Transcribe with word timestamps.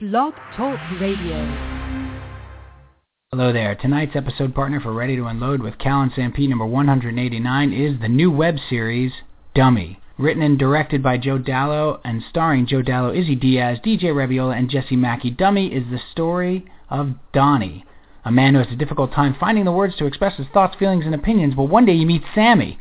Blog 0.00 0.32
Talk 0.56 0.80
Radio. 0.98 1.44
Hello 3.30 3.52
there. 3.52 3.74
Tonight's 3.74 4.16
episode 4.16 4.54
partner 4.54 4.80
for 4.80 4.94
Ready 4.94 5.14
to 5.16 5.26
Unload 5.26 5.60
with 5.60 5.76
Cal 5.76 6.00
and 6.00 6.10
Sanpete 6.10 6.48
number 6.48 6.64
189 6.64 7.72
is 7.74 8.00
the 8.00 8.08
new 8.08 8.30
web 8.30 8.54
series 8.70 9.12
Dummy. 9.54 10.00
Written 10.16 10.42
and 10.42 10.58
directed 10.58 11.02
by 11.02 11.18
Joe 11.18 11.38
Dalo 11.38 12.00
and 12.02 12.22
starring 12.30 12.66
Joe 12.66 12.80
Dalo, 12.80 13.14
Izzy 13.14 13.36
Diaz, 13.36 13.76
DJ 13.84 14.04
Reviola, 14.04 14.56
and 14.56 14.70
Jesse 14.70 14.96
Mackey. 14.96 15.30
Dummy 15.30 15.66
is 15.66 15.84
the 15.90 16.00
story 16.12 16.64
of 16.88 17.10
Donnie, 17.34 17.84
a 18.24 18.32
man 18.32 18.54
who 18.54 18.60
has 18.60 18.72
a 18.72 18.76
difficult 18.76 19.12
time 19.12 19.36
finding 19.38 19.66
the 19.66 19.70
words 19.70 19.96
to 19.96 20.06
express 20.06 20.38
his 20.38 20.46
thoughts, 20.54 20.76
feelings, 20.78 21.04
and 21.04 21.14
opinions, 21.14 21.52
but 21.54 21.64
one 21.64 21.84
day 21.84 21.98
he 21.98 22.06
meets 22.06 22.24
Sammy. 22.34 22.78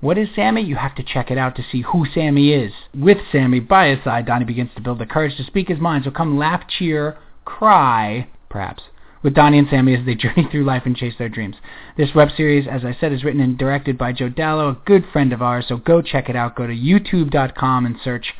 What 0.00 0.18
is 0.18 0.28
Sammy? 0.34 0.62
You 0.62 0.76
have 0.76 0.94
to 0.96 1.02
check 1.02 1.30
it 1.30 1.38
out 1.38 1.56
to 1.56 1.64
see 1.70 1.80
who 1.80 2.04
Sammy 2.12 2.52
is. 2.52 2.72
With 2.94 3.18
Sammy 3.32 3.60
by 3.60 3.88
his 3.88 4.04
side, 4.04 4.26
Donnie 4.26 4.44
begins 4.44 4.70
to 4.76 4.82
build 4.82 4.98
the 4.98 5.06
courage 5.06 5.36
to 5.36 5.44
speak 5.44 5.68
his 5.68 5.80
mind. 5.80 6.04
So 6.04 6.10
come 6.10 6.36
laugh, 6.36 6.68
cheer, 6.68 7.16
cry, 7.46 8.28
perhaps, 8.50 8.82
with 9.22 9.34
Donnie 9.34 9.58
and 9.58 9.68
Sammy 9.68 9.94
as 9.94 10.04
they 10.04 10.14
journey 10.16 10.46
through 10.50 10.64
life 10.64 10.82
and 10.84 10.96
chase 10.96 11.14
their 11.18 11.30
dreams. 11.30 11.56
This 11.96 12.14
web 12.14 12.28
series, 12.36 12.66
as 12.68 12.84
I 12.84 12.96
said, 13.00 13.12
is 13.12 13.24
written 13.24 13.40
and 13.40 13.56
directed 13.56 13.96
by 13.96 14.12
Joe 14.12 14.28
Dalo, 14.28 14.72
a 14.72 14.80
good 14.84 15.06
friend 15.12 15.32
of 15.32 15.40
ours. 15.40 15.64
So 15.68 15.78
go 15.78 16.02
check 16.02 16.28
it 16.28 16.36
out. 16.36 16.56
Go 16.56 16.66
to 16.66 16.74
youtube.com 16.74 17.86
and 17.86 17.96
search 18.04 18.34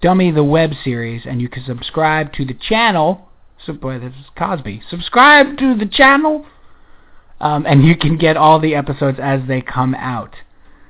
Dummy 0.00 0.30
the 0.30 0.44
Web 0.44 0.72
Series, 0.82 1.22
and 1.26 1.40
you 1.40 1.48
can 1.48 1.64
subscribe 1.64 2.32
to 2.34 2.44
the 2.44 2.54
channel. 2.54 3.28
So, 3.64 3.72
boy, 3.72 3.98
this 3.98 4.12
is 4.12 4.26
Cosby. 4.36 4.82
Subscribe 4.90 5.56
to 5.58 5.74
the 5.74 5.86
channel, 5.86 6.46
um, 7.40 7.66
and 7.66 7.84
you 7.84 7.96
can 7.96 8.18
get 8.18 8.36
all 8.36 8.60
the 8.60 8.74
episodes 8.74 9.18
as 9.20 9.40
they 9.48 9.62
come 9.62 9.94
out. 9.94 10.34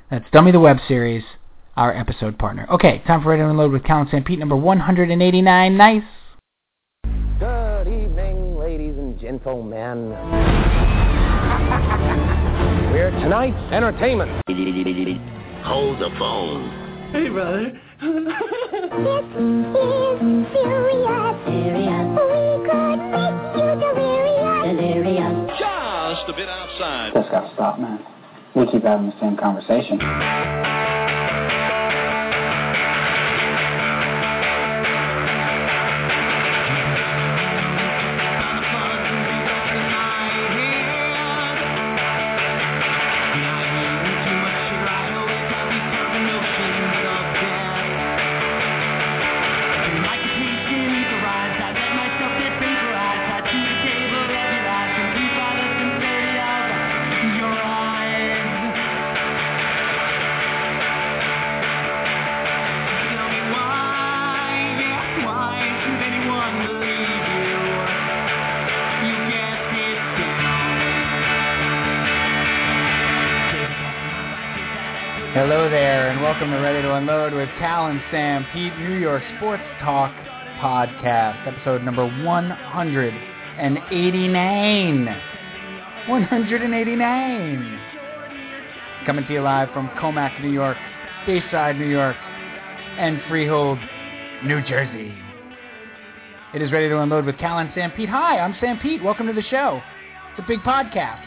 That's 0.09 0.24
Dummy 0.30 0.52
the 0.52 0.60
Web 0.60 0.77
Series, 0.87 1.24
our 1.77 1.92
episode 1.92 2.38
partner. 2.38 2.65
Okay, 2.70 3.02
time 3.09 3.24
for 3.24 3.30
Ready 3.30 3.42
to 3.42 3.48
Unload 3.48 3.73
with 3.73 3.83
Cal 3.83 4.02
and 4.02 4.09
Sanpete, 4.09 4.38
number 4.38 4.55
189. 4.55 5.77
Nice. 5.77 6.05
Good 7.41 7.88
evening, 7.88 8.56
ladies 8.56 8.96
and 8.96 9.19
gentlemen. 9.19 10.10
We're 12.93 13.10
tonight's 13.18 13.73
entertainment. 13.73 14.30
Hold 15.65 15.98
the 15.98 16.10
phone. 16.20 17.10
Hey, 17.10 17.29
brother. 17.29 17.73
This 18.01 18.07
is 18.07 18.23
serious. 20.54 21.35
Serious. 21.51 22.07
We 22.15 22.63
could 22.63 23.02
make 23.10 23.43
you 23.59 23.74
delirious. 23.82 24.70
Delirious. 24.70 25.51
Just 25.59 26.29
a 26.29 26.32
bit 26.37 26.48
outside. 26.48 27.10
That's 27.13 27.29
got 27.29 27.48
to 27.48 27.54
stop, 27.54 27.80
man. 27.80 27.98
We 28.57 28.65
keep 28.73 28.85
having 28.85 29.10
the 29.10 29.21
same 29.21 29.37
conversation. 29.37 29.99
Welcome 76.46 76.62
to 76.62 76.64
Ready 76.64 76.82
to 76.82 76.94
Unload 76.94 77.34
with 77.34 77.48
Cal 77.58 77.88
and 77.88 78.00
Sanpete, 78.02 78.78
New 78.78 79.00
York 79.00 79.24
Sports 79.36 79.64
Talk 79.80 80.12
Podcast, 80.60 81.44
episode 81.44 81.82
number 81.82 82.06
189. 82.06 85.06
189. 86.06 87.80
Coming 89.06 89.26
to 89.26 89.32
you 89.32 89.40
live 89.40 89.72
from 89.72 89.88
Commack, 89.98 90.40
New 90.40 90.52
York, 90.52 90.76
Bayside, 91.26 91.78
New 91.78 91.88
York, 91.88 92.14
and 92.14 93.20
Freehold, 93.28 93.80
New 94.44 94.62
Jersey. 94.68 95.12
It 96.54 96.62
is 96.62 96.70
Ready 96.70 96.88
to 96.90 97.00
Unload 97.00 97.24
with 97.24 97.38
Cal 97.38 97.58
and 97.58 97.70
Sanpete. 97.70 98.08
Hi, 98.08 98.38
I'm 98.38 98.54
Sanpete. 98.54 99.02
Welcome 99.02 99.26
to 99.26 99.32
the 99.32 99.42
show. 99.42 99.82
It's 100.30 100.38
a 100.44 100.46
big 100.46 100.60
podcast. 100.60 101.24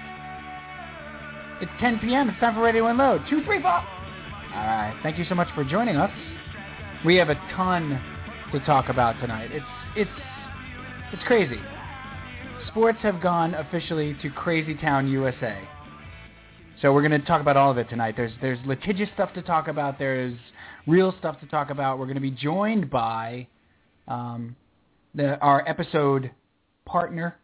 It's 1.61 1.71
10 1.81 1.99
p.m. 1.99 2.29
It's 2.29 2.39
time 2.39 2.55
for 2.55 2.61
Ready 2.61 2.79
to 2.79 2.85
Unload. 2.85 3.23
Two 3.29 3.43
free 3.43 3.61
fall. 3.61 3.83
All 4.53 4.65
right. 4.65 4.99
Thank 5.03 5.17
you 5.17 5.25
so 5.29 5.35
much 5.35 5.47
for 5.53 5.63
joining 5.63 5.95
us. 5.95 6.11
We 7.05 7.15
have 7.17 7.29
a 7.29 7.35
ton 7.55 8.01
to 8.51 8.59
talk 8.61 8.89
about 8.89 9.19
tonight. 9.21 9.51
It's 9.51 9.65
it's 9.95 10.09
it's 11.13 11.23
crazy. 11.23 11.59
Sports 12.67 12.99
have 13.01 13.21
gone 13.21 13.53
officially 13.53 14.15
to 14.21 14.29
Crazy 14.29 14.75
Town, 14.75 15.07
USA. 15.07 15.57
So 16.81 16.93
we're 16.93 17.07
going 17.07 17.19
to 17.19 17.25
talk 17.27 17.41
about 17.41 17.57
all 17.57 17.71
of 17.71 17.77
it 17.77 17.89
tonight. 17.89 18.15
There's 18.17 18.31
there's 18.41 18.59
litigious 18.65 19.09
stuff 19.13 19.33
to 19.33 19.41
talk 19.41 19.67
about. 19.67 19.99
There's 19.99 20.37
real 20.87 21.13
stuff 21.19 21.39
to 21.41 21.45
talk 21.47 21.69
about. 21.69 21.99
We're 21.99 22.05
going 22.05 22.15
to 22.15 22.21
be 22.21 22.31
joined 22.31 22.89
by 22.89 23.47
um, 24.07 24.55
the 25.13 25.37
our 25.39 25.67
episode 25.67 26.31
partner 26.85 27.37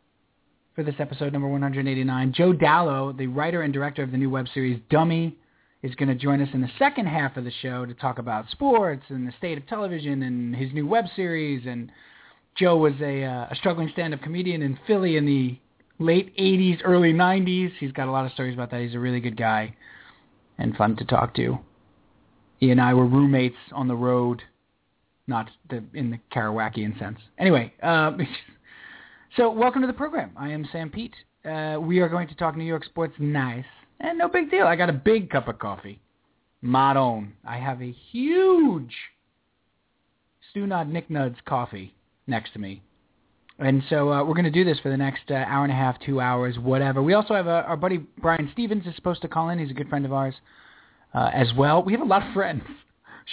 for 0.75 0.83
this 0.83 0.95
episode 0.99 1.33
number 1.33 1.47
189. 1.47 2.33
Joe 2.33 2.53
Dalo, 2.53 3.15
the 3.15 3.27
writer 3.27 3.61
and 3.61 3.73
director 3.73 4.03
of 4.03 4.11
the 4.11 4.17
new 4.17 4.29
web 4.29 4.47
series 4.53 4.79
Dummy, 4.89 5.37
is 5.85 5.93
going 5.93 6.09
to 6.09 6.15
join 6.15 6.41
us 6.41 6.49
in 6.53 6.61
the 6.61 6.69
second 6.79 7.05
half 7.05 7.37
of 7.37 7.43
the 7.43 7.51
show 7.61 7.85
to 7.85 7.93
talk 7.93 8.17
about 8.17 8.49
sports 8.49 9.03
and 9.09 9.27
the 9.27 9.31
state 9.37 9.55
of 9.55 9.67
television 9.67 10.23
and 10.23 10.55
his 10.55 10.73
new 10.73 10.87
web 10.87 11.05
series. 11.15 11.67
And 11.67 11.91
Joe 12.57 12.77
was 12.77 12.93
a, 13.01 13.23
uh, 13.23 13.47
a 13.51 13.55
struggling 13.55 13.89
stand-up 13.93 14.21
comedian 14.21 14.63
in 14.63 14.79
Philly 14.87 15.15
in 15.15 15.27
the 15.27 15.59
late 15.99 16.35
80s, 16.37 16.79
early 16.83 17.13
90s. 17.13 17.71
He's 17.79 17.91
got 17.91 18.07
a 18.07 18.11
lot 18.11 18.25
of 18.25 18.31
stories 18.31 18.55
about 18.55 18.71
that. 18.71 18.81
He's 18.81 18.95
a 18.95 18.99
really 18.99 19.19
good 19.19 19.37
guy 19.37 19.75
and 20.57 20.75
fun 20.75 20.95
to 20.95 21.05
talk 21.05 21.35
to. 21.35 21.59
He 22.57 22.71
and 22.71 22.81
I 22.81 22.95
were 22.95 23.05
roommates 23.05 23.57
on 23.71 23.87
the 23.87 23.95
road, 23.95 24.41
not 25.27 25.51
the, 25.69 25.83
in 25.93 26.09
the 26.09 26.19
Kerouacian 26.33 26.97
sense. 26.97 27.19
Anyway, 27.37 27.71
uh, 27.83 28.13
so 29.37 29.51
welcome 29.51 29.81
to 29.81 29.87
the 29.87 29.93
program. 29.93 30.31
I 30.35 30.49
am 30.49 30.65
Sanpete. 30.73 31.13
Uh, 31.45 31.79
we 31.79 31.99
are 31.99 32.09
going 32.09 32.27
to 32.27 32.35
talk 32.35 32.57
New 32.57 32.63
York 32.63 32.85
sports 32.85 33.13
nice. 33.19 33.65
And 33.99 34.17
no 34.17 34.27
big 34.27 34.51
deal. 34.51 34.67
I 34.67 34.75
got 34.75 34.89
a 34.89 34.93
big 34.93 35.29
cup 35.29 35.47
of 35.47 35.59
coffee. 35.59 35.99
My 36.61 36.95
own. 36.95 37.33
I 37.47 37.57
have 37.57 37.81
a 37.81 37.91
huge 37.91 38.93
Stu 40.49 40.67
Nod 40.67 40.89
Nick 40.89 41.09
Nuds 41.09 41.37
coffee 41.45 41.95
next 42.27 42.53
to 42.53 42.59
me. 42.59 42.81
And 43.57 43.83
so 43.89 44.11
uh, 44.11 44.23
we're 44.23 44.33
going 44.33 44.45
to 44.45 44.51
do 44.51 44.65
this 44.65 44.79
for 44.79 44.89
the 44.89 44.97
next 44.97 45.31
uh, 45.31 45.35
hour 45.35 45.63
and 45.63 45.71
a 45.71 45.75
half, 45.75 45.97
two 45.99 46.19
hours, 46.19 46.59
whatever. 46.59 47.01
We 47.01 47.13
also 47.13 47.33
have 47.33 47.47
uh, 47.47 47.63
our 47.65 47.77
buddy 47.77 47.97
Brian 47.97 48.49
Stephens 48.51 48.85
is 48.85 48.95
supposed 48.95 49.21
to 49.21 49.27
call 49.29 49.49
in. 49.49 49.59
He's 49.59 49.71
a 49.71 49.73
good 49.73 49.87
friend 49.87 50.05
of 50.05 50.11
ours 50.11 50.35
uh, 51.13 51.29
as 51.33 51.53
well. 51.57 51.81
We 51.81 51.93
have 51.93 52.01
a 52.01 52.05
lot 52.05 52.25
of 52.25 52.33
friends. 52.33 52.63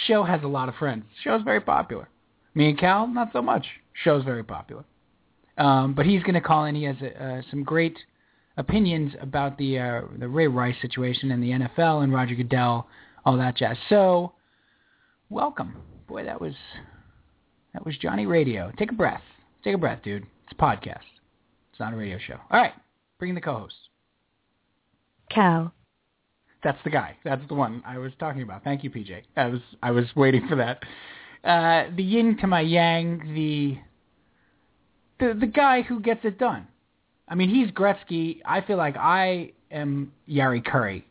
Show 0.07 0.23
has 0.23 0.41
a 0.43 0.47
lot 0.47 0.69
of 0.69 0.75
friends. 0.75 1.03
Show's 1.23 1.43
very 1.43 1.59
popular. 1.59 2.07
Me 2.55 2.69
and 2.69 2.79
Cal, 2.79 3.07
not 3.07 3.29
so 3.33 3.41
much. 3.41 3.65
Show's 4.03 4.23
very 4.23 4.43
popular. 4.43 4.85
Um, 5.57 5.93
but 5.93 6.05
he's 6.05 6.23
going 6.23 6.35
to 6.35 6.41
call 6.41 6.65
in. 6.65 6.75
He 6.75 6.83
has 6.83 6.95
uh, 7.01 7.41
some 7.49 7.63
great 7.63 7.97
opinions 8.57 9.13
about 9.21 9.57
the 9.57 9.79
uh, 9.79 10.01
the 10.17 10.27
Ray 10.27 10.47
Rice 10.47 10.75
situation 10.81 11.31
and 11.31 11.41
the 11.41 11.51
NFL 11.51 12.03
and 12.03 12.13
Roger 12.13 12.35
Goodell, 12.35 12.87
all 13.25 13.37
that 13.37 13.57
jazz. 13.57 13.77
So, 13.89 14.33
welcome. 15.29 15.75
Boy, 16.07 16.23
that 16.25 16.39
was 16.39 16.53
that 17.73 17.85
was 17.85 17.97
Johnny 17.97 18.25
Radio. 18.25 18.71
Take 18.77 18.91
a 18.91 18.95
breath. 18.95 19.23
Take 19.63 19.75
a 19.75 19.77
breath, 19.77 20.03
dude. 20.03 20.23
It's 20.43 20.53
a 20.53 20.61
podcast. 20.61 21.07
It's 21.71 21.79
not 21.79 21.93
a 21.93 21.97
radio 21.97 22.17
show. 22.19 22.37
All 22.51 22.59
right, 22.59 22.73
bring 23.19 23.29
in 23.29 23.35
the 23.35 23.41
co-host. 23.41 23.75
Cal. 25.29 25.73
That's 26.63 26.77
the 26.83 26.89
guy. 26.89 27.17
That's 27.25 27.45
the 27.49 27.55
one 27.55 27.83
I 27.85 27.97
was 27.97 28.13
talking 28.19 28.41
about. 28.41 28.63
Thank 28.63 28.83
you, 28.83 28.89
PJ. 28.89 29.23
I 29.35 29.47
was 29.47 29.61
I 29.81 29.91
was 29.91 30.05
waiting 30.15 30.47
for 30.47 30.55
that. 30.55 30.83
Uh, 31.43 31.93
the 31.95 32.03
yin 32.03 32.37
to 32.37 32.47
my 32.47 32.61
yang, 32.61 33.33
the 33.33 33.77
the 35.19 35.33
the 35.37 35.47
guy 35.47 35.81
who 35.81 35.99
gets 35.99 36.21
it 36.23 36.37
done. 36.39 36.67
I 37.27 37.35
mean, 37.35 37.49
he's 37.49 37.71
Gretzky. 37.71 38.41
I 38.45 38.61
feel 38.61 38.77
like 38.77 38.97
I 38.97 39.51
am 39.71 40.11
Jari 40.29 40.61
Kurri. 40.63 41.03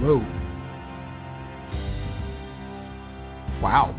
Whoa. 0.00 0.18
Wow. 3.62 3.94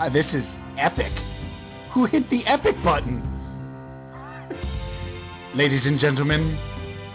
Uh, 0.00 0.08
this 0.10 0.26
is 0.32 0.44
epic. 0.78 1.12
Who 1.94 2.06
hit 2.06 2.28
the 2.28 2.44
epic 2.46 2.74
button? 2.82 3.22
Ladies 5.54 5.82
and 5.84 6.00
gentlemen, 6.00 6.58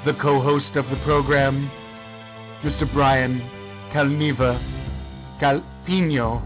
the 0.05 0.13
co-host 0.21 0.75
of 0.75 0.85
the 0.89 0.95
program, 1.03 1.69
Mr. 2.63 2.91
Brian 2.93 3.41
Kalniva 3.93 4.57
Cal- 5.41 5.65
Pino 5.85 6.41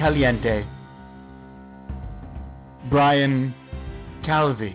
Caliente, 0.00 0.64
Brian 2.88 3.54
Calvi. 4.24 4.74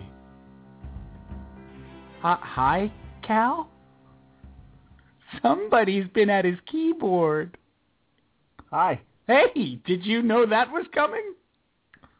Uh, 2.22 2.36
hi, 2.36 2.92
Cal? 3.26 3.68
Somebody's 5.42 6.06
been 6.14 6.30
at 6.30 6.44
his 6.44 6.54
keyboard. 6.70 7.58
Hi. 8.70 9.00
Hey, 9.26 9.80
did 9.84 10.06
you 10.06 10.22
know 10.22 10.46
that 10.46 10.70
was 10.70 10.86
coming? 10.94 11.34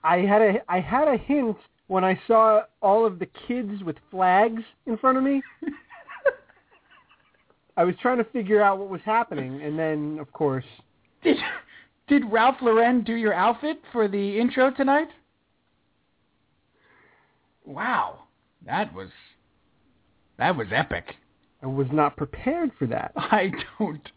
I 0.02 0.22
had 0.22 0.42
a 0.42 0.54
I 0.68 0.80
had 0.80 1.06
a 1.06 1.16
hint 1.16 1.58
when 1.86 2.02
I 2.02 2.20
saw 2.26 2.62
all 2.82 3.06
of 3.06 3.20
the 3.20 3.28
kids 3.46 3.84
with 3.84 3.94
flags 4.10 4.64
in 4.86 4.98
front 4.98 5.16
of 5.16 5.22
me. 5.22 5.40
I 7.76 7.84
was 7.84 7.94
trying 8.02 8.18
to 8.18 8.24
figure 8.24 8.60
out 8.60 8.80
what 8.80 8.88
was 8.88 9.02
happening, 9.04 9.62
and 9.62 9.78
then, 9.78 10.18
of 10.18 10.32
course, 10.32 10.64
Did 11.22 11.36
did 12.08 12.30
Ralph 12.30 12.56
Lauren 12.62 13.02
do 13.02 13.14
your 13.14 13.34
outfit 13.34 13.80
for 13.92 14.08
the 14.08 14.38
intro 14.38 14.70
tonight? 14.70 15.08
Wow, 17.64 18.20
that 18.64 18.94
was 18.94 19.08
that 20.38 20.56
was 20.56 20.68
epic. 20.70 21.16
I 21.62 21.66
was 21.66 21.88
not 21.92 22.16
prepared 22.16 22.70
for 22.78 22.86
that. 22.86 23.12
I 23.16 23.50
don't. 23.78 24.08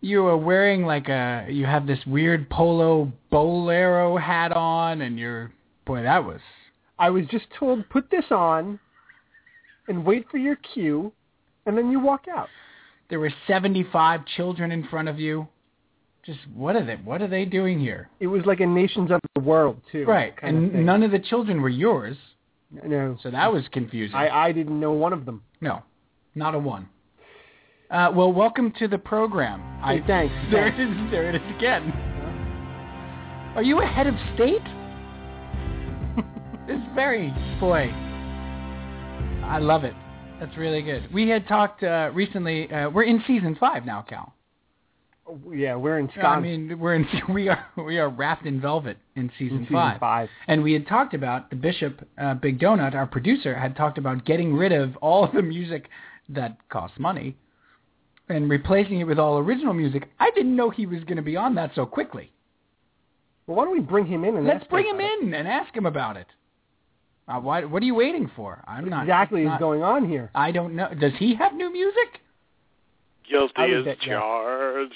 You 0.00 0.24
were 0.24 0.36
wearing 0.36 0.84
like 0.84 1.08
a. 1.08 1.46
You 1.48 1.66
have 1.66 1.86
this 1.86 2.00
weird 2.06 2.50
polo 2.50 3.12
bolero 3.30 4.16
hat 4.16 4.52
on, 4.52 5.02
and 5.02 5.18
you're. 5.18 5.50
Boy, 5.86 6.02
that 6.02 6.24
was. 6.24 6.40
I 6.98 7.10
was 7.10 7.24
just 7.30 7.46
told 7.58 7.88
put 7.88 8.10
this 8.10 8.24
on, 8.30 8.78
and 9.86 10.04
wait 10.04 10.26
for 10.30 10.36
your 10.38 10.56
cue, 10.56 11.12
and 11.64 11.78
then 11.78 11.90
you 11.90 12.00
walk 12.00 12.26
out. 12.28 12.48
There 13.08 13.20
were 13.20 13.32
75 13.46 14.26
children 14.36 14.70
in 14.70 14.86
front 14.88 15.08
of 15.08 15.18
you. 15.18 15.48
Just 16.28 16.40
what 16.54 16.76
are 16.76 16.84
they? 16.84 16.96
What 16.96 17.22
are 17.22 17.26
they 17.26 17.46
doing 17.46 17.80
here? 17.80 18.10
It 18.20 18.26
was 18.26 18.42
like 18.44 18.60
a 18.60 18.66
nations 18.66 19.10
of 19.10 19.18
the 19.34 19.40
world 19.40 19.80
too. 19.90 20.04
Right, 20.04 20.36
kind 20.36 20.58
of 20.58 20.74
and 20.74 20.84
none 20.84 21.02
of 21.02 21.10
the 21.10 21.18
children 21.18 21.62
were 21.62 21.70
yours, 21.70 22.18
No, 22.84 23.16
so 23.22 23.30
that 23.30 23.50
was 23.50 23.62
confusing. 23.72 24.14
I 24.14 24.28
I 24.48 24.52
didn't 24.52 24.78
know 24.78 24.92
one 24.92 25.14
of 25.14 25.24
them. 25.24 25.42
no, 25.62 25.82
not 26.34 26.54
a 26.54 26.58
one. 26.58 26.86
Uh, 27.90 28.12
well, 28.14 28.30
welcome 28.30 28.70
to 28.78 28.86
the 28.88 28.98
program. 28.98 29.62
Hey, 29.82 30.02
thanks. 30.06 30.34
There 30.50 30.68
it 30.68 30.74
thanks. 30.76 31.00
is. 31.06 31.10
There 31.10 31.30
it 31.30 31.36
is 31.36 31.56
again. 31.56 31.90
Are 33.56 33.62
you 33.62 33.80
a 33.80 33.86
head 33.86 34.06
of 34.06 34.14
state? 34.34 34.60
it's 36.68 36.94
very 36.94 37.32
boy. 37.58 37.90
I 39.46 39.58
love 39.60 39.84
it. 39.84 39.94
That's 40.40 40.54
really 40.58 40.82
good. 40.82 41.10
We 41.10 41.30
had 41.30 41.48
talked 41.48 41.82
uh, 41.82 42.10
recently. 42.12 42.70
Uh, 42.70 42.90
we're 42.90 43.04
in 43.04 43.24
season 43.26 43.56
five 43.58 43.86
now, 43.86 44.02
Cal. 44.06 44.34
Yeah, 45.52 45.74
we're 45.76 45.98
in 45.98 46.08
I 46.22 46.40
mean, 46.40 46.78
we're 46.78 46.94
in. 46.94 47.06
We 47.28 47.48
are 47.48 47.64
we 47.76 47.98
are 47.98 48.08
wrapped 48.08 48.46
in 48.46 48.60
velvet 48.60 48.96
in 49.16 49.30
season, 49.38 49.58
in 49.58 49.64
season 49.64 49.74
five. 49.76 50.00
five. 50.00 50.28
And 50.46 50.62
we 50.62 50.72
had 50.72 50.86
talked 50.86 51.14
about 51.14 51.50
the 51.50 51.56
Bishop 51.56 52.06
uh, 52.16 52.34
Big 52.34 52.58
Donut, 52.58 52.94
our 52.94 53.06
producer, 53.06 53.54
had 53.54 53.76
talked 53.76 53.98
about 53.98 54.24
getting 54.24 54.54
rid 54.54 54.72
of 54.72 54.96
all 54.98 55.30
the 55.32 55.42
music 55.42 55.88
that 56.30 56.56
costs 56.68 56.98
money 56.98 57.36
and 58.28 58.50
replacing 58.50 59.00
it 59.00 59.04
with 59.04 59.18
all 59.18 59.38
original 59.38 59.74
music. 59.74 60.08
I 60.18 60.30
didn't 60.34 60.54
know 60.56 60.70
he 60.70 60.86
was 60.86 61.02
going 61.04 61.16
to 61.16 61.22
be 61.22 61.36
on 61.36 61.54
that 61.56 61.72
so 61.74 61.86
quickly. 61.86 62.30
Well, 63.46 63.56
why 63.56 63.64
don't 63.64 63.72
we 63.72 63.80
bring 63.80 64.06
him 64.06 64.24
in 64.24 64.36
and 64.36 64.46
Let's 64.46 64.62
ask 64.62 64.70
bring 64.70 64.86
him 64.86 64.96
about 64.96 65.10
it? 65.10 65.22
in 65.22 65.34
and 65.34 65.48
ask 65.48 65.74
him 65.74 65.86
about 65.86 66.16
it. 66.16 66.26
Uh, 67.26 67.40
why, 67.40 67.64
what 67.64 67.82
are 67.82 67.86
you 67.86 67.94
waiting 67.94 68.30
for? 68.34 68.62
I'm 68.66 68.88
not 68.88 69.02
exactly 69.02 69.44
is 69.44 69.50
going 69.58 69.82
on 69.82 70.08
here? 70.08 70.30
I 70.34 70.50
don't 70.50 70.74
know. 70.74 70.88
Does 70.98 71.12
he 71.18 71.34
have 71.34 71.54
new 71.54 71.72
music? 71.72 72.20
Guilty 73.30 73.54
I 73.56 73.66
as 73.68 73.98
charged. 74.00 74.94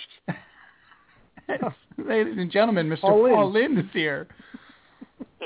Ladies 1.99 2.39
and 2.39 2.51
gentlemen, 2.51 2.89
Mr. 2.89 3.01
Paul 3.01 3.23
Lynde. 3.25 3.35
Paul 3.35 3.53
Lynn 3.53 3.79
is 3.79 3.91
here. 3.93 4.29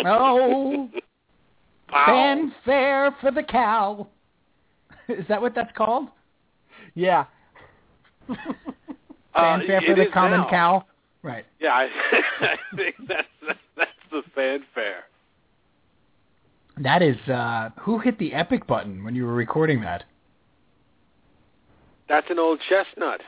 Oh, 0.04 0.88
fanfare 1.90 3.16
for 3.20 3.30
the 3.30 3.42
cow. 3.42 4.06
Is 5.08 5.24
that 5.28 5.40
what 5.40 5.54
that's 5.54 5.74
called? 5.76 6.08
Yeah. 6.94 7.24
Uh, 8.28 8.34
Fanfare 9.34 9.82
for 9.82 9.94
the 9.94 10.06
common 10.12 10.40
now. 10.40 10.50
cow. 10.50 10.84
Right. 11.22 11.44
Yeah, 11.60 11.72
I, 11.72 11.88
I 12.40 12.56
think 12.76 12.94
that's, 13.08 13.28
that's 13.46 13.58
that's 13.76 13.90
the 14.10 14.22
fanfare. 14.34 15.04
That 16.78 17.02
is 17.02 17.16
uh 17.28 17.70
who 17.80 17.98
hit 17.98 18.18
the 18.18 18.32
epic 18.32 18.66
button 18.66 19.04
when 19.04 19.14
you 19.14 19.26
were 19.26 19.34
recording 19.34 19.80
that? 19.82 20.04
That's 22.08 22.30
an 22.30 22.38
old 22.38 22.60
chestnut 22.68 23.20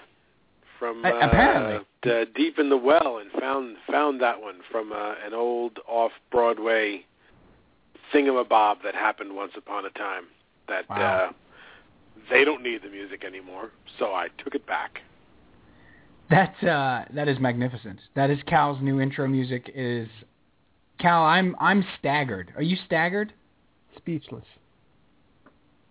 from 0.78 1.04
uh, 1.04 1.08
apparently. 1.08 1.86
uh, 2.04 2.24
deep 2.34 2.58
in 2.58 2.70
the 2.70 2.76
well, 2.76 3.18
and 3.18 3.30
found 3.40 3.76
found 3.90 4.20
that 4.20 4.40
one 4.40 4.60
from 4.70 4.92
uh, 4.92 5.14
an 5.24 5.34
old 5.34 5.78
off 5.88 6.12
Broadway 6.30 7.04
thingamabob 8.12 8.76
that 8.84 8.94
happened 8.94 9.34
once 9.34 9.52
upon 9.56 9.84
a 9.84 9.90
time. 9.90 10.24
That 10.68 10.88
Wow. 10.88 10.96
uh, 10.96 11.32
they 12.30 12.44
don't 12.44 12.62
need 12.62 12.82
the 12.82 12.90
music 12.90 13.24
anymore, 13.24 13.70
so 13.98 14.06
I 14.14 14.28
took 14.38 14.54
it 14.54 14.66
back. 14.66 15.00
That 16.30 16.62
uh 16.62 17.04
that 17.14 17.26
is 17.26 17.38
magnificent. 17.38 18.00
That 18.14 18.30
is 18.30 18.38
Cal's 18.46 18.80
new 18.82 19.00
intro 19.00 19.26
music 19.26 19.70
is 19.74 20.08
Cal, 20.98 21.24
I'm 21.24 21.56
I'm 21.58 21.84
staggered. 21.98 22.52
Are 22.56 22.62
you 22.62 22.76
staggered? 22.86 23.32
Speechless. 23.96 24.44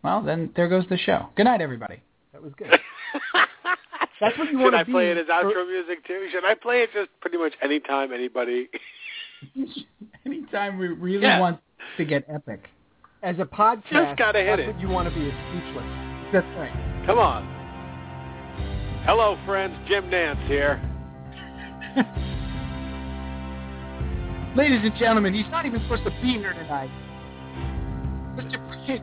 Well, 0.03 0.21
then 0.21 0.51
there 0.55 0.69
goes 0.69 0.85
the 0.89 0.97
show. 0.97 1.29
Good 1.35 1.45
night 1.45 1.61
everybody. 1.61 2.01
That 2.37 2.43
was 2.43 2.53
good. 2.55 2.69
That's 4.21 4.37
what 4.37 4.45
you 4.51 4.59
Should 4.59 4.63
wanna 4.63 4.77
I 4.77 4.83
play 4.83 5.05
be 5.05 5.11
it 5.11 5.17
as 5.17 5.25
for- 5.25 5.31
outro 5.33 5.67
music 5.67 6.05
too? 6.05 6.27
Should 6.31 6.45
I 6.45 6.53
play 6.53 6.81
it 6.83 6.91
just 6.93 7.09
pretty 7.19 7.37
much 7.37 7.53
anytime 7.63 8.13
anybody? 8.13 8.69
Anytime 10.23 10.77
we 10.77 10.87
really 10.89 11.23
Yeah. 11.23 11.39
want 11.39 11.59
to 11.97 12.05
get 12.05 12.25
epic. 12.29 12.69
As 13.23 13.39
a 13.39 13.45
podcast, 13.45 13.89
Just 13.91 14.17
gotta 14.19 14.37
hit 14.39 14.57
that's 14.57 14.69
it. 14.69 14.73
what 14.73 14.79
you 14.81 14.87
want 14.89 15.09
to 15.09 15.15
be 15.19 15.25
is 15.25 15.33
speechless. 15.49 15.85
That's 16.31 16.45
right. 16.57 17.03
Come 17.07 17.17
on. 17.17 17.43
Hello, 19.05 19.35
friends. 19.47 19.75
Jim 19.87 20.07
Nantz 20.11 20.45
here. 20.47 20.79
Ladies 24.55 24.81
and 24.83 24.95
gentlemen, 24.99 25.33
he's 25.33 25.49
not 25.49 25.65
even 25.65 25.81
supposed 25.81 26.03
to 26.03 26.11
be 26.21 26.33
here 26.37 26.53
tonight. 26.53 26.91
Mr. 28.35 28.57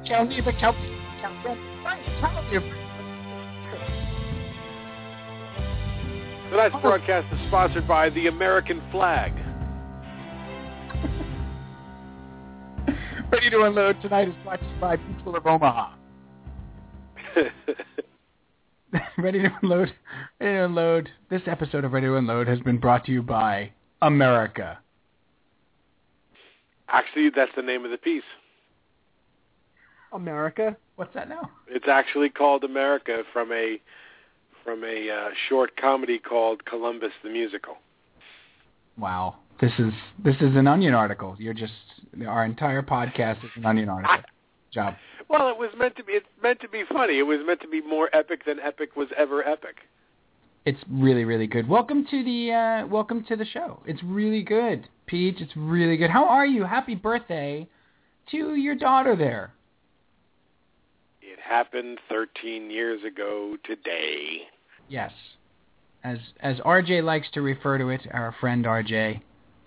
Calney, 0.07 0.45
the 0.45 0.53
Cal 0.53 0.73
Tonight's 6.55 6.77
broadcast 6.83 7.27
is 7.35 7.41
sponsored 7.49 7.89
by 7.89 8.11
the 8.11 8.29
American 8.29 8.81
flag. 8.93 9.33
Ready 13.33 13.51
to 13.51 13.63
Unload 13.63 14.01
tonight 14.01 14.29
is 14.29 14.35
brought 14.45 14.61
to 14.61 14.65
you 14.65 14.81
by 14.81 14.97
People 14.97 15.35
of 15.35 15.45
Omaha. 15.45 15.95
Ready 19.19 19.43
to 19.43 19.49
Unload, 19.63 19.93
Ready 20.39 20.55
to 20.55 20.65
Unload. 20.67 21.09
This 21.29 21.43
episode 21.47 21.85
of 21.85 21.93
Ready 21.93 22.07
to 22.07 22.15
Unload 22.15 22.47
has 22.47 22.61
been 22.61 22.79
brought 22.79 23.05
to 23.07 23.13
you 23.13 23.21
by 23.21 23.73
America. 24.01 24.79
actually, 26.87 27.31
that's 27.35 27.51
the 27.57 27.63
name 27.63 27.85
of 27.85 27.91
the 27.91 27.99
piece. 27.99 28.23
America. 30.13 30.77
What's 30.95 31.15
that 31.15 31.29
now? 31.29 31.51
It's 31.67 31.89
actually 31.89 32.29
called 32.29 32.63
America 32.63 33.25
from 33.33 33.51
a 33.51 33.81
from 34.65 34.83
a 34.83 35.11
uh, 35.11 35.29
short 35.49 35.77
comedy 35.77 36.19
called 36.19 36.65
Columbus 36.65 37.13
the 37.23 37.31
Musical. 37.31 37.77
Wow. 38.99 39.37
This 39.61 39.73
is 39.79 39.93
this 40.25 40.35
is 40.37 40.57
an 40.57 40.67
Onion 40.67 40.95
article. 40.95 41.37
You're 41.39 41.55
just 41.55 41.73
our 42.27 42.45
entire 42.45 42.83
podcast 42.83 43.45
is 43.45 43.51
an 43.57 43.67
Onion 43.67 43.89
article. 43.89 44.17
Job. 44.73 44.95
Well, 45.29 45.49
it 45.49 45.57
was 45.57 45.71
meant 45.79 45.95
to 45.97 46.05
be. 46.05 46.15
It's 46.15 46.27
meant 46.43 46.61
to 46.61 46.69
be 46.69 46.83
funny. 46.93 47.19
It 47.19 47.23
was 47.23 47.39
meant 47.47 47.61
to 47.61 47.69
be 47.69 47.81
more 47.81 48.11
epic 48.13 48.45
than 48.45 48.59
epic 48.59 48.97
was 48.97 49.07
ever 49.17 49.47
epic. 49.47 49.77
It's 50.65 50.81
really 50.91 51.25
really 51.25 51.47
good. 51.47 51.69
Welcome 51.69 52.05
to 52.11 52.25
the 52.25 52.53
uh, 52.53 52.87
welcome 52.89 53.25
to 53.29 53.37
the 53.37 53.45
show. 53.45 53.81
It's 53.87 54.03
really 54.03 54.43
good, 54.43 54.89
Peach. 55.07 55.37
It's 55.41 55.57
really 55.57 55.97
good. 55.97 56.11
How 56.11 56.27
are 56.27 56.47
you? 56.47 56.65
Happy 56.65 56.97
birthday 56.97 57.69
to 58.33 58.57
your 58.57 58.75
daughter 58.75 59.15
there. 59.15 59.53
It 61.23 61.39
happened 61.39 62.01
13 62.09 62.71
years 62.71 63.05
ago 63.05 63.57
today. 63.65 64.49
Yes. 64.89 65.13
As 66.03 66.19
as 66.41 66.57
RJ 66.59 67.03
likes 67.03 67.29
to 67.33 67.41
refer 67.43 67.79
to 67.79 67.89
it, 67.89 68.03
our 68.13 68.35
friend 68.41 68.65
RJ 68.65 69.21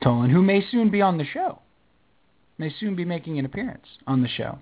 Tolan, 0.04 0.30
who 0.32 0.42
may 0.44 0.64
soon 0.70 0.90
be 0.92 1.02
on 1.02 1.18
the 1.18 1.26
show, 1.26 1.60
may 2.58 2.72
soon 2.80 2.96
be 2.96 3.06
making 3.06 3.40
an 3.40 3.46
appearance 3.46 3.86
on 4.06 4.22
the 4.22 4.28
show. 4.28 4.60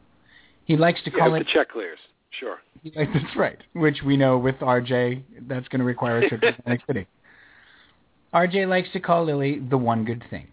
He 0.63 0.77
likes 0.77 1.01
to 1.03 1.11
call 1.11 1.35
if 1.35 1.41
it. 1.41 1.45
the 1.45 1.51
check 1.53 1.69
clears. 1.69 1.99
Sure. 2.39 2.57
likes- 2.95 3.11
That's 3.13 3.35
right. 3.35 3.57
Which 3.73 3.97
we 4.05 4.15
know 4.17 4.37
with 4.37 4.55
RJ, 4.55 5.21
that's 5.47 5.67
going 5.67 5.79
to 5.79 5.85
require 5.85 6.19
a 6.19 6.29
trip 6.29 6.41
to 6.41 6.47
Atlantic 6.49 6.85
City. 6.87 7.07
RJ 8.33 8.67
likes 8.67 8.89
to 8.93 8.99
call 8.99 9.25
Lily 9.25 9.59
the 9.59 9.77
one 9.77 10.03
good 10.05 10.23
thing. 10.29 10.47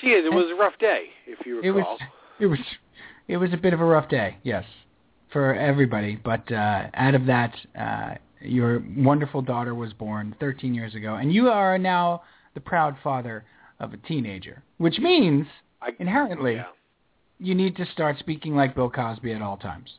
She 0.00 0.08
is. 0.08 0.26
It 0.26 0.32
was 0.32 0.50
a 0.52 0.54
rough 0.54 0.78
day, 0.78 1.06
if 1.26 1.44
you 1.46 1.56
recall. 1.62 1.68
It 1.68 1.72
was 1.72 2.00
it 2.40 2.46
was 2.46 2.58
it 3.28 3.36
was 3.38 3.52
a 3.52 3.56
bit 3.56 3.72
of 3.72 3.80
a 3.80 3.84
rough 3.84 4.08
day, 4.08 4.36
yes, 4.42 4.64
for 5.36 5.54
everybody. 5.54 6.16
But 6.16 6.50
uh, 6.50 6.84
out 6.94 7.14
of 7.14 7.26
that, 7.26 7.54
uh, 7.78 8.14
your 8.40 8.82
wonderful 8.96 9.42
daughter 9.42 9.74
was 9.74 9.92
born 9.92 10.34
13 10.40 10.72
years 10.72 10.94
ago, 10.94 11.16
and 11.16 11.30
you 11.30 11.50
are 11.50 11.76
now 11.76 12.22
the 12.54 12.60
proud 12.60 12.96
father 13.04 13.44
of 13.78 13.92
a 13.92 13.98
teenager, 13.98 14.62
which 14.78 14.98
means 14.98 15.46
I, 15.82 15.90
inherently 15.98 16.54
yeah. 16.54 16.64
you 17.38 17.54
need 17.54 17.76
to 17.76 17.84
start 17.92 18.18
speaking 18.18 18.56
like 18.56 18.74
Bill 18.74 18.88
Cosby 18.88 19.30
at 19.34 19.42
all 19.42 19.58
times. 19.58 19.90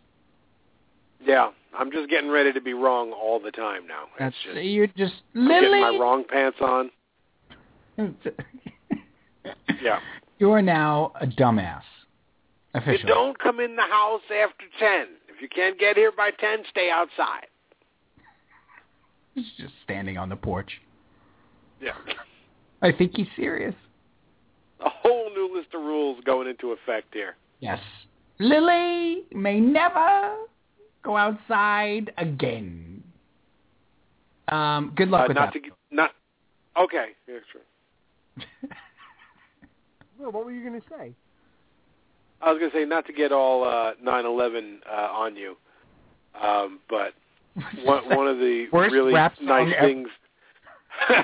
Yeah, 1.24 1.50
I'm 1.77 1.91
just 1.91 2.10
getting 2.10 2.32
ready 2.32 2.51
to 2.51 2.62
be 2.62 2.74
wrong 2.74 3.12
all 3.12 3.39
the 3.39 3.51
time 3.51 3.86
now. 3.86 4.06
That's 4.17 4.36
it's 4.44 4.56
just 4.56 4.65
you're 4.65 4.88
just 4.88 5.13
I'm 5.36 5.48
getting 5.48 5.70
my 5.70 6.00
wrong 6.00 6.24
pants 6.27 6.58
on. 6.62 6.89
Yeah. 9.82 10.00
You 10.39 10.51
are 10.51 10.62
now 10.63 11.13
a 11.22 11.27
dumbass. 11.27 11.84
Officially. 12.74 12.98
You 13.00 13.08
don't 13.08 13.38
come 13.39 13.60
in 13.60 13.75
the 13.75 13.84
house 13.84 14.22
after 14.32 14.65
10. 14.79 15.08
If 15.38 15.44
you 15.44 15.50
can't 15.50 15.77
get 15.79 15.96
here 15.96 16.12
by 16.12 16.32
10, 16.32 16.63
stay 16.72 16.89
outside. 16.91 17.46
He's 19.36 19.46
just 19.56 19.74
standing 19.84 20.17
on 20.17 20.29
the 20.29 20.36
porch. 20.36 20.82
Yeah. 21.79 21.91
I 22.82 22.91
think 22.91 23.12
he's 23.15 23.27
serious. 23.36 23.75
A 24.84 24.89
whole 24.89 25.29
new 25.29 25.56
list 25.56 25.67
of 25.75 25.82
rules 25.82 26.24
going 26.25 26.48
into 26.48 26.72
effect 26.72 27.13
here. 27.13 27.36
Yes. 27.60 27.79
Lily 28.39 29.25
may 29.32 29.60
never 29.60 30.38
go 31.03 31.15
outside 31.15 32.12
again. 32.17 33.03
Um, 34.48 34.91
good 34.96 35.10
luck 35.10 35.25
Uh, 35.25 35.27
with 35.27 35.38
not 35.38 35.53
that. 35.53 35.60
to 35.62 35.70
not 35.91 36.12
Okay, 36.75 37.10
yeah, 37.27 37.36
sure. 37.51 38.70
Well, 40.20 40.32
what 40.32 40.46
were 40.46 40.51
you 40.51 40.67
going 40.67 40.82
to 40.82 40.88
say? 40.89 41.13
I 42.41 42.51
was 42.51 42.60
going 42.60 42.72
to 42.72 42.77
say 42.77 42.86
not 42.86 43.06
to 43.08 43.13
get 43.13 43.32
all 43.32 43.63
uh 43.63 43.94
9/11 44.03 44.79
uh 44.89 44.91
on 44.91 45.36
you. 45.36 45.58
Um 46.39 46.79
but 46.89 47.13
one 47.84 48.08
one 48.15 48.27
of 48.27 48.38
the 48.38 48.67
really 48.74 49.13
nice 49.13 49.74
things 49.82 50.08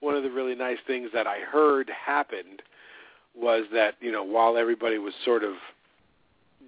one 0.00 0.14
of 0.14 0.22
the 0.22 0.30
really 0.30 0.54
nice 0.54 0.78
things 0.86 1.10
that 1.14 1.26
I 1.26 1.40
heard 1.40 1.90
happened 1.90 2.62
was 3.34 3.64
that 3.72 3.94
you 4.00 4.12
know 4.12 4.22
while 4.22 4.56
everybody 4.56 4.98
was 4.98 5.14
sort 5.24 5.44
of 5.44 5.54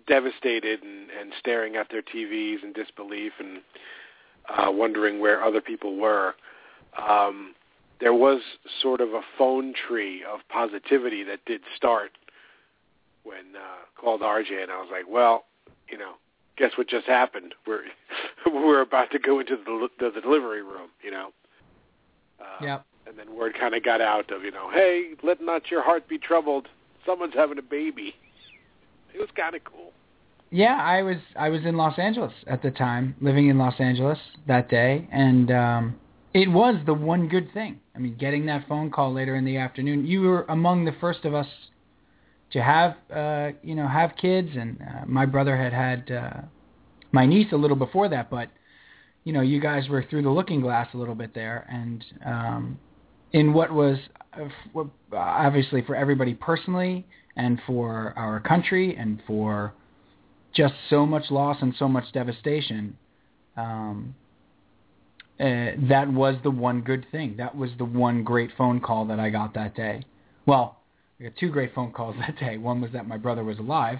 devastated 0.07 0.83
and, 0.83 1.11
and 1.11 1.33
staring 1.38 1.76
at 1.76 1.88
their 1.90 2.02
TVs 2.02 2.62
in 2.64 2.73
disbelief 2.73 3.33
and 3.38 3.59
uh, 4.49 4.71
wondering 4.71 5.21
where 5.21 5.45
other 5.45 5.61
people 5.61 5.97
were, 5.97 6.35
um, 6.97 7.54
there 8.00 8.14
was 8.14 8.40
sort 8.80 9.00
of 9.00 9.11
a 9.11 9.21
phone 9.37 9.75
tree 9.75 10.25
of 10.25 10.40
positivity 10.49 11.23
that 11.25 11.45
did 11.45 11.61
start 11.76 12.12
when 13.25 13.56
uh, 13.56 14.00
called 14.00 14.20
RJ, 14.20 14.62
and 14.62 14.70
I 14.70 14.78
was 14.78 14.88
like, 14.90 15.04
well, 15.08 15.44
you 15.90 15.98
know, 15.98 16.12
guess 16.56 16.72
what 16.76 16.88
just 16.88 17.06
happened? 17.06 17.54
We're 17.66 17.82
we're 18.46 18.80
about 18.80 19.10
to 19.12 19.18
go 19.18 19.40
into 19.40 19.56
the, 19.56 19.88
the, 19.98 20.10
the 20.10 20.20
delivery 20.20 20.62
room, 20.62 20.90
you 21.02 21.10
know. 21.10 21.30
Uh, 22.40 22.64
Yep. 22.64 22.84
And 23.06 23.18
then 23.18 23.34
word 23.34 23.54
kind 23.58 23.75
of 23.75 23.82
got 23.82 24.02
out 24.02 24.30
of, 24.30 24.42
you 24.44 24.50
know, 24.50 24.70
hey, 24.70 25.12
let 25.22 25.40
not 25.40 25.70
your 25.70 25.82
heart 25.82 26.06
be 26.08 26.18
troubled. 26.18 26.68
Someone's 27.06 27.32
having 27.34 27.58
a 27.58 27.62
baby. 27.62 28.14
It 29.14 29.18
was 29.20 29.30
kind 29.34 29.56
of 29.56 29.64
cool. 29.64 29.90
Yeah, 30.50 30.76
I 30.80 31.02
was 31.02 31.16
I 31.34 31.48
was 31.48 31.64
in 31.64 31.76
Los 31.76 31.98
Angeles 31.98 32.32
at 32.46 32.62
the 32.62 32.70
time, 32.70 33.16
living 33.20 33.48
in 33.48 33.58
Los 33.58 33.75
Angeles 33.80 34.18
that 34.46 34.68
day, 34.68 35.08
and 35.10 35.50
um, 35.50 35.96
it 36.34 36.48
was 36.50 36.76
the 36.87 36.94
one 36.94 37.26
good 37.26 37.52
thing. 37.52 37.80
I 37.96 37.98
mean, 37.98 38.16
getting 38.16 38.46
that 38.46 38.68
phone 38.68 38.90
call 38.90 39.12
later 39.12 39.34
in 39.34 39.44
the 39.44 39.56
afternoon. 39.56 40.06
You 40.06 40.22
were 40.22 40.44
among 40.50 40.84
the 40.84 40.94
first 41.00 41.25
of 41.25 41.34
us 41.34 41.46
to 42.52 42.62
have 42.62 42.96
uh, 43.14 43.50
you 43.62 43.74
know 43.74 43.86
have 43.86 44.12
kids, 44.20 44.50
and 44.54 44.78
uh, 44.80 45.06
my 45.06 45.26
brother 45.26 45.56
had 45.56 45.72
had 45.72 46.10
uh, 46.10 46.40
my 47.12 47.26
niece 47.26 47.48
a 47.52 47.56
little 47.56 47.76
before 47.76 48.08
that, 48.08 48.30
but 48.30 48.48
you 49.24 49.32
know 49.32 49.40
you 49.40 49.60
guys 49.60 49.88
were 49.88 50.04
through 50.08 50.22
the 50.22 50.30
looking 50.30 50.60
glass 50.60 50.88
a 50.94 50.96
little 50.96 51.14
bit 51.14 51.34
there, 51.34 51.66
and 51.70 52.04
um, 52.24 52.78
in 53.32 53.52
what 53.52 53.72
was 53.72 53.98
uh, 54.38 54.44
f- 54.74 54.86
obviously 55.12 55.82
for 55.82 55.94
everybody 55.94 56.34
personally, 56.34 57.06
and 57.36 57.60
for 57.66 58.14
our 58.16 58.40
country, 58.40 58.96
and 58.96 59.20
for 59.26 59.74
just 60.54 60.74
so 60.88 61.04
much 61.04 61.30
loss 61.30 61.58
and 61.60 61.74
so 61.78 61.88
much 61.88 62.04
devastation. 62.12 62.96
Um, 63.56 64.14
uh, 65.40 65.70
that 65.88 66.12
was 66.12 66.34
the 66.42 66.50
one 66.50 66.80
good 66.80 67.06
thing. 67.12 67.36
That 67.36 67.56
was 67.56 67.70
the 67.78 67.84
one 67.84 68.24
great 68.24 68.50
phone 68.58 68.80
call 68.80 69.04
that 69.06 69.20
I 69.20 69.30
got 69.30 69.54
that 69.54 69.76
day. 69.76 70.02
Well, 70.46 70.77
I 71.20 71.25
got 71.25 71.32
two 71.37 71.50
great 71.50 71.75
phone 71.75 71.92
calls 71.92 72.16
that 72.20 72.38
day. 72.38 72.58
One 72.58 72.80
was 72.80 72.92
that 72.92 73.06
my 73.06 73.16
brother 73.16 73.44
was 73.44 73.58
alive 73.58 73.98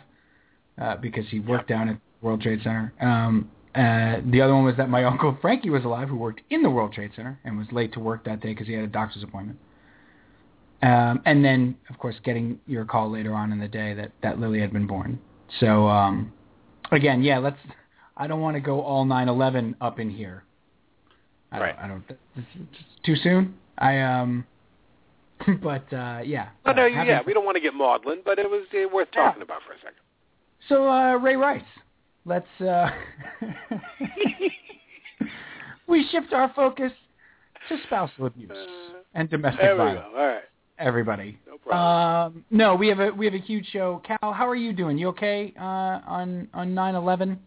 uh, 0.80 0.96
because 0.96 1.25
he 1.30 1.40
worked 1.40 1.68
down 1.68 1.88
at 1.88 1.98
World 2.20 2.42
Trade 2.42 2.60
Center. 2.62 2.92
Um, 3.00 3.50
uh, 3.75 4.20
the 4.30 4.40
other 4.40 4.54
one 4.54 4.64
was 4.64 4.76
that 4.76 4.88
my 4.88 5.04
uncle 5.04 5.37
Frankie 5.40 5.70
was 5.70 5.84
alive, 5.84 6.08
who 6.08 6.16
worked 6.16 6.40
in 6.50 6.62
the 6.62 6.70
World 6.70 6.92
Trade 6.92 7.12
Center 7.14 7.38
and 7.44 7.58
was 7.58 7.66
late 7.72 7.92
to 7.94 8.00
work 8.00 8.25
that 8.25 8.40
day 8.40 8.50
because 8.50 8.66
he 8.66 8.72
had 8.72 8.84
a 8.84 8.88
doctor's 8.88 9.22
appointment. 9.22 9.58
Um, 10.80 11.20
and 11.26 11.44
then, 11.44 11.76
of 11.90 11.98
course, 11.98 12.14
getting 12.25 12.60
your 12.66 12.84
call 12.84 13.10
later 13.10 13.34
on 13.34 13.50
in 13.50 13.58
the 13.58 13.66
day 13.66 13.94
that 13.94 14.12
that 14.22 14.38
Lily 14.38 14.60
had 14.60 14.72
been 14.72 14.87
born. 14.87 15.18
So 15.58 15.88
um, 15.88 16.32
again, 16.92 17.22
yeah, 17.22 17.38
let's. 17.38 17.58
I 18.16 18.26
don't 18.26 18.40
want 18.40 18.56
to 18.56 18.60
go 18.60 18.80
all 18.80 19.04
9/11 19.04 19.75
up 19.80 19.98
in 19.98 20.10
here. 20.10 20.44
I 21.50 21.58
Right. 21.60 21.76
Don't, 21.76 21.84
I 21.84 21.88
don't. 21.88 22.04
It's, 22.37 22.46
it's 22.54 22.84
too 23.04 23.16
soon. 23.16 23.54
I 23.76 23.98
um. 24.00 24.46
But 25.62 25.92
uh, 25.92 26.20
yeah. 26.24 26.48
Oh, 26.66 26.72
no, 26.72 26.82
uh, 26.82 26.86
yeah, 26.86 27.04
having- 27.04 27.26
we 27.26 27.32
don't 27.34 27.44
want 27.44 27.56
to 27.56 27.60
get 27.60 27.74
maudlin, 27.74 28.18
but 28.24 28.38
it 28.38 28.48
was 28.50 28.66
uh, 28.74 28.88
worth 28.92 29.08
Yeah. 29.14 29.24
talking 29.24 29.42
about 29.42 29.62
for 29.66 29.72
a 29.72 29.76
second. 29.78 29.96
So 30.68 30.88
uh, 30.88 31.14
Ray 31.16 31.36
Rice, 31.36 31.62
let's. 32.24 32.46
Uh, 32.60 32.90
we 35.86 36.06
shift 36.10 36.32
our 36.32 36.52
focus 36.54 36.92
to 37.68 37.76
spousal 37.86 38.26
abuse 38.26 38.50
Uh, 38.50 38.98
and 39.14 39.28
domestic 39.30 39.60
there 39.60 39.72
we 39.74 39.78
violence. 39.78 40.06
go. 40.12 40.18
All 40.20 40.26
right. 40.26 40.42
Everybody. 40.78 41.38
No 41.46 41.58
problem. 41.58 42.36
Um, 42.36 42.44
no, 42.50 42.74
we 42.76 42.88
have 42.88 43.00
a 43.00 43.10
we 43.10 43.24
have 43.26 43.34
a 43.34 43.38
huge 43.38 43.66
show. 43.72 44.00
Cal, 44.06 44.32
how 44.32 44.46
are 44.48 44.54
you 44.54 44.72
doing? 44.72 44.96
You 44.96 45.08
okay 45.08 45.52
uh, 45.58 46.00
on 46.06 46.48
on 46.54 46.72
nine 46.74 46.94
eleven? 46.94 47.38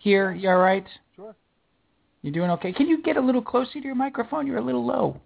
Here, 0.00 0.32
you 0.32 0.48
all 0.48 0.58
right? 0.58 0.86
Sure. 1.14 1.34
You 2.22 2.32
doing 2.32 2.50
okay? 2.50 2.72
Can 2.72 2.88
you 2.88 3.02
get 3.02 3.16
a 3.16 3.20
little 3.20 3.42
closer 3.42 3.74
to 3.74 3.80
your 3.80 3.94
microphone? 3.94 4.46
You're 4.46 4.58
a 4.58 4.62
little 4.64 4.84
low. 4.84 5.20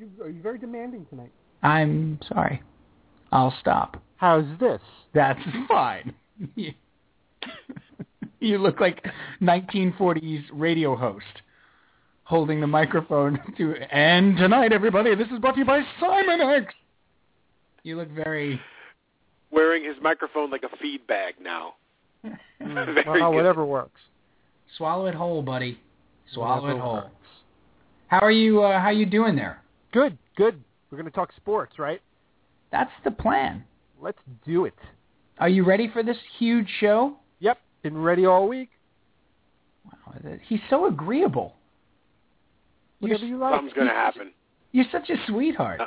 You, 0.00 0.08
are 0.24 0.30
you 0.30 0.40
very 0.40 0.58
demanding 0.58 1.04
tonight? 1.10 1.30
I'm 1.62 2.18
sorry. 2.26 2.62
I'll 3.32 3.54
stop. 3.60 4.02
How's 4.16 4.46
this? 4.58 4.80
That's 5.12 5.40
fine. 5.68 6.14
you 8.40 8.56
look 8.58 8.80
like 8.80 9.04
1940s 9.42 10.44
radio 10.54 10.96
host 10.96 11.24
holding 12.24 12.60
the 12.62 12.66
microphone 12.66 13.38
to 13.58 13.74
and 13.92 14.36
tonight 14.38 14.72
everybody 14.72 15.14
this 15.16 15.28
is 15.28 15.38
brought 15.40 15.52
to 15.52 15.58
you 15.58 15.66
by 15.66 15.82
Simon 16.00 16.40
X. 16.40 16.72
You 17.82 17.96
look 17.96 18.10
very 18.10 18.58
Wearing 19.50 19.84
his 19.84 19.96
microphone 20.00 20.48
like 20.50 20.62
a 20.62 20.74
feed 20.78 21.06
bag 21.06 21.34
now. 21.42 21.74
Well, 22.60 22.84
good. 22.86 23.34
whatever 23.34 23.64
works. 23.66 24.00
swallow 24.76 25.06
it 25.06 25.14
whole, 25.14 25.42
buddy. 25.42 25.80
Swallow 26.32 26.62
Whatever 26.62 26.78
it 26.78 26.82
whole. 26.82 26.94
works. 26.94 27.10
How 28.08 28.18
are 28.20 28.30
you 28.30 28.62
uh, 28.62 28.78
how 28.80 28.90
you 28.90 29.06
doing 29.06 29.34
there? 29.34 29.60
Good, 29.92 30.16
good. 30.36 30.62
We're 30.90 30.98
going 30.98 31.10
to 31.10 31.14
talk 31.14 31.30
sports, 31.36 31.78
right? 31.78 32.00
That's 32.72 32.90
the 33.04 33.10
plan. 33.10 33.64
Let's 34.00 34.18
do 34.46 34.64
it. 34.64 34.74
Are 35.38 35.48
you 35.48 35.64
ready 35.64 35.88
for 35.92 36.02
this 36.02 36.16
huge 36.38 36.68
show? 36.80 37.16
Yep. 37.40 37.58
Been 37.82 37.98
ready 37.98 38.26
all 38.26 38.48
week. 38.48 38.70
Wow, 39.84 40.14
he's 40.46 40.60
so 40.68 40.86
agreeable. 40.86 41.54
You're, 43.00 43.12
Whatever 43.12 43.26
you 43.26 43.38
like. 43.38 43.54
Something's 43.54 43.72
going 43.74 43.88
to 43.88 43.94
happen. 43.94 44.32
you're 44.72 44.84
such 44.92 45.08
a 45.08 45.14
sweetheart. 45.26 45.80
Uh, 45.80 45.86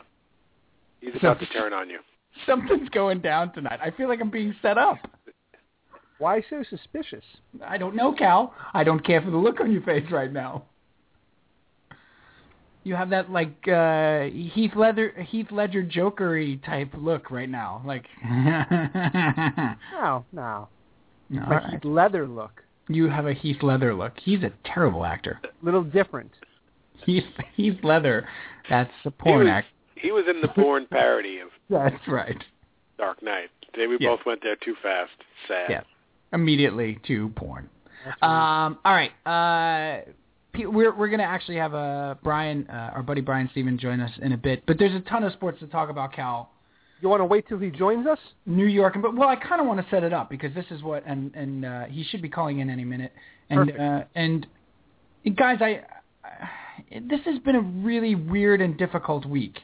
he's 1.00 1.13
about 1.15 1.39
to 1.39 1.45
turn 1.48 1.74
on 1.74 1.89
you. 1.89 2.00
Something's 2.48 2.89
going 2.89 3.22
down 3.22 3.53
tonight. 3.53 3.79
I 3.81 3.91
feel 3.91 4.07
like 4.07 4.19
I'm 4.19 4.31
being 4.31 4.55
set 4.62 4.77
up. 4.77 4.98
Why 6.17 6.41
so 6.50 6.63
suspicious? 6.69 7.24
I 7.65 7.77
don't 7.77 7.95
know, 7.95 8.13
Cal. 8.13 8.55
I 8.74 8.83
don't 8.83 9.05
care 9.05 9.22
for 9.22 9.29
the 9.29 9.38
look 9.38 9.60
on 9.60 9.72
your 9.72 9.81
face 9.81 10.05
right 10.12 10.31
now. 10.31 10.63
You 12.86 12.96
have 12.96 13.10
that 13.12 13.32
like 13.32 13.68
uh 13.68 14.24
Heath 14.24 14.72
Ledger 14.75 15.12
Heath 15.30 15.48
Ledger 15.52 15.84
Jokery 15.84 16.63
type 16.66 16.90
look 16.98 17.32
right 17.32 17.50
now. 17.50 17.82
Like 17.86 18.06
No, 19.94 20.25
no. 20.32 20.68
No, 21.30 21.42
My 21.42 21.46
all 21.46 21.52
right. 21.52 21.70
Heath 21.72 21.86
Leather 21.86 22.28
look. 22.28 22.62
You 22.90 23.10
have 23.10 23.25
a 23.25 23.34
Heath 23.34 23.63
Ledger 23.63 23.94
look. 23.94 24.13
He's 24.22 24.44
a 24.44 24.52
terrible 24.66 25.06
actor. 25.06 25.40
A 25.44 25.48
Little 25.66 25.84
different. 25.84 26.32
Heath 27.06 27.24
Heath 27.56 27.78
Leather. 27.84 28.28
That's 28.70 28.92
a 29.06 29.12
porn 29.12 29.46
was, 29.46 29.50
act. 29.52 29.68
he 29.96 30.12
was 30.12 30.25
in 30.30 30.42
the 30.42 30.48
porn 30.50 30.86
parody 30.90 31.40
of 31.40 31.50
That's 31.70 32.08
right. 32.08 32.42
Dark 32.98 33.24
Knight. 33.24 33.50
Today 33.74 33.88
we 33.88 33.98
Yeah. 34.00 34.10
both 34.10 34.25
went 34.25 34.42
there 34.44 34.56
too 34.58 34.75
fast. 34.84 35.12
Sad. 35.48 35.70
Yeah. 35.70 35.82
Immediately 36.34 37.00
to 37.08 37.30
porn. 37.30 37.70
Right. 38.06 38.24
Um, 38.66 38.78
all 38.84 38.94
right. 38.94 39.12
Uh, 39.25 40.02
P- 40.06 40.12
we're 40.55 40.95
we're 40.95 41.10
gonna 41.10 41.24
actually 41.24 41.57
have 41.57 41.74
uh, 41.74 42.15
Brian, 42.24 42.67
uh, 42.69 42.91
our 42.95 43.03
buddy 43.03 43.22
Brian 43.22 43.50
Steven, 43.51 43.77
join 43.77 44.00
us 44.00 44.12
in 44.22 44.31
a 44.31 44.38
bit. 44.38 44.63
But 44.65 44.77
there's 44.79 44.95
a 44.95 45.01
ton 45.01 45.24
of 45.24 45.33
sports 45.33 45.60
to 45.60 45.67
talk 45.67 45.89
about, 45.89 46.13
Cal. 46.13 46.50
You 47.01 47.10
want 47.10 47.19
to 47.19 47.25
wait 47.25 47.48
till 47.50 47.60
he 47.60 47.69
joins 47.69 48.07
us? 48.07 48.19
New 48.45 48.65
York, 48.65 48.95
but 49.01 49.15
well, 49.15 49.27
I 49.27 49.36
kind 49.36 49.60
of 49.60 49.67
want 49.67 49.81
to 49.81 49.86
set 49.91 50.03
it 50.03 50.13
up 50.13 50.29
because 50.29 50.53
this 50.53 50.65
is 50.72 50.81
what, 50.81 51.03
and 51.05 51.33
and 51.36 51.65
uh, 51.65 51.83
he 51.86 52.03
should 52.03 52.22
be 52.22 52.29
calling 52.29 52.60
in 52.60 52.69
any 52.69 52.86
minute. 52.86 53.12
And 53.50 53.60
Perfect. 53.60 53.79
uh, 53.79 54.03
and 54.15 54.48
guys, 55.36 55.57
I, 55.60 55.81
I 56.24 56.50
this 57.10 57.19
has 57.25 57.39
been 57.39 57.55
a 57.55 57.62
really 57.62 58.15
weird 58.15 58.62
and 58.62 58.77
difficult 58.77 59.25
week 59.25 59.60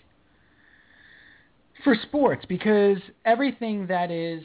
for 1.83 1.95
sports 2.03 2.45
because 2.47 2.97
everything 3.25 3.87
that 3.87 4.11
is 4.11 4.43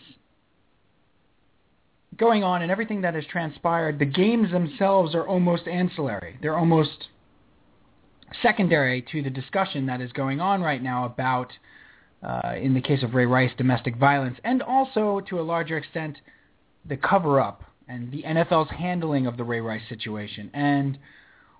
going 2.17 2.45
on 2.45 2.63
and 2.63 2.71
everything 2.71 3.01
that 3.03 3.15
has 3.15 3.25
transpired, 3.27 3.99
the 3.99 4.05
games 4.05 4.51
themselves 4.51 5.15
are 5.15 5.27
almost 5.27 5.67
ancillary. 5.67 6.37
They're 6.41 6.57
almost 6.57 7.09
secondary 8.43 9.03
to 9.13 9.23
the 9.23 9.31
discussion 9.31 9.87
that 9.87 10.01
is 10.01 10.13
going 10.13 10.41
on 10.41 10.63
right 10.63 10.83
now 10.83 11.05
about, 11.05 11.53
uh, 12.23 12.55
in 12.61 12.75
the 12.75 12.81
case 12.81 13.03
of 13.03 13.15
Ray 13.15 13.27
Rice, 13.27 13.53
domestic 13.57 13.97
violence, 13.97 14.39
and 14.45 14.63
also 14.63 15.21
to 15.29 15.41
a 15.41 15.43
larger 15.43 15.77
extent, 15.77 16.19
the 16.85 16.97
cover-up 16.97 17.63
and 17.89 18.11
the 18.11 18.23
NFL's 18.23 18.71
handling 18.71 19.27
of 19.27 19.37
the 19.37 19.45
Ray 19.45 19.61
Rice 19.61 19.83
situation. 19.89 20.51
And 20.55 20.99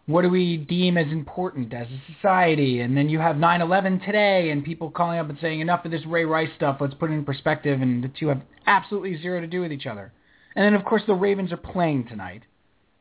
what 0.07 0.23
do 0.23 0.29
we 0.29 0.57
deem 0.57 0.99
as 0.99 1.11
important 1.11 1.73
as 1.73 1.87
a 1.87 2.13
society? 2.13 2.81
And 2.81 2.97
then 2.97 3.09
you 3.09 3.19
have 3.19 3.37
9/11 3.37 4.01
today, 4.01 4.51
and 4.51 4.65
people 4.65 4.91
calling 4.91 5.19
up 5.19 5.29
and 5.29 5.39
saying, 5.39 5.61
"Enough 5.61 5.85
of 5.85 5.91
this 5.91 6.05
Ray 6.05 6.25
Rice 6.25 6.53
stuff. 6.57 6.81
Let's 6.81 6.95
put 6.95 7.11
it 7.11 7.15
in 7.15 7.25
perspective." 7.25 7.81
And 7.81 8.05
the 8.05 8.09
two 8.09 8.29
have 8.29 8.43
absolutely 8.67 9.17
zero 9.17 9.41
to 9.41 9.47
do 9.47 9.61
with 9.61 9.73
each 9.73 9.87
other. 9.87 10.13
And 10.57 10.65
then, 10.65 10.75
of 10.75 10.85
course, 10.85 11.03
the 11.07 11.15
Ravens 11.15 11.53
are 11.53 11.57
playing 11.57 12.07
tonight, 12.07 12.43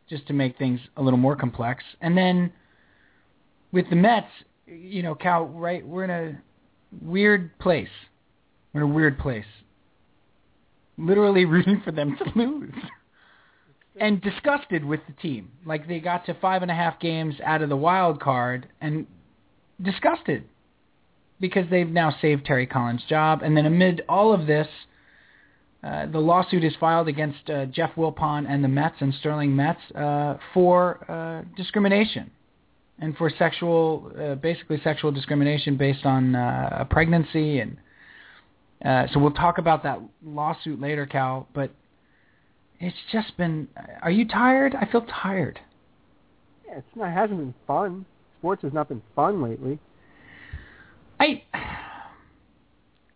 just 0.09 0.27
to 0.27 0.33
make 0.33 0.57
things 0.57 0.79
a 0.97 1.01
little 1.01 1.19
more 1.19 1.35
complex. 1.35 1.83
And 2.01 2.17
then 2.17 2.51
with 3.71 3.89
the 3.89 3.95
Mets, 3.95 4.27
you 4.65 5.03
know, 5.03 5.15
Cal, 5.15 5.45
right? 5.45 5.85
We're 5.85 6.03
in 6.03 6.09
a 6.09 6.41
weird 7.01 7.57
place. 7.59 7.89
We're 8.73 8.83
in 8.83 8.89
a 8.89 8.93
weird 8.93 9.19
place. 9.19 9.45
Literally 10.97 11.45
rooting 11.45 11.81
for 11.83 11.91
them 11.91 12.17
to 12.17 12.39
lose. 12.39 12.73
and 13.99 14.21
disgusted 14.21 14.83
with 14.83 15.01
the 15.07 15.13
team. 15.21 15.51
Like 15.65 15.87
they 15.87 15.99
got 15.99 16.25
to 16.25 16.33
five 16.35 16.61
and 16.61 16.71
a 16.71 16.75
half 16.75 16.99
games 16.99 17.35
out 17.43 17.61
of 17.61 17.69
the 17.69 17.75
wild 17.75 18.19
card 18.19 18.67
and 18.81 19.05
disgusted 19.81 20.45
because 21.39 21.65
they've 21.69 21.89
now 21.89 22.15
saved 22.21 22.45
Terry 22.45 22.65
Collins' 22.65 23.03
job. 23.07 23.41
And 23.43 23.55
then 23.55 23.65
amid 23.65 24.03
all 24.07 24.33
of 24.33 24.47
this, 24.47 24.67
uh, 25.83 26.05
the 26.05 26.19
lawsuit 26.19 26.63
is 26.63 26.73
filed 26.79 27.07
against 27.07 27.49
uh, 27.49 27.65
Jeff 27.65 27.91
Wilpon 27.95 28.45
and 28.49 28.63
the 28.63 28.69
Mets 28.69 28.95
and 28.99 29.13
Sterling 29.15 29.55
Mets 29.55 29.81
uh, 29.95 30.37
for 30.53 31.11
uh, 31.11 31.43
discrimination 31.57 32.31
and 32.99 33.17
for 33.17 33.29
sexual, 33.29 34.11
uh, 34.19 34.35
basically 34.35 34.79
sexual 34.81 35.11
discrimination 35.11 35.75
based 35.75 36.05
on 36.05 36.35
uh, 36.35 36.77
a 36.79 36.85
pregnancy. 36.85 37.59
And 37.59 37.77
uh, 38.83 39.07
so 39.11 39.19
we'll 39.19 39.31
talk 39.31 39.57
about 39.57 39.83
that 39.83 39.99
lawsuit 40.25 40.79
later, 40.79 41.05
Cal. 41.05 41.47
But 41.53 41.71
it's 42.79 42.95
just 43.11 43.35
been. 43.35 43.67
Are 44.01 44.11
you 44.11 44.25
tired? 44.27 44.75
I 44.75 44.89
feel 44.89 45.05
tired. 45.21 45.59
Yeah, 46.65 46.77
it's 46.77 46.87
not. 46.95 47.09
It 47.09 47.13
hasn't 47.13 47.39
been 47.39 47.53
fun. 47.67 48.05
Sports 48.39 48.61
has 48.63 48.73
not 48.73 48.87
been 48.87 49.01
fun 49.15 49.41
lately. 49.41 49.79
I. 51.19 51.43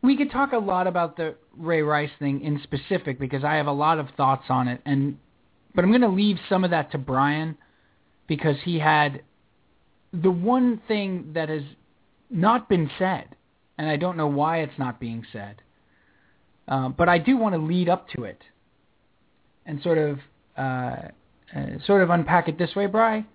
We 0.08 0.16
could 0.16 0.32
talk 0.32 0.54
a 0.54 0.58
lot 0.58 0.88
about 0.88 1.18
the 1.18 1.36
Ray 1.58 1.82
Rice 1.82 2.12
thing 2.18 2.40
in 2.40 2.62
specific 2.64 3.20
because 3.20 3.44
I 3.44 3.56
have 3.56 3.68
a 3.68 3.74
lot 3.74 4.00
of 4.00 4.08
thoughts 4.16 4.46
on 4.48 4.70
it, 4.70 4.80
and 4.86 5.18
but 5.76 5.84
I'm 5.84 5.92
going 5.92 6.00
to 6.00 6.08
leave 6.08 6.38
some 6.48 6.64
of 6.64 6.72
that 6.72 6.94
to 6.94 6.98
Brian 6.98 7.58
because 8.26 8.56
he 8.64 8.80
had 8.80 9.22
the 10.14 10.32
one 10.32 10.82
thing 10.88 11.32
that 11.34 11.50
has 11.50 11.64
not 12.30 12.70
been 12.70 12.90
said, 12.98 13.36
and 13.78 13.90
I 13.90 13.98
don't 13.98 14.16
know 14.16 14.28
why 14.28 14.60
it's 14.60 14.80
not 14.80 14.98
being 14.98 15.26
said, 15.34 15.62
uh, 16.70 16.88
but 16.88 17.10
I 17.10 17.18
do 17.18 17.36
want 17.36 17.56
to 17.56 17.60
lead 17.62 17.90
up 17.90 18.08
to 18.16 18.24
it 18.24 18.42
and 19.66 19.84
sort 19.84 19.98
of 19.98 20.20
uh, 20.58 20.62
uh, 21.54 21.66
sort 21.86 22.02
of 22.02 22.12
unpack 22.12 22.48
it 22.48 22.58
this 22.58 22.74
way, 22.78 22.86
Bry. 22.86 23.26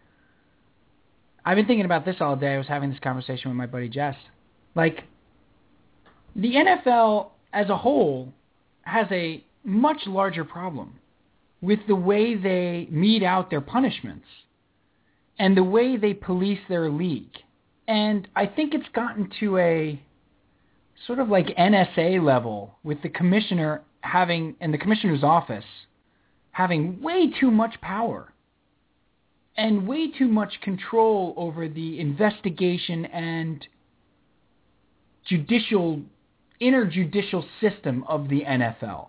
I've 1.44 1.56
been 1.56 1.66
thinking 1.66 1.84
about 1.84 2.06
this 2.06 2.16
all 2.20 2.34
day. 2.34 2.54
I 2.54 2.56
was 2.56 2.66
having 2.66 2.88
this 2.88 3.00
conversation 3.00 3.50
with 3.50 3.58
my 3.58 3.66
buddy 3.66 3.90
Jess. 3.90 4.16
Like, 4.74 5.04
the 6.34 6.54
NFL 6.54 7.30
as 7.52 7.68
a 7.68 7.76
whole 7.76 8.32
has 8.82 9.06
a 9.10 9.44
much 9.64 10.06
larger 10.06 10.44
problem 10.44 10.94
with 11.60 11.80
the 11.86 11.94
way 11.94 12.34
they 12.34 12.88
mete 12.90 13.22
out 13.22 13.50
their 13.50 13.60
punishments 13.60 14.26
and 15.38 15.56
the 15.56 15.64
way 15.64 15.96
they 15.96 16.14
police 16.14 16.58
their 16.68 16.90
league. 16.90 17.36
And 17.86 18.28
I 18.34 18.46
think 18.46 18.74
it's 18.74 18.88
gotten 18.94 19.30
to 19.40 19.58
a 19.58 20.02
sort 21.06 21.18
of 21.18 21.28
like 21.28 21.46
NSA 21.58 22.22
level 22.22 22.76
with 22.82 23.02
the 23.02 23.08
commissioner 23.08 23.82
having, 24.00 24.56
in 24.60 24.72
the 24.72 24.78
commissioner's 24.78 25.22
office, 25.22 25.64
having 26.50 27.00
way 27.02 27.30
too 27.40 27.50
much 27.50 27.80
power 27.80 28.32
and 29.56 29.86
way 29.86 30.10
too 30.10 30.28
much 30.28 30.60
control 30.62 31.34
over 31.36 31.68
the 31.68 32.00
investigation 32.00 33.04
and 33.06 33.66
judicial, 35.26 36.00
interjudicial 36.62 37.44
system 37.60 38.04
of 38.08 38.28
the 38.28 38.42
NFL. 38.42 39.08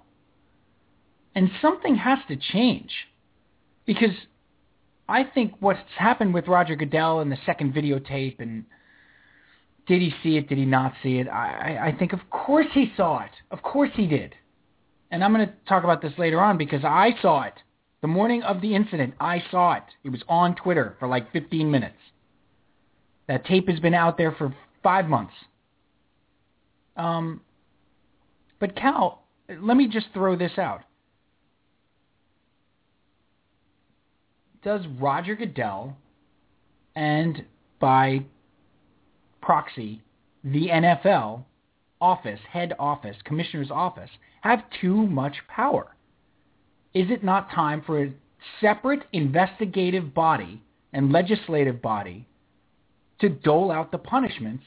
And 1.35 1.49
something 1.61 1.95
has 1.95 2.19
to 2.27 2.35
change 2.35 2.91
because 3.85 4.15
I 5.07 5.23
think 5.23 5.53
what's 5.59 5.79
happened 5.97 6.33
with 6.33 6.47
Roger 6.47 6.75
Goodell 6.75 7.19
and 7.19 7.31
the 7.31 7.37
second 7.45 7.73
videotape 7.73 8.39
and 8.39 8.65
did 9.85 10.01
he 10.01 10.13
see 10.23 10.37
it? 10.37 10.47
Did 10.47 10.57
he 10.57 10.65
not 10.65 10.93
see 11.03 11.17
it? 11.17 11.27
I, 11.27 11.89
I 11.89 11.95
think 11.97 12.13
of 12.13 12.21
course 12.29 12.67
he 12.73 12.93
saw 12.95 13.23
it. 13.23 13.31
Of 13.51 13.61
course 13.61 13.89
he 13.95 14.07
did. 14.07 14.33
And 15.11 15.23
I'm 15.23 15.33
going 15.33 15.45
to 15.45 15.53
talk 15.67 15.83
about 15.83 16.01
this 16.01 16.13
later 16.17 16.41
on 16.41 16.57
because 16.57 16.83
I 16.83 17.11
saw 17.21 17.43
it. 17.43 17.53
The 18.01 18.07
morning 18.07 18.43
of 18.43 18.61
the 18.61 18.75
incident, 18.75 19.13
I 19.19 19.43
saw 19.51 19.73
it. 19.73 19.83
It 20.03 20.09
was 20.09 20.21
on 20.27 20.55
Twitter 20.55 20.95
for 20.99 21.07
like 21.07 21.31
15 21.31 21.69
minutes. 21.69 21.97
That 23.27 23.45
tape 23.45 23.69
has 23.69 23.79
been 23.79 23.93
out 23.93 24.17
there 24.17 24.33
for 24.33 24.53
five 24.81 25.07
months. 25.07 25.33
Um, 26.95 27.41
but 28.59 28.75
Cal, 28.75 29.23
let 29.61 29.77
me 29.77 29.87
just 29.87 30.07
throw 30.13 30.35
this 30.35 30.57
out. 30.57 30.81
Does 34.63 34.81
Roger 34.99 35.35
Goodell 35.35 35.97
and 36.95 37.43
by 37.79 38.23
proxy 39.41 40.01
the 40.43 40.67
NFL 40.69 41.43
office, 41.99 42.39
head 42.49 42.73
office, 42.79 43.17
commissioner's 43.25 43.71
office, 43.71 44.09
have 44.41 44.63
too 44.79 45.07
much 45.07 45.35
power? 45.47 45.95
Is 46.93 47.09
it 47.09 47.23
not 47.23 47.51
time 47.51 47.81
for 47.85 48.03
a 48.03 48.13
separate 48.61 49.03
investigative 49.11 50.13
body 50.13 50.61
and 50.93 51.11
legislative 51.11 51.81
body 51.81 52.27
to 53.19 53.29
dole 53.29 53.71
out 53.71 53.91
the 53.91 53.97
punishments 53.97 54.63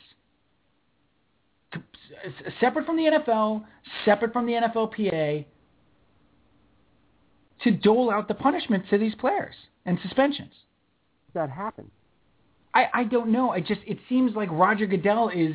separate 2.60 2.86
from 2.86 2.96
the 2.96 3.04
NFL, 3.04 3.64
separate 4.04 4.32
from 4.32 4.46
the 4.46 4.52
NFLPA, 4.52 5.44
to 7.62 7.70
dole 7.70 8.10
out 8.10 8.28
the 8.28 8.34
punishments 8.34 8.88
to 8.90 8.98
these 8.98 9.14
players 9.14 9.54
and 9.84 9.98
suspensions? 10.02 10.52
That 11.34 11.50
happened. 11.50 11.90
I, 12.74 12.86
I 12.92 13.04
don't 13.04 13.30
know. 13.30 13.50
I 13.50 13.60
just 13.60 13.80
it 13.86 13.98
seems 14.08 14.34
like 14.34 14.50
Roger 14.52 14.86
Goodell 14.86 15.30
is 15.30 15.54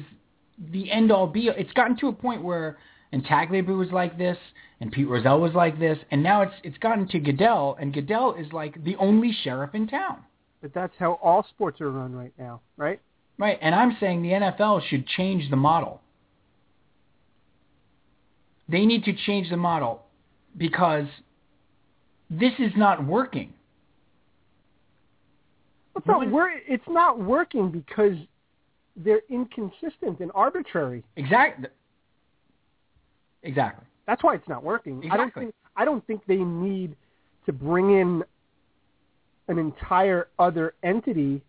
the 0.71 0.91
end 0.91 1.11
all 1.11 1.27
be. 1.27 1.49
It's 1.55 1.73
gotten 1.73 1.97
to 1.97 2.07
a 2.07 2.13
point 2.13 2.43
where 2.43 2.77
and 3.11 3.25
Tagliabue 3.25 3.77
was 3.77 3.91
like 3.91 4.17
this, 4.17 4.37
and 4.79 4.91
Pete 4.91 5.07
Rozelle 5.07 5.41
was 5.41 5.53
like 5.53 5.79
this, 5.79 5.97
and 6.11 6.23
now 6.23 6.41
it's 6.41 6.53
it's 6.63 6.77
gotten 6.77 7.07
to 7.09 7.19
Goodell, 7.19 7.77
and 7.79 7.93
Goodell 7.93 8.35
is 8.35 8.51
like 8.53 8.83
the 8.83 8.95
only 8.97 9.31
sheriff 9.43 9.75
in 9.75 9.87
town. 9.87 10.19
But 10.61 10.73
that's 10.73 10.93
how 10.97 11.19
all 11.21 11.45
sports 11.49 11.81
are 11.81 11.91
run 11.91 12.13
right 12.13 12.33
now, 12.37 12.61
right? 12.77 12.99
Right, 13.37 13.57
and 13.61 13.73
I'm 13.73 13.97
saying 13.99 14.21
the 14.21 14.29
NFL 14.29 14.81
should 14.87 15.07
change 15.07 15.49
the 15.49 15.55
model. 15.55 16.01
They 18.71 18.85
need 18.85 19.03
to 19.03 19.13
change 19.13 19.49
the 19.49 19.57
model 19.57 20.03
because 20.57 21.05
this 22.29 22.53
is 22.57 22.71
not 22.77 23.05
working. 23.05 23.53
It's 25.97 26.07
not, 26.07 26.31
wor- 26.31 26.61
it's 26.67 26.87
not 26.87 27.19
working 27.19 27.69
because 27.69 28.15
they're 28.95 29.21
inconsistent 29.29 30.21
and 30.21 30.31
arbitrary. 30.33 31.03
Exactly. 31.17 31.67
Exactly. 33.43 33.85
That's 34.07 34.23
why 34.23 34.35
it's 34.35 34.47
not 34.47 34.63
working. 34.63 34.99
I 35.11 35.17
don't 35.17 35.27
Exactly. 35.27 35.43
think 35.45 35.55
I 35.75 35.85
don't 35.85 36.05
think 36.07 36.21
they 36.27 36.37
need 36.37 36.95
to 37.45 37.53
bring 37.53 37.91
in 37.99 38.23
an 39.47 39.57
entire 39.57 40.27
other 40.39 40.75
entity 40.83 41.41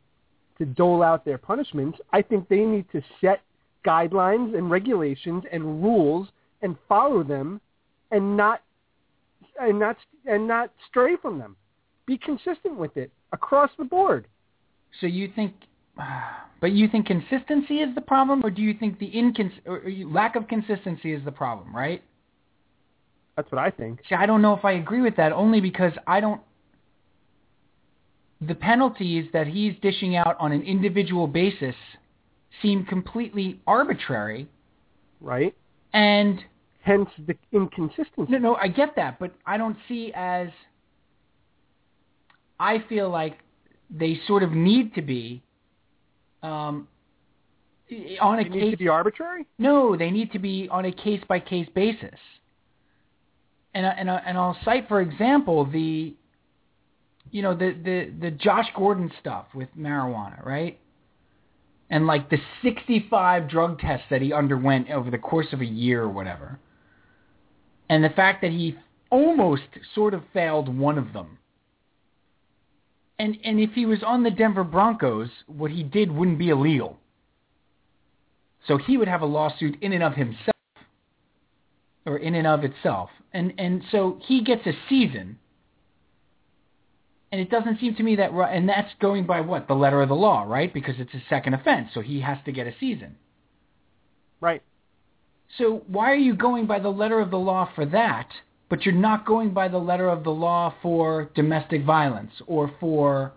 to 0.58 0.64
dole 0.64 1.02
out 1.02 1.24
their 1.24 1.38
punishments. 1.38 1.98
I 2.12 2.22
think 2.22 2.48
they 2.48 2.61
need 2.61 2.87
to 2.92 3.02
set 3.20 3.42
guidelines 3.85 4.56
and 4.56 4.70
regulations 4.70 5.44
and 5.50 5.82
rules 5.82 6.28
and 6.62 6.77
follow 6.88 7.22
them 7.22 7.61
and 8.11 8.37
not 8.37 8.62
and 9.61 9.79
not 9.79 9.96
and 10.27 10.46
not 10.46 10.70
stray 10.88 11.16
from 11.20 11.38
them. 11.38 11.57
Be 12.07 12.16
consistent 12.18 12.77
with 12.77 12.96
it 12.96 13.11
across 13.33 13.70
the 13.79 13.85
board. 13.85 14.27
So 15.01 15.07
you 15.07 15.31
think 15.35 15.55
but 16.61 16.72
you 16.72 16.88
think 16.88 17.07
consistency 17.07 17.81
is 17.81 17.94
the 17.94 18.01
problem, 18.01 18.44
or 18.44 18.51
do 18.51 18.62
you 18.62 18.75
think 18.75 18.98
the 18.98 19.11
incons- 19.11 19.61
or 19.66 19.83
lack 20.07 20.37
of 20.37 20.48
consistency 20.48 21.12
is 21.12 21.25
the 21.25 21.33
problem? 21.33 21.75
Right? 21.75 22.03
That's 23.37 23.51
what 23.51 23.61
I 23.61 23.70
think. 23.70 24.01
See, 24.09 24.14
I 24.14 24.27
don't 24.27 24.42
know 24.42 24.55
if 24.55 24.64
I 24.64 24.72
agree 24.72 25.01
with 25.01 25.16
that, 25.16 25.33
only 25.33 25.61
because 25.61 25.92
I 26.07 26.20
don't. 26.20 26.40
The 28.40 28.55
penalties 28.55 29.27
that 29.33 29.46
he's 29.46 29.75
dishing 29.83 30.16
out 30.16 30.37
on 30.40 30.53
an 30.53 30.62
individual 30.62 31.27
basis 31.27 31.75
seem 32.61 32.85
completely 32.85 33.61
arbitrary, 33.66 34.48
Right? 35.20 35.55
and 35.92 36.44
Hence 36.82 37.08
the 37.28 37.36
inconsistency. 37.52 38.32
No, 38.32 38.38
no, 38.38 38.54
I 38.56 38.66
get 38.66 38.96
that, 38.96 39.20
but 39.20 39.32
I 39.46 39.56
don't 39.56 39.76
see 39.88 40.12
as. 40.14 40.48
I 42.58 42.84
feel 42.88 43.08
like 43.08 43.38
they 43.88 44.20
sort 44.26 44.42
of 44.42 44.50
need 44.50 44.94
to 44.96 45.02
be. 45.02 45.42
Um, 46.42 46.88
on 48.20 48.40
a 48.40 48.42
needs 48.42 48.54
case. 48.54 48.70
to 48.72 48.76
be 48.78 48.88
arbitrary. 48.88 49.46
No, 49.58 49.96
they 49.96 50.10
need 50.10 50.32
to 50.32 50.40
be 50.40 50.68
on 50.70 50.86
a 50.86 50.92
case 50.92 51.22
by 51.28 51.38
case 51.38 51.68
basis. 51.72 52.18
And 53.74 53.86
and 53.86 54.10
and 54.10 54.36
I'll 54.36 54.58
cite 54.64 54.88
for 54.88 55.00
example 55.00 55.64
the. 55.64 56.14
You 57.30 57.42
know 57.42 57.54
the 57.54 57.76
the 57.84 58.12
the 58.20 58.30
Josh 58.32 58.66
Gordon 58.76 59.10
stuff 59.20 59.46
with 59.54 59.68
marijuana, 59.78 60.44
right? 60.44 60.80
And 61.90 62.06
like 62.08 62.28
the 62.28 62.38
65 62.62 63.48
drug 63.48 63.78
tests 63.78 64.06
that 64.10 64.20
he 64.20 64.32
underwent 64.32 64.90
over 64.90 65.10
the 65.10 65.18
course 65.18 65.46
of 65.52 65.60
a 65.60 65.66
year 65.66 66.02
or 66.02 66.08
whatever 66.08 66.58
and 67.92 68.02
the 68.02 68.09
fact 68.09 68.40
that 68.40 68.50
he 68.50 68.74
almost 69.11 69.64
sort 69.94 70.14
of 70.14 70.22
failed 70.33 70.74
one 70.74 70.96
of 70.96 71.12
them. 71.12 71.37
And 73.18 73.37
and 73.44 73.61
if 73.61 73.72
he 73.74 73.85
was 73.85 74.02
on 74.02 74.22
the 74.22 74.31
Denver 74.31 74.64
Broncos, 74.64 75.28
what 75.46 75.70
he 75.70 75.83
did 75.83 76.11
wouldn't 76.11 76.38
be 76.38 76.48
illegal. 76.48 76.96
So 78.66 78.78
he 78.78 78.96
would 78.96 79.09
have 79.09 79.20
a 79.20 79.26
lawsuit 79.26 79.76
in 79.83 79.92
and 79.92 80.02
of 80.02 80.14
himself 80.14 80.57
or 82.07 82.16
in 82.16 82.35
and 82.35 82.46
of 82.46 82.64
itself. 82.64 83.11
And 83.35 83.52
and 83.59 83.83
so 83.92 84.18
he 84.26 84.42
gets 84.42 84.66
a 84.66 84.72
season. 84.88 85.38
And 87.31 87.42
it 87.42 87.50
doesn't 87.50 87.78
seem 87.78 87.94
to 87.96 88.02
me 88.02 88.16
that 88.16 88.31
and 88.31 88.66
that's 88.66 88.94
going 89.02 89.26
by 89.26 89.42
what? 89.42 89.68
The 89.68 89.74
letter 89.74 90.00
of 90.00 90.09
the 90.09 90.14
law, 90.14 90.44
right? 90.44 90.72
Because 90.72 90.94
it's 90.96 91.12
a 91.12 91.22
second 91.28 91.52
offense, 91.52 91.90
so 91.92 92.00
he 92.00 92.22
has 92.22 92.38
to 92.46 92.52
get 92.52 92.66
a 92.66 92.72
season. 92.81 93.16
Right. 94.40 94.62
So 95.58 95.82
why 95.86 96.10
are 96.10 96.14
you 96.16 96.34
going 96.34 96.66
by 96.66 96.78
the 96.78 96.88
letter 96.88 97.20
of 97.20 97.30
the 97.30 97.38
law 97.38 97.68
for 97.74 97.84
that, 97.86 98.28
but 98.68 98.84
you're 98.86 98.94
not 98.94 99.26
going 99.26 99.50
by 99.52 99.68
the 99.68 99.78
letter 99.78 100.08
of 100.08 100.24
the 100.24 100.30
law 100.30 100.74
for 100.82 101.30
domestic 101.34 101.84
violence 101.84 102.32
or 102.46 102.70
for 102.80 103.32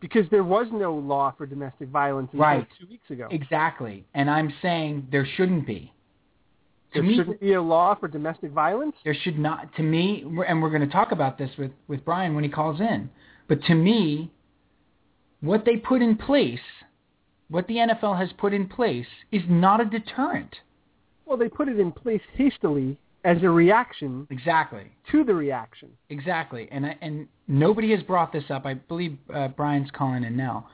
Because 0.00 0.28
there 0.30 0.44
was 0.44 0.66
no 0.72 0.94
law 0.94 1.32
for 1.36 1.46
domestic 1.46 1.88
violence 1.88 2.28
until 2.32 2.44
Right. 2.44 2.68
two 2.78 2.86
weeks 2.88 3.08
ago. 3.10 3.28
exactly? 3.30 4.04
And 4.14 4.28
I'm 4.28 4.52
saying 4.60 5.06
there 5.10 5.24
shouldn't 5.24 5.66
be. 5.66 5.92
To 6.92 7.00
There 7.00 7.02
me, 7.08 7.16
shouldn't 7.16 7.40
be 7.40 7.54
a 7.54 7.62
law 7.62 7.94
for 7.94 8.06
domestic 8.08 8.50
violence. 8.52 8.96
there 9.04 9.14
should 9.14 9.38
not. 9.38 9.74
To 9.76 9.82
me, 9.82 10.22
and 10.46 10.60
we're 10.62 10.70
going 10.70 10.82
to 10.82 10.92
talk 10.92 11.10
about 11.12 11.38
this 11.38 11.50
with 11.56 11.72
with 11.88 12.04
Brian 12.04 12.34
when 12.34 12.44
he 12.44 12.50
calls 12.50 12.80
in. 12.80 13.08
But 13.48 13.62
to 13.64 13.74
me, 13.74 14.30
what 15.40 15.64
they 15.64 15.76
put 15.76 16.02
in 16.02 16.16
place, 16.16 16.60
what 17.48 17.66
the 17.66 17.76
NFL 17.76 18.16
has 18.18 18.32
put 18.34 18.52
in 18.52 18.66
place, 18.68 19.06
is 19.32 19.42
not 19.48 19.80
a 19.80 19.84
deterrent. 19.84 20.54
Well, 21.26 21.36
they 21.38 21.48
put 21.48 21.68
it 21.68 21.78
in 21.80 21.92
place 21.92 22.20
hastily 22.34 22.98
as 23.24 23.38
a 23.42 23.48
reaction 23.48 24.26
Exactly. 24.30 24.84
to 25.10 25.24
the 25.24 25.34
reaction. 25.34 25.88
Exactly, 26.10 26.68
and 26.70 26.84
I, 26.86 26.96
and 27.00 27.26
nobody 27.48 27.90
has 27.92 28.02
brought 28.02 28.32
this 28.32 28.44
up. 28.50 28.66
I 28.66 28.74
believe 28.74 29.16
uh, 29.32 29.48
Brian's 29.48 29.90
calling 29.92 30.24
in 30.24 30.36
now. 30.36 30.68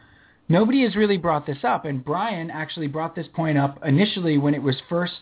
Nobody 0.48 0.82
has 0.82 0.96
really 0.96 1.16
brought 1.16 1.46
this 1.46 1.58
up, 1.62 1.84
and 1.84 2.04
Brian 2.04 2.50
actually 2.50 2.88
brought 2.88 3.14
this 3.14 3.26
point 3.34 3.56
up 3.56 3.78
initially 3.84 4.36
when 4.38 4.52
it 4.54 4.62
was 4.62 4.74
first 4.88 5.20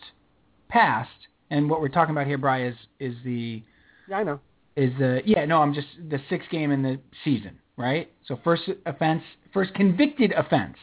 passed. 0.69 1.11
And 1.51 1.69
what 1.69 1.81
we're 1.83 1.89
talking 1.89 2.15
about 2.15 2.27
here, 2.27 2.39
Brian, 2.39 2.73
is 2.73 2.77
is 3.13 3.15
the 3.25 3.63
Yeah, 4.09 4.17
I 4.19 4.23
know. 4.25 4.41
is 4.77 4.91
the 4.99 5.21
yeah 5.27 5.45
no 5.45 5.61
I'm 5.61 5.75
just 5.75 5.89
the 6.09 6.19
sixth 6.31 6.49
game 6.51 6.71
in 6.71 6.83
the 6.83 6.99
season, 7.25 7.59
right? 7.77 8.11
So 8.27 8.39
first 8.43 8.63
offense, 8.87 9.23
first 9.53 9.75
convicted 9.75 10.33
offense 10.33 10.77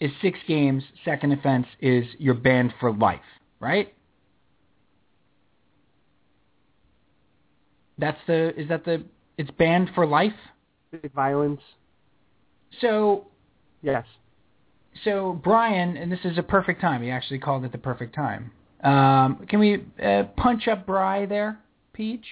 is 0.00 0.10
six 0.22 0.38
games. 0.46 0.84
Second 1.04 1.32
offense 1.32 1.66
is 1.80 2.04
you're 2.18 2.34
banned 2.34 2.74
for 2.80 2.92
life, 2.92 3.20
right? 3.60 3.92
That's 7.98 8.18
the 8.26 8.58
is 8.60 8.68
that 8.68 8.84
the 8.84 9.04
it's 9.36 9.50
banned 9.52 9.90
for 9.94 10.06
life. 10.06 10.32
Violence. 11.14 11.60
So 12.80 13.26
Yes. 13.82 14.04
so 15.04 15.38
Brian, 15.42 15.96
and 15.96 16.10
this 16.10 16.20
is 16.24 16.38
a 16.38 16.42
perfect 16.42 16.80
time. 16.80 17.02
He 17.02 17.10
actually 17.10 17.38
called 17.40 17.64
it 17.64 17.72
the 17.72 17.78
perfect 17.78 18.14
time. 18.14 18.52
Um, 18.82 19.44
can 19.48 19.58
we 19.58 19.84
uh, 20.02 20.24
punch 20.36 20.68
up 20.68 20.86
Bry 20.86 21.26
there, 21.26 21.58
Peach? 21.92 22.24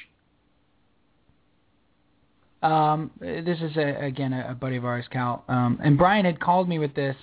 Um, 2.63 3.11
this 3.21 3.61
is 3.61 3.77
a, 3.77 4.05
again 4.05 4.33
a, 4.33 4.53
a 4.53 4.55
buddy 4.55 4.77
of 4.77 4.85
ours, 4.85 5.05
Cal. 5.11 5.45
Um, 5.49 5.79
and 5.83 5.99
Brian 5.99 6.25
had 6.25 6.41
called 6.41 6.69
me 6.69 6.79
with 6.79 6.95
this 6.95 7.17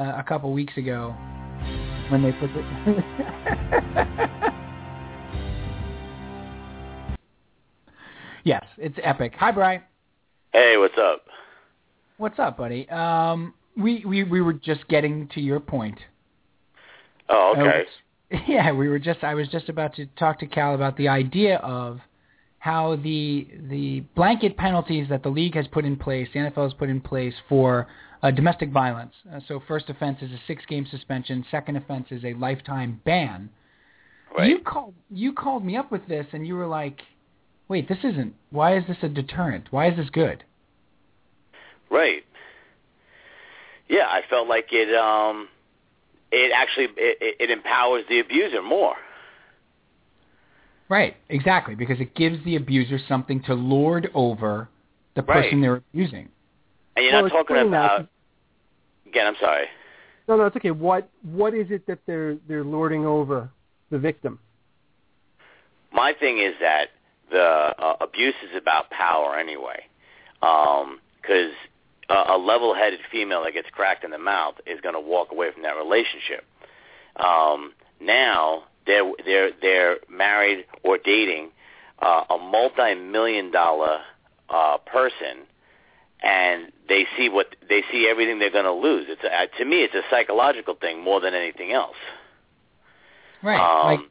uh, 0.00 0.14
a 0.16 0.22
couple 0.22 0.52
weeks 0.52 0.76
ago 0.76 1.14
when 2.08 2.22
they 2.22 2.32
put 2.32 2.50
it. 2.52 2.64
yes, 8.44 8.64
it's 8.78 8.98
epic. 9.02 9.34
Hi, 9.38 9.50
Bry. 9.52 9.82
Hey, 10.52 10.76
what's 10.78 10.98
up? 10.98 11.26
What's 12.16 12.38
up, 12.38 12.56
buddy? 12.56 12.88
Um, 12.88 13.52
we, 13.76 14.04
we 14.06 14.24
we 14.24 14.40
were 14.40 14.54
just 14.54 14.88
getting 14.88 15.28
to 15.34 15.40
your 15.40 15.60
point. 15.60 15.98
Oh, 17.28 17.54
okay. 17.56 17.84
Yeah, 18.46 18.70
we 18.70 18.88
were 18.88 19.00
just. 19.00 19.24
I 19.24 19.34
was 19.34 19.48
just 19.48 19.68
about 19.68 19.96
to 19.96 20.06
talk 20.16 20.38
to 20.38 20.46
Cal 20.46 20.76
about 20.76 20.96
the 20.96 21.08
idea 21.08 21.56
of 21.56 21.98
how 22.60 22.94
the 22.94 23.48
the 23.68 24.04
blanket 24.14 24.56
penalties 24.56 25.08
that 25.08 25.24
the 25.24 25.30
league 25.30 25.56
has 25.56 25.66
put 25.66 25.84
in 25.84 25.96
place, 25.96 26.28
the 26.32 26.38
NFL 26.38 26.62
has 26.62 26.74
put 26.74 26.88
in 26.88 27.00
place 27.00 27.34
for 27.48 27.88
uh, 28.22 28.30
domestic 28.30 28.70
violence. 28.70 29.14
Uh, 29.32 29.40
so 29.48 29.60
first 29.66 29.88
offense 29.88 30.18
is 30.22 30.30
a 30.30 30.40
six 30.46 30.64
game 30.66 30.86
suspension. 30.90 31.44
Second 31.50 31.76
offense 31.76 32.06
is 32.10 32.24
a 32.24 32.34
lifetime 32.34 33.00
ban. 33.04 33.50
Right. 34.36 34.48
You 34.48 34.58
called 34.60 34.94
you 35.10 35.32
called 35.32 35.64
me 35.64 35.76
up 35.76 35.90
with 35.90 36.06
this, 36.06 36.26
and 36.32 36.46
you 36.46 36.54
were 36.54 36.66
like, 36.66 37.00
"Wait, 37.68 37.88
this 37.88 37.98
isn't. 38.04 38.34
Why 38.50 38.76
is 38.76 38.84
this 38.86 38.98
a 39.02 39.08
deterrent? 39.08 39.68
Why 39.70 39.88
is 39.90 39.96
this 39.96 40.10
good?" 40.10 40.44
Right. 41.90 42.22
Yeah, 43.88 44.06
I 44.08 44.20
felt 44.30 44.46
like 44.48 44.68
it. 44.70 44.94
Um, 44.94 45.48
it 46.30 46.52
actually 46.54 46.84
it, 46.96 47.18
it- 47.20 47.36
it 47.40 47.50
empowers 47.50 48.04
the 48.08 48.20
abuser 48.20 48.62
more. 48.62 48.94
Right, 50.88 51.16
exactly, 51.28 51.74
because 51.76 52.00
it 52.00 52.14
gives 52.16 52.44
the 52.44 52.56
abuser 52.56 52.98
something 53.08 53.42
to 53.44 53.54
lord 53.54 54.10
over 54.12 54.68
the 55.14 55.22
person 55.22 55.42
Right. 55.42 55.60
they're 55.60 55.76
abusing. 55.92 56.28
And 56.96 57.04
you're 57.04 57.12
Well, 57.14 57.22
not 57.22 57.28
talking 57.30 57.56
explain 57.56 57.70
that. 57.72 57.84
about. 57.84 58.08
Again, 59.06 59.26
I'm 59.26 59.36
sorry. 59.40 59.66
No, 60.28 60.36
no, 60.36 60.46
it's 60.46 60.56
okay. 60.56 60.70
What 60.70 61.08
what 61.22 61.54
is 61.54 61.66
it 61.70 61.86
that 61.86 61.98
they're 62.06 62.36
they're 62.46 62.64
lording 62.64 63.04
over 63.06 63.50
the 63.90 63.98
victim? 63.98 64.38
My 65.92 66.12
thing 66.18 66.38
is 66.38 66.54
that 66.60 66.90
the 67.30 67.74
uh, 67.78 67.96
abuse 68.00 68.34
is 68.48 68.56
about 68.56 68.90
power 68.90 69.36
anyway, 69.36 69.86
because 70.40 71.52
a, 72.08 72.34
a 72.34 72.38
level-headed 72.38 73.00
female 73.10 73.42
that 73.44 73.54
gets 73.54 73.68
cracked 73.70 74.04
in 74.04 74.10
the 74.10 74.18
mouth 74.18 74.54
is 74.66 74.80
going 74.80 74.94
to 74.94 75.00
walk 75.00 75.32
away 75.32 75.48
from 75.52 75.62
that 75.62 75.76
relationship. 75.76 76.44
Um, 77.16 77.72
now 78.00 78.64
they're 78.86 79.10
they're 79.24 79.50
they're 79.60 79.96
married 80.08 80.64
or 80.84 80.98
dating 80.98 81.50
uh, 82.00 82.24
a 82.30 82.38
multi-million 82.38 83.50
dollar 83.50 83.98
uh, 84.48 84.78
person, 84.86 85.46
and 86.22 86.70
they 86.88 87.06
see 87.16 87.28
what 87.28 87.54
they 87.68 87.82
see 87.90 88.08
everything 88.10 88.38
they're 88.38 88.50
going 88.50 88.64
to 88.64 88.72
lose. 88.72 89.06
It's 89.08 89.22
a, 89.22 89.58
to 89.58 89.64
me, 89.64 89.78
it's 89.82 89.94
a 89.94 90.02
psychological 90.10 90.74
thing 90.74 91.02
more 91.02 91.20
than 91.20 91.34
anything 91.34 91.72
else. 91.72 91.96
Right. 93.42 93.58
Um, 93.60 93.86
like 93.96 94.10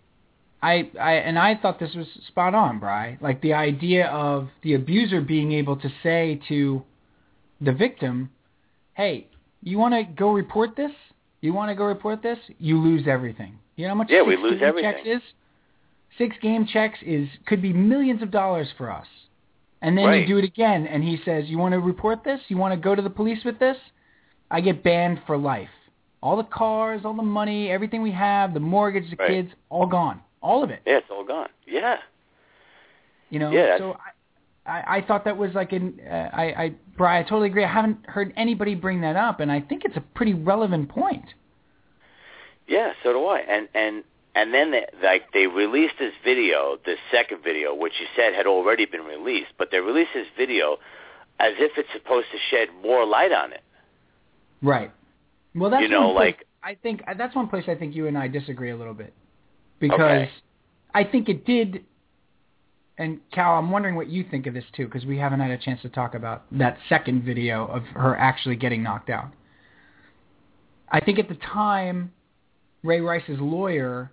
I, 0.62 1.00
I 1.00 1.13
and 1.15 1.38
I 1.38 1.56
thought 1.56 1.80
this 1.80 1.93
was 1.95 2.08
spot 2.28 2.54
on, 2.56 2.80
Bry. 2.80 3.17
Like 3.22 3.41
the 3.41 3.54
idea 3.54 4.08
of 4.08 4.50
the 4.63 4.74
abuser 4.74 5.22
being 5.22 5.52
able 5.54 5.76
to 5.78 5.89
say 6.04 6.39
to 6.50 6.84
the 7.62 7.72
victim, 7.72 8.32
"Hey, 8.93 9.28
you 9.62 9.78
want 9.78 9.93
to 9.93 10.04
go 10.04 10.32
report 10.32 10.76
this? 10.76 10.91
You 11.41 11.54
want 11.54 11.69
to 11.69 11.76
go 11.76 11.86
report 11.86 12.22
this? 12.22 12.39
You 12.58 12.80
lose 12.80 13.08
everything. 13.08 13.58
You 13.76 13.84
know 13.86 13.89
how 13.89 13.95
much 13.95 14.08
Yeah, 14.10 14.22
six 14.22 14.28
we 14.28 14.36
lose 14.38 14.60
game 14.60 14.69
everything. 14.69 14.91
checks 14.93 15.08
is? 15.08 15.22
Six 16.17 16.36
game 16.41 16.65
checks 16.65 17.00
is 17.06 17.30
could 17.45 17.62
be 17.62 17.72
millions 17.72 18.22
of 18.22 18.32
dollars 18.32 18.67
for 18.78 18.91
us. 18.91 19.06
And 19.81 19.97
then 19.97 20.05
Right. 20.05 20.21
you 20.21 20.27
do 20.27 20.37
it 20.37 20.43
again, 20.43 20.87
and 20.87 21.03
he 21.03 21.17
says, 21.23 21.49
"You 21.49 21.57
want 21.57 21.73
to 21.73 21.79
report 21.79 22.23
this? 22.23 22.41
You 22.49 22.57
want 22.57 22.73
to 22.73 22.79
go 22.79 22.95
to 22.95 23.01
the 23.01 23.09
police 23.09 23.43
with 23.45 23.59
this? 23.59 23.77
I 24.51 24.61
get 24.61 24.83
banned 24.83 25.21
for 25.25 25.37
life. 25.37 25.69
All 26.21 26.35
the 26.35 26.43
cars, 26.43 27.05
all 27.05 27.13
the 27.13 27.23
money, 27.23 27.69
everything 27.71 28.01
we 28.01 28.11
have, 28.11 28.53
the 28.53 28.59
mortgage, 28.59 29.09
the 29.09 29.15
Right. 29.15 29.29
kids, 29.29 29.53
all 29.69 29.85
gone, 29.85 30.21
all 30.41 30.63
of 30.63 30.69
it. 30.69 30.81
Yeah, 30.85 30.97
it's 30.97 31.09
all 31.09 31.23
gone. 31.23 31.47
Yeah. 31.65 31.97
You 33.29 33.39
know, 33.39 33.51
Yeah, 33.51 33.77
so 33.77 33.97
I, 34.65 34.71
I, 34.79 34.97
I 34.97 35.01
thought 35.01 35.23
that 35.25 35.37
was 35.37 35.53
like 35.53 35.71
an 35.71 35.99
uh, 36.05 36.29
I 36.33 36.43
I 36.63 36.73
Brian, 36.97 37.23
I 37.25 37.29
totally 37.29 37.47
agree. 37.47 37.63
I 37.63 37.67
haven't 37.71 38.05
heard 38.05 38.33
anybody 38.35 38.75
bring 38.75 38.99
that 39.01 39.15
up, 39.15 39.39
and 39.39 39.49
I 39.51 39.61
think 39.61 39.85
it's 39.85 39.95
a 39.95 40.01
pretty 40.01 40.33
relevant 40.33 40.89
point. 40.89 41.33
Yeah, 42.67 42.93
so 43.01 43.13
do 43.13 43.25
I. 43.27 43.39
And 43.39 43.69
and 43.73 44.03
and 44.35 44.53
then 44.53 44.71
they, 44.71 44.85
like 45.03 45.31
they 45.33 45.47
released 45.47 45.95
this 45.99 46.13
video, 46.23 46.77
this 46.85 46.99
second 47.11 47.43
video, 47.43 47.73
which 47.75 47.93
you 47.99 48.05
said 48.15 48.33
had 48.33 48.45
already 48.47 48.85
been 48.85 49.01
released, 49.03 49.51
but 49.57 49.69
they 49.71 49.79
released 49.79 50.11
this 50.13 50.27
video 50.37 50.77
as 51.39 51.53
if 51.57 51.71
it's 51.77 51.89
supposed 51.93 52.27
to 52.31 52.37
shed 52.49 52.67
more 52.83 53.05
light 53.05 53.31
on 53.31 53.53
it. 53.53 53.61
Right. 54.61 54.91
Well, 55.55 55.69
that's 55.69 55.81
You 55.81 55.87
know, 55.89 56.07
one 56.09 56.15
place- 56.15 56.35
like- 56.37 56.45
I 56.61 56.75
think 56.75 57.01
uh, 57.07 57.13
that's 57.13 57.33
one 57.35 57.47
place 57.47 57.63
I 57.69 57.75
think 57.75 57.95
you 57.95 58.07
and 58.07 58.17
I 58.17 58.27
disagree 58.27 58.69
a 58.71 58.75
little 58.75 58.93
bit 58.93 59.13
because 59.79 59.99
Okay. 60.01 60.29
I 60.93 61.03
think 61.05 61.29
it 61.29 61.45
did. 61.45 61.85
And 62.97 63.21
Cal, 63.31 63.53
I'm 63.57 63.71
wondering 63.71 63.95
what 63.95 64.07
you 64.07 64.25
think 64.29 64.45
of 64.45 64.53
this 64.53 64.65
too, 64.75 64.83
because 64.85 65.05
we 65.05 65.17
haven't 65.17 65.39
had 65.39 65.51
a 65.51 65.57
chance 65.57 65.81
to 65.83 65.89
talk 65.89 66.15
about 66.15 66.43
that 66.51 66.77
second 66.89 67.23
video 67.23 67.65
of 67.67 67.83
her 67.95 68.17
actually 68.17 68.57
getting 68.57 68.83
knocked 68.83 69.09
out. 69.09 69.29
I 70.91 70.99
think 70.99 71.17
at 71.17 71.29
the 71.29 71.35
time, 71.35 72.11
Ray 72.83 72.99
Rice's 72.99 73.39
lawyer 73.39 74.11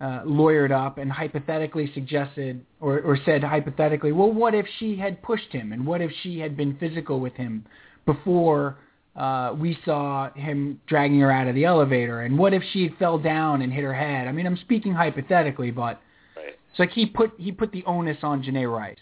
uh, 0.00 0.22
lawyered 0.24 0.72
up 0.72 0.98
and 0.98 1.12
hypothetically 1.12 1.90
suggested 1.92 2.64
or, 2.80 3.00
or 3.00 3.18
said 3.24 3.44
hypothetically, 3.44 4.12
well, 4.12 4.32
what 4.32 4.54
if 4.54 4.66
she 4.78 4.96
had 4.96 5.22
pushed 5.22 5.52
him 5.52 5.72
and 5.72 5.86
what 5.86 6.00
if 6.00 6.10
she 6.22 6.38
had 6.38 6.56
been 6.56 6.76
physical 6.78 7.20
with 7.20 7.34
him 7.34 7.66
before 8.06 8.78
uh, 9.16 9.54
we 9.58 9.78
saw 9.84 10.32
him 10.32 10.80
dragging 10.86 11.20
her 11.20 11.30
out 11.30 11.48
of 11.48 11.54
the 11.54 11.64
elevator 11.64 12.22
and 12.22 12.38
what 12.38 12.54
if 12.54 12.62
she 12.72 12.88
fell 12.98 13.18
down 13.18 13.60
and 13.60 13.72
hit 13.72 13.84
her 13.84 13.94
head? 13.94 14.26
I 14.26 14.32
mean, 14.32 14.46
I'm 14.46 14.56
speaking 14.56 14.94
hypothetically, 14.94 15.70
but 15.70 16.00
Right. 16.36 16.58
it's 16.70 16.78
like 16.78 16.92
he 16.92 17.06
put 17.06 17.32
he 17.36 17.52
put 17.52 17.72
the 17.72 17.84
onus 17.84 18.18
on 18.22 18.42
Janae 18.42 18.72
Rice. 18.72 18.96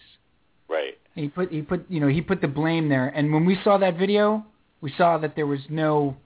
Right. 0.68 0.98
He 1.14 1.28
put 1.28 1.52
he 1.52 1.62
put 1.62 1.84
you 1.88 2.00
know 2.00 2.08
he 2.08 2.20
put 2.20 2.40
the 2.40 2.48
blame 2.48 2.88
there. 2.88 3.08
And 3.08 3.32
when 3.32 3.44
we 3.44 3.58
saw 3.62 3.78
that 3.78 3.96
video, 3.96 4.44
we 4.80 4.92
saw 4.96 5.18
that 5.18 5.36
there 5.36 5.46
was 5.46 5.60
no 5.68 6.16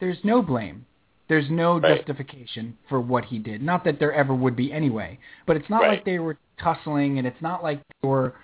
there's 0.00 0.18
no 0.24 0.42
blame. 0.42 0.86
There's 1.28 1.48
no 1.50 1.78
Right. 1.78 1.96
justification 1.96 2.76
for 2.88 3.00
what 3.00 3.24
he 3.24 3.38
did. 3.38 3.62
Not 3.62 3.84
that 3.84 3.98
there 3.98 4.12
ever 4.12 4.34
would 4.34 4.56
be 4.56 4.72
anyway. 4.72 5.18
But 5.46 5.56
it's 5.56 5.70
not 5.70 5.82
Right. 5.82 5.88
like 5.90 6.04
they 6.04 6.18
were 6.18 6.36
tussling, 6.58 7.18
and 7.18 7.26
it's 7.26 7.40
not 7.40 7.62
like 7.62 7.80
they 8.02 8.08
were, 8.08 8.34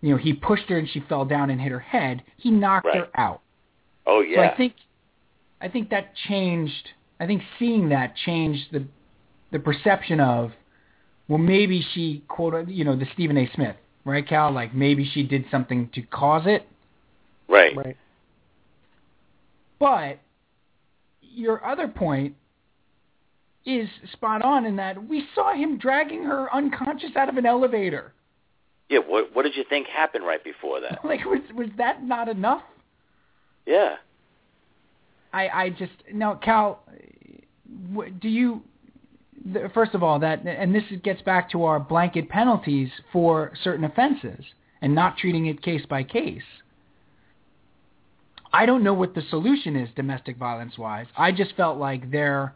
you 0.00 0.10
know, 0.10 0.16
he 0.16 0.32
pushed 0.32 0.68
her 0.70 0.78
and 0.78 0.88
she 0.88 1.00
fell 1.00 1.24
down 1.24 1.50
and 1.50 1.60
hit 1.60 1.70
her 1.70 1.78
head. 1.80 2.22
He 2.38 2.50
knocked 2.50 2.94
her 2.94 3.08
out. 3.14 3.40
Oh 4.06 4.20
yeah. 4.22 4.36
So 4.36 4.42
yeah. 4.42 4.50
I 4.50 4.56
think, 4.56 4.74
I 5.60 5.68
think 5.68 5.90
that 5.90 6.14
changed. 6.14 6.90
I 7.20 7.26
think 7.26 7.42
seeing 7.58 7.90
that 7.90 8.16
changed 8.16 8.72
the, 8.72 8.86
the 9.50 9.58
perception 9.58 10.20
of, 10.20 10.52
well, 11.28 11.38
maybe 11.38 11.82
she 11.82 12.22
quote, 12.28 12.66
you 12.68 12.84
know, 12.84 12.96
the 12.96 13.06
Stephen 13.12 13.36
A. 13.36 13.46
Smith, 13.54 13.76
right, 14.06 14.26
Cal? 14.26 14.50
Like 14.50 14.74
maybe 14.74 15.04
she 15.04 15.22
did 15.22 15.44
something 15.50 15.90
to 15.90 16.00
cause 16.02 16.46
it. 16.46 16.66
right. 17.48 17.76
Right. 17.76 17.96
But 19.78 20.18
your 21.32 21.64
other 21.64 21.88
point 21.88 22.34
is 23.66 23.88
spot 24.12 24.42
on 24.42 24.64
in 24.64 24.76
that 24.76 25.08
we 25.08 25.26
saw 25.34 25.52
him 25.54 25.78
dragging 25.78 26.24
her 26.24 26.52
unconscious 26.54 27.10
out 27.16 27.28
of 27.28 27.36
an 27.36 27.46
elevator. 27.46 28.12
Yeah. 28.88 29.00
What 29.00 29.34
What 29.34 29.42
did 29.42 29.56
you 29.56 29.64
think 29.68 29.86
happened 29.86 30.24
right 30.26 30.42
before 30.42 30.80
that? 30.80 31.00
Like 31.04 31.24
was 31.24 31.40
was 31.54 31.68
that 31.78 32.02
not 32.04 32.28
enough? 32.28 32.62
Yeah. 33.66 33.96
I 35.32 35.48
I 35.48 35.70
just 35.70 35.92
now 36.12 36.34
Cal, 36.34 36.82
do 38.20 38.28
you? 38.28 38.62
First 39.72 39.94
of 39.94 40.02
all, 40.02 40.18
that 40.18 40.44
and 40.46 40.74
this 40.74 40.82
gets 41.02 41.22
back 41.22 41.50
to 41.52 41.64
our 41.64 41.80
blanket 41.80 42.28
penalties 42.28 42.90
for 43.12 43.52
certain 43.62 43.84
offenses 43.84 44.44
and 44.82 44.94
not 44.94 45.16
treating 45.16 45.46
it 45.46 45.62
case 45.62 45.84
by 45.88 46.02
case. 46.02 46.42
I 48.52 48.66
don't 48.66 48.82
know 48.82 48.94
what 48.94 49.14
the 49.14 49.22
solution 49.30 49.76
is 49.76 49.88
domestic 49.94 50.36
violence 50.36 50.76
wise. 50.76 51.06
I 51.16 51.32
just 51.32 51.54
felt 51.56 51.78
like 51.78 52.10
their 52.10 52.54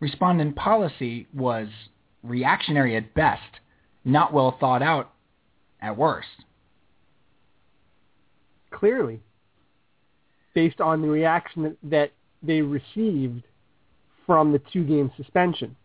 respondent 0.00 0.56
policy 0.56 1.26
was 1.34 1.68
reactionary 2.22 2.96
at 2.96 3.14
best, 3.14 3.60
not 4.04 4.32
well 4.32 4.56
thought 4.58 4.82
out 4.82 5.12
at 5.80 5.96
worst. 5.96 6.28
Clearly, 8.70 9.20
based 10.54 10.80
on 10.80 11.02
the 11.02 11.08
reaction 11.08 11.62
that, 11.64 11.76
that 11.82 12.12
they 12.42 12.60
received 12.60 13.44
from 14.26 14.52
the 14.52 14.60
two-game 14.72 15.12
suspension. 15.16 15.76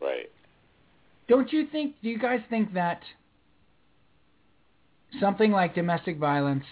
Right. 0.00 0.30
Don't 1.28 1.52
you 1.52 1.66
think? 1.70 1.94
Do 2.02 2.08
you 2.08 2.18
guys 2.18 2.40
think 2.48 2.72
that 2.74 3.02
something 5.20 5.50
like 5.52 5.74
domestic 5.74 6.18
violence 6.18 6.64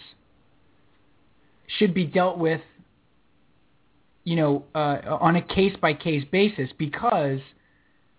should 1.67 1.93
be 1.93 2.05
dealt 2.05 2.37
with, 2.37 2.61
you 4.23 4.35
know, 4.35 4.65
uh, 4.73 5.17
on 5.19 5.35
a 5.35 5.41
case 5.41 5.75
by 5.81 5.93
case 5.93 6.23
basis 6.31 6.69
because 6.77 7.39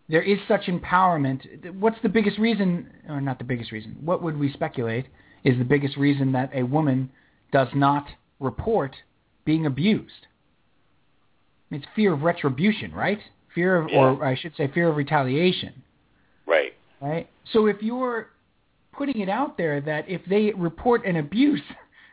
there 0.08 0.22
is 0.22 0.38
such 0.46 0.62
empowerment? 0.62 1.74
What's 1.74 1.98
the 2.02 2.08
biggest 2.08 2.38
reason, 2.38 2.90
or 3.08 3.20
not 3.20 3.38
the 3.38 3.44
biggest 3.44 3.72
reason? 3.72 3.96
What 4.00 4.22
would 4.22 4.38
we 4.38 4.52
speculate 4.52 5.06
is 5.44 5.58
the 5.58 5.64
biggest 5.64 5.96
reason 5.96 6.32
that 6.32 6.50
a 6.54 6.62
woman 6.62 7.10
does 7.52 7.68
not 7.74 8.06
report 8.40 8.94
being 9.44 9.66
abused? 9.66 10.26
I 11.70 11.74
mean, 11.74 11.82
it's 11.82 11.90
fear 11.94 12.12
of 12.12 12.22
retribution, 12.22 12.92
right? 12.92 13.18
Fear 13.54 13.76
of, 13.76 13.90
or 13.92 14.24
I 14.24 14.36
should 14.36 14.54
say, 14.56 14.68
fear 14.68 14.88
of 14.88 14.96
retaliation 14.96 15.82
Right. 16.46 16.72
right? 17.00 17.28
So 17.52 17.66
if 17.66 17.82
you're 17.82 18.30
putting 18.92 19.20
it 19.20 19.28
out 19.28 19.58
there 19.58 19.80
that 19.82 20.08
if 20.08 20.22
they 20.28 20.52
report 20.56 21.04
an 21.04 21.16
abuse, 21.16 21.62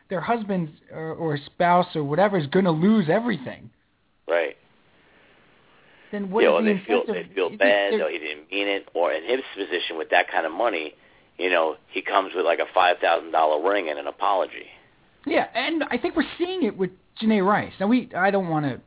their 0.08 0.20
husband 0.20 0.70
or, 0.92 1.12
or 1.14 1.38
spouse 1.46 1.94
or 1.96 2.04
whatever 2.04 2.38
is 2.38 2.46
going 2.46 2.64
to 2.64 2.70
lose 2.70 3.06
everything, 3.08 3.70
Right. 4.28 4.56
then 6.12 6.30
what 6.30 6.44
is 6.44 6.48
or 6.48 6.62
the 6.62 6.74
they 6.74 6.82
feel 6.86 7.02
they 7.06 7.28
feel 7.34 7.56
bad, 7.56 7.94
or 7.94 8.08
he 8.10 8.18
didn't 8.18 8.50
mean 8.50 8.68
it, 8.68 8.88
or 8.94 9.12
in 9.12 9.24
his 9.24 9.40
position 9.56 9.96
with 9.98 10.10
that 10.10 10.30
kind 10.30 10.46
of 10.46 10.52
money, 10.52 10.94
you 11.38 11.50
know, 11.50 11.76
he 11.88 12.02
comes 12.02 12.32
with 12.34 12.44
like 12.44 12.58
a 12.58 12.66
five 12.72 12.98
thousand 12.98 13.32
dollar 13.32 13.68
ring 13.68 13.88
and 13.88 13.98
an 13.98 14.06
apology. 14.06 14.66
Yeah, 15.26 15.46
and 15.54 15.84
I 15.90 15.98
think 15.98 16.16
we're 16.16 16.24
seeing 16.38 16.62
it 16.62 16.76
with 16.76 16.90
Janae 17.20 17.44
Rice. 17.44 17.72
Now 17.80 17.88
we, 17.88 18.08
I 18.16 18.30
don't 18.30 18.48
want 18.48 18.64
to 18.66 18.80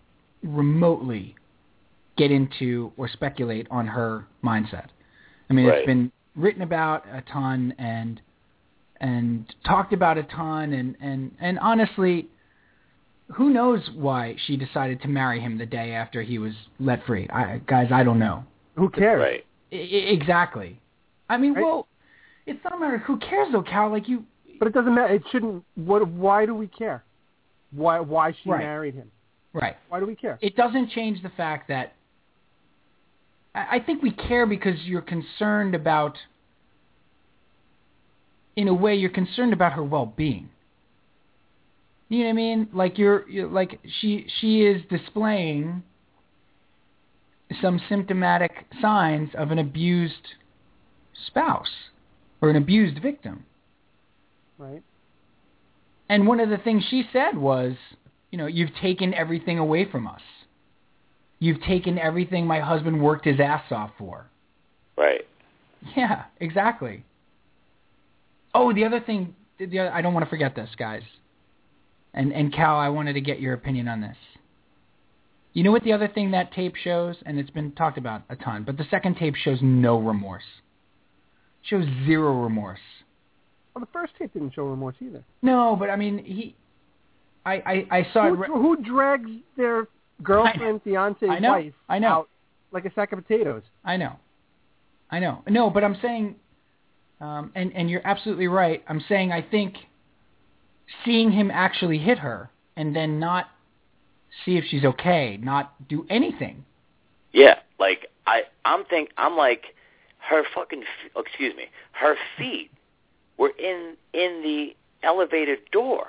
remotely 0.43 1.35
get 2.17 2.31
into 2.31 2.91
or 2.97 3.07
speculate 3.09 3.67
on 3.69 3.87
her 3.87 4.25
mindset. 4.43 4.87
I 5.49 5.53
mean, 5.53 5.65
Right. 5.67 5.79
it's 5.79 5.85
been 5.85 6.11
written 6.35 6.61
about 6.61 7.05
a 7.11 7.21
ton 7.31 7.73
and 7.77 8.21
and 8.99 9.45
talked 9.65 9.93
about 9.93 10.17
a 10.17 10.23
ton, 10.23 10.73
and 10.73 10.95
and 11.01 11.31
and 11.39 11.57
honestly, 11.59 12.27
who 13.33 13.49
knows 13.49 13.89
why 13.95 14.35
she 14.45 14.57
decided 14.57 15.01
to 15.03 15.07
marry 15.07 15.39
him 15.39 15.57
the 15.57 15.65
day 15.65 15.91
after 15.93 16.21
he 16.21 16.37
was 16.39 16.53
let 16.79 17.05
free? 17.05 17.27
I, 17.29 17.61
guys, 17.67 17.91
I 17.91 18.03
don't 18.03 18.19
know. 18.19 18.43
Who 18.75 18.89
cares? 18.89 19.19
Right. 19.19 19.45
I, 19.71 19.75
I- 19.75 19.79
exactly. 20.13 20.79
I 21.29 21.37
mean, 21.37 21.53
Right. 21.53 21.63
well, 21.63 21.87
it's 22.47 22.59
not 22.63 22.73
a 22.75 22.79
matter. 22.79 22.97
Who 22.99 23.17
cares 23.19 23.51
though, 23.51 23.61
Cal? 23.61 23.89
Like 23.91 24.07
you, 24.09 24.25
But 24.57 24.67
it 24.67 24.73
doesn't 24.73 24.93
matter. 24.95 25.13
It 25.13 25.23
shouldn't. 25.31 25.63
What? 25.75 26.07
Why 26.07 26.45
do 26.45 26.55
we 26.55 26.67
care? 26.67 27.03
Why? 27.71 27.99
Why 27.99 28.31
she 28.43 28.49
Right. 28.49 28.59
married 28.63 28.95
him? 28.95 29.11
right? 29.53 29.75
Why 29.89 29.99
do 29.99 30.05
we 30.05 30.15
care? 30.15 30.37
it 30.41 30.55
doesn't 30.55 30.89
change 30.91 31.21
the 31.23 31.29
fact 31.29 31.67
that 31.69 31.93
I 33.55 33.77
I 33.77 33.79
think 33.79 34.01
we 34.03 34.11
care 34.11 34.45
because 34.45 34.75
you're 34.85 35.01
concerned 35.01 35.73
about, 35.75 36.17
in 38.55 38.67
a 38.67 38.73
way, 38.73 38.95
you're 38.95 39.09
concerned 39.09 39.53
about 39.53 39.73
her 39.73 39.83
well-being. 39.83 40.49
You 42.09 42.19
know 42.19 42.25
what 42.25 42.29
I 42.31 42.33
mean? 42.33 42.69
Like 42.73 42.97
you're, 42.97 43.29
you're 43.29 43.47
like 43.47 43.79
she 44.01 44.25
she 44.39 44.61
is 44.61 44.81
displaying 44.89 45.83
some 47.61 47.79
symptomatic 47.87 48.51
signs 48.81 49.29
of 49.35 49.51
an 49.51 49.59
abused 49.59 50.13
spouse 51.27 51.69
or 52.41 52.49
an 52.49 52.55
abused 52.55 53.01
victim. 53.01 53.45
Right. 54.57 54.83
And 56.09 56.27
one 56.27 56.39
of 56.39 56.49
the 56.49 56.57
things 56.57 56.83
she 56.89 57.03
said 57.13 57.37
was, 57.37 57.73
you 58.31 58.37
know, 58.37 58.47
you've 58.47 58.75
taken 58.81 59.13
everything 59.13 59.59
away 59.59 59.89
from 59.89 60.07
us. 60.07 60.21
You've 61.39 61.61
taken 61.61 61.97
everything 61.97 62.45
my 62.45 62.59
husband 62.59 63.01
worked 63.01 63.25
his 63.25 63.39
ass 63.39 63.63
off 63.71 63.91
for. 63.97 64.25
Right. 64.97 65.21
Yeah, 65.95 66.23
exactly. 66.39 67.03
Oh, 68.53 68.73
the 68.73 68.85
other 68.85 68.99
thing, 68.99 69.35
the 69.59 69.79
other, 69.79 69.91
I 69.91 70.01
don't 70.01 70.13
want 70.13 70.25
to 70.25 70.29
forget 70.29 70.55
this, 70.55 70.69
guys. 70.77 71.03
And 72.13 72.31
and 72.33 72.53
Cal, 72.53 72.77
I 72.77 72.89
wanted 72.89 73.13
to 73.13 73.21
get 73.21 73.39
your 73.39 73.53
opinion 73.53 73.87
on 73.87 74.01
this. 74.01 74.17
You 75.53 75.63
know 75.63 75.71
what 75.71 75.83
the 75.83 75.93
other 75.93 76.07
thing 76.07 76.31
that 76.31 76.51
tape 76.53 76.75
shows, 76.75 77.15
and 77.25 77.39
it's 77.39 77.49
been 77.49 77.71
talked 77.73 77.97
about 77.97 78.23
a 78.29 78.35
ton, 78.35 78.63
but 78.63 78.77
the 78.77 78.85
second 78.89 79.17
tape 79.17 79.35
shows 79.35 79.59
no 79.61 79.99
remorse. 79.99 80.43
Shows 81.63 81.85
zero 82.05 82.41
remorse. 82.41 82.79
Well, 83.73 83.81
the 83.81 83.91
first 83.91 84.13
tape 84.17 84.33
didn't 84.33 84.53
show 84.53 84.63
remorse 84.63 84.95
either. 85.01 85.23
No, 85.41 85.75
but 85.77 85.89
I 85.89 85.95
mean, 85.95 86.23
he, 86.23 86.55
I 87.45 87.53
I, 87.53 87.87
I 87.91 88.07
saw 88.13 88.27
it. 88.27 88.29
Who, 88.29 88.35
re- 88.35 88.47
who 88.47 88.75
drags 88.77 89.29
their 89.57 89.87
girlfriend, 90.23 90.81
fiance, 90.83 91.27
I 91.27 91.39
know. 91.39 91.51
wife 91.51 91.73
I 91.87 91.99
know. 91.99 92.07
out 92.07 92.29
like 92.71 92.85
a 92.85 92.93
sack 92.93 93.11
of 93.11 93.19
potatoes? 93.25 93.63
I 93.83 93.97
know. 93.97 94.13
I 95.11 95.19
know. 95.19 95.43
No, 95.47 95.69
but 95.69 95.83
I'm 95.83 95.97
saying 96.01 96.35
Um, 97.21 97.51
and 97.55 97.75
and 97.75 97.89
you're 97.89 98.05
absolutely 98.05 98.47
right. 98.47 98.83
I'm 98.87 99.01
saying 99.09 99.31
I 99.31 99.41
think 99.41 99.75
seeing 101.03 101.31
him 101.31 101.51
actually 101.51 101.97
hit 101.97 102.19
her 102.19 102.49
and 102.77 102.95
then 102.95 103.19
not 103.19 103.47
see 104.45 104.57
if 104.57 104.63
she's 104.65 104.85
okay, 104.85 105.37
not 105.41 105.87
do 105.89 106.05
anything. 106.09 106.63
Yeah, 107.33 107.59
like 107.79 108.07
I, 108.25 108.43
I'm 108.65 108.85
think 108.85 109.09
I'm 109.17 109.35
like 109.35 109.75
her 110.29 110.43
fucking. 110.55 110.81
f- 110.83 111.11
Excuse 111.25 111.55
me, 111.55 111.65
her 111.91 112.15
feet 112.37 112.71
were 113.37 113.51
in 113.59 113.95
in 114.13 114.41
the 114.43 114.75
elevator 115.03 115.57
door, 115.71 116.07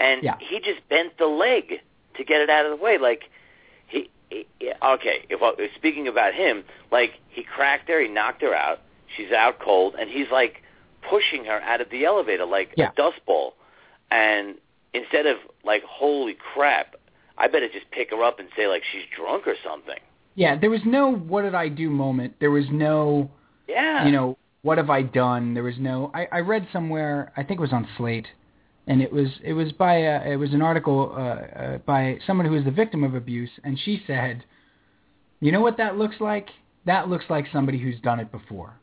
and 0.00 0.22
Yeah. 0.22 0.36
he 0.40 0.58
just 0.58 0.86
bent 0.88 1.16
the 1.18 1.26
leg 1.26 1.80
to 2.16 2.24
get 2.24 2.40
it 2.40 2.50
out 2.50 2.66
of 2.66 2.76
the 2.76 2.82
way. 2.82 2.98
Like 2.98 3.24
he, 3.86 4.10
he 4.30 4.46
okay. 4.82 5.24
If 5.30 5.40
I, 5.42 5.52
speaking 5.76 6.08
about 6.08 6.34
him, 6.34 6.64
like 6.90 7.12
he 7.28 7.44
cracked 7.44 7.88
her, 7.88 8.00
he 8.00 8.08
knocked 8.08 8.42
her 8.42 8.54
out. 8.54 8.80
She's 9.16 9.32
out 9.32 9.58
cold, 9.60 9.94
and 9.98 10.08
he's 10.10 10.28
like 10.30 10.62
pushing 11.08 11.44
her 11.46 11.60
out 11.60 11.80
of 11.80 11.90
the 11.90 12.04
elevator 12.04 12.44
like 12.44 12.72
Yeah. 12.76 12.90
a 12.90 12.94
dust 12.94 13.20
ball. 13.26 13.54
And 14.10 14.56
instead 14.94 15.26
of 15.26 15.38
like, 15.64 15.82
holy 15.84 16.34
crap, 16.54 16.96
I 17.38 17.48
better 17.48 17.68
just 17.68 17.90
pick 17.90 18.10
her 18.10 18.22
up 18.22 18.38
and 18.38 18.48
say 18.56 18.66
like 18.66 18.82
she's 18.92 19.02
drunk 19.16 19.46
or 19.46 19.54
something. 19.64 19.98
Yeah, 20.34 20.56
there 20.58 20.70
was 20.70 20.80
no 20.84 21.12
what 21.12 21.42
did 21.42 21.54
I 21.54 21.68
do 21.68 21.90
moment. 21.90 22.34
There 22.40 22.50
was 22.50 22.66
no 22.70 23.30
Yeah. 23.68 24.04
you 24.06 24.12
know, 24.12 24.38
what 24.62 24.78
have 24.78 24.90
I 24.90 25.02
done? 25.02 25.54
There 25.54 25.64
was 25.64 25.74
no. 25.78 26.10
I, 26.14 26.28
I 26.30 26.38
read 26.40 26.68
somewhere. 26.72 27.32
I 27.36 27.42
think 27.42 27.58
it 27.58 27.62
was 27.62 27.72
on 27.72 27.88
Slate, 27.96 28.28
and 28.86 29.02
it 29.02 29.12
was 29.12 29.28
it 29.42 29.54
was 29.54 29.72
by 29.72 29.94
a, 29.96 30.30
it 30.32 30.36
was 30.36 30.54
an 30.54 30.62
article 30.62 31.12
uh, 31.16 31.18
uh, 31.20 31.78
by 31.78 32.18
someone 32.26 32.46
who 32.46 32.52
was 32.52 32.64
the 32.64 32.70
victim 32.70 33.02
of 33.02 33.14
abuse, 33.16 33.50
and 33.64 33.76
she 33.78 34.00
said, 34.06 34.44
"You 35.40 35.50
know 35.50 35.60
what 35.60 35.78
that 35.78 35.96
looks 35.98 36.16
like? 36.20 36.50
That 36.86 37.08
looks 37.08 37.24
like 37.28 37.46
somebody 37.52 37.78
who's 37.78 37.98
done 38.00 38.20
it 38.20 38.30
before." 38.30 38.78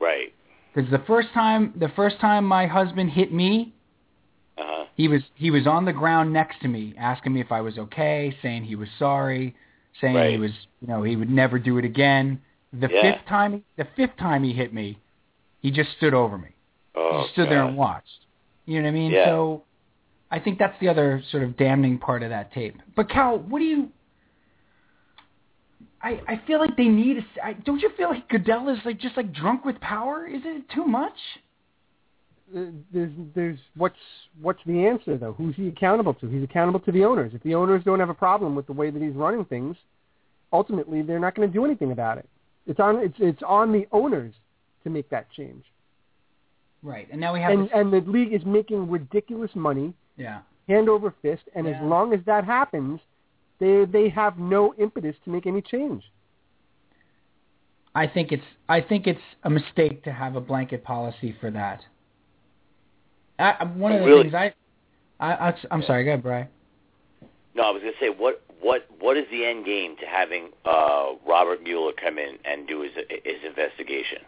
Right. 0.00 0.34
Because 0.74 0.90
the 0.90 1.02
first 1.06 1.28
time 1.32 1.72
the 1.76 1.88
first 1.90 2.20
time 2.20 2.44
my 2.44 2.66
husband 2.66 3.10
hit 3.10 3.32
me, 3.32 3.74
Uh 4.56 4.62
huh. 4.64 4.84
he 4.96 5.08
was 5.08 5.22
he 5.34 5.50
was 5.50 5.66
on 5.66 5.84
the 5.84 5.92
ground 5.92 6.32
next 6.32 6.60
to 6.62 6.68
me, 6.68 6.94
asking 6.98 7.32
me 7.32 7.40
if 7.40 7.50
I 7.50 7.60
was 7.60 7.78
okay, 7.78 8.36
saying 8.42 8.64
he 8.64 8.76
was 8.76 8.88
sorry, 8.98 9.56
saying 10.00 10.14
he 10.30 10.38
was 10.38 10.52
you 10.80 10.88
know 10.88 11.02
he 11.02 11.16
would 11.16 11.30
never 11.30 11.58
do 11.58 11.78
it 11.78 11.84
again. 11.84 12.40
The 12.72 12.88
Yeah. 12.92 13.02
fifth 13.02 13.26
time 13.26 13.64
the 13.76 13.86
fifth 13.96 14.16
time 14.18 14.44
he 14.44 14.52
hit 14.52 14.72
me, 14.72 14.98
he 15.60 15.70
just 15.70 15.90
stood 15.96 16.14
over 16.14 16.38
me. 16.38 16.50
Oh, 16.94 17.10
he 17.12 17.22
just 17.22 17.32
stood 17.32 17.48
there 17.48 17.64
and 17.64 17.76
watched. 17.76 18.26
You 18.66 18.80
know 18.80 18.84
what 18.84 18.96
I 18.96 19.00
mean? 19.00 19.12
Yeah. 19.12 19.24
So 19.24 19.64
I 20.30 20.38
think 20.38 20.58
that's 20.58 20.78
the 20.78 20.88
other 20.88 21.22
sort 21.30 21.42
of 21.42 21.56
damning 21.56 21.98
part 21.98 22.22
of 22.22 22.28
that 22.28 22.52
tape. 22.52 22.76
But 22.94 23.08
Cal, 23.08 23.38
what 23.38 23.60
do 23.60 23.64
you? 23.64 23.88
I 26.02 26.20
I 26.28 26.40
feel 26.46 26.58
like 26.58 26.76
they 26.76 26.88
need. 26.88 27.18
A, 27.18 27.44
I, 27.44 27.52
don't 27.54 27.80
you 27.80 27.90
feel 27.96 28.08
like 28.10 28.28
Goodell 28.28 28.68
is 28.68 28.78
like 28.84 28.98
just 28.98 29.16
like 29.16 29.32
drunk 29.32 29.64
with 29.64 29.80
power? 29.80 30.26
Isn't 30.26 30.46
it 30.46 30.70
too 30.74 30.84
much? 30.84 31.12
Uh, 32.56 32.66
There's, 32.92 33.12
there's 33.34 33.58
what's 33.76 33.96
what's 34.40 34.60
the 34.66 34.86
answer 34.86 35.18
though? 35.18 35.34
Who's 35.34 35.54
he 35.56 35.68
accountable 35.68 36.14
to? 36.14 36.28
He's 36.28 36.42
accountable 36.42 36.80
to 36.80 36.92
the 36.92 37.04
owners. 37.04 37.32
If 37.34 37.42
the 37.42 37.54
owners 37.54 37.82
don't 37.84 38.00
have 38.00 38.08
a 38.08 38.14
problem 38.14 38.54
with 38.54 38.66
the 38.66 38.72
way 38.72 38.90
that 38.90 39.02
he's 39.02 39.14
running 39.14 39.44
things, 39.44 39.76
ultimately 40.52 41.02
they're 41.02 41.20
not 41.20 41.34
going 41.34 41.48
to 41.48 41.52
do 41.52 41.64
anything 41.64 41.92
about 41.92 42.18
it. 42.18 42.28
It's 42.66 42.80
on 42.80 42.96
it's 42.98 43.16
it's 43.18 43.42
on 43.46 43.72
the 43.72 43.86
owners 43.92 44.32
to 44.84 44.90
make 44.90 45.10
that 45.10 45.30
change. 45.32 45.64
Right. 46.82 47.08
And 47.10 47.20
now 47.20 47.34
we 47.34 47.40
have. 47.40 47.50
And 47.52 47.64
this, 47.64 47.70
and 47.74 47.92
the 47.92 48.00
league 48.10 48.32
is 48.32 48.44
making 48.46 48.88
ridiculous 48.88 49.50
money 49.54 49.92
yeah. 50.16 50.40
hand 50.68 50.88
over 50.88 51.12
fist, 51.22 51.42
and 51.54 51.66
Yeah. 51.66 51.72
as 51.72 51.82
long 51.82 52.12
as 52.12 52.20
that 52.26 52.44
happens, 52.44 53.00
they 53.60 53.84
they 53.84 54.08
have 54.08 54.38
no 54.38 54.74
impetus 54.78 55.16
to 55.24 55.30
make 55.30 55.46
any 55.46 55.62
change. 55.62 56.02
I 57.94 58.06
think 58.06 58.32
it's 58.32 58.44
I 58.68 58.80
think 58.80 59.06
it's 59.06 59.20
a 59.44 59.50
mistake 59.50 60.04
to 60.04 60.12
have 60.12 60.36
a 60.36 60.40
blanket 60.40 60.84
policy 60.84 61.34
for 61.40 61.50
that. 61.50 61.80
I, 63.38 63.54
I- 63.60 63.64
one 63.64 63.92
of 63.92 64.00
the 64.00 64.06
Really? 64.06 64.22
things 64.30 64.34
I, 64.34 64.52
I, 65.20 65.48
I 65.48 65.54
I'm 65.70 65.82
sorry, 65.82 66.04
go 66.04 66.10
ahead, 66.10 66.22
Brian. 66.22 66.48
No, 67.54 67.64
I 67.64 67.70
was 67.70 67.82
going 67.82 67.94
to 67.94 67.98
say 68.00 68.08
what 68.10 68.42
what 68.60 68.86
what 69.00 69.16
is 69.16 69.24
the 69.30 69.44
end 69.44 69.64
game 69.64 69.96
to 70.00 70.06
having 70.06 70.50
uh, 70.64 71.14
Robert 71.26 71.62
Mueller 71.62 71.92
come 71.92 72.18
in 72.18 72.36
and 72.44 72.68
do 72.68 72.82
his 72.82 72.92
his 73.24 73.36
investigation? 73.44 74.18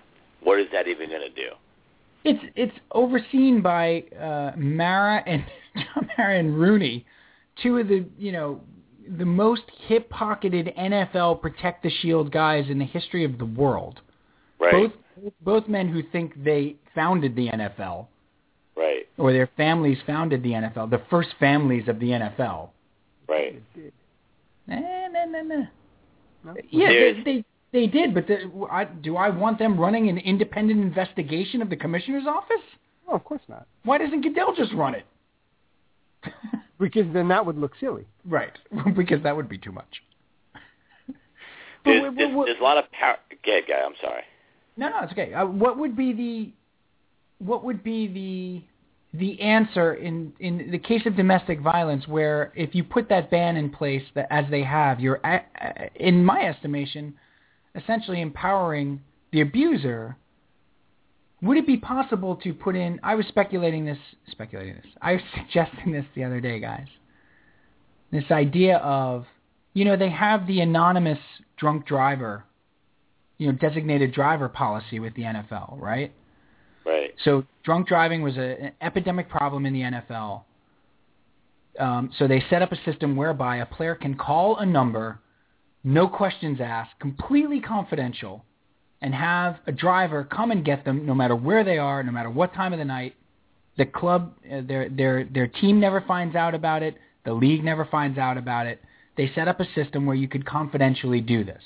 What 0.42 0.58
is 0.58 0.66
that 0.72 0.88
even 0.88 1.10
going 1.10 1.20
to 1.22 1.28
do? 1.30 1.50
It's 2.24 2.42
it's 2.56 2.76
overseen 2.92 3.62
by 3.62 4.02
uh, 4.20 4.52
Mara 4.56 5.22
and 5.26 5.44
Mara 6.18 6.38
and 6.38 6.58
Rooney, 6.58 7.06
two 7.62 7.78
of 7.78 7.88
the 7.88 8.04
you 8.18 8.32
know 8.32 8.60
the 9.18 9.24
most 9.24 9.62
hip 9.86 10.08
pocketed 10.10 10.72
NFL 10.78 11.40
protect 11.40 11.82
the 11.82 11.90
shield 11.90 12.30
guys 12.32 12.66
in 12.68 12.78
the 12.78 12.84
history 12.84 13.24
of 13.24 13.38
the 13.38 13.44
world. 13.44 14.00
Right. 14.58 14.72
Both 14.72 14.92
both 15.42 15.68
men 15.68 15.88
who 15.88 16.02
think 16.02 16.42
they 16.42 16.76
founded 16.94 17.36
the 17.36 17.48
NFL 17.48 18.06
Right. 18.74 19.06
or 19.18 19.32
their 19.32 19.50
families 19.56 19.98
founded 20.06 20.42
the 20.42 20.52
NFL, 20.52 20.88
the 20.90 21.02
first 21.10 21.28
families 21.38 21.88
of 21.88 21.98
the 22.00 22.08
NFL. 22.08 22.70
Right. 23.28 23.62
Eh, 23.76 23.90
nah, 24.68 25.24
nah, 25.26 25.42
nah. 25.42 25.64
No? 26.44 26.54
Yeah, 26.70 26.88
they, 26.88 27.22
they 27.24 27.44
they 27.72 27.86
did, 27.86 28.14
but 28.14 28.26
the, 28.26 28.50
I, 28.70 28.84
do 28.84 29.16
I 29.16 29.28
want 29.28 29.58
them 29.58 29.78
running 29.78 30.08
an 30.08 30.18
independent 30.18 30.80
investigation 30.80 31.62
of 31.62 31.70
the 31.70 31.76
commissioner's 31.76 32.26
office? 32.26 32.64
Oh, 33.08 33.14
of 33.14 33.24
course 33.24 33.42
not, 33.48 33.66
Why 33.84 33.98
doesn't 33.98 34.22
Goodell 34.22 34.54
just 34.56 34.72
run 34.72 34.94
it? 34.94 35.06
because 36.80 37.06
then 37.12 37.28
that 37.28 37.44
would 37.44 37.58
look 37.58 37.72
silly. 37.78 38.06
right, 38.26 38.56
because 38.96 39.22
that 39.22 39.36
would 39.36 39.48
be 39.48 39.58
too 39.58 39.72
much. 39.72 40.02
There's, 41.84 42.02
wait, 42.02 42.16
there's, 42.16 42.34
there's 42.46 42.60
a 42.60 42.62
lot 42.62 42.76
of 42.78 42.90
power. 42.92 43.16
Go 43.44 43.52
ahead, 43.52 43.64
guy. 43.68 43.80
I'm 43.84 43.94
sorry. 44.02 44.22
No, 44.76 44.88
no, 44.88 44.96
it's 45.02 45.12
okay. 45.12 45.32
Uh, 45.32 45.46
what 45.46 45.78
would 45.78 45.96
be 45.96 46.12
the 46.12 46.52
what 47.44 47.64
would 47.64 47.82
be 47.82 48.06
the 49.12 49.18
the 49.18 49.40
answer 49.40 49.94
in 49.94 50.32
in 50.40 50.70
the 50.70 50.78
case 50.78 51.02
of 51.06 51.16
domestic 51.16 51.60
violence, 51.60 52.06
where 52.06 52.52
if 52.54 52.74
you 52.74 52.84
put 52.84 53.08
that 53.08 53.30
ban 53.30 53.56
in 53.56 53.70
place, 53.70 54.02
that 54.14 54.26
as 54.30 54.44
they 54.50 54.62
have, 54.62 55.00
you're, 55.00 55.20
a- 55.24 55.44
a- 55.60 55.90
in 55.96 56.24
my 56.24 56.42
estimation, 56.42 57.14
essentially 57.74 58.20
empowering 58.20 59.00
the 59.32 59.40
abuser. 59.40 60.16
Would 61.42 61.56
it 61.56 61.66
be 61.66 61.76
possible 61.76 62.36
to 62.36 62.52
put 62.52 62.76
in? 62.76 63.00
I 63.02 63.14
was 63.14 63.26
speculating 63.28 63.84
this, 63.84 63.98
speculating 64.30 64.74
this. 64.74 64.86
I 65.00 65.12
was 65.12 65.22
suggesting 65.36 65.92
this 65.92 66.04
the 66.14 66.24
other 66.24 66.40
day, 66.40 66.60
guys. 66.60 66.86
This 68.12 68.24
idea 68.30 68.78
of, 68.78 69.26
you 69.72 69.84
know, 69.84 69.96
they 69.96 70.10
have 70.10 70.46
the 70.46 70.60
anonymous 70.60 71.18
drunk 71.56 71.86
driver 71.86 72.44
you 73.40 73.46
know, 73.46 73.52
designated 73.52 74.12
driver 74.12 74.50
policy 74.50 75.00
with 75.00 75.14
the 75.14 75.22
NFL, 75.22 75.80
right? 75.80 76.12
Right. 76.84 77.14
So 77.24 77.44
drunk 77.64 77.88
driving 77.88 78.20
was 78.20 78.36
a, 78.36 78.64
an 78.64 78.72
epidemic 78.82 79.30
problem 79.30 79.64
in 79.64 79.72
the 79.72 79.80
NFL. 79.80 80.42
Um, 81.78 82.10
so 82.18 82.28
they 82.28 82.44
set 82.50 82.60
up 82.60 82.70
a 82.70 82.76
system 82.84 83.16
whereby 83.16 83.56
a 83.56 83.66
player 83.66 83.94
can 83.94 84.14
call 84.14 84.58
a 84.58 84.66
number, 84.66 85.20
no 85.82 86.06
questions 86.06 86.58
asked, 86.62 87.00
completely 87.00 87.60
confidential, 87.60 88.44
and 89.02 89.14
have 89.14 89.56
a 89.66 89.72
driver 89.72 90.24
come 90.24 90.50
and 90.50 90.64
get 90.64 90.84
them 90.84 91.06
no 91.06 91.14
matter 91.14 91.34
where 91.34 91.64
they 91.64 91.78
are, 91.78 92.02
no 92.02 92.12
matter 92.12 92.30
what 92.30 92.52
time 92.54 92.72
of 92.72 92.78
the 92.78 92.84
night. 92.84 93.14
The 93.78 93.86
club, 93.86 94.34
uh, 94.50 94.60
their 94.66 94.88
their 94.88 95.24
their 95.24 95.46
team 95.46 95.80
never 95.80 96.02
finds 96.02 96.36
out 96.36 96.54
about 96.54 96.82
it. 96.82 96.96
The 97.24 97.32
league 97.32 97.64
never 97.64 97.84
finds 97.84 98.18
out 98.18 98.36
about 98.36 98.66
it. 98.66 98.80
They 99.16 99.30
set 99.34 99.48
up 99.48 99.60
a 99.60 99.66
system 99.74 100.06
where 100.06 100.16
you 100.16 100.28
could 100.28 100.44
confidentially 100.44 101.20
do 101.20 101.44
this. 101.44 101.62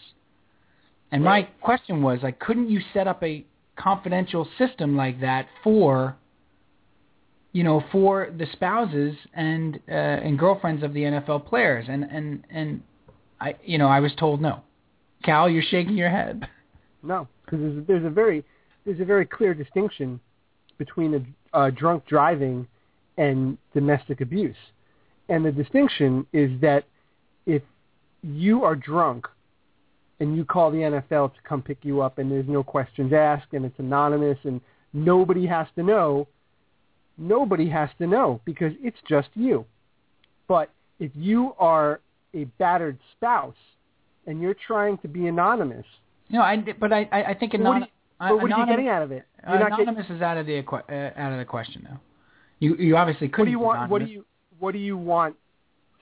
And 1.13 1.23
my 1.23 1.43
question 1.61 2.03
was, 2.03 2.19
like, 2.23 2.41
couldn't 2.41 2.69
you 2.69 2.81
set 2.93 3.07
up 3.07 3.23
a 3.23 3.45
confidential 3.77 4.49
system 4.59 4.97
like 4.97 5.21
that 5.21 5.47
for, 5.63 6.17
you 7.53 7.63
know, 7.63 7.85
for 7.93 8.31
the 8.37 8.47
spouses 8.53 9.15
and 9.33 9.79
uh, 9.89 9.93
and 9.93 10.39
girlfriends 10.39 10.83
of 10.83 10.93
the 10.93 11.03
NFL 11.03 11.47
players? 11.47 11.87
And 11.89 12.05
and 12.05 12.45
and 12.51 12.83
I, 13.41 13.55
you 13.65 13.79
know, 13.79 13.89
I 13.89 14.01
was 14.01 14.13
told 14.19 14.41
no. 14.41 14.63
Cal, 15.23 15.49
you're 15.49 15.63
shaking 15.63 15.97
your 15.97 16.11
head. 16.11 16.49
No, 17.05 17.29
because 17.45 17.61
there's, 17.61 17.87
there's 17.87 18.05
a 18.05 18.11
very 18.11 18.45
there's 18.85 19.01
a 19.01 19.05
very 19.05 19.27
clear 19.27 19.55
distinction 19.55 20.21
between 20.79 21.15
a, 21.15 21.57
uh, 21.57 21.71
drunk 21.71 22.05
driving 22.07 22.67
and 23.17 23.57
domestic 23.73 24.21
abuse, 24.21 24.57
and 25.29 25.45
the 25.45 25.53
distinction 25.53 26.27
is 26.33 26.51
that 26.61 26.85
if 27.47 27.63
you 28.23 28.65
are 28.65 28.75
drunk 28.75 29.27
and 30.21 30.37
you 30.37 30.45
call 30.45 30.71
the 30.71 30.79
NFL 30.79 31.35
to 31.35 31.41
come 31.47 31.63
pick 31.63 31.79
you 31.83 32.01
up 32.01 32.19
and 32.19 32.31
there's 32.31 32.49
no 32.49 32.63
questions 32.63 33.13
asked 33.13 33.53
and 33.53 33.65
it's 33.65 33.79
anonymous 33.79 34.39
and 34.45 34.61
nobody 34.93 35.47
has 35.47 35.67
to 35.75 35.83
know, 35.83 36.27
nobody 37.19 37.69
has 37.69 37.91
to 37.99 38.07
know 38.07 38.41
because 38.45 38.73
it's 38.81 38.97
just 39.09 39.29
you. 39.35 39.65
But 40.49 40.71
if 40.99 41.11
you 41.15 41.55
are 41.59 42.01
a 42.35 42.45
battered 42.59 42.99
spouse 43.13 43.55
and 44.27 44.41
you're 44.41 44.57
trying 44.67 44.99
to 44.99 45.09
be 45.09 45.27
anonymous, 45.27 45.87
No, 46.31 46.41
I 46.41 46.57
but 46.79 46.93
I 46.93 47.09
I 47.13 47.35
think 47.35 47.53
you- 47.53 47.59
but 47.61 48.41
what 48.41 48.53
are 48.53 48.61
you 48.61 48.67
getting 48.67 48.89
out 48.89 49.03
of 49.03 49.13
it? 49.13 49.25
You're 49.47 49.59
not 49.59 49.71
getting- 49.71 49.89
anonymous 49.89 50.11
is 50.11 50.23
out 50.23 50.37
of 50.37 50.47
the 50.47 50.59
uh, 50.59 51.21
out 51.21 51.33
of 51.33 51.39
the 51.39 51.45
question 51.45 51.83
now. 51.89 52.01
You 52.61 52.77
you 52.77 52.97
obviously 52.97 53.29
couldn't. 53.29 53.45
what 53.45 53.47
do 53.47 53.51
you 53.51 53.59
want? 53.79 53.91
What 53.91 53.99
do 54.05 54.11
you 54.11 54.25
what 54.59 54.73
do 54.73 54.79
you 54.79 54.97
want 54.97 55.37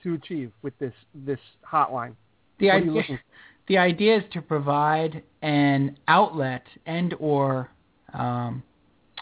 to 0.03 0.13
achieve 0.13 0.51
with 0.61 0.77
this 0.79 0.93
this 1.13 1.39
hotline? 1.69 2.13
The 2.59 2.67
what 2.67 2.75
idea, 2.75 3.19
the 3.67 3.77
idea 3.77 4.17
is 4.17 4.23
to 4.33 4.41
provide 4.41 5.23
an 5.41 5.97
outlet 6.07 6.63
and 6.85 7.13
or 7.19 7.69
um, 8.13 8.63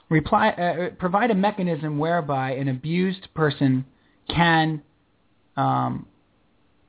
reply, 0.10 0.50
uh, 0.50 0.90
provide 1.00 1.32
a 1.32 1.36
mechanism 1.36 1.98
whereby 1.98 2.52
an 2.52 2.68
abused 2.68 3.28
person 3.34 3.86
can 4.30 4.82
um, 5.58 6.06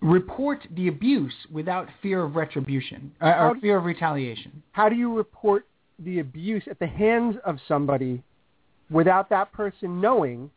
report 0.02 0.66
the 0.74 0.88
abuse 0.88 1.34
without 1.50 1.88
fear 2.02 2.24
of 2.24 2.34
retribution 2.34 3.12
uh, 3.20 3.34
or 3.38 3.54
fear 3.60 3.78
of 3.78 3.84
retaliation. 3.84 4.62
How 4.72 4.88
do 4.88 4.96
you 4.96 5.14
report 5.14 5.66
the 5.98 6.18
abuse 6.18 6.64
at 6.68 6.78
the 6.78 6.86
hands 6.86 7.36
of 7.46 7.58
somebody 7.68 8.22
without 8.90 9.30
that 9.30 9.52
person 9.52 10.00
knowing? 10.00 10.50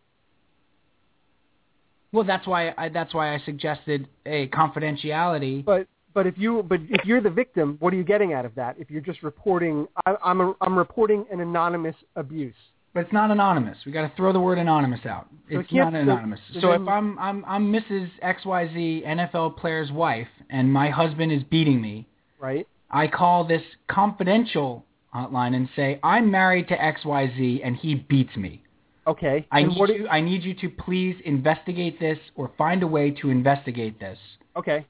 Well, 2.11 2.23
that's 2.23 2.47
why 2.47 2.73
I, 2.77 2.89
that's 2.89 3.13
why 3.13 3.35
I 3.35 3.39
suggested 3.45 4.07
a 4.25 4.47
confidentiality. 4.47 5.63
But 5.63 5.87
but 6.13 6.25
if 6.25 6.37
you 6.37 6.63
but 6.63 6.79
if 6.89 7.05
you're 7.05 7.21
the 7.21 7.29
victim, 7.29 7.77
what 7.79 7.93
are 7.93 7.97
you 7.97 8.03
getting 8.03 8.33
out 8.33 8.45
of 8.45 8.55
that? 8.55 8.75
If 8.79 8.89
you're 8.89 9.01
just 9.01 9.21
reporting, 9.21 9.87
I, 10.05 10.15
I'm 10.23 10.41
a, 10.41 10.53
I'm 10.61 10.77
reporting 10.77 11.25
an 11.31 11.39
anonymous 11.39 11.95
abuse. 12.15 12.55
But 12.95 13.01
it's 13.01 13.13
not 13.13 13.29
anonymous. 13.29 13.77
We 13.85 13.91
got 13.91 14.03
to 14.09 14.15
throw 14.15 14.31
the 14.31 14.39
word 14.39 14.57
anonymous 14.57 15.01
out. 15.05 15.27
So 15.51 15.59
It's 15.59 15.69
it 15.69 15.75
not 15.75 15.93
anonymous. 15.93 16.39
so 16.53 16.61
So 16.61 16.71
if 16.71 16.87
I'm 16.87 17.19
I'm 17.19 17.43
I'm 17.45 17.71
Mrs. 17.71 18.09
XYZ 18.23 19.05
NFL 19.05 19.57
player's 19.57 19.91
wife 19.91 20.29
and 20.49 20.71
my 20.71 20.89
husband 20.89 21.33
is 21.33 21.43
beating 21.43 21.81
me, 21.81 22.07
Right. 22.39 22.65
I 22.89 23.07
call 23.07 23.43
this 23.45 23.61
confidential 23.89 24.85
hotline 25.13 25.55
and 25.55 25.67
say 25.75 25.99
I'm 26.03 26.31
married 26.31 26.69
to 26.69 26.77
XYZ 26.77 27.59
and 27.65 27.75
he 27.75 27.95
beats 27.95 28.35
me. 28.37 28.63
Okay. 29.05 29.45
I 29.51 29.59
and 29.59 29.69
need 29.75 29.89
you 29.89 30.07
I 30.07 30.21
need 30.21 30.43
you 30.43 30.53
to 30.53 30.69
please 30.69 31.17
investigate 31.25 31.99
this 31.99 32.17
or 32.35 32.49
find 32.57 32.81
a 32.81 32.87
way 32.87 33.11
to 33.21 33.29
investigate 33.29 33.99
this. 33.99 34.17
okay. 34.55 34.85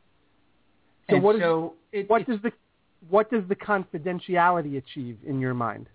So 1.10 1.16
and 1.16 1.24
what 1.24 1.36
is 1.38 1.42
so 1.42 1.74
it, 1.92 2.08
what 2.08 2.28
does 2.28 2.40
the 2.44 2.52
what 3.10 3.32
does 3.32 3.44
the 3.50 3.56
confidentiality 3.56 4.78
achieve 4.78 5.18
in 5.26 5.40
your 5.40 5.56
mind? 5.56 5.88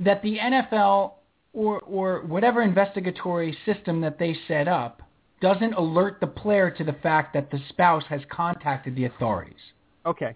that 0.00 0.22
the 0.22 0.36
NFL 0.36 1.12
or 1.56 1.80
or 1.80 2.22
whatever 2.26 2.62
investigatory 2.62 3.56
system 3.64 4.00
that 4.02 4.18
they 4.18 4.36
set 4.46 4.68
up 4.68 5.02
doesn't 5.40 5.74
alert 5.74 6.18
the 6.20 6.26
player 6.26 6.70
to 6.70 6.84
the 6.84 6.92
fact 7.02 7.34
that 7.34 7.50
the 7.50 7.58
spouse 7.70 8.04
has 8.08 8.20
contacted 8.30 8.94
the 8.94 9.06
authorities. 9.06 9.64
Okay. 10.04 10.34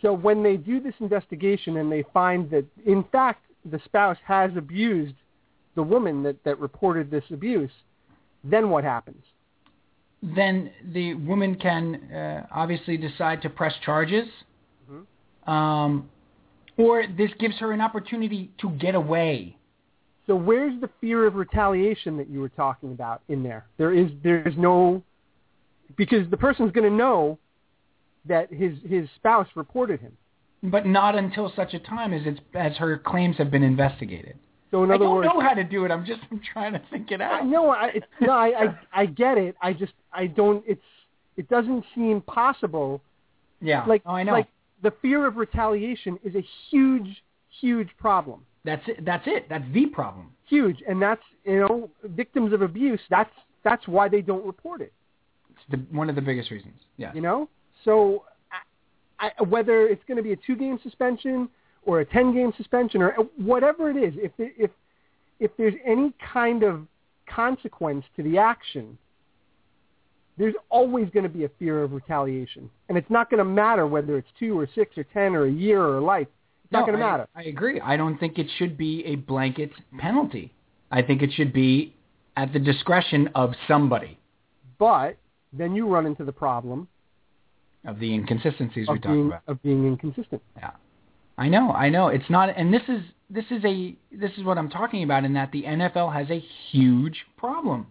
So 0.00 0.12
when 0.12 0.42
they 0.42 0.56
do 0.56 0.80
this 0.80 0.94
investigation 1.00 1.78
and 1.78 1.90
they 1.90 2.04
find 2.14 2.48
that 2.50 2.64
in 2.86 3.04
fact 3.10 3.44
the 3.64 3.80
spouse 3.84 4.16
has 4.24 4.50
abused 4.56 5.14
the 5.74 5.82
woman 5.82 6.22
that, 6.22 6.42
that 6.44 6.58
reported 6.60 7.10
this 7.10 7.24
abuse, 7.32 7.70
then 8.44 8.70
what 8.70 8.84
happens? 8.84 9.22
Then 10.22 10.70
the 10.92 11.14
woman 11.14 11.54
can 11.56 12.10
uh, 12.12 12.46
obviously 12.52 12.96
decide 12.96 13.42
to 13.42 13.50
press 13.50 13.74
charges, 13.84 14.26
Mm-hmm. 14.90 15.50
um, 15.50 16.08
or 16.78 17.04
this 17.06 17.30
gives 17.38 17.56
her 17.58 17.72
an 17.72 17.80
opportunity 17.80 18.50
to 18.62 18.70
get 18.70 18.94
away. 18.94 19.57
So 20.28 20.36
where's 20.36 20.78
the 20.80 20.90
fear 21.00 21.26
of 21.26 21.36
retaliation 21.36 22.18
that 22.18 22.28
you 22.28 22.40
were 22.40 22.50
talking 22.50 22.92
about 22.92 23.22
in 23.28 23.42
there? 23.42 23.64
There 23.78 23.94
is 23.94 24.10
there's 24.22 24.54
no 24.58 25.02
because 25.96 26.28
the 26.30 26.36
person's 26.36 26.70
going 26.70 26.88
to 26.88 26.94
know 26.94 27.38
that 28.26 28.52
his 28.52 28.74
his 28.86 29.08
spouse 29.16 29.48
reported 29.56 30.00
him. 30.00 30.16
But 30.62 30.86
not 30.86 31.14
until 31.14 31.50
such 31.56 31.72
a 31.72 31.78
time 31.78 32.12
as 32.12 32.22
it's 32.26 32.40
as 32.54 32.76
her 32.76 32.98
claims 32.98 33.36
have 33.38 33.50
been 33.50 33.62
investigated. 33.62 34.38
So 34.70 34.84
in 34.84 34.90
other 34.90 35.08
words 35.08 35.24
I 35.26 35.28
don't 35.28 35.36
words, 35.38 35.44
know 35.44 35.48
how 35.48 35.54
to 35.54 35.64
do 35.64 35.86
it. 35.86 35.90
I'm 35.90 36.04
just 36.04 36.20
I'm 36.30 36.42
trying 36.52 36.74
to 36.74 36.82
think 36.90 37.10
it 37.10 37.22
out. 37.22 37.46
no, 37.46 37.70
I 37.70 37.86
it's, 37.94 38.06
no, 38.20 38.32
I, 38.32 38.64
I 38.64 38.78
I 38.92 39.06
get 39.06 39.38
it. 39.38 39.56
I 39.62 39.72
just 39.72 39.94
I 40.12 40.26
don't. 40.26 40.62
It's 40.68 40.82
it 41.38 41.48
doesn't 41.48 41.86
seem 41.94 42.20
possible. 42.20 43.00
Yeah. 43.62 43.82
Like 43.86 44.02
oh, 44.04 44.12
I 44.12 44.24
know. 44.24 44.32
like 44.32 44.48
the 44.82 44.92
fear 45.00 45.26
of 45.26 45.36
retaliation 45.36 46.18
is 46.22 46.34
a 46.34 46.44
huge 46.70 47.22
huge 47.60 47.88
problem. 47.98 48.44
That's 48.68 48.82
it. 48.88 49.04
That's 49.04 49.26
it. 49.26 49.48
That's 49.48 49.64
the 49.72 49.86
problem. 49.86 50.30
Huge, 50.46 50.82
and 50.86 51.00
that's 51.00 51.22
you 51.44 51.60
know 51.60 51.90
victims 52.04 52.52
of 52.52 52.60
abuse. 52.62 53.00
That's 53.08 53.30
that's 53.64 53.88
why 53.88 54.08
they 54.08 54.20
don't 54.20 54.44
report 54.44 54.82
it. 54.82 54.92
It's 55.50 55.60
the, 55.70 55.78
one 55.96 56.08
of 56.10 56.16
the 56.16 56.22
biggest 56.22 56.50
reasons. 56.50 56.74
Yeah. 56.98 57.12
You 57.14 57.22
know, 57.22 57.48
so 57.84 58.24
I, 59.20 59.30
I, 59.38 59.42
whether 59.42 59.86
it's 59.86 60.02
going 60.06 60.18
to 60.18 60.22
be 60.22 60.32
a 60.32 60.36
two-game 60.36 60.78
suspension 60.82 61.48
or 61.84 62.00
a 62.00 62.04
ten-game 62.04 62.52
suspension 62.56 63.00
or 63.02 63.12
whatever 63.36 63.90
it 63.90 63.96
is, 63.96 64.12
if 64.16 64.32
there- 64.36 64.52
if 64.58 64.70
if 65.40 65.50
there's 65.56 65.74
any 65.86 66.12
kind 66.32 66.62
of 66.62 66.86
consequence 67.26 68.04
to 68.16 68.22
the 68.24 68.36
action, 68.38 68.98
there's 70.36 70.54
always 70.68 71.08
going 71.10 71.22
to 71.22 71.28
be 71.28 71.44
a 71.44 71.50
fear 71.58 71.82
of 71.82 71.92
retaliation, 71.92 72.68
and 72.88 72.98
it's 72.98 73.10
not 73.10 73.30
going 73.30 73.38
to 73.38 73.44
matter 73.44 73.86
whether 73.86 74.18
it's 74.18 74.28
two 74.38 74.58
or 74.58 74.68
six 74.74 74.98
or 74.98 75.04
ten 75.04 75.34
or 75.34 75.44
a 75.46 75.50
year 75.50 75.80
or 75.82 76.00
life. 76.00 76.28
It's 76.68 76.72
not 76.74 76.86
going 76.86 76.98
to 76.98 77.04
matter. 77.04 77.26
I 77.34 77.44
agree. 77.44 77.80
I 77.80 77.96
don't 77.96 78.18
think 78.18 78.38
it 78.38 78.46
should 78.58 78.76
be 78.76 79.02
a 79.06 79.14
blanket 79.14 79.70
penalty. 79.98 80.52
I 80.90 81.00
think 81.00 81.22
it 81.22 81.32
should 81.32 81.50
be 81.50 81.94
at 82.36 82.52
the 82.52 82.58
discretion 82.58 83.30
of 83.34 83.54
somebody 83.66 84.18
But 84.78 85.16
then 85.50 85.74
you 85.74 85.88
run 85.88 86.04
into 86.04 86.24
the 86.24 86.32
problem 86.32 86.86
of 87.86 87.98
the 87.98 88.12
inconsistencies 88.12 88.86
we 88.86 88.96
of 88.96 89.02
talked 89.02 89.16
about. 89.16 89.42
of 89.46 89.62
being 89.62 89.86
inconsistent. 89.86 90.42
Yeah. 90.58 90.72
I 91.38 91.48
know, 91.48 91.72
I 91.72 91.88
know. 91.88 92.08
It's 92.08 92.28
not 92.28 92.50
and 92.54 92.72
this 92.72 92.82
is 92.86 93.00
this 93.30 93.46
is 93.50 93.64
a 93.64 93.96
this 94.12 94.30
is 94.36 94.44
what 94.44 94.58
I'm 94.58 94.68
talking 94.68 95.04
about 95.04 95.24
in 95.24 95.32
that 95.34 95.50
the 95.52 95.62
NFL 95.62 96.12
has 96.12 96.28
a 96.30 96.44
huge 96.70 97.24
problem. 97.38 97.86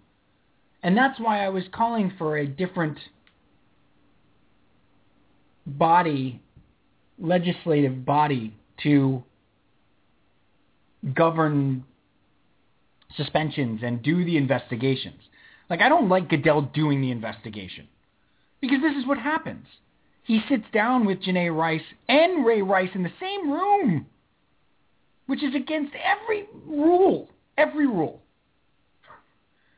And 0.83 0.95
that's 0.95 1.19
why 1.19 1.43
I 1.43 1.49
was 1.49 1.63
calling 1.71 2.13
for 2.19 2.37
a 2.37 2.45
different 2.45 2.99
body 5.65 6.41
legislative 7.19 8.05
body 8.05 8.55
to 8.83 9.23
govern 11.13 11.83
suspensions 13.15 13.81
and 13.83 14.01
do 14.01 14.23
the 14.25 14.37
investigations. 14.37 15.21
Like 15.69 15.81
I 15.81 15.89
don't 15.89 16.09
like 16.09 16.29
Goodell 16.29 16.61
doing 16.61 17.01
the 17.01 17.11
investigation. 17.11 17.87
Because 18.61 18.81
this 18.81 18.95
is 18.95 19.05
what 19.05 19.17
happens. 19.17 19.65
He 20.23 20.41
sits 20.49 20.65
down 20.73 21.05
with 21.05 21.21
Janae 21.21 21.55
Rice 21.55 21.81
and 22.09 22.45
Ray 22.45 22.61
Rice 22.61 22.89
in 22.93 23.03
the 23.03 23.11
same 23.19 23.51
room, 23.51 24.07
which 25.27 25.43
is 25.43 25.55
against 25.55 25.93
every 25.95 26.45
rule. 26.65 27.29
Every 27.57 27.87
rule. 27.87 28.21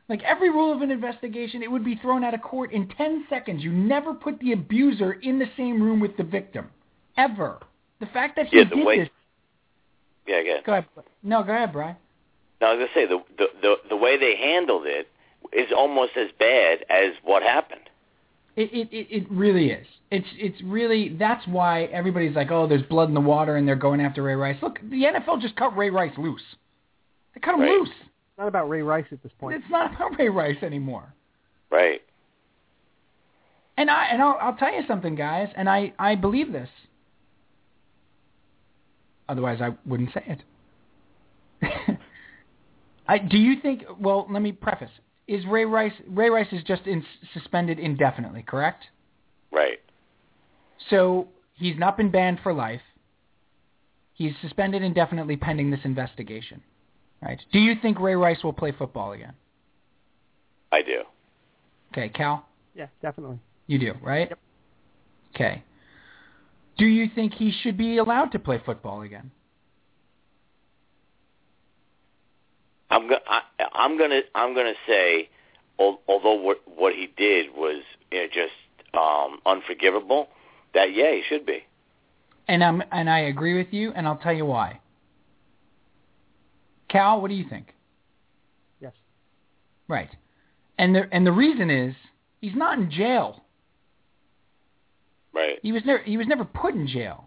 Like 0.10 0.24
every 0.24 0.50
rule 0.50 0.74
of 0.74 0.82
an 0.82 0.89
investigation, 0.89 1.62
it 1.62 1.72
would 1.72 1.86
be 1.86 1.95
thrown 1.95 2.24
out 2.24 2.34
of 2.34 2.41
court 2.41 2.72
in 2.72 2.89
10 2.89 3.28
seconds. 3.30 3.64
You 3.64 3.72
never 3.72 4.14
put 4.14 4.39
the 4.39 4.54
abuser 4.54 5.14
in 5.14 5.38
the 5.38 5.45
same 5.56 5.82
room 5.82 6.00
with 6.00 6.18
the 6.18 6.24
victim. 6.24 6.70
Ever. 7.16 7.60
The 8.00 8.06
fact 8.08 8.36
that 8.38 8.47
he 8.47 8.58
Yeah, 8.58 8.64
the 8.70 8.76
did 8.76 8.86
way- 8.86 9.00
this... 9.00 9.10
Yeah, 10.28 10.38
again. 10.38 10.62
Go 10.66 10.74
ahead. 10.74 10.86
No, 11.24 11.43
go 11.43 11.54
ahead, 11.54 11.74
Brian. 11.74 11.95
No, 12.62 12.68
I 12.68 12.74
was 12.76 12.80
gonna 12.88 12.91
say 12.93 13.08
the, 13.08 13.24
the 13.38 13.47
the 13.62 13.76
the 13.89 13.95
way 13.95 14.18
they 14.18 14.36
handled 14.36 14.86
it 14.86 15.08
is 15.54 15.72
almost 15.76 16.12
as 16.18 16.28
bad 16.38 16.86
as 16.89 17.14
what 17.24 17.41
happened. 17.41 17.89
It, 18.56 18.72
it, 18.74 18.89
it, 18.91 19.08
it 19.10 19.32
really 19.32 19.72
is. 19.72 19.88
It's 20.12 20.28
it's 20.34 20.62
really 20.62 21.10
that's 21.18 21.47
why 21.47 21.84
everybody's 21.86 22.36
like, 22.36 22.52
oh, 22.52 22.68
there's 22.68 22.84
blood 22.84 23.08
in 23.08 23.16
the 23.16 23.22
water, 23.22 23.56
and 23.56 23.66
they're 23.68 23.76
going 23.78 24.02
after 24.02 24.22
Ray 24.22 24.36
Rice. 24.36 24.58
Look, 24.62 24.80
the 24.84 25.04
NFL 25.04 25.41
just 25.41 25.56
cut 25.56 25.76
Ray 25.76 25.89
Rice 25.89 26.14
loose. 26.18 26.43
They 27.34 27.39
cut 27.39 27.56
him 27.56 27.62
Right. 27.62 27.72
loose. 27.72 27.89
It's 27.89 28.38
not 28.38 28.47
about 28.50 28.70
Ray 28.70 28.82
Rice 28.84 29.06
at 29.12 29.24
this 29.24 29.32
point. 29.39 29.56
It's 29.56 29.72
not 29.72 29.95
about 29.95 30.16
Ray 30.20 30.30
Rice 30.30 30.62
anymore. 30.62 31.12
Right. 31.72 32.02
And 33.78 33.89
I 33.89 34.08
and 34.12 34.22
I'll, 34.22 34.38
I'll 34.41 34.56
tell 34.56 34.74
you 34.74 34.82
something, 34.88 35.16
guys, 35.16 35.47
and 35.56 35.70
I 35.70 35.93
I 35.97 36.16
believe 36.16 36.52
this. 36.52 36.70
Otherwise, 39.30 39.62
I 39.62 39.70
wouldn't 39.86 40.10
say 40.14 40.38
it. 41.62 41.98
I, 43.08 43.20
do 43.20 43.38
you 43.38 43.62
think? 43.62 43.84
Well, 44.00 44.28
let 44.30 44.42
me 44.42 44.52
preface. 44.52 44.90
Is 45.28 45.46
Ray 45.46 45.66
Rice 45.66 45.94
Ray 46.10 46.30
Rice 46.30 46.52
is 46.52 46.64
just 46.64 46.88
in, 46.88 47.06
suspended 47.34 47.78
indefinitely, 47.78 48.42
correct? 48.42 48.86
Right. 49.52 49.80
So 50.90 51.28
he's 51.54 51.78
not 51.78 51.96
been 51.96 52.10
banned 52.10 52.40
for 52.42 52.52
life. 52.54 52.82
He's 54.14 54.34
suspended 54.42 54.82
indefinitely 54.82 55.38
pending 55.38 55.70
this 55.70 55.82
investigation. 55.84 56.62
Right? 57.22 57.40
Do 57.52 57.60
you 57.60 57.76
think 57.82 58.00
Ray 58.00 58.16
Rice 58.16 58.44
will 58.44 58.54
play 58.54 58.72
football 58.72 59.12
again? 59.12 59.34
I 60.72 60.82
do. 60.82 61.04
Okay, 61.92 62.10
Cal, 62.10 62.46
Yeah, 62.76 62.88
definitely. 63.02 63.40
you 63.68 63.80
do, 63.80 63.94
right? 64.02 64.30
Yep. 64.30 64.40
Okay. 65.36 65.64
Do 66.80 66.86
you 66.86 67.10
think 67.14 67.34
he 67.34 67.52
should 67.52 67.78
be 67.78 67.98
allowed 67.98 68.32
to 68.32 68.40
play 68.40 68.62
football 68.66 69.02
again? 69.02 69.32
I'm 72.90 73.08
go- 73.08 73.20
I, 73.28 73.42
I'm 73.74 73.98
gonna 73.98 74.22
I'm 74.34 74.56
gonna 74.56 74.74
say, 74.88 75.30
although 75.78 76.34
what 76.42 76.62
what 76.66 76.94
he 76.94 77.12
did 77.18 77.48
was 77.54 77.84
you 78.12 78.22
know, 78.22 78.28
just 78.28 78.54
um, 78.94 79.40
unforgivable, 79.46 80.30
that 80.74 80.94
yeah, 80.94 81.12
he 81.12 81.22
should 81.28 81.46
be. 81.46 81.66
And 82.48 82.64
I'm 82.64 82.82
and 82.92 83.10
I 83.10 83.20
agree 83.20 83.58
with 83.58 83.72
you, 83.72 83.92
and 83.94 84.08
I'll 84.08 84.18
tell 84.18 84.34
you 84.34 84.46
why. 84.46 84.80
Cal, 86.90 87.22
what 87.22 87.28
do 87.28 87.36
you 87.36 87.48
think? 87.48 87.68
Yes. 88.80 88.94
Right. 89.88 90.10
And 90.78 90.96
the 90.96 91.08
and 91.12 91.28
the 91.28 91.32
reason 91.32 91.70
is 91.70 91.94
he's 92.42 92.56
not 92.56 92.80
in 92.80 92.90
jail. 92.90 93.44
Right. 95.40 95.60
He 95.64 95.72
was 95.72 95.84
never 95.86 96.04
he 96.04 96.18
was 96.18 96.28
never 96.28 96.44
put 96.44 96.74
in 96.74 96.86
jail. 96.86 97.26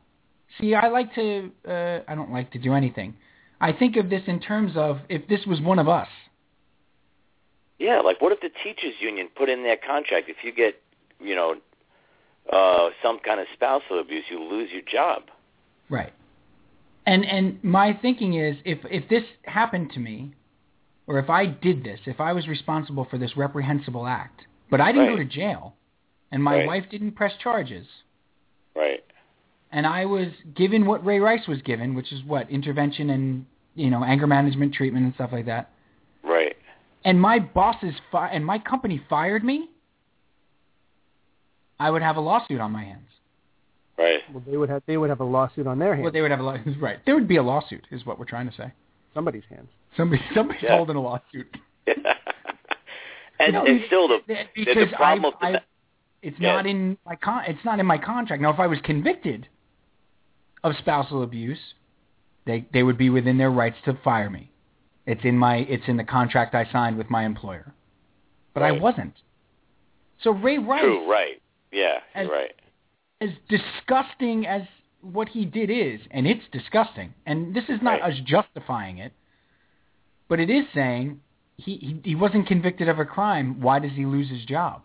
See, 0.61 0.75
I 0.75 0.89
like 0.89 1.15
to 1.15 1.51
uh, 1.67 2.01
I 2.07 2.15
don't 2.15 2.31
like 2.31 2.53
to 2.53 2.59
do 2.59 2.75
anything. 2.75 3.15
I 3.61 3.73
think 3.73 3.97
of 3.97 4.11
this 4.11 4.23
in 4.27 4.39
terms 4.39 4.73
of 4.77 4.99
if 5.09 5.27
this 5.29 5.47
was 5.47 5.61
one 5.63 5.79
of 5.79 5.89
us. 5.89 6.09
Yeah, 7.79 8.01
like 8.01 8.21
what 8.21 8.33
if 8.33 8.41
the 8.41 8.51
teachers 8.63 8.95
union 9.01 9.29
put 9.35 9.49
in 9.49 9.63
their 9.63 9.79
contract 9.79 10.29
if 10.29 10.37
you 10.45 10.53
get, 10.53 10.81
you 11.21 11.35
know, 11.35 11.57
uh 12.53 12.91
some 13.03 13.19
kind 13.19 13.41
of 13.41 13.47
spousal 13.55 13.99
abuse, 13.99 14.25
you 14.31 14.43
lose 14.43 14.71
your 14.71 14.83
job. 14.83 15.23
Right. 15.89 16.13
And 17.07 17.25
and 17.25 17.65
my 17.65 17.99
thinking 18.03 18.35
is 18.35 18.57
if 18.67 18.81
if 18.91 19.09
this 19.09 19.25
happened 19.45 19.93
to 19.95 20.01
me 20.01 20.35
or 21.07 21.19
if 21.19 21.31
I 21.31 21.47
did 21.47 21.83
this, 21.83 22.01
if 22.05 22.21
I 22.21 22.35
was 22.35 22.47
responsible 22.47 23.07
for 23.11 23.17
this 23.17 23.39
reprehensible 23.39 24.07
act, 24.07 24.43
but 24.71 24.83
I 24.83 24.93
didn't 24.93 25.09
go 25.09 25.17
to 25.17 25.25
jail 25.25 25.77
and 26.33 26.43
my 26.43 26.57
Right. 26.59 26.67
wife 26.67 26.85
didn't 26.91 27.13
press 27.13 27.33
charges 27.37 27.87
Right. 28.75 29.05
and 29.71 29.87
I 29.87 30.05
was 30.07 30.29
given 30.55 30.85
what 30.87 31.05
Ray 31.05 31.21
Rice 31.21 31.47
was 31.47 31.63
given, 31.63 31.95
which 31.95 32.11
is 32.13 32.23
what 32.25 32.51
intervention 32.51 33.11
and 33.11 33.47
you 33.75 33.89
know 33.91 34.03
anger 34.05 34.27
management 34.27 34.75
treatment 34.75 35.05
and 35.07 35.15
stuff 35.15 35.31
like 35.33 35.47
that. 35.47 35.71
Right. 36.25 36.57
And 37.05 37.21
my 37.21 37.39
bosses 37.39 37.95
fi- 38.11 38.29
and 38.29 38.45
my 38.45 38.59
company 38.59 38.99
fired 39.09 39.45
me. 39.45 39.69
I 41.81 41.91
would 41.91 42.03
have 42.03 42.17
a 42.17 42.21
lawsuit 42.21 42.61
on 42.61 42.71
my 42.73 42.85
hands. 42.85 43.09
Right. 43.99 44.21
Well, 44.33 44.43
they 44.47 44.57
would 44.57 44.69
have 44.71 44.83
they 44.87 44.97
would 44.97 45.11
have 45.11 45.21
a 45.21 45.25
lawsuit 45.25 45.67
on 45.67 45.79
their 45.79 45.95
hands, 45.95 46.03
Well, 46.05 46.13
they 46.13 46.23
would 46.23 46.31
have 46.31 46.41
a 46.41 46.45
lawsuit. 46.45 46.77
right. 46.81 46.99
There 47.05 47.15
would 47.15 47.29
be 47.29 47.37
a 47.37 47.43
lawsuit, 47.43 47.87
is 47.91 48.07
what 48.07 48.19
we're 48.19 48.25
trying 48.25 48.49
to 48.51 48.57
say. 48.57 48.73
somebody's 49.15 49.45
hands. 49.51 49.69
Somebody, 49.97 50.23
somebody's 50.35 50.63
Yeah. 50.63 50.77
holding 50.77 50.97
a 50.97 51.01
lawsuit. 51.03 51.55
and, 51.87 53.53
No, 53.53 53.65
and 53.67 53.83
still 53.87 54.09
the 54.09 54.19
the, 54.27 54.37
because 54.55 54.91
the 54.91 54.97
problem 54.97 55.25
I, 55.41 55.47
of 55.49 55.53
the, 55.55 55.59
I, 55.59 55.63
it's 56.23 56.39
Yeah. 56.39 56.55
not 56.55 56.67
in 56.67 56.97
my 57.05 57.17
con- 57.17 57.45
it's 57.47 57.65
not 57.65 57.81
in 57.81 57.87
my 57.87 57.99
contract. 57.99 58.41
Now, 58.43 58.51
if 58.51 58.61
I 58.61 58.67
was 58.67 58.81
convicted 58.81 59.49
of 60.65 60.77
spousal 60.77 61.23
abuse, 61.23 61.75
they 62.45 62.65
they 62.73 62.83
would 62.83 62.97
be 62.99 63.11
within 63.11 63.39
their 63.39 63.51
rights 63.51 63.77
to 63.85 63.95
fire 63.95 64.31
me. 64.31 64.51
It's 65.07 65.25
in 65.25 65.37
my 65.37 65.57
it's 65.57 65.87
in 65.89 65.97
the 65.97 66.05
contract 66.05 66.55
I 66.55 66.65
signed 66.71 66.97
with 66.97 67.11
my 67.11 67.25
employer, 67.25 67.75
but 68.55 68.63
I 68.63 68.73
wasn't. 68.73 69.15
So 70.21 70.31
Ray 70.31 70.59
Rice, 70.59 70.83
True, 70.83 71.11
right. 71.11 71.43
Yeah, 71.73 72.01
As- 72.15 72.29
right. 72.29 72.55
as 73.21 73.31
disgusting 73.49 74.47
as 74.47 74.63
what 75.01 75.29
he 75.29 75.45
did 75.45 75.69
is, 75.71 76.01
and 76.13 76.27
it's 76.29 76.47
disgusting, 76.53 77.13
and 77.27 77.53
this 77.55 77.65
is 77.69 77.83
not 77.83 78.01
Right. 78.01 78.13
us 78.13 78.21
justifying 78.21 78.99
it, 78.99 79.13
but 80.29 80.39
it 80.39 80.49
is 80.49 80.65
saying 80.73 81.21
he, 81.57 81.77
he 81.77 82.01
he 82.05 82.15
wasn't 82.15 82.47
convicted 82.47 82.89
of 82.89 83.01
a 83.01 83.05
crime. 83.05 83.61
Why 83.61 83.81
does 83.81 83.93
he 83.93 84.07
lose 84.07 84.29
his 84.31 84.45
job? 84.45 84.83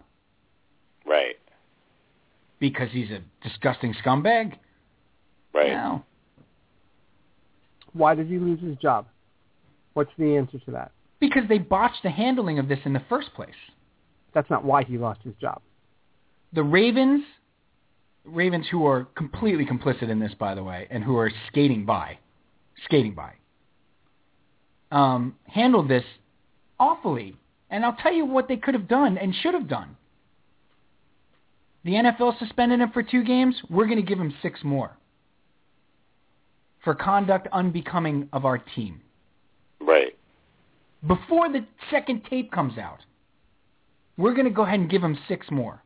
Right. 2.60 2.72
Because 2.72 2.90
he's 2.92 3.10
a 3.12 3.22
disgusting 3.48 3.94
scumbag? 4.04 4.54
Right. 5.54 5.72
No. 5.72 6.04
Why 7.94 8.16
did 8.16 8.28
he 8.28 8.38
lose 8.38 8.60
his 8.62 8.78
job? 8.78 9.08
What's 9.94 10.12
the 10.18 10.36
answer 10.38 10.60
to 10.60 10.72
that? 10.72 10.92
Because 11.20 11.44
they 11.50 11.58
botched 11.58 12.04
the 12.04 12.12
handling 12.12 12.60
of 12.60 12.68
this 12.68 12.80
in 12.86 12.94
the 12.94 13.02
first 13.10 13.34
place. 13.34 13.50
That's 14.34 14.50
not 14.50 14.64
why 14.64 14.84
he 14.84 14.98
lost 14.98 15.22
his 15.24 15.34
job. 15.42 15.62
The 16.54 16.64
Ravens, 16.64 17.24
Ravens 18.24 18.68
who 18.70 18.86
are 18.86 19.06
completely 19.16 19.66
complicit 19.66 20.10
in 20.10 20.20
this, 20.20 20.34
by 20.36 20.54
the 20.54 20.64
way, 20.64 20.88
and 20.92 21.04
who 21.04 21.18
are 21.18 21.32
skating 21.48 21.86
by, 21.86 22.20
skating 22.86 23.16
by, 23.16 23.34
um, 24.92 25.36
handled 25.46 25.90
this 25.90 26.04
awfully. 26.80 27.36
And 27.70 27.84
I'll 27.84 27.98
tell 28.02 28.14
you 28.14 28.26
what 28.26 28.48
they 28.48 28.58
could 28.58 28.76
have 28.76 28.88
done 28.88 29.18
and 29.18 29.34
should 29.34 29.56
have 29.56 29.68
done. 29.68 29.98
The 31.84 31.92
NFL 31.92 32.38
suspended 32.40 32.80
him 32.82 32.92
for 32.92 33.04
two 33.04 33.24
games. 33.24 33.56
We're 33.70 33.86
going 33.86 33.98
to 33.98 34.06
give 34.06 34.20
him 34.20 34.34
six 34.42 34.64
more 34.64 34.98
for 36.84 36.96
conduct 36.96 37.48
unbecoming 37.52 38.30
of 38.32 38.46
our 38.46 38.58
team. 38.58 39.02
Right. 39.82 40.18
Before 41.06 41.52
the 41.52 41.66
second 41.92 42.24
tape 42.30 42.52
comes 42.52 42.78
out, 42.78 43.00
we're 44.18 44.34
going 44.34 44.46
to 44.46 44.52
go 44.52 44.64
ahead 44.64 44.80
and 44.80 44.90
give 44.90 45.04
him 45.04 45.18
six 45.28 45.48
more. 45.52 45.84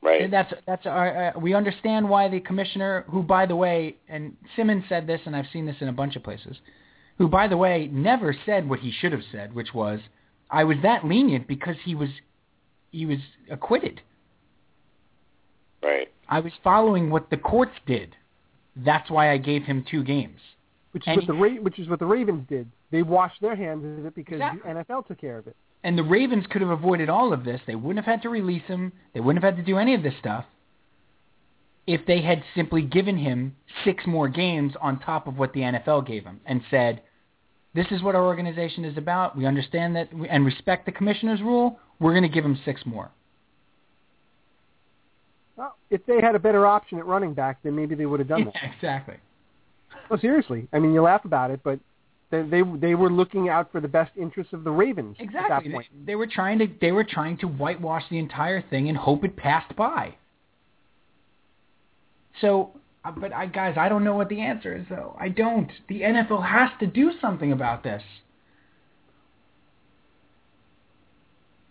Right. 0.00 0.22
And 0.22 0.32
That's 0.32 0.52
that's 0.66 0.86
our, 0.86 1.28
uh, 1.36 1.40
we 1.40 1.54
understand 1.54 2.08
why 2.08 2.28
the 2.28 2.40
commissioner, 2.40 3.04
who 3.08 3.22
by 3.22 3.46
the 3.46 3.54
way, 3.56 3.96
and 4.08 4.36
Simmons 4.56 4.84
said 4.88 5.06
this, 5.06 5.20
and 5.26 5.36
I've 5.36 5.46
seen 5.52 5.66
this 5.66 5.76
in 5.80 5.88
a 5.88 5.92
bunch 5.92 6.16
of 6.16 6.24
places, 6.24 6.56
who 7.18 7.28
by 7.28 7.46
the 7.46 7.56
way 7.56 7.88
never 7.92 8.34
said 8.46 8.68
what 8.68 8.80
he 8.80 8.92
should 8.92 9.12
have 9.12 9.22
said, 9.30 9.54
which 9.54 9.74
was, 9.74 10.00
I 10.50 10.64
was 10.64 10.76
that 10.82 11.04
lenient 11.04 11.46
because 11.46 11.76
he 11.84 11.94
was 11.94 12.08
he 12.92 13.06
was 13.06 13.18
acquitted. 13.50 14.00
Right. 15.82 16.08
I 16.28 16.40
was 16.40 16.52
following 16.62 17.10
what 17.10 17.30
the 17.30 17.36
courts 17.36 17.72
did. 17.86 18.14
That's 18.76 19.10
why 19.10 19.32
I 19.32 19.38
gave 19.38 19.64
him 19.64 19.84
two 19.90 20.04
games. 20.04 20.38
Which 20.92 21.02
is 21.02 21.08
And 21.08 21.16
what 21.16 21.26
the 21.26 21.32
Ra- 21.34 21.62
which 21.62 21.78
is 21.78 21.88
what 21.88 21.98
the 21.98 22.06
Ravens 22.06 22.46
did. 22.48 22.70
They 22.90 23.02
washed 23.02 23.40
their 23.40 23.56
hands 23.56 23.98
of 23.98 24.06
it 24.06 24.14
because 24.14 24.34
Exactly. 24.34 24.72
the 24.72 24.84
NFL 24.84 25.06
took 25.08 25.20
care 25.20 25.38
of 25.38 25.46
it. 25.46 25.56
And 25.82 25.98
the 25.98 26.04
Ravens 26.04 26.44
could 26.48 26.60
have 26.60 26.70
avoided 26.70 27.08
all 27.08 27.32
of 27.32 27.44
this. 27.44 27.60
They 27.66 27.74
wouldn't 27.74 28.04
have 28.04 28.10
had 28.14 28.22
to 28.22 28.28
release 28.28 28.62
him. 28.64 28.92
They 29.14 29.20
wouldn't 29.20 29.42
have 29.42 29.56
had 29.56 29.64
to 29.64 29.68
do 29.68 29.78
any 29.78 29.94
of 29.94 30.02
this 30.02 30.14
stuff 30.20 30.44
if 31.86 32.06
they 32.06 32.20
had 32.22 32.44
simply 32.54 32.82
given 32.82 33.16
him 33.16 33.56
six 33.84 34.06
more 34.06 34.28
games 34.28 34.74
on 34.80 35.00
top 35.00 35.26
of 35.26 35.36
what 35.38 35.52
the 35.52 35.60
NFL 35.60 36.06
gave 36.06 36.24
him 36.24 36.40
and 36.46 36.62
said, 36.70 37.02
this 37.74 37.86
is 37.90 38.02
what 38.02 38.14
our 38.14 38.24
organization 38.24 38.84
is 38.84 38.96
about. 38.96 39.36
We 39.36 39.46
understand 39.46 39.96
that 39.96 40.10
and 40.12 40.44
respect 40.44 40.86
the 40.86 40.92
commissioner's 40.92 41.40
rule. 41.40 41.80
We're 42.00 42.12
going 42.12 42.22
to 42.24 42.28
give 42.28 42.44
him 42.44 42.58
six 42.64 42.82
more. 42.84 43.10
Well, 45.56 45.76
if 45.90 46.04
they 46.06 46.20
had 46.20 46.34
a 46.34 46.38
better 46.38 46.66
option 46.66 46.98
at 46.98 47.06
running 47.06 47.34
back, 47.34 47.58
then 47.62 47.76
maybe 47.76 47.94
they 47.94 48.06
would 48.06 48.20
have 48.20 48.28
done 48.28 48.44
that. 48.46 48.54
Yeah, 48.54 48.72
exactly. 48.72 49.16
Well, 50.08 50.18
seriously. 50.18 50.66
I 50.72 50.78
mean, 50.78 50.92
you 50.92 51.02
laugh 51.02 51.24
about 51.24 51.50
it, 51.50 51.60
but 51.62 51.78
they 52.30 52.42
they, 52.42 52.62
they 52.80 52.94
were 52.94 53.10
looking 53.10 53.48
out 53.48 53.70
for 53.70 53.80
the 53.80 53.88
best 53.88 54.10
interests 54.16 54.52
of 54.52 54.64
the 54.64 54.70
Ravens 54.70 55.16
at 55.20 55.24
Exactly. 55.24 55.48
that 55.50 55.64
They, 55.64 55.72
point. 55.72 56.06
they 56.06 56.14
were 56.14 56.26
trying 56.26 56.58
to 56.58 56.66
they 56.80 56.92
were 56.92 57.04
trying 57.04 57.36
to 57.38 57.46
whitewash 57.46 58.04
the 58.10 58.18
entire 58.18 58.62
thing 58.62 58.88
and 58.88 58.96
hope 58.96 59.24
it 59.24 59.36
passed 59.36 59.76
by. 59.76 60.14
So, 62.40 62.70
uh, 63.04 63.12
but 63.12 63.32
I 63.32 63.46
guys, 63.46 63.76
I 63.78 63.88
don't 63.88 64.04
know 64.04 64.14
what 64.16 64.28
the 64.30 64.40
answer 64.40 64.74
is 64.74 64.86
though. 64.88 65.16
I 65.20 65.28
don't. 65.28 65.70
The 65.88 66.00
NFL 66.00 66.46
has 66.48 66.70
to 66.80 66.86
do 66.86 67.12
something 67.20 67.52
about 67.52 67.82
this. 67.82 68.02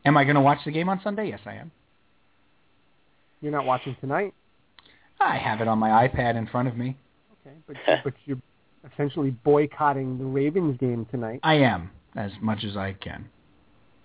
Am 0.05 0.17
I 0.17 0.23
going 0.23 0.35
to 0.35 0.41
watch 0.41 0.59
the 0.65 0.71
game 0.71 0.89
on 0.89 0.99
Sunday? 1.03 1.29
Yes, 1.29 1.41
I 1.45 1.55
am. 1.55 1.71
You're 3.41 3.51
not 3.51 3.65
watching 3.65 3.95
tonight, 3.99 4.33
I 5.21 5.37
have 5.37 5.61
it 5.61 5.67
on 5.67 5.77
my 5.77 6.07
iPad 6.07 6.35
in 6.35 6.47
front 6.47 6.67
of 6.67 6.75
me. 6.75 6.97
okay? 7.45 7.55
But 7.67 7.75
but 8.03 8.13
you're 8.25 8.41
essentially 8.91 9.29
boycotting 9.29 10.17
the 10.17 10.25
Ravens 10.25 10.77
game 10.79 11.05
tonight. 11.11 11.39
I 11.43 11.55
am 11.55 11.91
as 12.15 12.31
much 12.41 12.63
as 12.63 12.75
I 12.75 12.93
can. 12.93 13.29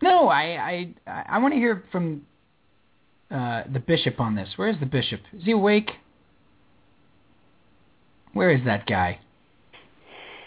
No, 0.02 0.28
I 0.28 0.94
I 1.06 1.24
I 1.28 1.38
want 1.38 1.54
to 1.54 1.58
hear 1.58 1.84
from 1.90 2.26
uh, 3.30 3.62
the 3.72 3.80
bishop 3.80 4.20
on 4.20 4.34
this. 4.36 4.48
Where 4.56 4.68
is 4.68 4.78
the 4.78 4.86
bishop? 4.86 5.20
Is 5.32 5.44
he 5.44 5.52
awake? 5.52 5.90
Where 8.34 8.50
is 8.50 8.60
that 8.66 8.86
guy? 8.86 9.18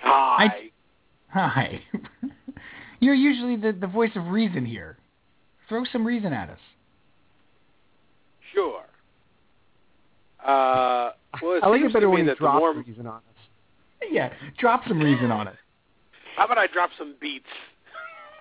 Hi. 0.04 0.70
Hi. 1.30 1.82
You're 3.00 3.16
usually 3.16 3.56
the 3.56 3.72
the 3.72 3.88
voice 3.88 4.12
of 4.16 4.28
reason 4.28 4.66
here. 4.66 4.98
Throw 5.70 5.84
some 5.92 6.06
reason 6.06 6.34
at 6.34 6.50
us. 6.50 6.60
Sure. 8.54 8.82
Uh, 10.44 11.12
well, 11.42 11.54
it 11.58 11.64
I 11.64 11.68
like 11.70 11.80
seems 11.82 11.92
it 11.92 11.94
better 11.94 12.10
when 12.10 12.22
he 12.22 12.28
that 12.28 12.40
the 12.40 12.52
more. 12.52 12.74
reason 12.74 13.06
on 13.08 13.18
us. 13.18 13.24
Yeah, 14.10 14.34
drop 14.58 14.82
some 14.88 15.00
reason 15.00 15.30
on 15.32 15.48
it. 15.48 15.56
How 16.36 16.46
about 16.46 16.58
I 16.58 16.68
drop 16.68 16.90
some 16.98 17.16
beats? 17.22 17.46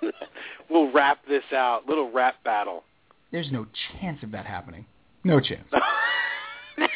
we'll 0.70 0.90
wrap 0.92 1.18
this 1.28 1.42
out. 1.52 1.86
Little 1.88 2.10
rap 2.10 2.36
battle. 2.44 2.84
There's 3.32 3.50
no 3.52 3.66
chance 4.00 4.22
of 4.22 4.30
that 4.30 4.46
happening. 4.46 4.86
No 5.24 5.40
chance. 5.40 5.66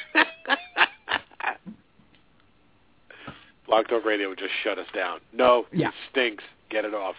Blog 3.66 3.89
Talk 3.89 4.05
Radio 4.05 4.28
would 4.28 4.39
just 4.39 4.53
shut 4.62 4.78
us 4.78 4.87
down. 4.95 5.20
No, 5.33 5.66
Yeah. 5.72 5.89
it 5.89 5.95
stinks. 6.11 6.45
Get 6.70 6.85
it 6.85 6.95
off. 6.95 7.16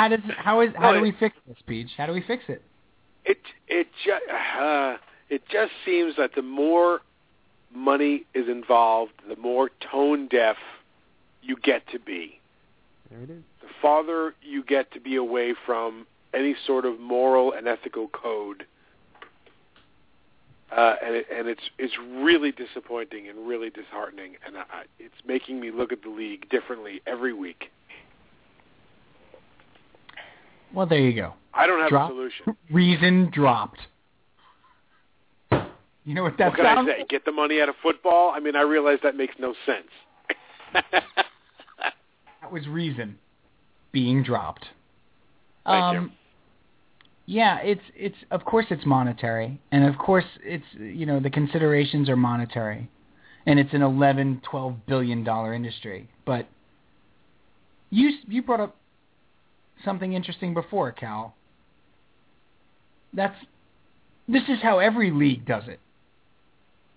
How 0.00 0.08
does 0.08 0.20
how 0.38 0.60
is 0.62 0.70
how 0.76 0.92
No, 0.92 0.96
do 0.96 1.02
we 1.02 1.10
it- 1.10 1.18
fix 1.20 1.36
this, 1.46 1.58
Peach? 1.66 1.90
How 1.98 2.06
do 2.06 2.14
we 2.14 2.22
fix 2.22 2.44
it? 2.48 2.62
it 3.26 3.36
it 3.68 3.86
just 4.02 4.22
uh, 4.58 4.96
it 5.28 5.42
just 5.52 5.72
seems 5.84 6.16
that 6.16 6.30
the 6.34 6.40
more 6.40 7.00
money 7.74 8.24
is 8.32 8.48
involved, 8.48 9.12
the 9.28 9.36
more 9.36 9.68
tone 9.92 10.26
deaf 10.28 10.56
you 11.42 11.54
get 11.62 11.86
to 11.92 11.98
be. 11.98 12.40
There 13.10 13.20
it 13.20 13.28
is. 13.28 13.42
The 13.60 13.68
farther 13.82 14.34
you 14.42 14.64
get 14.64 14.90
to 14.92 15.00
be 15.00 15.16
away 15.16 15.54
from 15.66 16.06
any 16.32 16.56
sort 16.66 16.86
of 16.86 16.98
moral 16.98 17.52
and 17.52 17.68
ethical 17.68 18.08
code. 18.08 18.64
Uh, 20.74 20.94
and 21.04 21.14
it, 21.16 21.26
and 21.30 21.46
it's 21.46 21.68
it's 21.78 21.94
really 21.98 22.52
disappointing 22.52 23.28
and 23.28 23.46
really 23.46 23.68
disheartening, 23.68 24.36
and 24.46 24.56
I, 24.56 24.84
it's 24.98 25.14
making 25.26 25.60
me 25.60 25.70
look 25.70 25.92
at 25.92 26.02
the 26.02 26.08
league 26.08 26.48
differently 26.48 27.02
every 27.06 27.34
week. 27.34 27.70
Well, 30.74 30.86
there 30.86 31.00
you 31.00 31.14
go. 31.14 31.34
I 31.52 31.66
don't 31.66 31.80
have 31.80 31.90
Drop. 31.90 32.10
a 32.10 32.14
solution. 32.14 32.56
Reason 32.70 33.30
dropped. 33.32 33.80
You 36.04 36.14
know 36.14 36.22
what 36.22 36.38
that 36.38 36.50
what 36.52 36.58
sounds? 36.58 36.88
I 36.92 37.00
say? 37.00 37.06
Get 37.08 37.24
the 37.24 37.32
money 37.32 37.60
out 37.60 37.68
of 37.68 37.74
football? 37.82 38.32
I 38.34 38.40
mean, 38.40 38.56
I 38.56 38.62
realize 38.62 38.98
that 39.02 39.16
makes 39.16 39.34
no 39.38 39.54
sense. 39.66 39.88
That 42.42 42.52
was 42.52 42.66
reason 42.66 43.18
being 43.92 44.22
dropped. 44.24 44.64
Thank 45.64 45.92
you. 45.92 45.98
um, 46.00 46.12
Yeah, 47.26 47.58
it's 47.60 47.82
it's 47.94 48.16
of 48.30 48.44
course 48.44 48.66
it's 48.70 48.84
monetary, 48.84 49.60
and 49.70 49.84
of 49.84 49.96
course 49.98 50.24
it's 50.42 50.64
you 50.76 51.06
know 51.06 51.20
the 51.20 51.30
considerations 51.30 52.08
are 52.08 52.16
monetary, 52.16 52.88
and 53.46 53.60
it's 53.60 53.72
an 53.72 53.82
eleven 53.82 54.40
twelve 54.42 54.84
billion 54.86 55.22
dollar 55.22 55.54
industry. 55.54 56.08
But 56.24 56.48
you 57.90 58.10
you 58.26 58.42
brought 58.42 58.60
up 58.60 58.76
something 59.84 60.12
interesting 60.12 60.54
before, 60.54 60.92
Cal. 60.92 61.34
That's 63.12 63.36
this 64.28 64.42
is 64.48 64.58
how 64.62 64.78
every 64.78 65.10
league 65.10 65.44
does 65.44 65.64
it, 65.66 65.80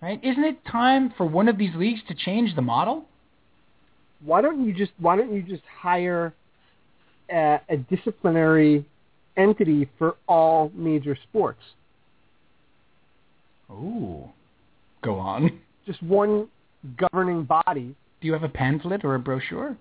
right? 0.00 0.20
Isn't 0.22 0.44
it 0.44 0.64
time 0.70 1.12
for 1.16 1.26
one 1.26 1.48
of 1.48 1.58
these 1.58 1.74
leagues 1.74 2.00
to 2.08 2.14
change 2.14 2.54
the 2.54 2.62
model? 2.62 3.04
Why 4.24 4.40
don't 4.40 4.64
you 4.64 4.72
just 4.72 4.92
Why 4.98 5.16
don't 5.16 5.34
you 5.34 5.42
just 5.42 5.62
hire 5.80 6.32
a, 7.30 7.60
a 7.68 7.76
disciplinary 7.76 8.84
entity 9.36 9.88
for 9.98 10.16
all 10.28 10.70
major 10.74 11.16
sports? 11.28 11.60
Ooh, 13.70 14.28
go 15.02 15.16
on. 15.16 15.58
Just 15.86 16.02
one 16.02 16.48
governing 16.96 17.44
body. 17.44 17.94
Do 18.20 18.26
you 18.26 18.32
have 18.32 18.42
a 18.42 18.48
pamphlet 18.48 19.04
or 19.04 19.14
a 19.16 19.18
brochure? 19.18 19.76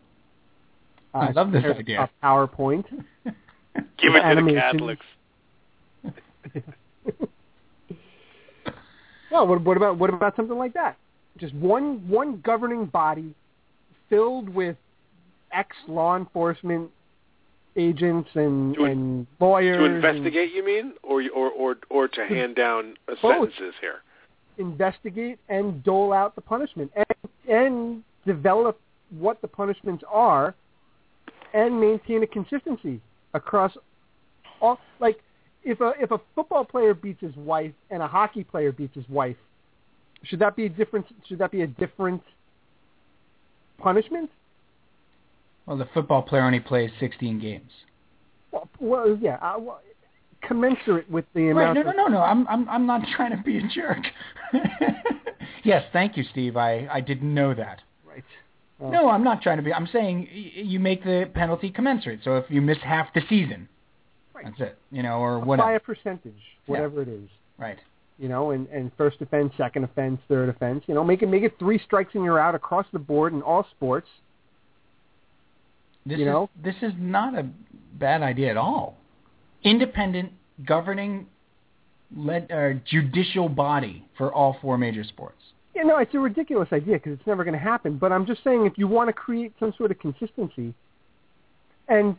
Uh, 1.14 1.18
I 1.18 1.32
love 1.32 1.52
this 1.52 1.62
there's 1.62 1.78
idea. 1.78 2.10
A 2.22 2.26
PowerPoint. 2.26 2.86
Give 3.26 3.36
it 3.76 4.02
to 4.02 4.10
the 4.12 4.24
Animations. 4.24 4.62
Catholics. 4.62 5.06
well, 9.32 9.48
what, 9.48 9.62
what 9.64 9.78
about 9.78 9.98
what 9.98 10.10
about 10.14 10.36
something 10.36 10.58
like 10.58 10.74
that? 10.74 10.98
Just 11.38 11.54
one 11.56 12.08
one 12.08 12.42
governing 12.44 12.86
body 12.86 13.34
filled 14.10 14.50
with 14.50 14.76
ex 15.52 15.76
law 15.88 16.16
enforcement 16.16 16.90
agents 17.76 18.30
and, 18.36 18.76
To 18.76 18.86
in- 18.86 18.92
and 18.92 19.28
lawyers 19.40 19.78
To 19.78 19.86
and 19.86 19.96
investigate, 19.96 20.52
you 20.54 20.64
mean, 20.66 20.94
or 21.02 21.24
or 21.34 21.50
or 21.52 21.76
or 21.90 22.08
to 22.08 22.26
hand 22.26 22.56
down 22.56 22.96
Both. 23.08 23.20
sentences 23.22 23.74
here? 23.82 23.96
investigate 24.60 25.40
and 25.50 25.84
dole 25.84 26.14
out 26.14 26.36
the 26.36 26.42
punishment 26.42 26.92
and 26.96 27.06
and 27.50 28.04
develop 28.28 28.80
what 29.18 29.42
the 29.42 29.48
punishments 29.48 30.04
are 30.08 30.54
and 31.54 31.80
maintain 31.80 32.24
a 32.24 32.28
consistency 32.28 33.00
across 33.34 33.72
all 34.62 34.80
like 35.00 35.20
if 35.64 35.80
a 35.82 35.94
if 36.00 36.12
a 36.12 36.20
football 36.36 36.66
player 36.66 36.94
beats 36.94 37.22
his 37.22 37.36
wife 37.36 37.72
and 37.90 38.02
a 38.04 38.08
hockey 38.08 38.44
player 38.44 38.72
beats 38.72 38.96
his 38.96 39.08
wife 39.10 39.38
should 40.24 40.40
that 40.40 40.56
be 40.56 40.66
a 40.66 40.70
different 40.70 41.06
should 41.28 41.38
that 41.40 41.52
be 41.52 41.62
a 41.62 41.68
different 41.68 42.22
punishment 43.80 44.30
Well, 45.66 45.78
the 45.78 45.88
football 45.94 46.22
player 46.22 46.44
only 46.44 46.60
plays 46.60 46.92
16 47.00 47.40
games. 47.40 47.72
well, 48.52 48.70
well 48.80 49.18
yeah 49.22 49.36
uh, 49.42 49.56
well, 49.60 49.82
commensurate 50.42 51.10
with 51.10 51.26
the 51.34 51.48
Right? 51.50 51.70
amount 51.72 51.76
No, 51.76 51.84
no, 51.84 51.90
of 51.90 51.96
no, 51.96 52.18
no. 52.20 52.22
I'm, 52.22 52.48
I'm, 52.50 52.68
I'm 52.70 52.86
not 52.86 53.02
trying 53.16 53.32
to 53.32 53.42
be 53.44 53.58
a 53.60 53.68
jerk. 53.70 54.00
yes, 55.64 55.86
thank 55.94 56.18
you, 56.18 56.24
Steve. 56.32 56.58
I, 56.58 56.86
I 56.92 57.00
didn't 57.00 57.34
know 57.34 57.54
that. 57.54 57.80
right 58.06 58.24
Oh. 58.84 58.90
No, 58.90 59.10
I'm 59.10 59.24
not 59.24 59.42
trying 59.42 59.58
to 59.58 59.64
be. 59.64 59.74
I'm 59.74 59.88
saying 59.88 60.28
you 60.56 60.80
make 60.80 61.04
the 61.04 61.30
penalty 61.34 61.70
commensurate. 61.72 62.20
So 62.24 62.36
if 62.38 62.46
you 62.50 62.62
miss 62.62 62.78
half 62.84 63.14
the 63.14 63.22
season, 63.30 63.70
Right. 64.34 64.46
that's 64.46 64.60
it. 64.60 64.78
You 64.92 65.04
know, 65.04 65.20
or 65.20 65.40
whatever. 65.40 65.46
by 65.46 65.74
whatever. 65.74 65.76
a 65.76 65.80
percentage 65.80 66.42
whatever 66.66 67.02
it 67.02 67.08
is 67.08 67.30
Right. 67.58 67.78
you 68.20 68.28
know, 68.30 68.52
and, 68.52 68.68
and 68.68 68.92
first 68.98 69.22
offense, 69.22 69.54
second 69.58 69.84
offense, 69.86 70.20
third 70.28 70.50
offense. 70.50 70.84
You 70.88 70.96
know, 70.96 71.04
make 71.04 71.22
it 71.22 71.28
make 71.30 71.44
it 71.44 71.58
three 71.60 71.80
strikes 71.80 72.14
and 72.16 72.24
you're 72.26 72.40
out 72.40 72.56
across 72.56 72.86
the 72.92 73.00
board 73.00 73.32
in 73.34 73.42
all 73.42 73.66
sports. 73.72 74.10
This 76.06 76.20
You 76.20 76.26
is 76.26 76.32
know? 76.32 76.50
this 76.62 76.76
is 76.82 76.92
not 76.98 77.38
a 77.38 77.48
bad 77.94 78.22
idea 78.22 78.50
at 78.50 78.58
all. 78.58 78.98
Independent 79.64 80.34
governing 80.66 81.28
led, 82.16 82.52
uh, 82.52 82.74
judicial 82.86 83.48
body 83.50 84.06
for 84.18 84.34
all 84.34 84.58
four 84.62 84.78
major 84.78 85.04
sports. 85.06 85.42
You 85.76 85.86
know, 85.86 85.98
it's 85.98 86.14
a 86.14 86.20
ridiculous 86.20 86.70
idea 86.72 86.96
because 86.96 87.14
it's 87.14 87.28
never 87.28 87.44
going 87.44 87.54
to 87.54 87.60
happen. 87.60 87.98
But 87.98 88.12
I'm 88.12 88.26
just 88.26 88.44
saying, 88.44 88.66
if 88.66 88.78
you 88.78 88.88
want 88.88 89.10
to 89.10 89.14
create 89.14 89.54
some 89.60 89.74
sort 89.78 89.92
of 89.92 90.00
consistency, 90.00 90.74
and 91.88 92.16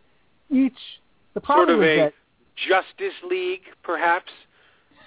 each 0.50 0.72
the 1.34 1.40
Sort 1.40 1.44
problem 1.44 1.78
of 1.78 1.84
is 1.84 1.98
a 1.98 2.02
that 2.04 2.14
Justice 2.56 3.14
League, 3.28 3.62
perhaps, 3.82 4.30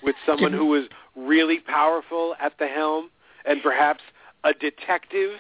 with 0.04 0.16
someone 0.26 0.54
who 0.54 0.66
was 0.66 0.86
really 1.16 1.60
powerful 1.60 2.36
at 2.40 2.54
the 2.60 2.68
helm, 2.68 3.10
and 3.46 3.62
perhaps 3.62 4.02
a 4.44 4.54
detective, 4.54 5.32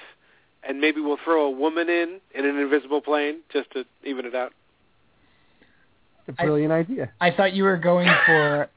and 0.64 0.80
maybe 0.80 1.02
we'll 1.02 1.20
throw 1.24 1.46
a 1.46 1.52
woman 1.52 1.90
in 1.90 2.20
in 2.34 2.46
an 2.46 2.58
invisible 2.58 3.02
plane 3.02 3.40
just 3.52 3.72
to 3.72 3.86
even 4.04 4.26
it 4.26 4.36
out. 4.36 4.54
it's 6.28 6.38
a 6.40 6.44
brilliant 6.44 6.72
idea. 6.72 7.12
I 7.22 7.32
thought 7.32 7.54
you 7.54 7.64
were 7.64 7.78
going 7.78 8.10
for. 8.26 8.70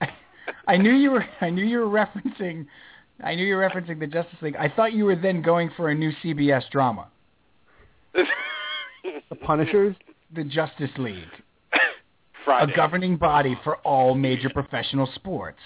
I 0.68 0.76
knew 0.76 0.92
you 0.92 1.10
were. 1.10 1.24
I 1.40 1.50
knew 1.50 1.64
you 1.64 1.80
were 1.80 1.86
referencing. 2.06 2.66
I 3.22 3.34
knew 3.34 3.44
you 3.44 3.56
were 3.56 3.68
referencing 3.68 3.98
the 3.98 4.06
Justice 4.06 4.38
League. 4.40 4.56
I 4.56 4.68
thought 4.68 4.92
you 4.92 5.04
were 5.04 5.16
then 5.16 5.42
going 5.42 5.70
for 5.76 5.90
a 5.90 5.94
new 5.94 6.10
CBS 6.22 6.68
drama, 6.70 7.08
The 8.14 9.36
Punishers. 9.44 9.94
the 10.34 10.44
Justice 10.44 10.90
League, 10.98 11.28
Friday. 12.44 12.72
a 12.72 12.76
governing 12.76 13.16
body 13.16 13.58
for 13.64 13.76
all 13.78 14.14
major 14.14 14.48
professional 14.50 15.06
sports. 15.14 15.58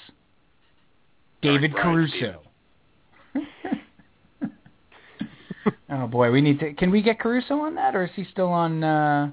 David 1.42 1.72
Brian 1.72 2.08
Caruso. 2.10 2.40
oh 5.90 6.06
boy, 6.06 6.30
we 6.30 6.40
need 6.40 6.58
to. 6.60 6.72
Can 6.74 6.90
we 6.90 7.02
get 7.02 7.18
Caruso 7.20 7.54
on 7.60 7.74
that, 7.76 7.94
or 7.94 8.04
is 8.04 8.10
he 8.16 8.24
still 8.32 8.48
on? 8.48 8.82
uh 8.82 9.30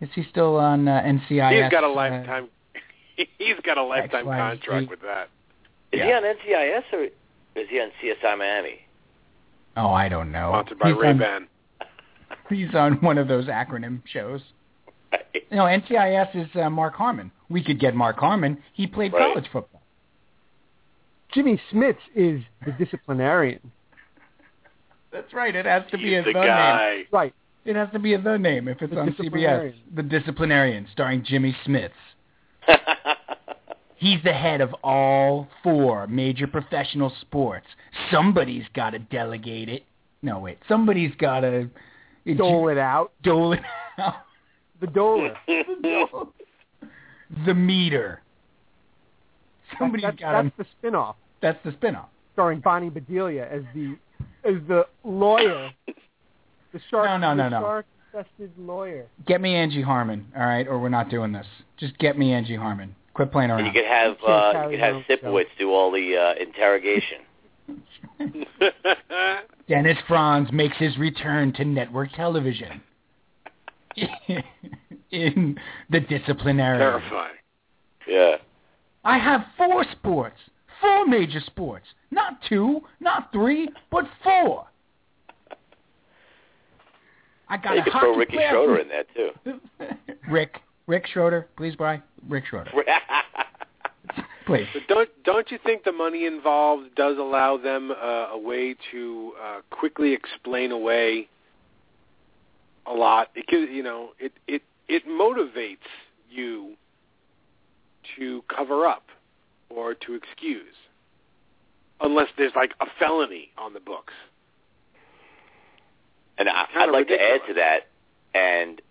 Is 0.00 0.08
he 0.14 0.24
still 0.30 0.56
on 0.56 0.88
uh, 0.88 1.02
NCIS? 1.02 1.62
He's 1.62 1.70
got 1.70 1.84
a 1.84 1.88
uh, 1.88 1.90
lifetime. 1.94 2.48
He's 3.38 3.56
got 3.64 3.78
a 3.78 3.82
lifetime 3.82 4.26
XYZ. 4.26 4.36
contract 4.60 4.90
with 4.90 5.02
that. 5.02 5.28
Is 5.92 5.98
Yeah. 6.00 6.06
he 6.06 6.12
on 6.12 6.22
NCIS 6.22 6.82
or 6.92 7.06
is 7.56 7.68
he 7.70 7.80
on 7.80 7.90
CSI 8.02 8.38
Miami? 8.38 8.80
oh, 9.76 9.88
I 9.90 10.08
don't 10.08 10.30
know. 10.32 10.50
Sponsored 10.52 10.78
by 10.78 10.88
He's 10.90 10.96
Ray 10.98 11.08
on- 11.10 11.18
Ban. 11.18 11.48
He's 12.48 12.74
on 12.74 12.94
one 13.00 13.18
of 13.18 13.26
those 13.28 13.46
acronym 13.46 14.02
shows. 14.06 14.40
Right. 15.12 15.24
No, 15.50 15.62
NCIS 15.64 16.34
is 16.44 16.48
uh, 16.56 16.68
Mark 16.70 16.94
Harmon. 16.94 17.30
We 17.48 17.62
could 17.64 17.78
get 17.80 17.94
Mark 17.94 18.16
Harmon. 18.18 18.58
He 18.72 18.86
played 18.86 19.12
Right. 19.12 19.32
college 19.32 19.46
football. 19.52 19.80
Jimmy 21.32 21.60
Smits 21.72 21.96
is 22.14 22.42
the 22.64 22.72
disciplinarian. 22.72 23.60
That's 25.12 25.32
right. 25.32 25.54
It 25.54 25.66
has 25.66 25.82
to 25.90 25.96
be 25.98 26.14
a 26.14 26.22
the 26.22 26.32
the 26.32 26.38
name. 26.40 26.46
guy. 26.48 27.02
Right. 27.12 27.34
It 27.64 27.76
has 27.76 27.88
to 27.92 27.98
be 27.98 28.14
a 28.14 28.20
the 28.20 28.36
name 28.36 28.68
if 28.68 28.82
it's 28.82 28.92
The 28.92 29.00
on 29.00 29.12
CBS. 29.14 29.74
The 29.94 30.02
Disciplinarian, 30.02 30.86
starring 30.92 31.24
Jimmy 31.24 31.56
Smits. 31.66 31.90
He's 34.04 34.22
the 34.22 34.34
head 34.34 34.60
of 34.60 34.74
all 34.84 35.48
four 35.62 36.06
major 36.06 36.46
professional 36.46 37.10
sports. 37.22 37.64
Somebody's 38.10 38.64
got 38.74 38.90
to 38.90 38.98
delegate 38.98 39.70
it. 39.70 39.84
No, 40.20 40.40
wait. 40.40 40.58
Somebody's 40.68 41.14
got 41.16 41.40
to 41.40 41.70
Dole 42.36 42.68
it 42.68 42.76
out. 42.76 43.12
dole 43.22 43.54
it 43.54 43.62
out. 43.98 44.16
The 44.82 44.88
doler. 44.88 45.34
the 47.46 47.54
meter. 47.54 48.20
Somebody's 49.78 50.04
that's, 50.04 50.20
got 50.20 50.42
that's 50.42 50.56
to. 50.58 50.62
the 50.64 50.68
spin-off, 50.78 51.16
That's 51.40 51.58
the 51.64 51.72
spin-off. 51.72 52.08
starring 52.34 52.60
Bonnie 52.60 52.90
Bedelia 52.90 53.48
as 53.50 53.62
the 53.74 53.96
as 54.44 54.56
the 54.68 54.86
lawyer. 55.02 55.70
The 55.86 56.80
shark. 56.90 57.06
No, 57.06 57.16
no, 57.16 57.32
no, 57.32 57.44
the 57.44 57.48
no. 57.48 57.60
Shark-infested 57.62 58.52
lawyer. 58.58 59.06
Get 59.26 59.40
me 59.40 59.54
Angie 59.54 59.80
Harmon, 59.80 60.26
all 60.36 60.44
right, 60.44 60.68
or 60.68 60.78
we're 60.78 60.90
not 60.90 61.08
doing 61.08 61.32
this. 61.32 61.46
Just 61.78 61.96
get 61.98 62.18
me 62.18 62.34
Angie 62.34 62.56
Harmon. 62.56 62.94
Quit 63.14 63.30
playing 63.30 63.50
And 63.50 63.60
around. 63.60 63.66
you 63.66 63.72
could 63.72 63.88
have 63.88 64.16
can't 64.18 64.56
uh, 64.56 64.62
you 64.64 64.70
could 64.70 64.80
have 64.80 64.94
your 64.94 64.96
own 64.96 65.04
Sipowicz 65.08 65.46
do 65.58 65.70
all 65.72 65.90
the 65.92 66.16
uh, 66.16 66.34
interrogation. 66.42 67.18
Dennis 69.68 69.98
Franz 70.06 70.50
makes 70.52 70.76
his 70.76 70.96
return 70.98 71.52
to 71.54 71.64
network 71.64 72.12
television 72.12 72.80
in 75.10 75.56
the 75.90 76.00
disciplinary. 76.00 76.78
Terrifying. 76.78 77.34
Yeah. 78.06 78.36
I 79.04 79.18
have 79.18 79.42
four 79.56 79.84
sports, 79.92 80.36
four 80.80 81.06
major 81.06 81.40
sports, 81.46 81.86
not 82.10 82.38
two, 82.48 82.80
not 83.00 83.30
three, 83.32 83.68
but 83.90 84.04
four. 84.22 84.66
I 87.48 87.56
got 87.58 87.74
you 87.74 87.80
a 87.80 87.84
could 87.84 87.92
hockey 87.92 88.06
throw 88.06 88.16
Ricky 88.16 88.32
player 88.36 88.50
Schroder 88.50 88.78
in 88.78 88.88
there 88.88 89.04
too. 89.14 89.30
Rick, 90.30 90.56
Rick 90.86 91.06
Schroder, 91.06 91.48
please, 91.56 91.74
Bry. 91.76 92.02
Rick 92.28 92.44
Schroder, 92.46 92.70
please. 94.46 94.66
But 94.74 94.82
don't 94.88 95.08
don't 95.24 95.50
you 95.50 95.58
think 95.64 95.84
the 95.84 95.92
money 95.92 96.26
involved 96.26 96.94
does 96.94 97.16
allow 97.18 97.56
them 97.56 97.90
uh, 97.90 98.28
a 98.32 98.38
way 98.38 98.74
to 98.92 99.32
uh, 99.42 99.60
quickly 99.70 100.12
explain 100.12 100.72
away 100.72 101.28
a 102.86 102.92
lot? 102.92 103.28
It 103.34 103.46
gives 103.46 103.70
you 103.70 103.82
know 103.82 104.10
it 104.18 104.32
it 104.46 104.62
it 104.88 105.06
motivates 105.08 105.78
you 106.30 106.74
to 108.18 108.42
cover 108.54 108.86
up 108.86 109.04
or 109.70 109.94
to 109.94 110.14
excuse. 110.14 110.74
unless 112.00 112.28
there's 112.36 112.52
like 112.54 112.72
a 112.80 112.86
felony 112.98 113.50
on 113.56 113.72
the 113.72 113.80
books. 113.80 114.12
And 116.36 116.48
I, 116.48 116.66
I'd 116.76 116.90
like 116.90 117.08
to 117.08 117.14
add 117.14 117.40
to 117.48 117.54
that, 117.54 117.86
and 118.34 118.82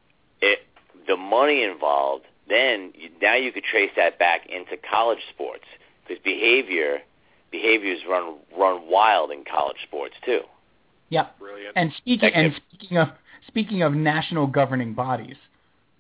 it 0.42 0.60
the 1.08 1.18
money 1.18 1.64
involved. 1.64 2.26
Then 2.50 2.92
you, 2.96 3.10
now 3.22 3.36
you 3.36 3.52
could 3.52 3.64
trace 3.64 3.92
that 3.96 4.20
back 4.20 4.42
into 4.50 4.76
college 4.90 5.20
sports 5.34 5.64
because 6.08 6.22
behavior 6.24 7.00
behaviors 7.52 8.00
run 8.10 8.36
run 8.58 8.82
wild 8.90 9.32
in 9.32 9.44
college 9.46 9.78
sports 9.88 10.16
too. 10.26 10.42
Yeah, 11.10 11.28
Brilliant. 11.40 11.74
And 11.76 11.92
speaking 11.98 12.30
That 12.34 12.38
and 12.38 12.52
gives- 12.54 12.64
speaking 12.74 12.98
of 12.98 13.08
speaking 13.48 13.82
of 13.84 13.94
national 13.94 14.48
governing 14.48 14.94
bodies, 14.94 15.36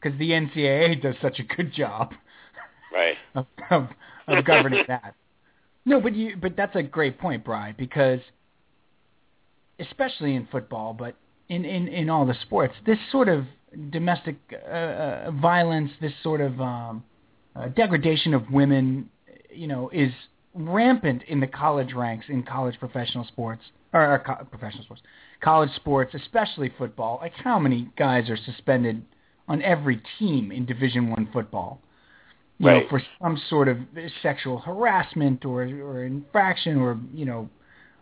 because 0.01 0.17
the 0.19 0.31
NCAA 0.31 1.01
does 1.01 1.15
such 1.21 1.39
a 1.39 1.43
good 1.43 1.71
job 1.73 2.13
Right. 2.93 3.15
of, 3.35 3.45
of, 3.69 3.87
of 4.27 4.45
governing 4.45 4.83
that. 4.87 5.15
No, 5.85 5.99
but 6.01 6.15
you 6.15 6.35
but 6.41 6.55
that's 6.57 6.75
a 6.75 6.83
great 6.83 7.17
point, 7.19 7.43
Brian, 7.45 7.75
because 7.77 8.19
especially 9.79 10.35
in 10.35 10.47
football, 10.51 10.93
but 10.93 11.15
in, 11.49 11.65
in, 11.65 11.87
in 11.87 12.09
all 12.09 12.25
the 12.25 12.35
sports, 12.41 12.73
this 12.85 12.97
sort 13.11 13.27
of 13.27 13.45
domestic 13.89 14.35
uh, 14.51 14.75
uh, 14.75 15.31
violence, 15.31 15.91
this 16.01 16.13
sort 16.21 16.41
of 16.41 16.59
um, 16.59 17.03
uh, 17.55 17.67
degradation 17.69 18.33
of 18.33 18.49
women, 18.51 19.09
you 19.49 19.67
know, 19.67 19.89
is 19.93 20.11
rampant 20.53 21.23
in 21.27 21.39
the 21.39 21.47
college 21.47 21.93
ranks 21.93 22.25
in 22.29 22.43
college 22.43 22.75
professional 22.79 23.25
sports 23.25 23.61
or, 23.93 24.13
or 24.13 24.19
co- 24.19 24.45
professional 24.45 24.83
sports, 24.83 25.01
college 25.41 25.71
sports, 25.75 26.13
especially 26.13 26.71
football. 26.77 27.19
Like 27.21 27.33
how 27.33 27.59
many 27.59 27.89
guys 27.97 28.29
are 28.29 28.37
suspended 28.37 29.03
on 29.47 29.61
every 29.61 30.01
team 30.19 30.51
in 30.51 30.65
Division 30.65 31.09
One 31.09 31.29
football? 31.33 31.79
You 32.59 32.67
know, 32.67 32.81
for 32.89 33.01
some 33.21 33.41
sort 33.49 33.67
of 33.67 33.77
sexual 34.21 34.59
harassment 34.59 35.43
or 35.43 35.63
or 35.63 36.05
infraction 36.05 36.77
or 36.77 36.97
you 37.13 37.25
know, 37.25 37.49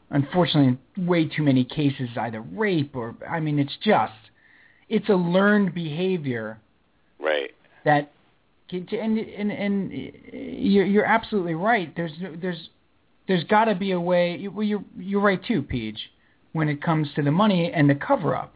unfortunately, 0.09 0.77
way 0.97 1.25
too 1.25 1.41
many 1.41 1.63
cases 1.63 2.09
either 2.17 2.41
rape 2.41 2.95
or 2.95 3.15
I 3.27 3.39
mean, 3.39 3.57
it's 3.57 3.75
just 3.81 4.13
it's 4.91 5.09
a 5.09 5.15
learned 5.15 5.73
behavior 5.73 6.59
Right. 7.19 7.51
that 7.85 8.11
and 8.71 8.89
and 8.91 9.51
and 9.51 9.91
you're 10.33 10.85
you're 10.85 11.05
absolutely 11.05 11.55
right. 11.55 11.93
There's 11.95 12.11
there's 12.41 12.69
there's 13.27 13.43
got 13.45 13.65
to 13.65 13.75
be 13.75 13.91
a 13.91 13.99
way. 13.99 14.47
Well, 14.47 14.63
you're 14.63 14.83
you're 14.97 15.21
right 15.21 15.43
too, 15.43 15.61
Peach, 15.61 15.99
when 16.53 16.69
it 16.69 16.81
comes 16.81 17.07
to 17.15 17.21
the 17.21 17.31
money 17.31 17.71
and 17.73 17.89
the 17.89 17.95
cover 17.95 18.35
up. 18.35 18.53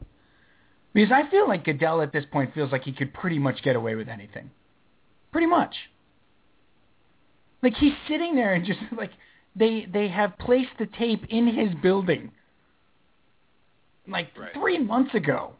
Because 0.93 1.11
I 1.11 1.29
feel 1.29 1.47
like 1.47 1.65
Goodell 1.65 2.01
at 2.01 2.13
this 2.13 2.23
point 2.31 2.53
feels 2.53 2.71
like 2.71 2.83
he 2.83 2.93
could 2.93 3.13
pretty 3.13 3.39
much 3.39 3.61
get 3.63 3.75
away 3.75 3.95
with 3.95 4.07
anything. 4.07 4.51
Pretty 5.33 5.47
much. 5.47 5.75
Like 7.61 7.73
he's 7.73 7.93
sitting 8.07 8.35
there 8.35 8.53
and 8.53 8.65
just 8.65 8.79
like 8.97 9.11
they 9.55 9.85
they 9.91 10.07
have 10.07 10.37
placed 10.37 10.71
the 10.79 10.85
tape 10.85 11.25
in 11.29 11.47
his 11.47 11.73
building 11.81 12.31
like 14.07 14.29
Right. 14.37 14.53
three 14.53 14.79
months 14.79 15.13
ago. 15.13 15.53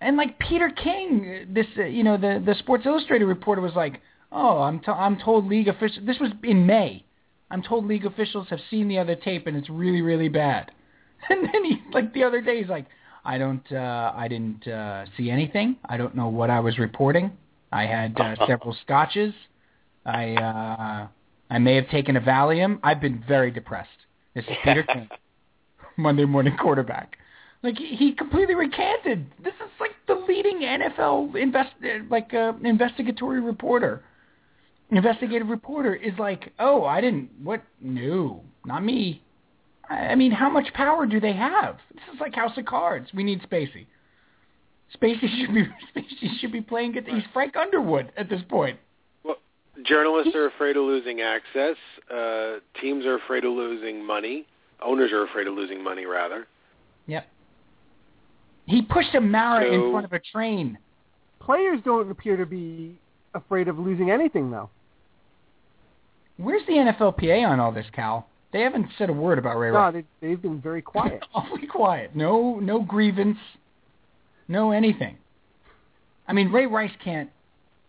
And 0.00 0.16
like 0.16 0.38
Peter 0.38 0.70
King, 0.70 1.46
this 1.50 1.66
uh, 1.78 1.84
you 1.84 2.04
know 2.04 2.16
the 2.16 2.42
the 2.44 2.54
Sports 2.58 2.84
Illustrated 2.86 3.24
reporter 3.26 3.62
was 3.62 3.74
like, 3.74 4.00
"Oh, 4.30 4.58
I'm 4.60 4.80
to- 4.80 4.92
I'm 4.92 5.18
told 5.18 5.46
league 5.46 5.68
officials. 5.68 6.04
This 6.06 6.18
was 6.18 6.30
in 6.42 6.66
May. 6.66 7.04
I'm 7.50 7.62
told 7.62 7.86
league 7.86 8.04
officials 8.04 8.48
have 8.50 8.60
seen 8.70 8.88
the 8.88 8.98
other 8.98 9.14
tape 9.14 9.46
and 9.46 9.56
it's 9.56 9.70
really 9.70 10.02
really 10.02 10.28
bad." 10.28 10.72
And 11.30 11.44
then 11.52 11.64
he 11.64 11.82
like 11.92 12.12
the 12.12 12.22
other 12.24 12.40
day 12.42 12.58
he's 12.60 12.68
like, 12.68 12.86
"I 13.24 13.38
don't 13.38 13.64
uh 13.72 14.12
I 14.14 14.28
didn't 14.28 14.68
uh 14.68 15.06
see 15.16 15.30
anything. 15.30 15.76
I 15.86 15.96
don't 15.96 16.14
know 16.14 16.28
what 16.28 16.50
I 16.50 16.60
was 16.60 16.78
reporting. 16.78 17.32
I 17.72 17.86
had 17.86 18.20
uh, 18.20 18.36
several 18.46 18.76
scotches. 18.84 19.32
I 20.04 20.34
uh 20.34 21.08
I 21.48 21.58
may 21.58 21.74
have 21.76 21.88
taken 21.88 22.16
a 22.16 22.20
Valium. 22.20 22.80
I've 22.82 23.00
been 23.00 23.24
very 23.26 23.50
depressed." 23.50 23.88
This 24.34 24.44
is 24.44 24.56
Peter 24.62 24.82
King, 24.82 25.08
Monday 25.96 26.26
morning 26.26 26.54
quarterback. 26.60 27.16
Like 27.66 27.78
he, 27.78 28.12
completely 28.12 28.54
recanted. 28.54 29.26
This 29.42 29.54
is 29.54 29.68
like 29.80 29.90
the 30.06 30.14
leading 30.14 30.60
NFL 30.60 31.34
invest 31.34 31.70
like 32.08 32.32
uh, 32.32 32.52
investigatory 32.62 33.40
reporter. 33.40 34.04
Investigative 34.92 35.48
reporter 35.48 35.92
is 35.92 36.12
like, 36.16 36.52
"Oh, 36.60 36.84
I 36.84 37.00
didn't 37.00 37.28
what? 37.42 37.64
No, 37.80 38.44
not 38.64 38.84
me." 38.84 39.20
I 39.90 40.14
mean, 40.14 40.30
how 40.30 40.48
much 40.48 40.72
power 40.74 41.06
do 41.06 41.18
they 41.18 41.32
have? 41.32 41.78
This 41.92 42.04
is 42.14 42.20
like 42.20 42.36
House 42.36 42.56
of 42.56 42.66
Cards. 42.66 43.10
We 43.12 43.24
need 43.24 43.42
Spacey. 43.42 43.86
Spacey 44.94 45.28
should 45.40 45.52
be 45.52 45.64
Spacey 45.96 46.38
should 46.40 46.52
be 46.52 46.60
playing. 46.60 46.94
He's 46.94 47.24
Frank 47.32 47.56
Underwood 47.56 48.12
at 48.16 48.30
this 48.30 48.42
point. 48.48 48.78
Well, 49.24 49.38
journalists 49.84 50.36
are 50.36 50.46
afraid 50.46 50.76
of 50.76 50.84
losing 50.84 51.20
access. 51.20 51.74
Uh, 52.08 52.60
teams 52.80 53.06
are 53.06 53.16
afraid 53.16 53.44
of 53.44 53.54
losing 53.54 54.06
money. 54.06 54.46
Owners 54.80 55.10
are 55.10 55.24
afraid 55.24 55.48
of 55.48 55.54
losing 55.54 55.82
money, 55.82 56.06
rather. 56.06 56.46
Yep. 57.08 57.26
He 58.66 58.82
pushed 58.82 59.14
a 59.14 59.20
Mara 59.20 59.64
in 59.72 59.90
front 59.92 60.04
of 60.04 60.12
a 60.12 60.18
train. 60.20 60.78
Players 61.40 61.80
don't 61.84 62.10
appear 62.10 62.36
to 62.36 62.46
be 62.46 62.98
afraid 63.34 63.68
of 63.68 63.78
losing 63.78 64.10
anything, 64.10 64.50
though. 64.50 64.68
Where's 66.36 66.62
the 66.66 66.72
NFLPA 66.74 67.46
on 67.48 67.60
all 67.60 67.72
this, 67.72 67.86
Cal? 67.92 68.28
They 68.52 68.60
haven't 68.60 68.86
said 68.98 69.08
a 69.08 69.12
word 69.12 69.38
about 69.38 69.56
Ray 69.58 69.70
No, 69.70 69.76
Rice. 69.78 70.04
they, 70.20 70.28
they've 70.28 70.40
been 70.40 70.60
very 70.60 70.82
quiet. 70.82 71.24
Awfully 71.34 71.66
quiet. 71.66 72.14
No, 72.14 72.58
no 72.60 72.80
grievance. 72.82 73.38
No 74.48 74.70
anything. 74.72 75.16
I 76.28 76.32
mean, 76.32 76.50
Ray 76.50 76.66
Rice 76.66 76.92
can't. 77.02 77.30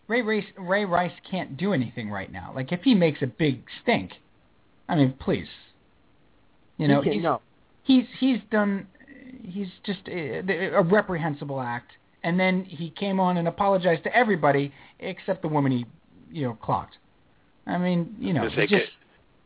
Ray 0.08 0.22
Rice, 0.22 0.44
Ray 0.56 0.84
Rice 0.84 1.12
can't 1.30 1.56
do 1.56 1.72
anything 1.72 2.10
right 2.10 2.32
now. 2.32 2.52
Like 2.54 2.72
if 2.72 2.80
he 2.82 2.94
makes 2.94 3.20
a 3.22 3.26
big 3.26 3.62
stink, 3.82 4.12
I 4.88 4.96
mean, 4.96 5.12
please. 5.20 5.48
You 6.78 6.88
know, 6.88 7.00
He 7.00 7.04
can't- 7.04 7.14
he's, 7.14 7.22
no. 7.22 7.40
he's 7.84 8.04
he's 8.18 8.38
done. 8.50 8.86
He's 9.42 9.68
just 9.84 10.00
uh, 10.08 10.12
a, 10.12 10.70
a 10.74 10.82
reprehensible 10.82 11.60
act. 11.60 11.92
And 12.24 12.38
then 12.38 12.64
he 12.64 12.90
came 12.90 13.20
on 13.20 13.36
and 13.36 13.46
apologized 13.46 14.04
to 14.04 14.14
everybody 14.14 14.72
except 14.98 15.42
the 15.42 15.48
woman 15.48 15.72
he, 15.72 15.86
you 16.30 16.46
know, 16.46 16.54
clocked. 16.54 16.98
I 17.66 17.78
mean, 17.78 18.16
you 18.18 18.32
know, 18.32 18.48
say, 18.50 18.66
he 18.66 18.78
just 18.78 18.90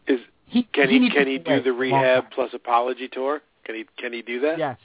Is 0.06 0.20
he 0.46 0.62
can 0.72 0.88
he 0.88 0.98
he 1.00 1.10
can 1.10 1.26
he 1.26 1.38
do 1.38 1.56
the 1.56 1.70
for 1.70 1.84
a 1.84 1.90
long 1.90 2.02
rehab 2.02 2.24
plus 2.34 2.50
apology 2.54 3.08
tour? 3.08 3.42
Can 3.64 3.74
he 3.74 3.84
can 3.98 4.12
he 4.12 4.22
do 4.22 4.40
that? 4.40 4.58
Yes, 4.58 4.78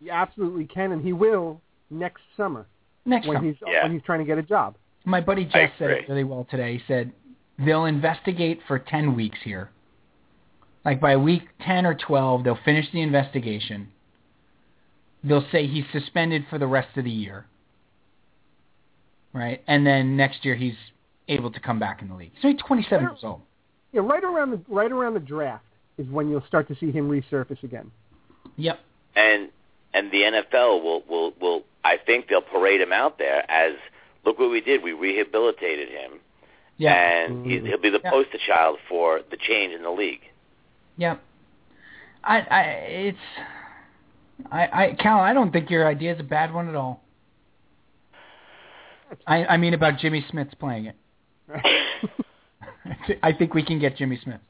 he 0.00 0.10
absolutely 0.10 0.66
can, 0.66 0.92
and 0.92 1.02
he 1.02 1.12
will 1.12 1.60
next 1.90 2.22
summer 2.36 2.66
next 3.04 3.26
when 3.26 3.36
time? 3.36 3.44
he's 3.44 3.56
Yeah. 3.66 3.84
when 3.84 3.92
he's 3.92 4.02
trying 4.02 4.20
to 4.20 4.24
get 4.24 4.38
a 4.38 4.42
job. 4.42 4.76
My 5.04 5.20
buddy 5.20 5.48
I 5.52 5.66
Jeff 5.66 5.72
said 5.78 5.90
it 5.90 6.08
really 6.08 6.24
well 6.24 6.46
today. 6.50 6.78
He 6.78 6.82
said 6.86 7.12
they'll 7.58 7.84
investigate 7.84 8.60
for 8.66 8.78
10 8.78 9.14
weeks 9.14 9.38
here. 9.44 9.70
Like 10.84 11.00
by 11.00 11.16
week 11.16 11.42
10 11.64 11.86
or 11.86 11.94
12, 11.94 12.44
they'll 12.44 12.58
finish 12.64 12.86
the 12.92 13.00
investigation. 13.00 13.88
They'll 15.24 15.46
say 15.50 15.66
he's 15.66 15.84
suspended 15.92 16.44
for 16.50 16.58
the 16.58 16.66
rest 16.66 16.96
of 16.96 17.04
the 17.04 17.10
year. 17.10 17.46
Right? 19.32 19.62
And 19.66 19.86
then 19.86 20.16
next 20.16 20.44
year 20.44 20.54
he's 20.54 20.74
able 21.28 21.50
to 21.50 21.60
come 21.60 21.78
back 21.78 22.02
in 22.02 22.08
the 22.08 22.14
league. 22.14 22.32
So 22.40 22.48
he's 22.48 22.58
27 22.66 23.02
years 23.04 23.18
old. 23.22 23.40
Yeah, 23.92 24.02
right 24.04 24.22
around 24.22 24.50
the 24.50 24.60
right 24.68 24.90
around 24.90 25.14
the 25.14 25.20
draft 25.20 25.64
is 25.98 26.06
when 26.08 26.28
you'll 26.28 26.44
start 26.46 26.68
to 26.68 26.76
see 26.76 26.90
him 26.90 27.08
resurface 27.08 27.62
again. 27.62 27.90
Yep. 28.56 28.78
and 29.16 29.48
and 29.94 30.10
the 30.10 30.18
NFL 30.18 30.82
will 30.82 31.02
will 31.08 31.32
will 31.40 31.62
I 31.84 31.96
think 32.04 32.26
they'll 32.28 32.40
parade 32.42 32.80
him 32.80 32.92
out 32.92 33.18
there 33.18 33.48
as 33.50 33.72
look 34.24 34.38
what 34.38 34.50
we 34.50 34.60
did 34.60 34.82
we 34.82 34.92
rehabilitated 34.92 35.88
him 35.88 36.12
Yeah. 36.76 36.92
and 36.94 37.46
he, 37.46 37.60
he'll 37.60 37.80
be 37.80 37.90
the 37.90 38.00
Yeah. 38.02 38.10
poster 38.10 38.38
child 38.46 38.78
for 38.88 39.20
the 39.30 39.36
change 39.36 39.72
in 39.72 39.82
the 39.82 39.90
league. 39.90 40.22
Yep. 40.98 41.20
I 42.24 42.38
I 42.40 42.60
it's 42.62 43.18
I 44.50 44.66
I 44.66 44.96
Cal, 45.00 45.18
I 45.20 45.32
don't 45.32 45.52
think 45.52 45.70
your 45.70 45.86
idea 45.86 46.14
is 46.14 46.20
a 46.20 46.24
bad 46.24 46.52
one 46.52 46.68
at 46.68 46.74
all. 46.74 47.02
I 49.26 49.44
I 49.44 49.56
mean 49.56 49.74
about 49.74 49.98
Jimmy 49.98 50.24
Smits 50.32 50.58
playing 50.58 50.86
it. 50.86 50.96
I 51.52 52.96
thi- 53.06 53.18
I 53.22 53.32
think 53.32 53.54
we 53.54 53.64
can 53.64 53.78
get 53.78 53.96
Jimmy 53.96 54.18
Smith. 54.22 54.40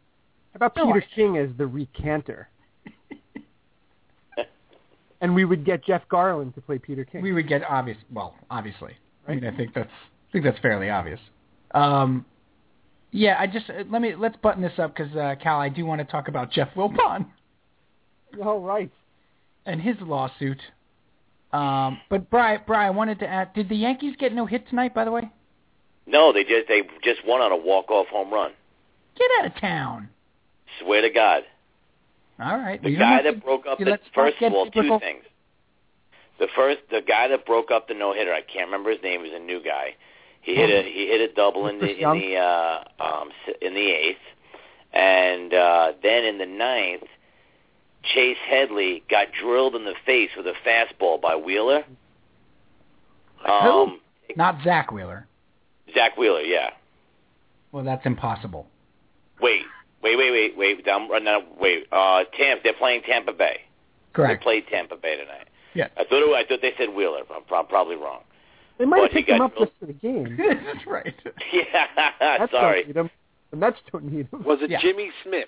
How 0.52 0.56
about 0.66 0.76
No, 0.76 0.86
Peter 0.92 1.04
I- 1.10 1.14
King 1.14 1.36
as 1.38 1.50
the 1.58 1.66
recanter? 1.66 2.48
and 5.20 5.34
we 5.34 5.44
would 5.44 5.64
get 5.64 5.84
Jeff 5.84 6.02
Garlin 6.10 6.54
to 6.54 6.60
play 6.60 6.78
Peter 6.78 7.04
King. 7.04 7.22
We 7.22 7.32
would 7.32 7.48
get 7.48 7.62
obvious. 7.64 7.96
Well, 8.12 8.34
obviously. 8.50 8.92
I 9.26 9.34
mean, 9.34 9.46
I 9.46 9.56
think 9.56 9.72
that's 9.74 9.88
I 9.90 10.32
think 10.32 10.44
that's 10.44 10.58
fairly 10.58 10.90
obvious. 10.90 11.20
Um, 11.72 12.24
yeah, 13.10 13.36
I 13.38 13.46
just 13.46 13.70
uh, 13.70 13.84
let 13.90 14.02
me 14.02 14.14
let's 14.16 14.36
button 14.36 14.62
this 14.62 14.78
up 14.78 14.94
because 14.96 15.14
uh, 15.16 15.34
Cal, 15.42 15.60
I 15.60 15.68
do 15.68 15.84
want 15.86 16.00
to 16.00 16.04
talk 16.04 16.28
about 16.28 16.50
Jeff 16.50 16.68
Wilpon 16.74 17.26
oh, 18.42 18.60
right. 18.60 18.90
And 19.66 19.80
his 19.80 19.96
lawsuit. 20.00 20.60
Um, 21.52 22.00
but 22.10 22.30
Bry, 22.30 22.56
Bry, 22.58 22.86
I 22.86 22.90
wanted 22.90 23.18
to 23.20 23.28
add: 23.28 23.54
Did 23.54 23.68
the 23.68 23.76
Yankees 23.76 24.14
get 24.18 24.32
no 24.32 24.46
hit 24.46 24.68
tonight? 24.68 24.92
By 24.94 25.04
the 25.04 25.10
way, 25.12 25.22
No, 26.06 26.32
they 26.32 26.42
just 26.44 26.66
they 26.68 26.82
just 27.02 27.20
won 27.26 27.40
on 27.40 27.52
a 27.52 27.56
walk 27.56 27.90
off 27.90 28.08
home 28.08 28.32
run. 28.32 28.52
get 29.16 29.30
out 29.40 29.46
of 29.46 29.60
town. 29.60 30.08
Swear 30.80 31.02
to 31.02 31.10
God. 31.10 31.42
All 32.40 32.56
right, 32.56 32.82
The 32.82 32.90
don't 32.90 32.98
guy 32.98 33.22
that 33.22 33.30
to- 33.30 33.36
broke 33.40 33.64
up 33.66 33.78
the 33.78 33.98
first 34.12 34.42
of 34.42 34.52
all, 34.52 34.64
typical- 34.66 34.98
two 34.98 35.04
things. 35.06 35.22
The 36.40 36.48
first, 36.56 36.80
the 36.90 37.00
guy 37.00 37.28
that 37.28 37.46
broke 37.46 37.70
up 37.70 37.86
the 37.86 37.94
no 37.94 38.12
hitter, 38.12 38.34
I 38.34 38.40
can't 38.40 38.66
remember 38.66 38.90
his 38.90 39.00
name. 39.04 39.22
He 39.22 39.30
was 39.30 39.40
a 39.40 39.44
new 39.44 39.62
guy. 39.62 39.94
He 40.42 40.56
hit 40.56 40.68
a 40.68 40.82
he 40.82 41.06
hit 41.06 41.20
a 41.30 41.32
double 41.32 41.68
in 41.68 41.78
the 41.78 41.96
in 41.96 42.18
the 42.18 42.36
uh, 42.36 42.84
um 42.98 43.30
in 43.62 43.72
the 43.74 43.90
eighth, 43.92 44.18
And 44.92 45.54
uh, 45.54 45.92
then 46.02 46.24
in 46.24 46.38
the 46.38 46.46
ninth, 46.46 47.04
Chase 48.12 48.36
Headley 48.48 49.02
got 49.08 49.28
drilled 49.40 49.74
in 49.74 49.84
the 49.84 49.94
face 50.04 50.30
with 50.36 50.46
a 50.46 50.54
fastball 50.66 51.20
by 51.20 51.36
Wheeler. 51.36 51.84
Um, 53.46 54.00
Not 54.36 54.62
Zack 54.64 54.90
Wheeler. 54.92 55.26
Zack 55.94 56.16
Wheeler, 56.16 56.40
yeah. 56.40 56.70
Well, 57.72 57.84
that's 57.84 58.04
impossible. 58.06 58.66
Wait, 59.40 59.62
wait, 60.02 60.16
wait, 60.16 60.30
wait, 60.30 60.56
wait. 60.56 60.88
I'm 60.90 61.10
running 61.10 61.28
out. 61.28 61.60
Wait, 61.60 61.86
uh, 61.92 62.24
Tampa. 62.36 62.62
They're 62.62 62.72
playing 62.74 63.02
Tampa 63.02 63.32
Bay. 63.32 63.60
Correct. 64.12 64.40
They 64.40 64.42
played 64.44 64.66
Tampa 64.68 64.96
Bay 64.96 65.16
tonight. 65.16 65.48
Yeah. 65.74 65.88
I 65.96 66.04
thought 66.04 66.22
it, 66.22 66.34
I 66.34 66.48
thought 66.48 66.60
they 66.62 66.72
said 66.78 66.94
Wheeler. 66.94 67.20
I'm, 67.30 67.42
I'm 67.54 67.66
probably 67.66 67.96
wrong. 67.96 68.20
They 68.78 68.84
might 68.86 68.98
Well, 68.98 69.04
have 69.06 69.12
picked 69.12 69.28
him 69.28 69.38
got 69.38 69.52
up 69.52 69.58
just 69.58 69.72
for 69.78 69.86
the 69.86 69.92
game. 69.92 70.36
that's 70.64 70.86
right. 70.86 71.14
Yeah, 71.52 71.86
That's 72.38 72.52
sorry. 72.52 72.82
Don't 72.84 72.86
need 72.88 72.96
him. 72.96 73.10
The 73.50 73.56
Mets 73.56 73.76
don't 73.92 74.04
need 74.04 74.28
him. 74.32 74.44
Was 74.44 74.58
it 74.62 74.70
Yeah. 74.70 74.80
Jimmy 74.80 75.10
Smits? 75.24 75.44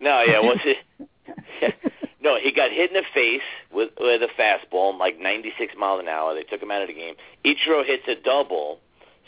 No, 0.00 0.22
yeah, 0.26 0.40
was 0.40 0.58
it? 0.64 0.78
no, 2.22 2.36
he 2.40 2.52
got 2.52 2.70
hit 2.70 2.90
in 2.90 2.94
the 2.94 3.02
face 3.14 3.42
with 3.72 3.90
with 3.98 4.22
a 4.22 4.28
fastball, 4.40 4.98
like 4.98 5.18
96 5.18 5.74
miles 5.78 6.00
an 6.00 6.08
hour. 6.08 6.34
They 6.34 6.42
took 6.42 6.62
him 6.62 6.70
out 6.70 6.82
of 6.82 6.88
the 6.88 6.94
game. 6.94 7.14
Ichiro 7.44 7.84
hits 7.84 8.04
a 8.08 8.14
double, 8.22 8.80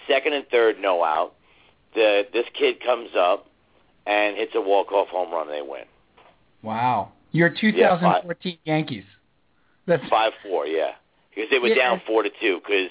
second 0.06 0.32
and 0.32 0.46
third, 0.48 0.76
no 0.80 1.02
out. 1.04 1.34
The 1.94 2.22
this 2.32 2.46
kid 2.58 2.82
comes 2.84 3.10
up 3.16 3.46
and 4.06 4.36
hits 4.36 4.52
a 4.54 4.60
walk 4.60 4.92
off 4.92 5.08
home 5.08 5.32
run. 5.32 5.48
and 5.48 5.56
They 5.56 5.62
win 5.62 5.84
Wow. 6.62 7.12
Your 7.32 7.50
2014 7.50 8.58
Yankees. 8.64 9.04
That's 9.86 10.06
five 10.08 10.32
four, 10.42 10.66
yeah, 10.66 10.92
because 11.30 11.50
they 11.50 11.58
were 11.58 11.68
Yeah. 11.68 11.76
down 11.76 12.02
four 12.06 12.22
to 12.22 12.30
two. 12.40 12.60
Because 12.66 12.90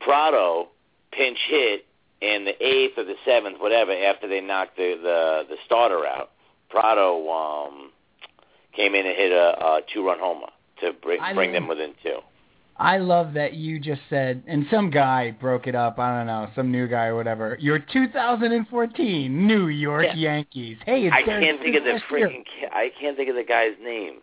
Prado 0.00 0.68
pinch 1.12 1.38
hit 1.48 1.86
in 2.20 2.44
the 2.44 2.54
eighth 2.64 2.98
or 2.98 3.04
the 3.04 3.14
seventh, 3.24 3.60
whatever, 3.60 3.92
after 3.92 4.26
they 4.28 4.40
knocked 4.40 4.76
the 4.76 4.98
the, 5.00 5.46
the 5.54 5.56
starter 5.64 6.06
out. 6.06 6.30
Prado 6.70 7.28
um, 7.30 7.92
came 8.76 8.94
in 8.94 9.06
and 9.06 9.16
hit 9.16 9.32
a, 9.32 9.58
a 9.64 9.80
two-run 9.92 10.18
homer 10.20 10.48
to 10.80 10.92
bring, 11.02 11.20
I 11.20 11.32
bring 11.34 11.52
them 11.52 11.68
within 11.68 11.94
two. 12.02 12.18
I 12.76 12.98
love 12.98 13.34
that 13.34 13.54
you 13.54 13.78
just 13.78 14.00
said, 14.10 14.42
and 14.48 14.66
some 14.68 14.90
guy 14.90 15.30
broke 15.30 15.68
it 15.68 15.76
up. 15.76 15.98
I 16.00 16.16
don't 16.18 16.26
know, 16.26 16.48
some 16.56 16.72
new 16.72 16.88
guy 16.88 17.04
or 17.06 17.14
whatever. 17.14 17.56
Your 17.60 17.78
2014 17.78 19.46
New 19.46 19.68
York 19.68 20.04
Yeah. 20.06 20.14
Yankees. 20.16 20.78
Hey, 20.84 21.04
it's 21.06 21.14
I 21.14 21.22
Derek 21.22 21.44
can't 21.44 21.60
think 21.60 21.76
of 21.76 21.84
the 21.84 21.92
last 21.92 22.04
year. 22.10 22.28
freaking. 22.28 22.44
I 22.72 22.90
can't 23.00 23.16
think 23.16 23.28
of 23.28 23.36
the 23.36 23.44
guy's 23.44 23.74
name. 23.82 24.16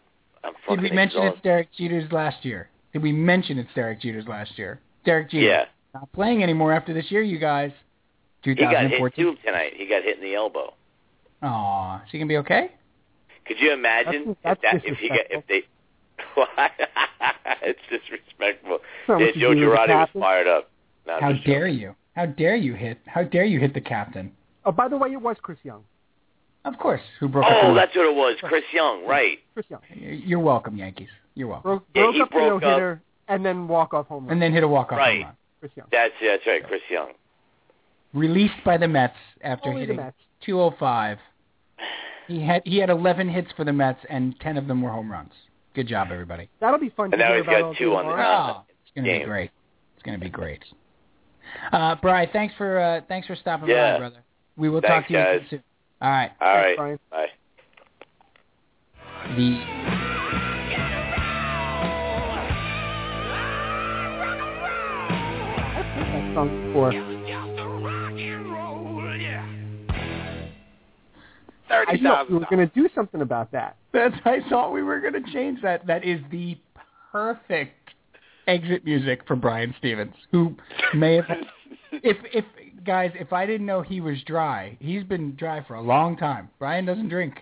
I'm 0.44 0.54
Did 0.70 0.82
we 0.82 0.92
mention 0.92 1.20
exhausted. 1.22 1.34
it's 1.38 1.44
Derek 1.44 1.72
Jeter's 1.78 2.12
last 2.12 2.44
year? 2.44 2.70
Did 2.94 3.04
we 3.04 3.12
mention 3.14 3.58
it's 3.58 3.70
Derek 3.74 4.02
Jeter's 4.02 4.28
last 4.28 4.58
year? 4.58 4.80
Derek 5.06 5.30
Jeter. 5.30 5.46
Yeah, 5.46 5.66
Not 5.94 6.12
playing 6.12 6.44
anymore 6.44 6.74
after 6.74 6.94
this 6.94 7.10
year, 7.10 7.22
you 7.22 7.40
guys. 7.40 7.72
he 8.44 8.54
got 8.56 8.70
hit 8.70 8.98
2014. 9.00 9.26
too 9.26 9.38
tonight. 9.46 9.74
He 9.76 9.86
got 9.88 10.04
hit 10.04 10.18
in 10.18 10.24
the 10.24 10.36
elbow. 10.36 10.74
Aw, 11.44 11.98
is 12.04 12.12
he 12.12 12.18
gonna 12.20 12.28
be 12.28 12.38
okay? 12.38 12.72
Could 13.54 13.64
you 13.64 13.74
imagine 13.74 14.38
That's- 14.44 14.58
if 14.64 14.84
that 14.84 14.92
if 14.92 14.98
he 14.98 15.10
got 15.10 15.20
if 15.30 15.48
they? 15.48 15.64
it's 17.64 17.80
disrespectful. 17.90 18.80
Not 19.08 19.20
Yeah, 19.20 19.28
Joe 19.36 19.54
do 19.54 19.60
with 19.70 19.70
the 19.70 19.76
Girardi 19.76 20.00
was 20.00 20.10
fired 20.20 20.48
up. 20.48 20.70
No, 21.08 21.18
How 21.20 21.32
dare 21.34 21.68
joking. 21.68 21.80
you? 21.80 21.96
How 22.16 22.26
dare 22.26 22.56
you 22.56 22.74
hit? 22.74 23.00
How 23.06 23.24
dare 23.24 23.46
you 23.46 23.60
hit 23.60 23.74
the 23.74 23.82
captain? 23.82 24.32
Oh, 24.66 24.72
by 24.72 24.88
the 24.88 24.98
way, 24.98 25.12
it 25.12 25.22
was 25.22 25.38
Chris 25.42 25.58
Young. 25.64 25.84
Of 26.66 26.78
course. 26.78 27.02
Who 27.20 27.28
broke 27.28 27.46
up? 27.46 27.52
Oh, 27.64 27.68
the 27.70 27.74
that's 27.80 27.96
what 27.96 28.06
it 28.08 28.16
was. 28.16 28.38
Chris 28.44 28.64
Young, 28.72 29.06
right? 29.08 29.40
Chris 29.54 29.66
Young 29.70 29.82
You're 29.96 30.40
welcome, 30.40 30.78
Yankees. 30.78 31.08
You're 31.34 31.48
welcome. 31.48 31.70
broke, 31.72 31.84
Yeah, 31.96 32.02
broke 32.04 32.16
he 32.16 32.22
up 32.22 32.30
the 32.30 32.38
no 32.38 32.60
hitter 32.60 33.02
and 33.28 33.44
then 33.46 33.68
walk 33.68 33.94
off 33.94 34.08
home 34.08 34.26
run. 34.26 34.34
And 34.34 34.42
then 34.42 34.54
hit 34.54 34.64
a 34.64 34.68
walk-off 34.68 34.98
Right. 35.00 35.22
home 35.24 35.26
run. 35.26 35.38
Chris 35.60 35.72
Young. 35.76 35.88
That's 35.92 36.14
that's 36.22 36.46
right, 36.46 36.64
Chris 36.68 36.82
Young. 36.90 37.10
Released 38.14 38.64
by 38.66 38.78
the 38.78 38.88
Mets 38.88 39.16
after 39.42 39.70
Only 39.70 39.82
hitting 39.82 39.98
205. 40.46 41.18
He 42.32 42.42
had 42.42 42.62
he 42.66 42.78
had 42.78 42.90
11 42.90 43.28
hits 43.30 43.50
for 43.58 43.66
the 43.66 43.74
Mets 43.74 44.00
and 44.10 44.40
10 44.40 44.56
of 44.58 44.68
them 44.68 44.82
were 44.82 44.90
home 44.90 45.12
runs. 45.12 45.34
Good 45.76 45.88
job, 45.88 46.08
everybody. 46.12 46.50
That'll 46.62 46.80
be 46.80 46.90
fun 46.90 47.06
And 47.06 47.14
to 47.14 47.18
now 47.18 47.28
hear 47.28 47.38
he's 47.38 47.44
about 47.44 47.62
got 47.74 47.78
two 47.78 47.96
on 47.96 48.06
the 48.06 48.12
tomorrow. 48.12 48.56
Oh, 48.60 48.64
it's 48.84 48.92
gonna 48.96 49.20
be 49.20 49.26
great. 49.26 49.52
It's 49.96 50.04
gonna 50.04 50.18
be 50.18 50.30
great. 50.30 50.64
Uh, 51.74 51.96
Bri, 51.96 52.28
thanks 52.32 52.54
for 52.58 52.80
uh, 52.80 53.02
thanks 53.10 53.28
for 53.28 53.36
stopping 53.36 53.68
Yeah. 53.70 53.94
by, 53.94 54.00
brother. 54.00 54.24
We 54.56 54.70
will 54.70 54.80
Thanks, 54.82 54.94
talk 55.04 55.08
to 55.08 55.14
you 55.14 55.20
guys. 55.20 55.42
soon. 55.50 55.64
All 56.02 56.10
right. 56.10 56.32
All 56.40 56.48
Thanks, 56.54 56.80
right, 56.80 57.00
Brian. 57.12 57.28
bye. 57.28 57.28
The 59.36 59.92
song 66.34 66.68
before. 66.68 67.21
I 71.72 71.86
Thirty 71.86 72.04
thought 72.04 72.30
we 72.30 72.38
were 72.38 72.46
going 72.50 72.68
to 72.68 72.74
do 72.76 72.90
something 72.94 73.22
about 73.22 73.52
that. 73.52 73.78
That's 73.94 74.16
I 74.26 74.40
thought 74.50 74.74
we 74.74 74.84
were 74.84 75.00
going 75.00 75.14
to 75.14 75.32
change 75.32 75.62
that. 75.62 75.86
That 75.88 76.04
is 76.04 76.20
the 76.32 76.58
perfect 77.12 77.92
exit 78.48 78.84
music 78.86 79.22
for 79.28 79.36
Brian 79.36 79.74
Stephens, 79.78 80.16
who 80.32 80.56
may 80.94 81.16
have 81.16 81.26
if 81.92 82.18
if 82.34 82.46
guys, 82.86 83.12
if 83.16 83.32
I 83.34 83.46
didn't 83.46 83.66
know 83.66 83.82
he 83.82 84.02
was 84.02 84.22
dry, 84.24 84.78
he's 84.80 85.04
been 85.04 85.36
dry 85.36 85.64
for 85.66 85.76
a 85.76 85.82
long 85.82 86.18
time. 86.18 86.50
Brian 86.60 86.86
doesn't 86.86 87.10
drink. 87.10 87.42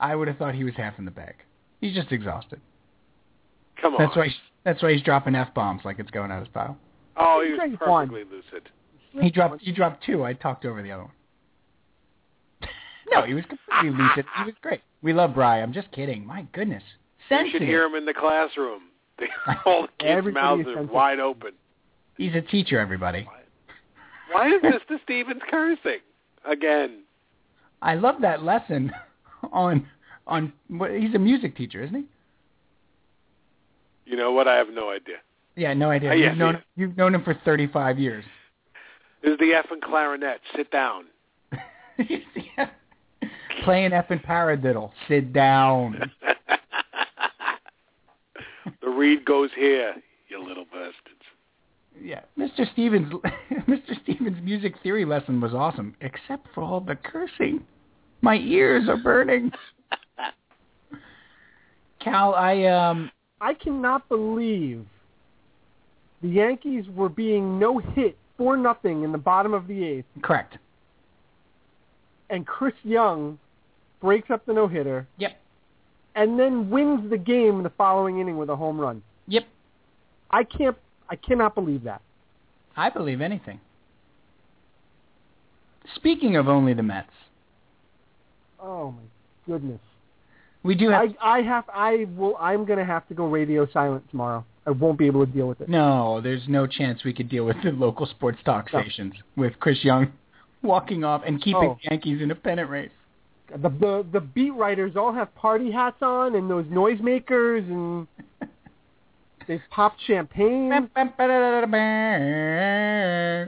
I 0.00 0.14
would 0.14 0.28
have 0.28 0.36
thought 0.38 0.54
he 0.54 0.64
was 0.64 0.74
half 0.76 0.98
in 0.98 1.04
the 1.04 1.10
bag. 1.10 1.36
He's 1.80 1.94
just 1.94 2.12
exhausted. 2.12 2.60
Come 3.80 3.94
on. 3.94 4.02
That's 4.02 4.16
why 4.16 4.28
that's 4.64 4.82
why 4.82 4.92
he's 4.92 5.02
dropping 5.02 5.34
f 5.34 5.52
bombs 5.54 5.82
like 5.84 5.98
it's 5.98 6.10
going 6.10 6.30
out 6.30 6.40
his 6.40 6.48
pile. 6.48 6.76
Oh, 7.16 7.40
he 7.42 7.46
He 7.46 7.52
was 7.52 7.58
drank 7.58 7.80
one. 7.86 8.08
perfectly 8.08 8.36
lucid. 8.36 8.70
He 9.20 9.30
dropped 9.30 9.62
he 9.62 9.72
dropped 9.72 10.04
two. 10.04 10.24
I 10.24 10.32
talked 10.32 10.64
over 10.64 10.82
the 10.82 10.90
other 10.90 11.04
one. 11.04 11.12
No, 13.10 13.22
he 13.22 13.34
was 13.34 13.44
completely 13.44 13.90
lucid. 13.90 14.24
He 14.38 14.44
was 14.44 14.54
great. 14.62 14.80
We 15.02 15.12
love 15.12 15.34
Bry. 15.34 15.60
I'm 15.60 15.72
just 15.72 15.90
kidding. 15.92 16.26
My 16.26 16.46
goodness. 16.52 16.82
You 17.30 17.50
should 17.50 17.62
hear 17.62 17.84
him 17.84 17.94
in 17.94 18.04
the 18.04 18.14
classroom. 18.14 18.82
All 19.64 19.82
the 19.82 20.04
kids' 20.04 20.26
mouths 20.32 20.66
are 20.68 20.82
wide 20.82 21.20
open. 21.20 21.52
He's 22.16 22.34
a 22.34 22.40
teacher, 22.40 22.78
everybody. 22.78 23.26
Why 24.32 24.48
is 24.48 24.62
Mr. 24.62 25.00
Stephens 25.04 25.42
cursing 25.48 26.00
again? 26.44 27.02
I 27.82 27.94
love 27.94 28.16
that 28.22 28.42
lesson 28.42 28.92
on 29.52 29.86
on 30.26 30.52
he's 30.68 31.14
a 31.14 31.18
music 31.18 31.56
teacher, 31.56 31.82
isn't 31.82 31.94
he? 31.94 34.10
You 34.10 34.16
know 34.16 34.32
what? 34.32 34.48
I 34.48 34.56
have 34.56 34.70
no 34.70 34.90
idea. 34.90 35.16
Yeah, 35.56 35.72
no 35.74 35.90
idea. 35.90 36.10
Uh, 36.10 36.14
yes, 36.14 36.30
you've 36.30 36.38
known 36.38 36.54
he 36.54 36.58
is. 36.58 36.64
you've 36.76 36.96
known 36.96 37.14
him 37.14 37.22
for 37.22 37.34
35 37.44 37.98
years. 37.98 38.24
This 39.22 39.32
is 39.32 39.38
the 39.38 39.52
F 39.52 39.66
and 39.70 39.80
clarinet. 39.80 40.40
Sit 40.56 40.70
down. 40.70 41.04
Playing 41.96 42.22
F 42.58 42.70
and 43.66 44.22
paradiddle. 44.22 44.90
Sit 45.08 45.32
down. 45.32 46.10
the 48.82 48.88
reed 48.88 49.24
goes 49.24 49.50
here, 49.56 49.94
you 50.28 50.46
little 50.46 50.64
bastards. 50.64 50.94
Yeah, 52.00 52.20
Mr. 52.38 52.70
Stephens 52.72 53.12
Mr. 53.68 54.02
Stephens' 54.02 54.38
music 54.42 54.74
theory 54.82 55.04
lesson 55.04 55.40
was 55.40 55.54
awesome, 55.54 55.94
except 56.00 56.48
for 56.54 56.62
all 56.62 56.80
the 56.80 56.96
cursing. 56.96 57.62
My 58.20 58.36
ears 58.36 58.88
are 58.88 58.96
burning. 58.96 59.50
Cal, 62.00 62.34
I 62.34 62.64
um 62.64 63.10
I 63.40 63.54
cannot 63.54 64.08
believe 64.08 64.84
the 66.22 66.28
Yankees 66.28 66.84
were 66.94 67.08
being 67.08 67.58
no 67.58 67.78
hit 67.78 68.16
for 68.36 68.56
nothing 68.56 69.04
in 69.04 69.12
the 69.12 69.18
bottom 69.18 69.54
of 69.54 69.68
the 69.68 69.84
eighth, 69.84 70.06
correct. 70.22 70.58
and 72.30 72.46
Chris 72.46 72.74
Young 72.82 73.38
breaks 74.04 74.30
up 74.30 74.44
the 74.44 74.52
no 74.52 74.68
hitter 74.68 75.06
Yep. 75.16 75.32
and 76.14 76.38
then 76.38 76.68
wins 76.68 77.08
the 77.08 77.16
game 77.16 77.56
in 77.56 77.62
the 77.62 77.70
following 77.70 78.18
inning 78.20 78.36
with 78.36 78.50
a 78.50 78.56
home 78.56 78.78
run. 78.78 79.02
Yep. 79.28 79.44
I 80.30 80.44
can't. 80.44 80.76
I 81.08 81.16
cannot 81.16 81.54
believe 81.54 81.84
that. 81.84 82.02
I 82.76 82.90
believe 82.90 83.20
anything. 83.22 83.60
Speaking 85.94 86.36
of 86.36 86.48
only 86.48 86.74
the 86.74 86.82
Mets, 86.82 87.08
Oh 88.60 88.92
my 88.92 89.02
goodness. 89.46 89.80
we 90.62 90.74
do 90.74 90.90
have 90.90 91.14
I 91.20 91.38
I 91.38 91.42
have 91.42 91.64
I 91.72 92.06
will 92.16 92.36
I'm 92.38 92.64
gonna 92.66 92.84
have 92.84 93.06
to 93.08 93.14
go 93.14 93.26
radio 93.26 93.66
silent 93.72 94.04
tomorrow. 94.10 94.44
I 94.66 94.70
won't 94.70 94.98
be 94.98 95.06
able 95.06 95.24
to 95.26 95.30
deal 95.32 95.46
with 95.48 95.60
it. 95.60 95.68
No, 95.68 96.20
there's 96.22 96.42
no 96.48 96.66
chance 96.66 97.04
we 97.04 97.12
could 97.14 97.28
deal 97.28 97.44
with 97.44 97.56
the 97.62 97.70
local 97.70 98.06
sports 98.06 98.38
talk 98.44 98.70
No. 98.72 98.80
stations 98.80 99.14
with 99.36 99.58
Chris 99.60 99.82
Young 99.84 100.12
walking 100.62 101.04
off 101.04 101.22
and 101.26 101.38
keeping 101.40 101.70
Oh. 101.70 101.78
the 101.82 101.90
Yankees 101.90 102.20
in 102.22 102.30
a 102.30 102.34
pennant 102.34 102.68
race. 102.70 102.90
The, 103.50 103.68
the 103.68 104.06
the 104.12 104.20
beat 104.20 104.52
writers 104.52 104.96
all 104.96 105.12
have 105.12 105.34
party 105.34 105.70
hats 105.70 105.98
on 106.00 106.34
and 106.34 106.48
those 106.50 106.64
noisemakers 106.66 107.68
and 107.70 108.06
they've 109.46 109.60
popped 109.70 110.00
champagne, 110.06 110.70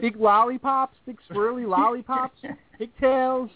big 0.00 0.16
lollipops, 0.16 0.96
big 1.06 1.18
swirly 1.30 1.66
lollipops, 1.76 2.38
pigtails, 2.78 3.50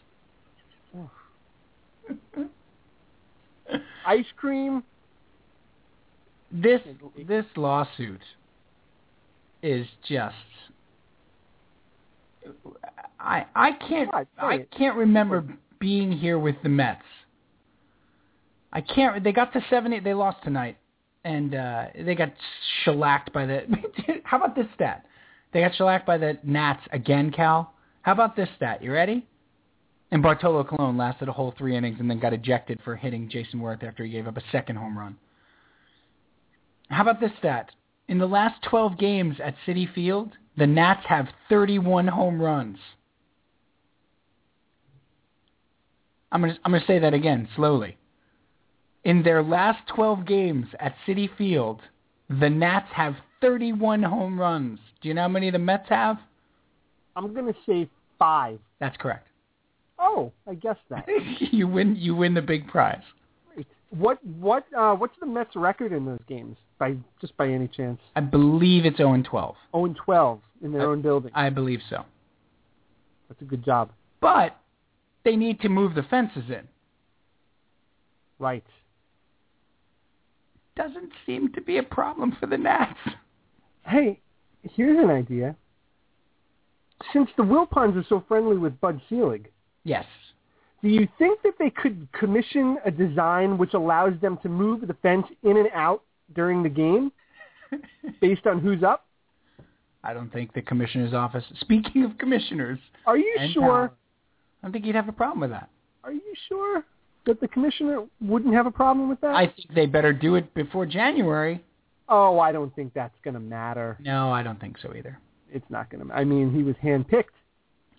ice 4.07 4.25
cream. 4.37 4.83
This 6.51 6.81
this 7.29 7.45
lawsuit 7.55 8.23
is 9.63 9.87
just 10.09 10.35
I 13.21 13.45
I 13.55 13.73
can't 13.73 14.11
I 14.39 14.67
can't 14.77 14.97
remember 14.97 15.45
being 15.81 16.13
here 16.13 16.39
with 16.39 16.57
the 16.63 16.69
Mets. 16.69 17.03
I 18.73 18.83
can't. 18.83 19.25
They 19.25 19.33
got 19.33 19.53
to 19.55 19.65
seven. 19.69 19.93
Eight, 19.93 20.05
they 20.05 20.15
lost 20.15 20.39
tonight, 20.45 20.77
and 21.25 21.55
uh, 21.55 21.87
they 21.99 22.15
got 22.15 22.33
shellacked 22.85 23.33
by 23.33 23.47
the. 23.47 23.63
how 24.25 24.37
about 24.37 24.55
this 24.55 24.67
stat? 24.75 25.07
They 25.53 25.61
got 25.61 25.75
shellacked 25.75 26.07
by 26.07 26.19
the 26.19 26.39
Nats 26.45 26.83
again, 26.93 27.33
Cal. 27.33 27.75
How 28.03 28.13
about 28.13 28.37
this 28.37 28.49
stat? 28.57 28.83
You 28.83 28.93
ready? 28.93 29.27
And 30.13 30.23
Bartolo 30.23 30.65
Colon 30.65 30.97
lasted 30.97 31.29
a 31.29 31.33
whole 31.33 31.55
three 31.57 31.77
innings 31.77 31.99
and 32.01 32.11
then 32.11 32.19
got 32.19 32.33
ejected 32.33 32.81
for 32.85 32.97
hitting 32.97 33.29
Jayson 33.29 33.61
Werth 33.61 33.83
after 33.83 34.05
he 34.05 34.11
gave 34.11 34.27
up 34.27 34.37
a 34.37 34.43
second 34.51 34.77
home 34.77 34.99
run. 34.99 35.17
How 36.89 37.03
about 37.03 37.21
this 37.21 37.31
stat? 37.39 37.71
In 38.09 38.19
the 38.19 38.27
last 38.27 38.61
12 38.69 38.99
games 38.99 39.37
at 39.43 39.55
Citi 39.67 39.93
Field, 39.95 40.33
the 40.57 40.67
Nats 40.67 41.05
have 41.09 41.29
31 41.49 42.09
home 42.09 42.43
runs. 42.43 42.79
I'm 46.33 46.41
going 46.43 46.55
to 46.55 46.61
I'm 46.65 46.73
going 46.73 46.81
to 46.81 46.87
say 46.87 46.99
that 46.99 47.15
again 47.15 47.49
slowly. 47.57 47.97
In 49.05 49.23
their 49.23 49.43
last 49.43 49.79
12 49.95 50.27
games 50.27 50.67
at 50.79 50.95
Citi 51.07 51.29
Field, 51.37 51.81
the 52.29 52.51
Nats 52.51 52.89
have 52.93 53.15
31 53.41 54.03
home 54.03 54.39
runs. 54.39 54.79
Do 55.01 55.09
you 55.09 55.15
know 55.15 55.23
how 55.23 55.29
many 55.29 55.51
the 55.51 55.59
Mets 55.59 55.89
have? 55.89 56.19
I'm 57.17 57.33
going 57.33 57.47
to 57.47 57.59
say 57.67 57.89
five. 58.19 58.59
That's 58.79 58.97
correct. 58.99 59.27
Oh, 59.99 60.33
I 60.47 60.55
guessed 60.55 60.81
that. 60.91 61.07
you 61.53 61.67
win 61.67 61.97
you 61.97 62.15
win 62.15 62.35
the 62.35 62.43
big 62.43 62.69
prize. 62.69 63.03
What 63.91 64.25
what 64.25 64.65
uh, 64.77 64.95
what's 64.95 65.19
the 65.19 65.27
Mets 65.27 65.57
record 65.57 65.93
in 65.93 66.07
those 66.07 66.21
games? 66.29 66.57
By 66.79 66.97
just 67.21 67.37
by 67.37 67.49
any 67.49 67.69
chance? 67.69 68.01
I 68.17 68.21
believe 68.21 68.87
it's 68.87 68.99
0 68.99 69.15
and 69.15 69.25
12. 69.25 69.57
0 69.73 69.85
and 69.85 69.97
12 69.97 70.41
in 70.63 70.73
their 70.73 70.83
I- 70.83 70.85
own 70.87 71.03
building. 71.03 71.31
I 71.35 71.51
believe 71.51 71.81
so. 71.91 72.05
That's 73.29 73.43
a 73.43 73.45
good 73.45 73.65
job. 73.65 73.91
But 74.21 74.57
they 75.25 75.37
need 75.37 75.61
to 75.61 75.69
move 75.69 75.95
the 75.95 76.03
fences 76.05 76.45
in. 76.49 76.67
Right. 78.39 78.65
Doesn't 80.77 81.13
seem 81.27 81.53
to 81.53 81.61
be 81.61 81.79
a 81.79 81.83
problem 81.83 82.37
for 82.41 82.47
the 82.47 82.57
Nats. 82.57 82.99
Hey, 83.85 84.21
here's 84.63 85.03
an 85.03 85.11
idea. 85.11 85.57
Since 87.13 87.31
the 87.37 87.43
Wilpons 87.43 87.97
are 87.97 88.05
so 88.09 88.25
friendly 88.29 88.57
with 88.57 88.79
Bud 88.81 89.01
Selig, 89.09 89.51
Yes. 89.85 90.05
do 90.83 90.89
you 90.89 91.09
think 91.19 91.41
that 91.43 91.55
they 91.59 91.71
could 91.71 92.09
commission 92.13 92.79
a 92.85 92.91
design 92.91 93.57
which 93.59 93.75
allows 93.75 94.13
them 94.21 94.39
to 94.43 94.49
move 94.49 94.87
the 94.87 94.95
fence 94.95 95.27
in 95.43 95.57
and 95.57 95.69
out 95.75 96.03
during 96.35 96.63
the 96.63 96.69
game 96.69 97.11
based 98.21 98.47
on 98.47 98.61
who's 98.61 98.83
up? 98.83 99.07
I 100.05 100.15
don't 100.15 100.33
think 100.33 100.53
the 100.55 100.63
commissioner's 100.63 101.13
office. 101.13 101.45
Speaking 101.61 102.05
of 102.05 102.17
commissioners, 102.19 102.79
Are 103.07 103.19
you 103.19 103.35
sure? 103.53 103.63
power, 103.63 103.93
don't 104.63 104.73
think 104.73 104.85
he'd 104.85 104.95
have 104.95 105.09
a 105.09 105.13
problem 105.13 105.41
with 105.41 105.51
that. 105.51 105.69
Are 106.05 106.13
you 106.13 106.23
sure 106.49 106.85
that 107.27 107.41
the 107.41 107.49
commissioner 107.49 108.05
wouldn't 108.21 108.55
have 108.55 108.67
a 108.67 108.71
problem 108.71 109.09
with 109.09 109.21
that? 109.21 109.35
I 109.35 109.47
think 109.47 109.75
they 109.75 109.87
better 109.87 110.13
do 110.13 110.35
it 110.37 110.53
before 110.55 110.87
January. 110.87 111.63
oh, 112.09 112.39
I 112.41 112.53
don't 112.53 112.75
think 112.75 112.93
that's 112.95 113.15
going 113.23 113.35
to 113.35 113.41
matter. 113.41 113.97
No, 114.01 114.33
I 114.33 114.43
don't 114.43 114.61
think 114.61 114.77
so 114.83 114.95
either. 114.97 115.19
It's 115.53 115.67
not 115.71 115.91
going 115.91 116.07
to. 116.07 116.13
I 116.15 116.25
mean, 116.25 116.53
he 116.53 116.63
was 116.63 116.77
handpicked, 116.83 117.25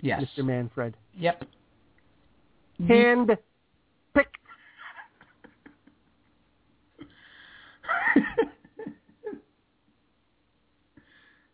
Yes. 0.01 0.23
Mr. 0.37 0.45
Manfred. 0.45 0.95
Yep. 1.17 1.43
Hand 2.87 3.37
picked. 4.15 4.37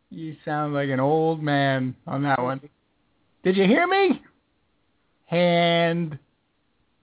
you 0.09 0.35
sound 0.45 0.73
like 0.73 0.89
an 0.89 0.99
old 0.99 1.41
man 1.43 1.95
on 2.05 2.23
that 2.23 2.41
one. 2.41 2.61
Did 3.43 3.57
you 3.57 3.65
hear 3.65 3.87
me? 3.87 4.21
Hand 5.27 6.17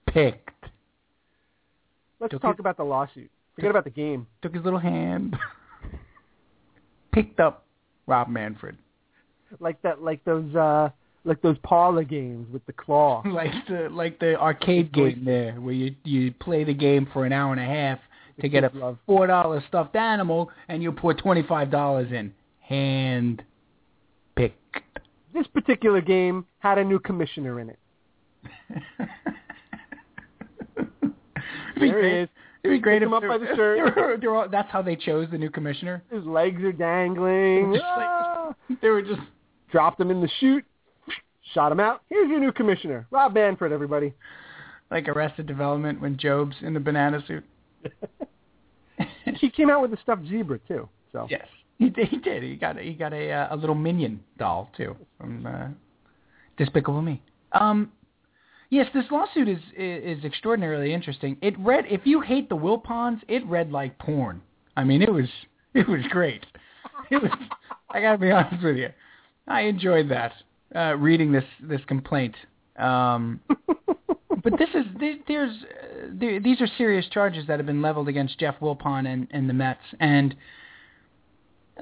picked. 0.07 0.51
Let's 2.20 2.33
Took 2.33 2.43
talk 2.43 2.55
it- 2.57 2.61
about 2.61 2.77
the 2.77 2.85
lawsuit. 2.85 3.31
Forget 3.55 3.70
about 3.70 3.85
the 3.85 3.91
game. 3.91 4.27
Took 4.43 4.55
his 4.55 4.64
little 4.64 4.81
hand. 4.81 5.37
picked 7.12 7.39
up 7.39 7.64
Rob 8.07 8.29
Manfred. 8.29 8.77
Like 9.61 9.81
that. 9.83 10.03
Like 10.03 10.25
those. 10.25 10.53
uh 10.57 10.89
Like 11.25 11.41
those 11.43 11.57
parlor 11.62 12.03
games 12.05 12.53
with 12.53 12.64
the 12.66 12.72
claw. 12.72 13.22
like 13.27 13.53
the 13.68 13.89
like 13.91 14.18
the 14.18 14.39
arcade 14.41 14.93
game 14.93 15.22
there 15.25 15.53
where 15.55 15.75
you 15.75 15.95
you 16.05 16.33
play 16.33 16.64
the 16.64 16.75
game 16.75 17.07
for 17.12 17.25
an 17.25 17.33
hour 17.33 17.53
and 17.53 17.61
a 17.61 17.64
half 17.64 17.99
to 18.41 18.49
get 18.49 18.64
a 18.64 18.77
love. 18.77 18.99
four 19.07 19.27
dollar 19.29 19.62
stuffed 19.68 19.95
animal 19.95 20.51
and 20.68 20.83
you 20.83 20.91
put 20.91 21.18
twenty 21.18 21.43
five 21.45 21.70
dollars 21.70 22.11
in. 22.11 22.33
Hand 22.61 23.45
picked. 24.37 24.59
This 25.33 25.47
particular 25.49 26.01
game 26.01 26.45
had 26.59 26.79
a 26.79 26.85
new 26.85 26.99
commissioner 26.99 27.61
in 27.61 27.68
it. 27.70 27.79
There 31.78 32.03
he 32.03 32.20
is. 32.22 32.28
It'd 32.62 32.76
be 32.76 32.80
great 32.80 33.03
him 33.03 33.12
if 33.12 33.22
up 33.22 33.28
by 33.28 33.38
the 33.38 33.47
shirt. 33.57 33.78
they 33.95 34.01
were- 34.01 34.16
they 34.16 34.26
were 34.26 34.36
all- 34.36 34.49
that's 34.49 34.70
how 34.70 34.80
they 34.80 34.97
chose 34.97 35.28
the 35.30 35.36
new 35.38 35.51
commissioner. 35.51 36.03
His 36.11 36.24
legs 36.24 36.62
are 36.62 36.72
dangling. 36.72 37.72
Just 37.74 37.84
like- 37.84 38.07
Ah! 38.09 38.55
They 38.80 38.88
were 38.88 39.03
just 39.03 39.20
Dropped 39.70 40.01
him 40.01 40.11
in 40.12 40.20
the 40.20 40.28
chute. 40.38 40.64
Shot 41.53 41.72
him 41.72 41.80
out. 41.80 42.03
Here's 42.09 42.28
your 42.30 42.38
new 42.38 42.53
commissioner, 42.53 43.07
Rob 43.11 43.34
Manfred. 43.34 43.72
Everybody. 43.72 44.12
like 44.90 45.09
Arrested 45.09 45.47
Development 45.47 46.01
when 46.01 46.16
Job's 46.16 46.55
in 46.62 46.74
the 46.74 46.80
banana 46.80 47.20
suit. 47.26 47.42
he 49.40 49.51
came 49.51 49.68
out 49.70 49.82
with 49.82 49.90
the 49.90 49.97
stuffed 50.03 50.26
zebra 50.28 50.61
too. 50.68 50.88
So 51.12 51.26
Yes, 51.28 51.47
he 51.78 51.88
did. 51.90 52.07
He 52.09 52.18
did. 52.18 52.42
He 52.45 52.55
got 52.55 52.78
a, 52.78 52.82
he 52.82 52.92
got 52.95 53.12
a 53.12 53.30
uh, 53.32 53.49
a 53.51 53.57
little 53.57 53.74
minion 53.74 54.20
doll 54.38 54.70
too 54.76 54.95
from 55.18 55.45
uh, 55.45 55.68
Despicable 56.57 57.03
Me. 57.03 57.20
Um, 57.53 57.90
yes, 58.75 58.87
this 58.93 59.05
lawsuit 59.11 59.49
is 59.49 59.61
is 59.77 60.25
extraordinarily 60.25 60.93
interesting. 60.93 61.37
It 61.41 61.59
read 61.59 61.85
if 61.89 62.03
you 62.05 62.20
hate 62.20 62.49
the 62.49 62.57
Wilpons, 62.57 63.20
it 63.29 63.47
read 63.47 63.70
like 63.70 63.99
porn. 63.99 64.43
I 64.77 64.85
mean, 64.85 65.01
it 65.03 65.12
was 65.12 65.29
it 65.75 65.89
was 65.89 66.03
great. 66.11 66.45
It 67.11 67.22
was. 67.22 67.31
I 67.91 68.01
gotta 68.01 68.18
be 68.18 68.31
honest 68.31 68.62
with 68.62 68.77
you, 68.77 68.89
I 69.47 69.62
enjoyed 69.62 70.09
that 70.11 70.33
uh, 70.75 70.97
reading 70.97 71.31
this 71.33 71.45
this 71.62 71.81
complaint. 71.87 72.35
Um, 72.77 73.41
but 73.49 74.59
this 74.59 74.70
is 74.75 74.85
there- 74.99 75.18
there's 75.29 75.57
there, 76.09 76.41
these 76.41 76.61
are 76.61 76.66
serious 76.77 77.07
charges 77.11 77.47
that 77.47 77.59
have 77.61 77.66
been 77.66 77.83
leveled 77.83 78.09
against 78.09 78.39
Jeff 78.41 78.57
Wilpon 78.61 79.07
and, 79.07 79.29
and 79.31 79.49
the 79.49 79.53
Mets, 79.55 79.81
and 80.01 80.35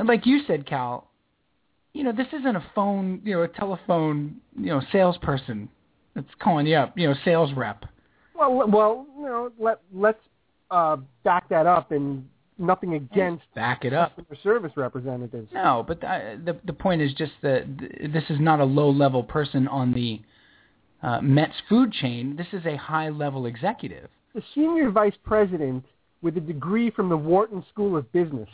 like 0.04 0.26
you 0.26 0.42
said, 0.46 0.66
Cal, 0.66 1.08
you 1.94 2.04
know 2.04 2.12
this 2.12 2.26
isn't 2.32 2.56
a 2.56 2.64
phone, 2.74 3.22
you 3.24 3.34
know, 3.34 3.42
a 3.42 3.48
telephone, 3.48 4.36
you 4.58 4.66
know, 4.66 4.82
salesperson 4.92 5.70
that's 6.14 6.26
calling 6.40 6.66
you 6.66 6.76
up, 6.76 6.96
you 6.96 7.08
know, 7.08 7.14
sales 7.24 7.50
rep. 7.56 7.84
well, 8.34 8.66
well, 8.68 9.06
you 9.16 9.24
know, 9.24 9.50
let 9.58 9.80
let's 9.94 10.18
uh, 10.70 10.96
back 11.24 11.48
that 11.48 11.66
up 11.66 11.92
and 11.92 12.26
nothing 12.58 12.94
against 12.94 13.42
Back 13.54 13.84
it 13.84 13.92
up. 13.92 14.14
customer 14.16 14.38
service 14.42 14.72
representatives. 14.76 15.50
No, 15.52 15.84
but 15.86 16.00
the 16.00 16.40
the, 16.44 16.56
the 16.64 16.72
point 16.72 17.02
is 17.02 17.12
just 17.14 17.32
that 17.42 17.64
th- 17.78 18.12
this 18.12 18.24
is 18.30 18.38
not 18.40 18.60
a 18.60 18.64
low 18.64 18.90
level 18.90 19.22
person 19.22 19.66
on 19.68 19.92
the 19.92 20.20
uh, 21.02 21.20
Mets 21.20 21.54
food 21.68 21.92
chain. 21.92 22.36
This 22.36 22.46
is 22.52 22.64
a 22.66 22.76
high 22.76 23.08
level 23.08 23.46
executive. 23.46 24.08
The 24.34 24.42
senior 24.54 24.90
vice 24.90 25.14
president 25.24 25.84
with 26.22 26.36
a 26.36 26.40
degree 26.40 26.90
from 26.90 27.08
the 27.08 27.16
Wharton 27.16 27.64
School 27.72 27.96
of 27.96 28.10
Business, 28.12 28.48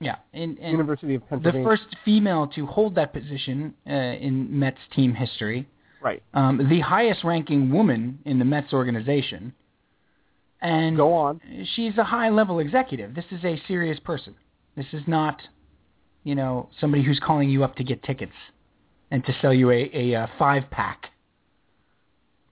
Yeah, 0.00 0.16
and, 0.32 0.58
and 0.58 0.72
University 0.72 1.14
of 1.14 1.28
Pennsylvania. 1.28 1.60
the 1.62 1.68
first 1.68 1.94
female 2.04 2.46
to 2.54 2.64
hold 2.66 2.94
that 2.94 3.12
position 3.12 3.74
uh, 3.86 3.92
in 3.92 4.58
Mets 4.58 4.78
team 4.96 5.12
history. 5.14 5.68
Right. 6.02 6.22
um, 6.34 6.68
the 6.68 6.80
highest 6.80 7.24
ranking 7.24 7.70
woman 7.72 8.18
in 8.24 8.38
the 8.38 8.44
Mets 8.44 8.72
organization, 8.72 9.54
and 10.60 10.96
Go 10.96 11.12
on. 11.14 11.40
she's 11.74 11.96
a 11.98 12.04
high 12.04 12.28
level 12.28 12.58
executive. 12.58 13.14
This 13.14 13.24
is 13.30 13.44
a 13.44 13.60
serious 13.66 13.98
person. 14.00 14.34
This 14.76 14.86
is 14.92 15.02
not, 15.06 15.40
you 16.24 16.34
know, 16.34 16.68
somebody 16.80 17.02
who's 17.02 17.20
calling 17.24 17.50
you 17.50 17.64
up 17.64 17.76
to 17.76 17.84
get 17.84 18.02
tickets 18.02 18.32
and 19.10 19.24
to 19.26 19.34
sell 19.42 19.52
you 19.52 19.70
a, 19.70 19.90
a, 19.92 20.14
uh 20.14 20.26
five 20.38 20.64
pack 20.70 21.10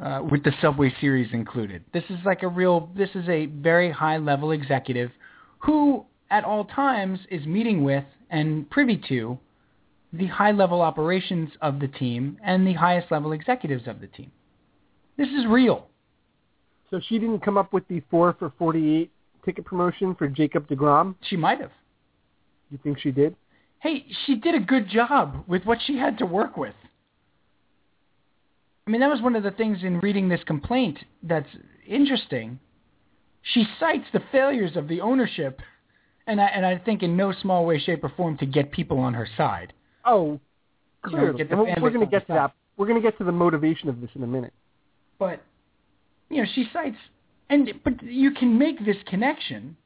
uh, 0.01 0.22
with 0.30 0.42
the 0.44 0.53
Subway 0.61 0.92
Series 1.01 1.32
included. 1.32 1.84
This 1.92 2.05
is 2.11 2.18
like 2.24 2.42
a 2.42 2.48
real. 2.48 2.90
This 2.96 3.11
is 3.14 3.28
a 3.28 3.46
very 3.46 3.90
high 3.90 4.18
level 4.18 4.51
executive 4.51 5.11
who, 5.59 6.05
at 6.30 6.44
all 6.44 6.64
times, 6.64 7.18
is 7.30 7.46
meeting 7.46 7.84
with 7.84 8.05
and 8.30 8.68
privy 8.70 9.01
to 9.09 9.38
the 10.13 10.27
high 10.27 10.51
level 10.53 10.83
operations 10.83 11.51
of 11.61 11.79
the 11.79 11.89
team 11.89 12.39
and 12.45 12.67
the 12.67 12.73
highest 12.73 13.11
level 13.11 13.33
executives 13.33 13.87
of 13.87 14.01
the 14.01 14.07
team. 14.09 14.33
This 15.17 15.29
is 15.29 15.47
real. 15.47 15.87
So 16.91 17.01
she 17.09 17.19
didn't 17.19 17.45
come 17.45 17.57
up 17.57 17.73
with 17.73 17.87
the 17.89 18.03
four 18.11 18.35
for 18.39 18.53
forty-eight 18.59 19.11
ticket 19.45 19.65
promotion 19.65 20.15
for 20.17 20.29
Jacob 20.29 20.69
Degrom. 20.69 21.15
She 21.23 21.37
might 21.37 21.61
have. 21.61 21.71
You 22.71 22.79
think 22.83 22.99
she 22.99 23.11
did? 23.11 23.37
Hey, 23.79 24.05
she 24.27 24.37
did 24.37 24.55
a 24.55 24.61
good 24.61 24.89
job 24.89 25.45
with 25.47 25.65
what 25.65 25.79
she 25.87 25.97
had 25.97 26.19
to 26.19 26.27
work 26.27 26.57
with. 26.57 26.75
I 28.87 28.91
mean, 28.91 29.01
that 29.01 29.11
was 29.11 29.23
one 29.23 29.37
of 29.37 29.43
the 29.43 29.53
things 29.53 29.79
in 29.83 30.01
reading 30.01 30.29
this 30.29 30.43
complaint 30.45 30.99
that's 31.23 31.49
interesting. 31.87 32.59
She 33.43 33.65
cites 33.79 34.07
the 34.13 34.23
failures 34.33 34.77
of 34.77 34.89
the 34.89 35.01
ownership, 35.01 35.61
and 36.27 36.41
I, 36.41 36.47
and 36.47 36.67
I 36.67 36.77
think 36.77 37.03
in 37.03 37.17
no 37.17 37.33
small 37.33 37.65
way, 37.65 37.79
shape, 37.79 38.03
or 38.03 38.13
form 38.17 38.37
to 38.39 38.47
get 38.47 38.73
people 38.73 38.99
on 38.99 39.15
her 39.15 39.29
side. 39.37 39.73
Oh, 40.05 40.40
You 41.07 41.16
know, 41.16 41.18
clearly. 41.18 41.40
And 41.42 41.59
we're 41.59 41.82
we're 41.82 41.90
going 41.90 42.07
to 42.07 42.11
get 42.11 42.26
to 42.26 42.32
that. 42.34 42.53
We're 42.76 42.86
going 42.86 43.01
to 43.01 43.07
get 43.07 43.18
to 43.18 43.24
the 43.24 43.32
motivation 43.32 43.88
of 43.88 44.01
this 44.01 44.11
in 44.14 44.22
a 44.22 44.26
minute. 44.26 44.53
But 45.18 45.42
you 46.28 46.42
know, 46.42 46.48
she 46.55 46.66
cites, 46.72 46.96
and 47.48 47.72
but 47.84 48.03
you 48.03 48.30
can 48.32 48.59
make 48.59 48.84
this 48.84 48.96
connection. 49.07 49.76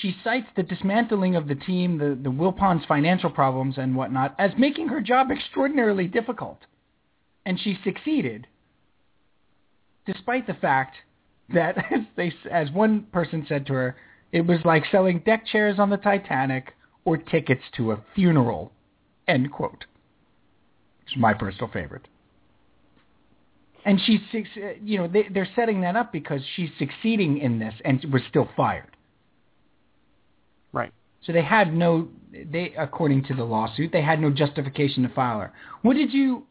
She 0.00 0.14
cites 0.22 0.46
the 0.54 0.62
dismantling 0.62 1.34
of 1.36 1.48
the 1.48 1.54
team, 1.54 1.98
the 1.98 2.18
the 2.20 2.30
Wilpons' 2.30 2.86
financial 2.86 3.30
problems 3.30 3.76
and 3.78 3.96
whatnot, 3.96 4.34
as 4.38 4.52
making 4.58 4.88
her 4.88 5.00
job 5.00 5.30
extraordinarily 5.30 6.06
difficult, 6.06 6.58
and 7.44 7.58
she 7.60 7.78
succeeded, 7.84 8.46
despite 10.06 10.46
the 10.46 10.54
fact 10.54 10.96
that, 11.52 11.76
as 11.92 12.00
they, 12.16 12.32
as 12.50 12.70
one 12.70 13.02
person 13.12 13.44
said 13.48 13.66
to 13.66 13.72
her, 13.72 13.96
it 14.32 14.46
was 14.46 14.58
like 14.64 14.84
selling 14.90 15.20
deck 15.20 15.46
chairs 15.46 15.78
on 15.78 15.90
the 15.90 15.96
Titanic 15.96 16.74
or 17.08 17.16
tickets 17.16 17.62
to 17.74 17.92
a 17.92 18.04
funeral. 18.14 18.70
End 19.26 19.50
quote. 19.50 19.86
It's 21.06 21.16
my 21.16 21.32
personal 21.32 21.70
favorite. 21.72 22.06
And 23.86 23.98
she's, 24.04 24.20
suc- 24.30 24.76
you 24.82 24.98
know, 24.98 25.08
they, 25.08 25.26
they're 25.32 25.48
setting 25.56 25.80
that 25.80 25.96
up 25.96 26.12
because 26.12 26.42
she's 26.54 26.68
succeeding 26.78 27.38
in 27.38 27.58
this 27.58 27.72
and 27.82 28.04
was 28.12 28.20
still 28.28 28.46
fired. 28.54 28.94
Right. 30.70 30.92
So 31.22 31.32
they 31.32 31.42
had 31.42 31.72
no, 31.74 32.08
they 32.30 32.74
according 32.76 33.24
to 33.24 33.34
the 33.34 33.44
lawsuit, 33.44 33.90
they 33.90 34.02
had 34.02 34.20
no 34.20 34.30
justification 34.30 35.02
to 35.04 35.08
file 35.08 35.40
her. 35.40 35.52
What 35.80 35.94
did 35.94 36.12
you? 36.12 36.44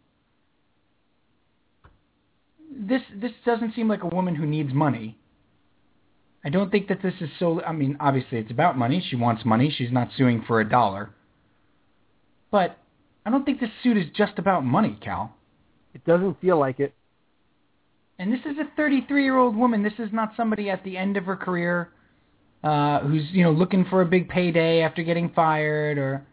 This 2.76 3.01
this 3.16 3.32
doesn't 3.45 3.76
seem 3.76 3.88
like 3.88 4.03
a 4.03 4.08
woman 4.08 4.34
who 4.34 4.47
needs 4.47 4.74
money. 4.74 5.18
I 6.45 6.49
don't 6.49 6.71
think 6.71 6.88
that 6.88 7.01
this 7.01 7.13
is 7.19 7.29
so. 7.39 7.61
I 7.63 7.73
mean, 7.73 7.97
obviously 7.99 8.38
it's 8.38 8.51
about 8.51 8.77
money. 8.77 9.03
She 9.09 9.15
wants 9.15 9.43
money. 9.43 9.73
She's 9.75 9.91
not 9.91 10.09
suing 10.17 10.43
for 10.47 10.61
a 10.61 10.69
dollar. 10.69 11.09
But 12.51 12.77
I 13.25 13.29
don't 13.29 13.43
think 13.43 13.59
this 13.59 13.69
suit 13.83 13.97
is 13.97 14.05
just 14.15 14.33
about 14.38 14.63
money, 14.63 14.97
Cal. 15.01 15.35
It 15.93 16.05
doesn't 16.05 16.39
feel 16.39 16.57
like 16.57 16.79
it. 16.79 16.93
And 18.19 18.31
this 18.31 18.39
is 18.45 18.57
a 18.57 18.79
33-year-old 18.79 19.55
woman. 19.55 19.83
This 19.83 19.99
is 19.99 20.09
not 20.11 20.33
somebody 20.38 20.69
at 20.69 20.83
the 20.83 20.97
end 20.97 21.17
of 21.17 21.25
her 21.25 21.35
career 21.35 21.89
uh, 22.63 22.99
who's 23.01 23.23
you 23.31 23.43
know 23.43 23.51
looking 23.51 23.85
for 23.85 24.01
a 24.01 24.05
big 24.05 24.29
payday 24.29 24.81
after 24.81 25.03
getting 25.03 25.29
fired 25.29 25.97
or 25.97 26.25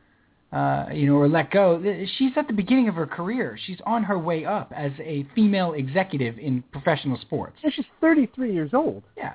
uh, 0.52 0.86
you 0.92 1.06
know 1.06 1.16
or 1.16 1.28
let 1.28 1.50
go. 1.50 1.82
She's 2.16 2.32
at 2.36 2.46
the 2.46 2.54
beginning 2.54 2.88
of 2.88 2.94
her 2.94 3.06
career. 3.06 3.58
She's 3.66 3.78
on 3.84 4.04
her 4.04 4.18
way 4.18 4.44
up 4.44 4.72
as 4.74 4.92
a 5.00 5.26
female 5.34 5.74
executive 5.74 6.38
in 6.38 6.62
professional 6.72 7.18
sports. 7.18 7.56
And 7.62 7.72
she's 7.72 7.84
33 8.00 8.52
years 8.52 8.70
old. 8.72 9.02
Yeah, 9.16 9.34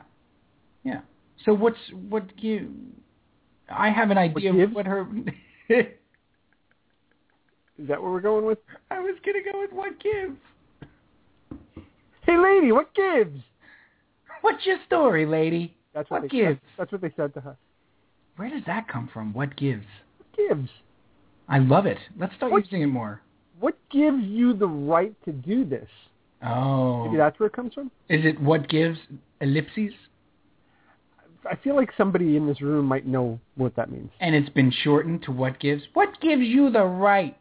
yeah. 0.84 1.02
So 1.46 1.54
what's 1.54 1.78
what 2.10 2.26
you? 2.38 2.72
I 3.70 3.90
have 3.90 4.12
an 4.12 4.18
idea 4.18 4.54
of 4.64 4.74
what 4.74 4.86
her. 4.86 5.08
Is 5.70 5.86
that 7.88 8.02
what 8.02 8.12
we're 8.12 8.22
going 8.22 8.46
with? 8.46 8.58
I 8.92 9.00
was 9.00 9.16
gonna 9.26 9.40
go 9.52 9.60
with 9.62 9.72
what 9.72 9.94
gives. 10.02 10.38
Hey, 12.26 12.38
lady, 12.38 12.72
what 12.72 12.94
gives? 12.94 13.40
What's 14.42 14.66
your 14.66 14.78
story, 14.86 15.26
lady? 15.26 15.76
That's 15.94 16.10
what, 16.10 16.22
What 16.24 16.32
they 16.32 16.38
gives? 16.38 16.60
Said. 16.60 16.70
That's 16.78 16.92
what 16.92 17.02
they 17.02 17.14
said 17.16 17.34
to 17.36 17.42
her. 17.42 17.58
Where 18.36 18.50
does 18.50 18.64
that 18.68 18.88
come 18.88 19.10
from? 19.12 19.34
What 19.34 19.56
gives? 19.58 19.86
What 20.18 20.50
gives? 20.50 20.70
I 21.48 21.60
love 21.60 21.86
it. 21.86 21.98
Let's 22.18 22.36
start 22.36 22.52
What- 22.52 22.66
using 22.66 22.82
it 22.82 22.88
more. 22.88 23.22
What 23.60 23.78
gives 23.90 24.24
you 24.24 24.54
the 24.54 24.68
right 24.68 25.14
to 25.26 25.34
do 25.34 25.66
this? 25.66 25.90
Oh. 26.42 27.06
Maybe 27.06 27.18
that's 27.18 27.38
where 27.40 27.48
it 27.48 27.54
comes 27.54 27.74
from. 27.74 27.92
Is 28.08 28.24
it 28.24 28.40
what 28.40 28.70
gives 28.70 28.98
ellipses? 29.42 29.92
I 31.50 31.56
feel 31.56 31.76
like 31.76 31.90
somebody 31.98 32.36
in 32.38 32.48
this 32.48 32.62
room 32.62 32.86
might 32.86 33.06
know 33.08 33.40
what 33.56 33.76
that 33.76 33.92
means. 33.92 34.12
And 34.20 34.36
it's 34.36 34.50
been 34.50 34.72
shortened 34.84 35.24
to 35.24 35.32
what 35.32 35.60
gives? 35.60 35.84
What 35.94 36.20
gives 36.22 36.42
you 36.44 36.70
the 36.70 36.84
right? 36.84 37.38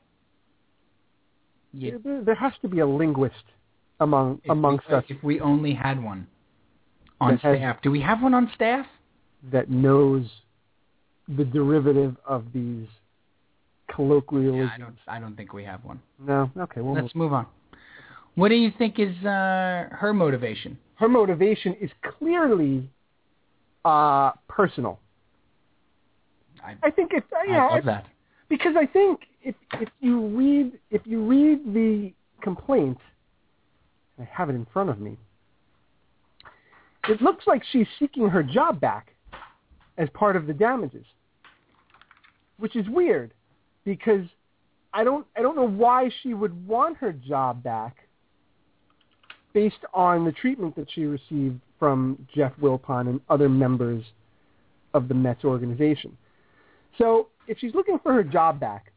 Yeah. 1.72 1.92
There, 2.02 2.22
there 2.22 2.34
has 2.34 2.52
to 2.62 2.68
be 2.68 2.80
a 2.80 2.86
linguist 2.86 3.34
among 4.00 4.40
amongst 4.48 4.88
we, 4.88 4.94
us 4.94 5.04
If 5.08 5.22
we 5.22 5.40
only 5.40 5.74
had 5.74 6.02
one 6.02 6.26
on 7.20 7.32
That 7.34 7.40
has- 7.42 7.58
staff. 7.58 7.82
Do 7.82 7.90
we 7.90 8.00
have 8.00 8.22
one 8.22 8.34
on 8.34 8.50
staff? 8.54 8.86
that 9.52 9.70
knows 9.70 10.24
the 11.36 11.44
derivative 11.44 12.16
of 12.26 12.44
these 12.52 12.88
Yeah, 13.88 13.94
colloquialisms. 13.94 14.70
I 14.74 14.78
don't. 14.78 14.96
I 15.06 15.20
don't 15.20 15.36
think 15.36 15.52
we 15.52 15.62
have 15.62 15.84
one. 15.84 16.00
No. 16.18 16.50
Okay. 16.58 16.80
Well, 16.80 16.94
Let's 16.94 17.14
move 17.14 17.32
on. 17.32 17.46
What 18.34 18.48
do 18.48 18.56
you 18.56 18.72
think 18.78 18.98
is 18.98 19.14
uh, 19.24 19.88
her 19.92 20.12
motivation? 20.12 20.76
her 20.96 21.08
motivation 21.08 21.74
is 21.80 21.90
clearly 22.18 22.90
uh, 23.84 24.32
personal. 24.48 24.98
I, 26.64 26.74
I 26.82 26.90
think 26.90 27.12
it's 27.14 27.26
I 27.32 27.50
yeah, 27.50 27.68
love 27.68 27.84
that. 27.84 28.06
because 28.48 28.74
I 28.76 28.86
think 28.86 29.20
if 29.42 29.54
if 29.74 29.88
you 30.00 30.26
read 30.26 30.78
if 30.90 31.02
you 31.04 31.24
read 31.24 31.72
the 31.72 32.12
complaint, 32.42 32.98
I 34.18 34.24
have 34.24 34.50
it 34.50 34.54
in 34.54 34.66
front 34.72 34.90
of 34.90 35.00
me. 35.00 35.16
It 37.08 37.22
looks 37.22 37.46
like 37.46 37.62
she's 37.72 37.86
seeking 37.98 38.28
her 38.28 38.42
job 38.42 38.80
back 38.80 39.14
as 39.96 40.08
part 40.14 40.36
of 40.36 40.46
the 40.46 40.52
damages, 40.52 41.06
which 42.58 42.76
is 42.76 42.86
weird 42.88 43.32
because 43.84 44.26
I 44.92 45.04
don't 45.04 45.26
I 45.36 45.42
don't 45.42 45.56
know 45.56 45.68
why 45.68 46.10
she 46.22 46.34
would 46.34 46.66
want 46.66 46.96
her 46.98 47.12
job 47.12 47.62
back 47.62 47.96
based 49.54 49.84
on 49.94 50.24
the 50.24 50.32
treatment 50.32 50.76
that 50.76 50.88
she 50.92 51.04
received 51.04 51.60
from 51.78 52.26
Jeff 52.34 52.52
Wilpon 52.60 53.08
and 53.08 53.20
other 53.28 53.48
members 53.48 54.04
of 54.94 55.08
the 55.08 55.14
Mets 55.14 55.44
organization. 55.44 56.16
So 56.96 57.28
if 57.46 57.58
she's 57.58 57.74
looking 57.74 57.98
for 58.02 58.12
her 58.12 58.24
job 58.24 58.58
back, 58.58 58.92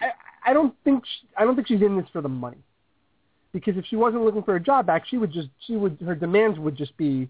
I, 0.00 0.50
I 0.50 0.52
don't 0.52 0.74
think 0.84 1.04
she, 1.04 1.28
I 1.36 1.44
don't 1.44 1.54
think 1.54 1.68
she's 1.68 1.82
in 1.82 1.96
this 1.96 2.06
for 2.12 2.22
the 2.22 2.28
money. 2.28 2.58
Because 3.52 3.76
if 3.76 3.84
she 3.86 3.96
wasn't 3.96 4.24
looking 4.24 4.42
for 4.42 4.56
a 4.56 4.60
job 4.60 4.86
back, 4.86 5.04
she 5.08 5.16
would 5.16 5.32
just 5.32 5.48
she 5.66 5.76
would 5.76 5.98
her 6.04 6.14
demands 6.14 6.58
would 6.58 6.76
just 6.76 6.96
be 6.96 7.28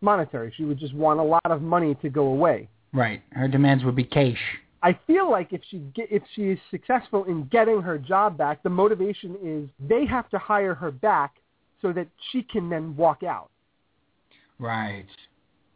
monetary. 0.00 0.52
She 0.56 0.64
would 0.64 0.78
just 0.78 0.94
want 0.94 1.18
a 1.18 1.22
lot 1.22 1.40
of 1.46 1.62
money 1.62 1.94
to 2.02 2.10
go 2.10 2.26
away. 2.26 2.68
Right. 2.92 3.22
Her 3.32 3.48
demands 3.48 3.84
would 3.84 3.96
be 3.96 4.04
cash. 4.04 4.38
I 4.82 4.98
feel 5.06 5.30
like 5.30 5.52
if 5.52 5.62
she 5.70 5.78
get, 5.78 6.12
if 6.12 6.22
she 6.34 6.42
is 6.42 6.58
successful 6.70 7.24
in 7.24 7.44
getting 7.44 7.80
her 7.80 7.98
job 7.98 8.36
back, 8.36 8.62
the 8.62 8.70
motivation 8.70 9.36
is 9.42 9.68
they 9.88 10.04
have 10.06 10.28
to 10.30 10.38
hire 10.38 10.74
her 10.74 10.90
back 10.90 11.36
so 11.82 11.92
that 11.92 12.08
she 12.30 12.42
can 12.42 12.68
then 12.68 12.96
walk 12.96 13.22
out. 13.22 13.50
Right. 14.58 15.06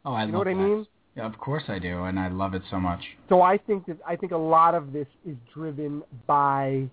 Oh, 0.05 0.13
I 0.13 0.25
You 0.25 0.33
know 0.33 0.39
what 0.39 0.49
I 0.49 0.55
mean? 0.55 0.87
Yeah, 1.17 1.27
of 1.27 1.39
course 1.39 1.65
I 1.69 1.79
do, 1.79 2.05
and 2.05 2.19
I 2.19 2.29
love 2.29 2.55
it 2.55 2.63
so 2.71 2.79
much. 2.79 3.01
So 3.29 3.43
I 3.43 3.59
think 3.59 3.87
that 3.87 3.99
I 4.07 4.17
think 4.17 4.33
a 4.33 4.37
lot 4.37 4.75
of 4.75 4.93
this 4.93 5.09
is 5.29 5.37
driven 5.53 6.03
by, 6.27 6.89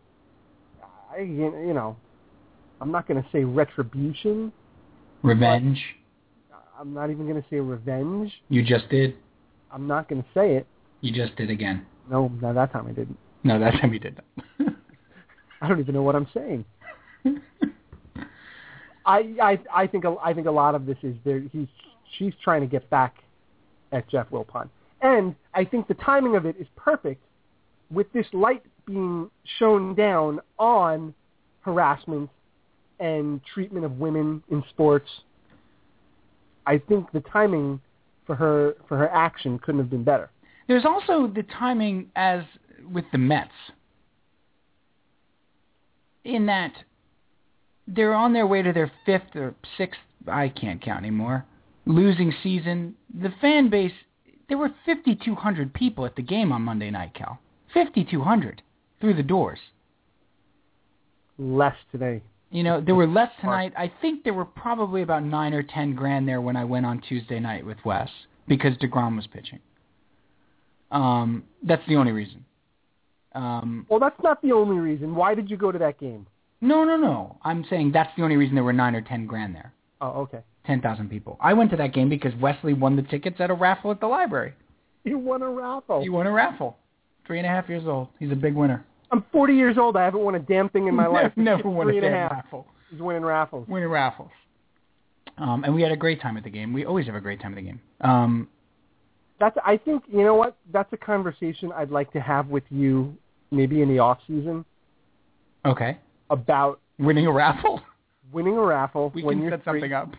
I, 1.11 1.19
you 1.19 1.73
know, 1.73 1.95
I'm 2.81 2.91
not 2.91 3.07
going 3.07 3.21
to 3.21 3.29
say 3.31 3.43
retribution. 3.43 4.51
Revenge. 5.23 5.79
I'm 6.79 6.93
not 6.93 7.09
even 7.09 7.27
going 7.27 7.41
to 7.41 7.47
say 7.49 7.59
revenge. 7.59 8.31
You 8.49 8.63
just 8.63 8.89
did. 8.89 9.15
I'm 9.71 9.87
not 9.87 10.09
going 10.09 10.21
to 10.21 10.29
say 10.33 10.55
it. 10.55 10.67
You 11.01 11.11
just 11.11 11.35
did 11.35 11.49
again. 11.49 11.85
No, 12.09 12.31
no, 12.41 12.53
that 12.53 12.71
time 12.71 12.87
I 12.87 12.91
didn't. 12.91 13.17
No, 13.43 13.59
that 13.59 13.71
time 13.79 13.93
you 13.93 13.99
did 13.99 14.17
that. 14.17 14.67
I 15.61 15.67
don't 15.67 15.79
even 15.79 15.93
know 15.93 16.03
what 16.03 16.15
I'm 16.15 16.27
saying. 16.33 16.65
I 19.07 19.33
I 19.41 19.59
I 19.73 19.87
think 19.87 20.03
I 20.05 20.33
think 20.33 20.47
a 20.47 20.51
lot 20.51 20.75
of 20.75 20.85
this 20.85 20.97
is 21.01 21.15
there. 21.23 21.39
He's 21.39 21.67
she's 22.17 22.33
trying 22.43 22.61
to 22.61 22.67
get 22.67 22.87
back 22.89 23.15
at 23.93 24.07
Jeff 24.09 24.29
Wilpon, 24.29 24.69
and 25.01 25.33
I 25.53 25.63
think 25.63 25.87
the 25.87 25.93
timing 25.95 26.35
of 26.35 26.45
it 26.45 26.57
is 26.59 26.67
perfect, 26.75 27.23
with 27.89 28.11
this 28.11 28.27
light 28.33 28.63
being 28.85 29.29
shown 29.57 29.95
down 29.95 30.41
on 30.59 31.13
harassment 31.61 32.29
and 32.99 33.41
treatment 33.53 33.85
of 33.85 33.97
women 33.97 34.43
in 34.49 34.63
sports. 34.69 35.09
I 36.65 36.77
think 36.77 37.11
the 37.13 37.21
timing 37.21 37.79
for 38.25 38.35
her 38.35 38.75
for 38.89 38.97
her 38.97 39.09
action 39.09 39.57
couldn't 39.59 39.79
have 39.79 39.89
been 39.89 40.03
better. 40.03 40.29
There's 40.67 40.85
also 40.85 41.27
the 41.27 41.43
timing 41.43 42.11
as 42.17 42.43
with 42.91 43.05
the 43.13 43.17
Mets, 43.17 43.51
in 46.25 46.45
that 46.47 46.73
they're 47.87 48.13
on 48.13 48.33
their 48.33 48.47
way 48.47 48.61
to 48.61 48.73
their 48.73 48.91
fifth 49.05 49.35
or 49.35 49.55
sixth, 49.77 49.99
I 50.27 50.49
can't 50.49 50.81
count 50.81 50.99
anymore, 50.99 51.45
losing 51.85 52.33
season. 52.43 52.95
The 53.21 53.33
fan 53.41 53.69
base, 53.69 53.93
there 54.49 54.57
were 54.57 54.71
5,200 54.85 55.73
people 55.73 56.05
at 56.05 56.15
the 56.15 56.21
game 56.21 56.51
on 56.51 56.61
Monday 56.61 56.91
night, 56.91 57.13
Cal. 57.13 57.39
5,200 57.73 58.61
through 58.99 59.13
the 59.13 59.23
doors. 59.23 59.59
Less 61.37 61.75
today. 61.91 62.21
You 62.49 62.63
know, 62.63 62.81
there 62.81 62.95
were 62.95 63.07
less 63.07 63.29
tonight. 63.41 63.73
I 63.77 63.91
think 64.01 64.23
there 64.23 64.33
were 64.33 64.45
probably 64.45 65.01
about 65.01 65.23
nine 65.23 65.53
or 65.53 65.63
ten 65.63 65.93
grand 65.93 66.27
there 66.27 66.39
when 66.39 66.55
I 66.55 66.63
went 66.63 66.85
on 66.85 67.01
Tuesday 67.01 67.39
night 67.39 67.65
with 67.65 67.77
Wes 67.83 68.09
because 68.47 68.73
Degrom 68.77 69.17
was 69.17 69.27
pitching. 69.27 69.59
Um, 70.89 71.43
that's 71.63 71.85
the 71.89 71.97
only 71.97 72.13
reason. 72.13 72.45
Um, 73.35 73.85
Well, 73.89 73.99
that's 73.99 74.19
not 74.23 74.41
the 74.41 74.53
only 74.53 74.77
reason. 74.77 75.13
Why 75.13 75.35
did 75.35 75.49
you 75.49 75.57
go 75.57 75.71
to 75.71 75.79
that 75.79 75.99
game? 75.99 76.25
No, 76.61 76.83
no, 76.83 76.97
no. 76.97 77.37
I'm 77.43 77.65
saying 77.69 77.91
that's 77.91 78.09
the 78.17 78.23
only 78.23 78.35
reason 78.37 78.55
there 78.55 78.63
were 78.63 78.73
nine 78.73 78.95
or 78.95 79.01
ten 79.01 79.25
grand 79.25 79.55
there. 79.55 79.73
Oh, 80.01 80.21
okay. 80.21 80.39
Ten 80.65 80.81
thousand 80.81 81.09
people. 81.09 81.37
I 81.41 81.53
went 81.53 81.71
to 81.71 81.77
that 81.77 81.93
game 81.93 82.09
because 82.09 82.33
Wesley 82.41 82.73
won 82.73 82.95
the 82.95 83.01
tickets 83.03 83.37
at 83.39 83.49
a 83.49 83.53
raffle 83.53 83.91
at 83.91 83.99
the 83.99 84.07
library. 84.07 84.53
You 85.03 85.17
won 85.17 85.41
a 85.41 85.49
raffle. 85.49 86.01
He 86.01 86.09
won 86.09 86.27
a 86.27 86.31
raffle. 86.31 86.77
Three 87.25 87.37
and 87.39 87.45
a 87.45 87.49
half 87.49 87.69
years 87.69 87.83
old. 87.85 88.09
He's 88.19 88.31
a 88.31 88.35
big 88.35 88.55
winner. 88.55 88.85
I'm 89.11 89.23
40 89.31 89.53
years 89.53 89.77
old. 89.77 89.95
I 89.95 90.03
haven't 90.03 90.19
won 90.21 90.35
a 90.35 90.39
damn 90.39 90.67
thing 90.69 90.87
in 90.87 90.95
my 90.95 91.07
life. 91.17 91.31
Never 91.37 91.59
It's 91.59 91.65
won 91.65 91.87
a 91.87 91.89
and 91.95 91.97
a 91.99 92.01
damn 92.01 92.29
raffle. 92.29 92.67
He's 92.89 92.99
winning 92.99 93.23
raffles. 93.23 93.67
winning 93.67 93.89
raffles. 93.89 94.31
Um, 95.37 95.63
and 95.63 95.73
we 95.73 95.81
had 95.81 95.91
a 95.91 95.97
great 95.97 96.21
time 96.21 96.35
at 96.35 96.43
the 96.43 96.49
game. 96.49 96.73
We 96.73 96.85
always 96.85 97.05
have 97.05 97.15
a 97.15 97.21
great 97.21 97.39
time 97.39 97.53
at 97.53 97.55
the 97.57 97.61
game. 97.61 97.79
Um, 98.01 98.47
That's. 99.39 99.55
I 99.65 99.77
think 99.77 100.03
you 100.11 100.23
know 100.23 100.35
what. 100.35 100.57
That's 100.73 100.91
a 100.93 100.97
conversation 100.97 101.71
I'd 101.73 101.91
like 101.91 102.11
to 102.13 102.19
have 102.19 102.47
with 102.47 102.63
you, 102.69 103.15
maybe 103.51 103.81
in 103.81 103.87
the 103.89 103.99
off 103.99 104.17
season, 104.27 104.65
okay, 105.65 105.97
about 106.29 106.79
winning 106.99 107.27
a 107.27 107.31
raffle. 107.31 107.81
winning 108.31 108.57
a 108.57 108.61
raffle 108.61 109.11
We 109.15 109.23
when 109.23 109.39
can 109.41 109.49
set 109.51 109.63
free. 109.63 109.81
something 109.81 109.93
up. 109.93 110.09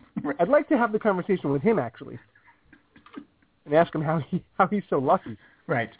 I'd 0.40 0.48
like 0.48 0.68
to 0.68 0.78
have 0.78 0.92
the 0.92 0.98
conversation 0.98 1.50
with 1.50 1.62
him 1.62 1.78
actually, 1.78 2.18
and 3.64 3.74
ask 3.74 3.94
him 3.94 4.02
how 4.02 4.18
he 4.20 4.42
how 4.58 4.66
he's 4.66 4.82
so 4.88 4.98
lucky. 4.98 5.36
right. 5.66 5.90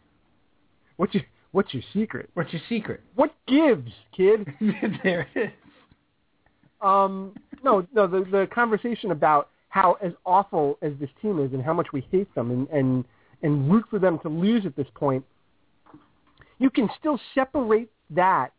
What's 0.97 1.15
your 1.15 1.23
What's 1.53 1.73
your 1.73 1.83
secret? 1.95 2.29
What's 2.35 2.53
your 2.53 2.61
secret? 2.69 3.01
What 3.15 3.35
gives, 3.47 3.91
kid? 4.15 4.47
there 5.03 5.27
it 5.35 5.39
is. 5.47 5.51
Um, 6.81 7.35
no, 7.65 7.87
no. 7.95 8.07
The 8.07 8.25
the 8.31 8.47
conversation 8.55 9.11
about 9.11 9.49
how 9.71 9.97
as 10.03 10.13
awful 10.27 10.79
as 10.83 10.93
this 11.01 11.11
team 11.21 11.39
is 11.41 11.53
and 11.53 11.63
how 11.63 11.73
much 11.73 11.89
we 11.93 12.07
hate 12.13 12.33
them 12.35 12.51
and 12.51 12.69
and 12.69 13.05
and 13.43 13.71
root 13.71 13.85
for 13.91 13.99
them 13.99 14.19
to 14.21 14.29
lose 14.29 14.67
at 14.67 14.77
this 14.77 14.87
point. 14.95 15.25
You 16.59 16.71
can 16.71 16.89
still 16.99 17.21
separate 17.35 17.89
that 18.11 18.51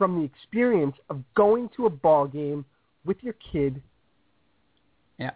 from 0.00 0.16
the 0.18 0.24
experience 0.24 0.96
of 1.10 1.22
going 1.34 1.68
to 1.76 1.84
a 1.84 1.90
ball 1.90 2.26
game 2.26 2.64
with 3.04 3.18
your 3.20 3.34
kid. 3.52 3.82
Yeah. 5.18 5.32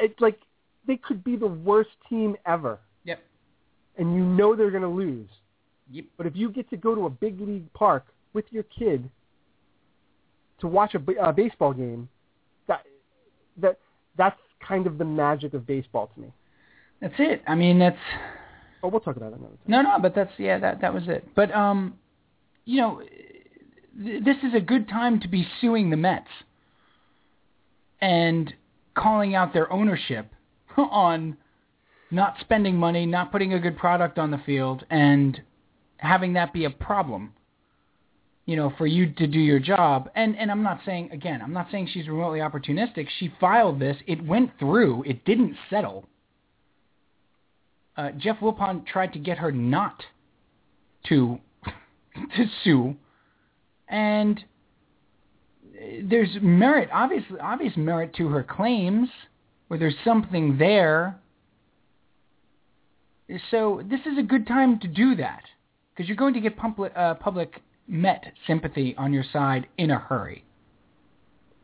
It's 0.00 0.18
like 0.20 0.38
they 0.86 0.96
could 0.96 1.22
be 1.22 1.36
the 1.36 1.46
worst 1.46 1.90
team 2.08 2.34
ever, 2.46 2.78
Yep. 3.04 3.20
and 3.98 4.14
you 4.14 4.24
know 4.24 4.56
they're 4.56 4.70
going 4.70 4.82
to 4.82 4.88
lose. 4.88 5.28
Yep. 5.90 6.04
But 6.16 6.26
if 6.26 6.34
you 6.34 6.50
get 6.50 6.70
to 6.70 6.78
go 6.78 6.94
to 6.94 7.04
a 7.04 7.10
big 7.10 7.38
league 7.40 7.70
park 7.74 8.06
with 8.32 8.46
your 8.50 8.62
kid 8.64 9.10
to 10.60 10.66
watch 10.66 10.94
a 10.94 11.32
baseball 11.32 11.74
game, 11.74 12.08
that 12.68 12.84
that 13.58 13.78
that's 14.16 14.38
kind 14.66 14.86
of 14.86 14.96
the 14.96 15.04
magic 15.04 15.52
of 15.52 15.66
baseball 15.66 16.10
to 16.14 16.20
me. 16.22 16.32
That's 17.02 17.14
it. 17.18 17.42
I 17.46 17.54
mean, 17.54 17.78
that's 17.78 17.98
But 18.80 18.92
we'll 18.92 19.00
talk 19.02 19.16
about 19.16 19.32
it 19.32 19.38
another 19.40 19.56
time. 19.56 19.66
no, 19.66 19.82
no. 19.82 19.98
But 20.00 20.14
that's 20.14 20.32
yeah. 20.38 20.58
That 20.58 20.80
that 20.80 20.94
was 20.94 21.02
it. 21.06 21.28
But 21.36 21.52
um, 21.52 21.98
you 22.64 22.80
know, 22.80 23.02
this 23.94 24.36
is 24.42 24.54
a 24.54 24.60
good 24.60 24.88
time 24.88 25.20
to 25.20 25.28
be 25.28 25.46
suing 25.60 25.90
the 25.90 25.96
Mets 25.96 26.28
and 28.00 28.52
calling 28.94 29.34
out 29.34 29.52
their 29.52 29.72
ownership 29.72 30.32
on 30.76 31.36
not 32.10 32.36
spending 32.40 32.76
money, 32.76 33.06
not 33.06 33.32
putting 33.32 33.54
a 33.54 33.58
good 33.58 33.76
product 33.76 34.18
on 34.18 34.30
the 34.30 34.38
field, 34.44 34.84
and 34.90 35.40
having 35.96 36.34
that 36.34 36.52
be 36.52 36.64
a 36.64 36.70
problem. 36.70 37.32
You 38.44 38.56
know, 38.56 38.72
for 38.76 38.86
you 38.86 39.12
to 39.12 39.26
do 39.28 39.38
your 39.38 39.60
job. 39.60 40.10
And 40.16 40.36
and 40.36 40.50
I'm 40.50 40.64
not 40.64 40.80
saying 40.84 41.10
again, 41.12 41.40
I'm 41.42 41.52
not 41.52 41.68
saying 41.70 41.88
she's 41.92 42.08
remotely 42.08 42.40
opportunistic. 42.40 43.06
She 43.18 43.32
filed 43.40 43.78
this. 43.78 43.96
It 44.06 44.24
went 44.24 44.58
through. 44.58 45.04
It 45.04 45.24
didn't 45.24 45.54
settle. 45.70 46.06
Uh, 47.96 48.10
Jeff 48.18 48.38
Wilpon 48.40 48.84
tried 48.84 49.12
to 49.12 49.20
get 49.20 49.38
her 49.38 49.52
not 49.52 50.02
to 51.08 51.38
to 52.36 52.44
sue, 52.64 52.96
and 53.92 54.42
there's 56.02 56.30
merit, 56.40 56.88
obviously, 56.92 57.38
obvious 57.38 57.76
merit 57.76 58.14
to 58.16 58.28
her 58.28 58.42
claims, 58.42 59.08
where 59.68 59.78
there's 59.78 59.94
something 60.04 60.58
there. 60.58 61.20
So 63.50 63.82
this 63.88 64.00
is 64.00 64.18
a 64.18 64.22
good 64.22 64.46
time 64.46 64.78
to 64.80 64.88
do 64.88 65.14
that, 65.16 65.42
because 65.90 66.08
you're 66.08 66.16
going 66.16 66.34
to 66.34 66.40
get 66.40 66.56
public, 66.56 66.92
uh, 66.96 67.14
public 67.14 67.62
Met 67.88 68.32
sympathy 68.46 68.94
on 68.96 69.12
your 69.12 69.24
side 69.32 69.66
in 69.76 69.90
a 69.90 69.98
hurry. 69.98 70.44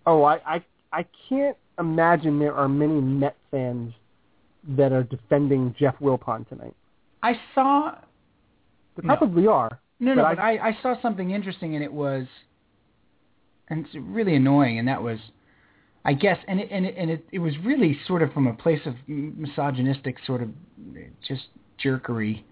Oh, 0.04 0.24
I, 0.24 0.40
I 0.44 0.64
I 0.92 1.04
can't 1.28 1.56
imagine 1.78 2.38
there 2.40 2.54
are 2.54 2.68
many 2.68 3.00
Met 3.00 3.36
fans 3.52 3.92
that 4.76 4.92
are 4.92 5.04
defending 5.04 5.74
Jeff 5.78 5.94
Wilpon 6.00 6.46
tonight. 6.48 6.74
I 7.22 7.38
saw 7.54 7.94
There 8.96 9.04
No. 9.04 9.16
probably 9.16 9.46
are. 9.46 9.78
No, 10.00 10.14
no, 10.14 10.22
But 10.22 10.36
but 10.36 10.42
I, 10.42 10.68
I 10.68 10.78
saw 10.82 11.00
something 11.02 11.30
interesting, 11.32 11.74
and 11.74 11.82
it 11.82 11.92
was, 11.92 12.26
and 13.68 13.84
it's 13.84 13.94
really 13.96 14.34
annoying, 14.36 14.78
and 14.78 14.86
that 14.88 15.02
was, 15.02 15.18
I 16.04 16.12
guess, 16.12 16.38
and 16.46 16.60
it, 16.60 16.68
and 16.70 16.86
it, 16.86 16.94
and 16.96 17.10
it, 17.10 17.26
it 17.32 17.38
was 17.40 17.54
really 17.64 17.98
sort 18.06 18.22
of 18.22 18.32
from 18.32 18.46
a 18.46 18.52
place 18.54 18.80
of 18.86 18.94
misogynistic 19.06 20.16
sort 20.24 20.42
of 20.42 20.50
just 21.26 21.42
jerkery. 21.78 22.44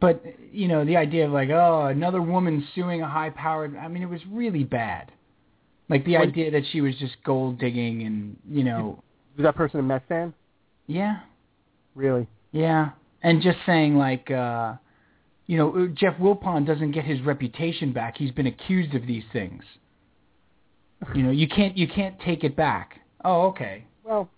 But 0.00 0.22
you 0.52 0.68
know, 0.68 0.84
the 0.84 0.96
idea 0.96 1.26
of 1.26 1.32
like, 1.32 1.50
oh, 1.50 1.86
another 1.86 2.20
woman 2.22 2.66
suing 2.74 3.02
a 3.02 3.08
high-powered. 3.08 3.76
I 3.76 3.88
mean, 3.88 4.02
it 4.02 4.08
was 4.10 4.20
really 4.30 4.64
bad. 4.64 5.12
Like 5.88 6.04
the 6.04 6.14
What- 6.14 6.28
idea 6.28 6.50
that 6.50 6.62
she 6.72 6.80
was 6.80 6.96
just 6.96 7.16
gold 7.24 7.58
digging, 7.58 8.02
and 8.02 8.36
you 8.50 8.64
know, 8.64 9.02
Is 9.38 9.42
that 9.44 9.54
person 9.54 9.78
a 9.80 9.82
Met 9.82 10.08
fan? 10.08 10.32
yeah, 10.86 11.20
Really? 11.94 12.26
yeah, 12.52 12.90
and 13.22 13.42
just 13.42 13.58
saying 13.66 13.96
like, 13.96 14.30
uh, 14.30 14.74
you 15.46 15.56
know, 15.56 15.88
Jeff 15.88 16.16
Wilpon 16.18 16.66
doesn't 16.66 16.92
get 16.92 17.04
his 17.04 17.20
reputation 17.22 17.92
back. 17.92 18.16
He's 18.16 18.32
been 18.32 18.46
accused 18.46 18.94
of 18.94 19.06
these 19.06 19.24
things. 19.32 19.62
You 21.14 21.22
know, 21.22 21.30
you 21.30 21.46
can't 21.48 21.76
you 21.76 21.86
can't 21.86 22.18
take 22.20 22.42
it 22.42 22.56
back. 22.56 23.00
Oh, 23.24 23.42
okay. 23.48 23.84
Well, 24.02 24.28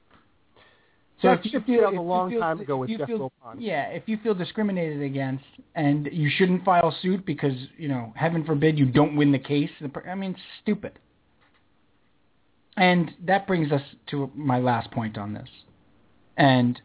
So 1.22 1.32
if 1.32 1.40
you 1.52 1.60
feel 1.60 1.88
a 1.88 2.00
long 2.00 2.30
feel- 2.30 2.40
time 2.40 2.60
ago 2.60 2.76
with 2.78 2.90
Jeff 2.90 3.06
feel- 3.06 3.30
Wilpon. 3.44 3.56
Yeah, 3.58 3.84
if 3.88 4.08
you 4.08 4.18
feel 4.18 4.34
discriminated 4.34 5.02
against 5.02 5.44
and 5.74 6.08
you 6.12 6.28
shouldn't 6.30 6.64
file 6.64 6.90
suit 7.02 7.24
because 7.24 7.54
you 7.76 7.88
know, 7.88 8.12
heaven 8.16 8.44
forbid 8.44 8.78
you 8.78 8.86
don't 8.86 9.16
win 9.16 9.32
the 9.32 9.38
case. 9.38 9.70
I 10.06 10.14
mean, 10.14 10.36
stupid. 10.62 10.92
And 12.76 13.10
that 13.24 13.46
brings 13.46 13.72
us 13.72 13.82
to 14.08 14.30
my 14.34 14.58
last 14.58 14.90
point 14.90 15.18
on 15.18 15.32
this. 15.32 15.48
And 16.36 16.80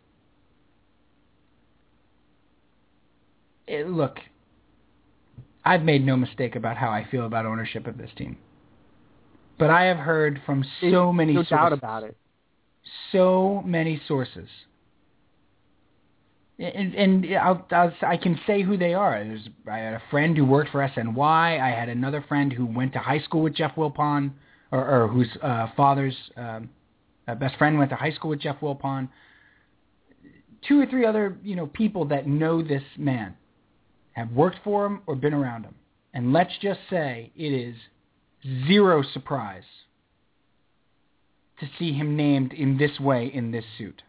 it, 3.74 3.90
look, 3.90 4.20
I've 5.66 5.84
made 5.84 6.06
no 6.06 6.18
mistake 6.18 6.56
about 6.56 6.78
how 6.78 6.90
I 6.90 7.08
feel 7.10 7.26
about 7.26 7.46
ownership 7.46 7.88
of 7.88 7.98
this 7.98 8.10
team. 8.18 8.38
But 9.58 9.70
I 9.70 9.86
have 9.86 9.98
heard 9.98 10.42
from 10.46 10.66
so 10.82 11.14
many 11.14 11.34
no 11.34 11.42
sources 11.42 11.52
doubt 11.52 11.74
about 11.74 12.04
it. 12.04 12.18
so 13.12 13.62
many 13.66 14.02
sources. 14.08 14.50
And, 16.60 16.94
and 16.96 17.36
I'll, 17.38 17.66
I'll, 17.72 17.94
I 18.02 18.18
can 18.18 18.40
say 18.46 18.62
who 18.62 18.78
they 18.78 18.94
are. 18.94 19.24
There's, 19.24 19.48
I 19.70 19.78
had 19.78 19.94
a 19.94 20.02
friend 20.12 20.36
who 20.38 20.46
worked 20.46 20.72
for 20.72 20.88
SNY. 20.88 21.18
I 21.62 21.70
had 21.70 21.90
another 21.90 22.24
friend 22.28 22.52
who 22.52 22.66
went 22.66 22.94
to 22.94 23.00
high 23.00 23.20
school 23.22 23.42
with 23.42 23.56
Jeff 23.56 23.76
Wilpon, 23.76 24.32
or, 24.72 25.04
or 25.04 25.08
whose 25.08 25.30
uh, 25.42 25.68
father's 25.76 26.16
um, 26.36 26.70
uh, 27.28 27.36
best 27.36 27.58
friend 27.58 27.78
went 27.78 27.90
to 27.92 27.96
high 27.96 28.12
school 28.12 28.32
with 28.32 28.40
Jeff 28.40 28.60
Wilpon. 28.60 29.10
Two 30.68 30.80
or 30.80 30.86
three 30.86 31.06
other, 31.06 31.38
you 31.44 31.56
know, 31.56 31.68
people 31.68 32.06
that 32.06 32.28
know 32.28 32.62
this 32.62 32.84
man 32.98 33.36
have 34.14 34.32
worked 34.32 34.60
for 34.64 34.86
him 34.86 35.02
or 35.06 35.16
been 35.16 35.34
around 35.34 35.64
him. 35.64 35.76
And 36.14 36.32
let's 36.32 36.54
just 36.62 36.80
say 36.90 37.32
it 37.36 37.52
is 37.52 37.76
zero 38.68 39.04
surprise 39.14 39.64
to 41.60 41.68
see 41.78 41.94
him 41.94 42.16
named 42.16 42.54
in 42.54 42.78
this 42.78 43.00
way 43.00 43.32
in 43.34 43.52
this 43.52 43.66
suit. 43.78 44.02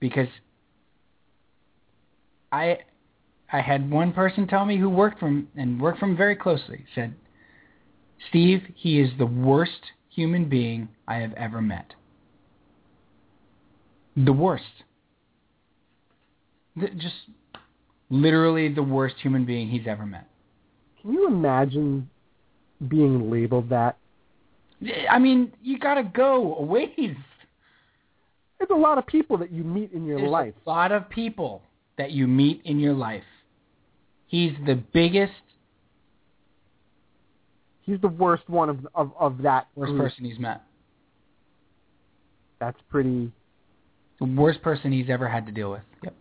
Because 0.00 0.28
I 2.50 2.78
I 3.52 3.60
had 3.60 3.90
one 3.90 4.12
person 4.12 4.46
tell 4.46 4.64
me 4.64 4.78
who 4.78 4.88
worked 4.88 5.18
from 5.18 5.48
and 5.56 5.80
worked 5.80 5.98
from 5.98 6.16
very 6.16 6.36
closely 6.36 6.84
said, 6.94 7.14
"Steve, 8.28 8.62
he 8.74 9.00
is 9.00 9.10
the 9.18 9.26
worst 9.26 9.92
human 10.08 10.48
being 10.48 10.88
I 11.08 11.16
have 11.16 11.32
ever 11.34 11.62
met. 11.62 11.94
The 14.16 14.32
worst. 14.32 14.84
The, 16.76 16.88
just 16.88 17.14
literally 18.12 18.68
the 18.72 18.82
worst 18.82 19.16
human 19.20 19.44
being 19.44 19.68
he's 19.68 19.86
ever 19.88 20.06
met." 20.06 20.28
Can 21.00 21.12
you 21.12 21.26
imagine 21.26 22.08
being 22.88 23.30
labeled 23.30 23.68
that? 23.70 23.96
I 25.10 25.18
mean, 25.18 25.52
you 25.62 25.78
got 25.78 25.94
to 25.94 26.02
go 26.04 26.56
a 26.56 26.62
ways. 26.62 27.16
There's 28.58 28.70
a 28.70 28.74
lot 28.74 28.98
of 28.98 29.06
people 29.06 29.36
that 29.38 29.50
you 29.52 29.64
meet 29.64 29.92
in 29.92 30.04
your 30.04 30.18
There's 30.18 30.30
life. 30.30 30.54
a 30.64 30.70
lot 30.70 30.92
of 30.92 31.08
people 31.08 31.62
that 31.98 32.12
you 32.12 32.26
meet 32.28 32.62
in 32.64 32.78
your 32.78 32.92
life. 32.92 33.24
He's 34.28 34.52
the 34.66 34.74
biggest, 34.92 35.32
He's 37.82 38.00
the 38.00 38.08
worst 38.08 38.48
one 38.48 38.68
of 38.68 38.86
of, 38.94 39.10
of 39.18 39.38
that 39.42 39.66
worst 39.74 39.90
group. 39.90 40.02
person 40.02 40.24
he's 40.24 40.38
met. 40.38 40.62
That's 42.60 42.78
pretty 42.88 43.32
The 44.20 44.24
worst 44.26 44.62
person 44.62 44.92
he's 44.92 45.10
ever 45.10 45.28
had 45.28 45.46
to 45.46 45.52
deal 45.52 45.72
with. 45.72 45.82
Yep. 46.04 46.14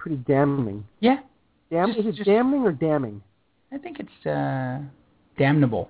Pretty 0.00 0.16
damning. 0.26 0.84
Yeah, 1.00 1.18
Dam- 1.70 1.88
Just- 1.88 1.98
is 2.00 2.06
it 2.06 2.14
just- 2.16 2.26
damning 2.26 2.62
or 2.62 2.72
damning? 2.72 3.22
I 3.72 3.78
think 3.78 4.00
it's 4.00 4.26
uh, 4.26 4.80
damnable. 5.38 5.88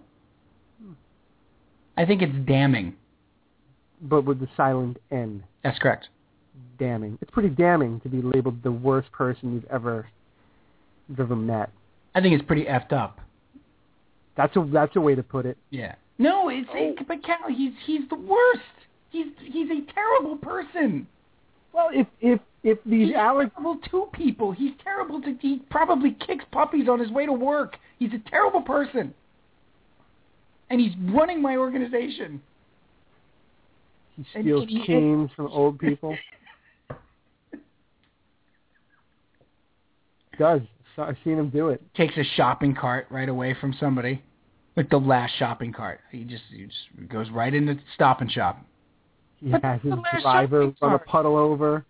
I 1.97 2.05
think 2.05 2.21
it's 2.23 2.37
damning. 2.47 2.95
But 4.03 4.25
with 4.25 4.41
the 4.41 4.49
silent 4.57 4.99
N. 5.11 5.43
That's 5.63 5.79
correct. 5.79 6.09
Damning. 6.79 7.19
It's 7.21 7.31
pretty 7.31 7.51
damning 7.51 8.01
to 8.01 8.09
be 8.09 8.23
labeled 8.23 8.63
the 8.63 8.73
worst 8.73 9.13
person 9.13 9.53
you've 9.55 9.67
ever 9.71 10.07
you've 11.09 11.21
ever 11.21 11.37
met. 11.37 11.71
I 12.15 12.21
think 12.21 12.35
it's 12.35 12.47
pretty 12.47 12.65
effed 12.65 12.93
up. 12.93 13.21
That's 14.37 14.55
a 14.57 14.67
that's 14.73 14.97
a 14.97 15.01
way 15.01 15.15
to 15.15 15.23
put 15.23 15.45
it. 15.47 15.57
Yeah. 15.71 15.95
No, 16.19 16.49
it's 16.49 16.69
Oh. 16.75 16.95
but 17.07 17.23
Cal, 17.23 17.37
he's 17.49 17.73
he's 17.87 18.09
the 18.09 18.17
worst. 18.17 18.63
He's 19.11 19.27
he's 19.45 19.71
a 19.71 19.81
terrible 19.93 20.37
person. 20.37 21.07
Well, 21.73 21.89
if 21.93 22.07
if 22.21 22.41
if 22.63 22.79
these 22.85 23.09
He's 23.09 23.17
Alex 23.17 23.51
terrible 23.55 23.79
to 23.91 24.09
people. 24.13 24.53
He's 24.53 24.73
terrible 24.83 25.21
to. 25.23 25.35
He 25.41 25.61
probably 25.71 26.13
kicks 26.27 26.45
puppies 26.53 26.89
on 26.89 26.99
his 27.01 27.11
way 27.11 27.27
to 27.27 27.33
work. 27.33 27.77
He's 27.99 28.13
a 28.13 28.19
terrible 28.31 28.63
person. 28.63 29.15
And 30.69 30.81
he's 30.81 30.93
running 31.13 31.43
my 31.43 31.57
organization. 31.57 32.41
he 34.17 34.25
and 34.35 34.45
steals 34.45 34.69
he- 34.69 34.85
canes 34.87 35.31
from 35.35 35.49
old 35.49 35.79
people, 35.79 36.17
does 40.39 40.61
So- 40.97 41.03
I've 41.03 41.17
seen 41.25 41.39
him 41.39 41.51
do 41.51 41.69
it. 41.71 41.83
Takes 41.95 42.17
a 42.17 42.25
shopping 42.37 42.75
cart 42.75 43.07
right 43.11 43.29
away 43.29 43.55
from 43.61 43.75
somebody, 43.81 44.23
like 44.77 44.91
the 44.91 44.99
last 44.99 45.33
shopping 45.39 45.73
cart. 45.73 46.01
He 46.13 46.25
just 46.25 46.43
he 46.51 46.67
just 46.67 47.09
goes 47.09 47.31
right 47.31 47.53
into 47.55 47.77
Stop 47.95 48.21
and 48.21 48.31
Shop. 48.31 48.65
He 49.43 49.51
But 49.51 49.65
has 49.65 49.81
his 49.83 49.95
driver 50.23 50.73
run 50.81 50.93
a 50.93 50.99
puddle 50.99 51.37
over. 51.37 51.85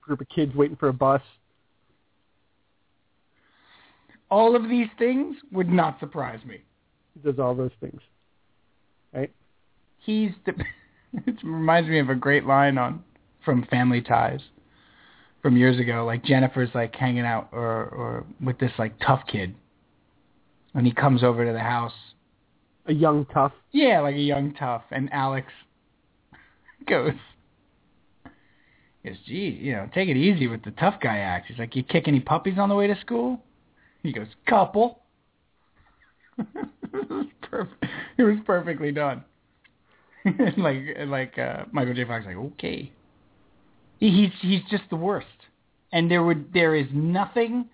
Group 0.00 0.20
of 0.20 0.28
kids 0.28 0.54
waiting 0.54 0.76
for 0.76 0.88
a 0.88 0.92
bus. 0.92 1.22
All 4.30 4.56
of 4.56 4.68
these 4.68 4.88
things 4.98 5.36
would 5.52 5.68
not 5.68 6.00
surprise 6.00 6.40
me. 6.44 6.62
He 7.14 7.20
does 7.20 7.38
all 7.38 7.54
those 7.54 7.70
things. 7.80 8.00
Right? 9.14 9.32
He's 9.98 10.30
the. 10.44 10.54
it 11.26 11.36
reminds 11.42 11.88
me 11.88 11.98
of 11.98 12.10
a 12.10 12.14
great 12.14 12.44
line 12.44 12.78
on 12.78 13.02
from 13.44 13.64
Family 13.66 14.02
Ties 14.02 14.40
from 15.40 15.56
years 15.56 15.78
ago. 15.78 16.04
Like 16.04 16.24
Jennifer's 16.24 16.70
like 16.74 16.94
hanging 16.94 17.24
out 17.24 17.48
or 17.52 17.62
or 17.62 18.26
with 18.42 18.58
this 18.58 18.72
like 18.78 18.92
tough 19.06 19.22
kid, 19.30 19.54
and 20.74 20.86
he 20.86 20.92
comes 20.92 21.22
over 21.22 21.46
to 21.46 21.52
the 21.52 21.60
house. 21.60 21.92
A 22.86 22.92
young 22.92 23.26
tough. 23.26 23.52
Yeah, 23.72 24.00
like 24.00 24.16
a 24.16 24.20
young 24.20 24.54
tough, 24.54 24.82
and 24.90 25.12
Alex 25.12 25.46
goes. 26.86 27.12
Goes, 29.04 29.16
gee, 29.26 29.58
you 29.60 29.72
know, 29.72 29.88
take 29.94 30.08
it 30.08 30.16
easy 30.16 30.46
with 30.46 30.62
the 30.64 30.72
tough 30.72 31.00
guy 31.00 31.18
act. 31.18 31.46
He's 31.48 31.58
like, 31.58 31.76
you 31.76 31.82
kick 31.82 32.08
any 32.08 32.20
puppies 32.20 32.58
on 32.58 32.68
the 32.68 32.74
way 32.74 32.86
to 32.86 32.98
school? 33.00 33.40
He 34.02 34.12
goes, 34.12 34.26
couple. 34.46 35.00
it, 36.38 38.22
was 38.22 38.36
perfectly 38.44 38.92
done. 38.92 39.24
and 40.24 40.58
like, 40.58 40.76
and 40.96 41.10
like 41.10 41.38
uh, 41.38 41.64
Michael 41.72 41.94
J. 41.94 42.04
Fox, 42.04 42.26
like, 42.26 42.36
okay. 42.36 42.92
He, 43.98 44.10
he's 44.10 44.30
he's 44.40 44.62
just 44.70 44.84
the 44.90 44.96
worst. 44.96 45.26
And 45.92 46.10
there 46.10 46.22
would 46.22 46.52
there 46.52 46.74
is 46.74 46.86
nothing 46.92 47.66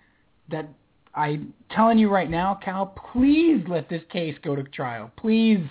that 0.49 0.67
I'm 1.13 1.53
telling 1.71 1.97
you 1.97 2.09
right 2.09 2.29
now, 2.29 2.59
Cal. 2.63 2.87
Please 3.13 3.63
let 3.67 3.89
this 3.89 4.01
case 4.11 4.35
go 4.43 4.55
to 4.55 4.63
trial. 4.63 5.11
Please, 5.17 5.65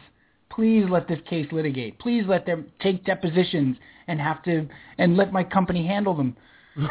please 0.55 0.87
let 0.89 1.09
this 1.09 1.19
case 1.29 1.47
litigate. 1.53 1.99
Please 1.99 2.25
let 2.27 2.47
them 2.47 2.67
take 2.81 3.05
depositions 3.05 3.77
and 4.07 4.21
have 4.21 4.43
to 4.45 4.69
and 4.99 5.17
let 5.17 5.33
my 5.33 5.43
company 5.45 5.87
handle 5.87 6.17
them. 6.17 6.37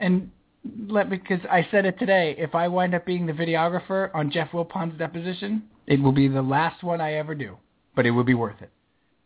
and 0.00 0.30
let 0.88 1.10
because 1.10 1.40
I 1.50 1.66
said 1.70 1.84
it 1.84 1.98
today. 1.98 2.34
If 2.38 2.54
I 2.54 2.68
wind 2.68 2.94
up 2.94 3.04
being 3.04 3.26
the 3.26 3.32
videographer 3.32 4.10
on 4.14 4.30
Jeff 4.30 4.52
Wilpon's 4.52 4.98
deposition, 4.98 5.64
it 5.86 6.00
will 6.00 6.12
be 6.12 6.28
the 6.28 6.42
last 6.42 6.82
one 6.82 7.00
I 7.00 7.14
ever 7.14 7.34
do. 7.34 7.56
But 7.96 8.06
it 8.06 8.10
would 8.10 8.26
be 8.26 8.34
worth 8.34 8.60
it. 8.60 8.70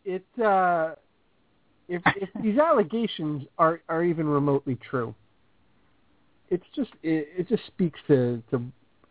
It 0.05 0.43
uh, 0.43 0.95
if 1.89 2.03
if 2.17 2.29
these 2.43 2.59
allegations 2.63 3.45
are 3.59 3.81
are 3.89 4.05
even 4.05 4.29
remotely 4.29 4.77
true, 4.77 5.15
it's 6.51 6.67
just 6.75 6.91
it, 7.03 7.29
it 7.37 7.49
just 7.49 7.67
speaks 7.67 8.01
to 8.09 8.43
to 8.51 8.63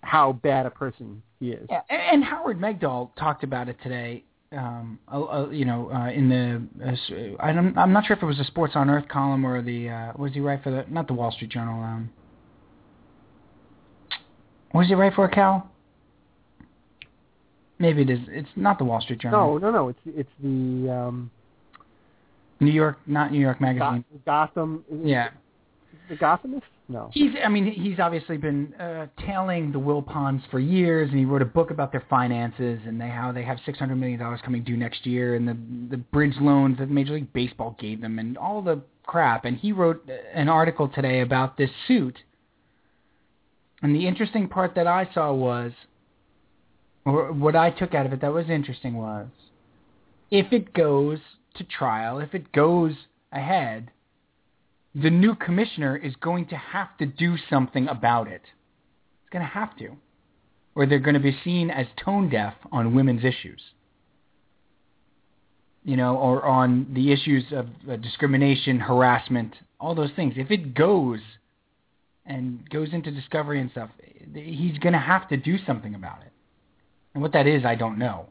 how 0.02 0.34
bad 0.34 0.66
a 0.66 0.70
person 0.70 1.22
he 1.40 1.52
is. 1.52 1.68
Yeah, 1.70 1.82
and, 1.90 2.02
and 2.02 2.24
Howard 2.24 2.60
Megdal 2.60 3.16
talked 3.18 3.44
about 3.44 3.68
it 3.70 3.78
today. 3.82 4.24
Um, 4.54 4.98
uh, 5.12 5.48
you 5.52 5.66
know, 5.66 5.92
uh, 5.92 6.10
in 6.10 6.30
the 6.30 6.86
uh, 6.86 6.92
s- 6.92 7.36
I 7.40 7.52
don't, 7.52 7.78
I'm 7.78 7.92
not 7.92 8.06
sure 8.06 8.16
if 8.16 8.24
it 8.24 8.26
was 8.26 8.38
the 8.38 8.46
Sports 8.46 8.74
on 8.78 8.90
Earth 8.90 9.08
column 9.10 9.46
or 9.46 9.62
the 9.62 9.90
uh, 9.90 10.14
was 10.16 10.34
he 10.34 10.40
write 10.40 10.64
for 10.64 10.72
the 10.72 10.86
not 10.90 11.08
the 11.08 11.14
Wall 11.14 11.32
Street 11.32 11.52
Journal. 11.52 11.84
Um, 11.84 12.10
was 14.74 14.88
he 14.88 14.94
write 14.96 15.16
for 15.16 15.28
Cal? 15.28 15.70
Maybe 17.80 18.04
it 18.04 18.10
is. 18.10 18.20
It's 18.30 18.50
not 18.56 18.78
the 18.78 18.86
Wall 18.86 19.02
Street 19.02 19.20
Journal. 19.20 19.60
No, 19.60 19.70
no, 19.70 19.72
no. 19.72 19.90
It's 19.90 20.00
it's 20.06 20.30
the 20.42 20.90
um, 20.92 21.30
New 22.60 22.72
York, 22.72 22.98
not 23.06 23.32
New 23.32 23.40
York 23.40 23.60
Magazine. 23.60 24.06
Gotham. 24.26 24.84
Yeah. 25.04 25.30
The 26.10 26.16
Gothamist? 26.16 26.62
No. 26.90 27.10
He's, 27.14 27.32
I 27.44 27.50
mean, 27.50 27.66
he's 27.66 28.00
obviously 28.00 28.38
been 28.38 28.74
uh, 28.76 29.08
tailing 29.26 29.72
the 29.72 29.80
Wilpons 29.80 30.42
for 30.50 30.60
years, 30.60 31.10
and 31.10 31.20
he 31.20 31.26
wrote 31.26 31.42
a 31.42 31.46
book 31.46 31.70
about 31.70 31.92
their 31.92 32.06
finances 32.10 32.80
and 32.86 33.00
they, 33.00 33.10
how 33.10 33.32
they 33.34 33.44
have 33.44 33.58
six 33.66 33.78
hundred 33.78 33.98
million 33.98 34.20
dollars 34.20 34.40
coming 34.44 34.64
due 34.64 34.78
next 34.78 35.06
year, 35.06 35.36
and 35.36 35.48
the 35.48 35.58
the 35.90 35.98
bridge 35.98 36.36
loans 36.40 36.78
that 36.78 36.90
Major 36.90 37.14
League 37.14 37.34
Baseball 37.34 37.76
gave 37.80 38.00
them, 38.00 38.20
and 38.20 38.38
all 38.38 38.62
the 38.62 38.82
crap. 39.06 39.46
And 39.46 39.58
he 39.58 39.72
wrote 39.72 40.10
an 40.34 40.48
article 40.50 40.88
today 40.88 41.22
about 41.22 41.58
this 41.58 41.72
suit. 41.88 42.18
And 43.82 43.96
the 43.96 44.08
interesting 44.08 44.48
part 44.48 44.76
that 44.76 44.88
I 44.88 45.10
saw 45.14 45.34
was, 45.34 45.72
or 47.06 47.32
what 47.32 47.56
I 47.56 47.70
took 47.70 47.94
out 47.94 48.06
of 48.06 48.14
it 48.14 48.22
that 48.22 48.34
was 48.34 48.50
interesting 48.50 48.96
was, 48.96 49.28
if 50.32 50.52
it 50.52 50.74
goes 50.74 51.20
to 51.56 51.64
trial, 51.64 52.20
if 52.20 52.34
it 52.34 52.52
goes 52.52 52.94
ahead, 53.32 53.92
the 55.02 55.10
new 55.10 55.36
commissioner 55.36 55.96
is 55.96 56.16
going 56.16 56.48
to 56.48 56.56
have 56.56 56.96
to 56.98 57.06
do 57.06 57.36
something 57.50 57.88
about 57.88 58.28
it. 58.28 58.42
It's 58.44 59.30
going 59.32 59.44
to 59.46 59.52
have 59.52 59.76
to. 59.78 59.90
Or 60.76 60.86
they're 60.86 61.00
going 61.00 61.16
to 61.16 61.20
be 61.20 61.38
seen 61.44 61.70
as 61.70 61.86
tone 62.04 62.30
deaf 62.30 62.54
on 62.72 62.96
women's 62.96 63.24
issues. 63.24 63.62
You 65.84 65.98
know, 65.98 66.18
or 66.18 66.46
on 66.46 66.88
the 66.94 67.12
issues 67.12 67.46
of 67.52 67.68
uh, 67.90 67.96
discrimination, 67.98 68.80
harassment, 68.80 69.56
all 69.80 69.96
those 69.96 70.12
things. 70.16 70.34
If 70.36 70.52
it 70.52 70.74
goes 70.74 71.20
and 72.26 72.68
goes 72.70 72.90
into 72.92 73.12
discovery 73.12 73.62
and 73.62 73.72
stuff, 73.72 73.90
he's 74.34 74.78
going 74.80 74.94
to 74.94 75.00
have 75.00 75.30
to 75.30 75.38
do 75.38 75.58
something 75.66 75.96
about 75.96 76.22
it. 76.24 76.32
And 77.14 77.22
what 77.22 77.34
that 77.34 77.48
is, 77.48 77.64
I 77.66 77.76
don't 77.76 77.98
know. 77.98 78.28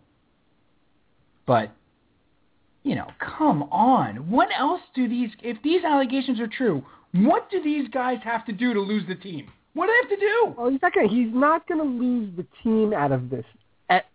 But 1.46 1.70
you 2.86 2.94
know, 2.94 3.08
come 3.18 3.64
on. 3.64 4.30
What 4.30 4.48
else 4.56 4.80
do 4.94 5.08
these, 5.08 5.30
if 5.42 5.60
these 5.64 5.82
allegations 5.82 6.38
are 6.38 6.46
true, 6.46 6.84
what 7.14 7.50
do 7.50 7.60
these 7.60 7.88
guys 7.88 8.18
have 8.22 8.46
to 8.46 8.52
do 8.52 8.72
to 8.74 8.80
lose 8.80 9.02
the 9.08 9.16
team? 9.16 9.50
What 9.74 9.86
do 9.86 9.92
they 9.92 10.08
have 10.08 10.20
to 10.20 10.24
do? 10.24 10.54
Well, 10.56 10.70
he's 10.70 10.80
not 10.80 10.94
gonna. 10.94 11.08
He's 11.08 11.34
not 11.34 11.68
gonna 11.68 11.82
lose 11.82 12.30
the 12.36 12.46
team 12.62 12.92
out 12.92 13.10
of 13.10 13.28
this. 13.28 13.44
At, 13.90 14.06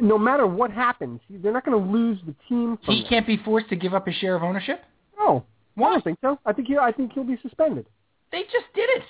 no 0.00 0.18
matter 0.18 0.48
what 0.48 0.72
happens, 0.72 1.20
they're 1.30 1.52
not 1.52 1.64
gonna 1.64 1.76
lose 1.76 2.18
the 2.26 2.34
team. 2.48 2.76
He 2.82 3.00
this. 3.00 3.08
can't 3.08 3.26
be 3.26 3.36
forced 3.36 3.68
to 3.68 3.76
give 3.76 3.94
up 3.94 4.06
his 4.06 4.16
share 4.16 4.34
of 4.34 4.42
ownership? 4.42 4.82
No, 5.16 5.44
Why? 5.76 5.90
I 5.90 5.92
don't 5.92 6.04
think 6.04 6.18
so. 6.20 6.38
I 6.44 6.52
think 6.52 6.68
he. 6.68 6.76
I 6.76 6.90
think 6.90 7.12
he'll 7.12 7.24
be 7.24 7.38
suspended. 7.40 7.86
They 8.32 8.42
just 8.42 8.66
did 8.74 8.90
it. 8.90 9.02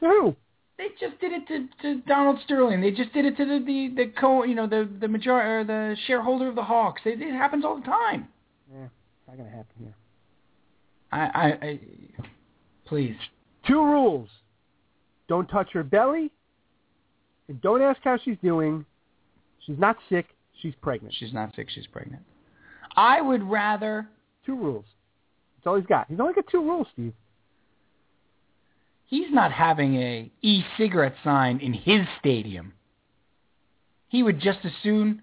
To 0.00 0.06
who? 0.06 0.36
They 0.82 1.06
just 1.06 1.20
did 1.20 1.32
it 1.32 1.46
to, 1.48 1.68
to 1.82 2.00
Donald 2.08 2.38
Sterling. 2.44 2.80
They 2.80 2.90
just 2.90 3.12
did 3.12 3.24
it 3.24 3.36
to 3.36 3.44
the, 3.44 3.64
the, 3.64 3.94
the 3.94 4.12
co, 4.18 4.42
you 4.42 4.54
know, 4.54 4.66
the, 4.66 4.88
the 5.00 5.06
major, 5.06 5.32
or 5.32 5.62
the 5.62 5.96
shareholder 6.06 6.48
of 6.48 6.56
the 6.56 6.62
Hawks. 6.62 7.02
It, 7.04 7.22
it 7.22 7.32
happens 7.32 7.64
all 7.64 7.76
the 7.76 7.84
time. 7.84 8.28
Yeah, 8.72 8.84
it's 8.84 9.28
not 9.28 9.36
gonna 9.36 9.50
happen 9.50 9.74
here. 9.78 9.94
I, 11.12 11.20
I, 11.20 11.66
I, 11.66 11.80
please. 12.86 13.14
Two 13.66 13.80
rules: 13.80 14.28
don't 15.28 15.46
touch 15.46 15.68
her 15.72 15.84
belly, 15.84 16.32
and 17.48 17.60
don't 17.60 17.80
ask 17.80 18.00
how 18.02 18.18
she's 18.24 18.38
doing. 18.42 18.84
She's 19.64 19.78
not 19.78 19.96
sick. 20.08 20.26
She's 20.60 20.74
pregnant. 20.82 21.14
She's 21.16 21.32
not 21.32 21.54
sick. 21.54 21.68
She's 21.70 21.86
pregnant. 21.86 22.22
I 22.96 23.20
would 23.20 23.42
rather 23.42 24.08
Two 24.44 24.56
rules. 24.56 24.84
That's 25.56 25.66
all 25.68 25.76
he's 25.76 25.86
got. 25.86 26.06
He's 26.08 26.18
only 26.18 26.34
got 26.34 26.46
two 26.50 26.62
rules, 26.62 26.86
Steve. 26.92 27.12
He's 29.12 29.30
not 29.30 29.52
having 29.52 29.96
a 29.96 30.32
e-cigarette 30.40 31.16
sign 31.22 31.58
in 31.58 31.74
his 31.74 32.00
stadium. 32.18 32.72
He 34.08 34.22
would 34.22 34.40
just 34.40 34.60
as 34.64 34.72
soon. 34.82 35.20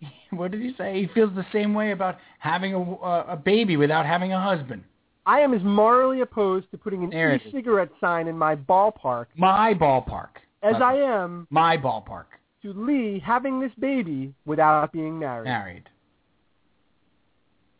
What 0.30 0.52
did 0.52 0.60
he 0.60 0.72
say? 0.78 1.00
He 1.00 1.08
feels 1.12 1.34
the 1.34 1.46
same 1.52 1.74
way 1.74 1.90
about 1.90 2.18
having 2.38 2.74
a, 2.74 2.80
a, 2.80 3.36
baby 3.36 3.76
without 3.76 4.06
having 4.06 4.32
a 4.32 4.40
husband. 4.40 4.84
I 5.26 5.40
am 5.40 5.52
as 5.52 5.62
morally 5.62 6.20
opposed 6.20 6.70
to 6.70 6.78
putting 6.78 7.02
an 7.02 7.10
There 7.10 7.34
e-cigarette 7.34 7.90
sign 8.00 8.28
in 8.28 8.38
my 8.38 8.54
ballpark 8.54 9.26
My 9.36 9.74
ballpark. 9.74 10.30
as 10.62 10.76
I 10.80 10.94
am 10.94 11.48
My 11.50 11.76
ballpark. 11.76 12.26
to 12.62 12.72
Leigh 12.72 13.18
having 13.18 13.60
this 13.60 13.72
baby 13.80 14.32
without 14.44 14.92
being 14.92 15.18
married. 15.18 15.44
Married. 15.44 15.88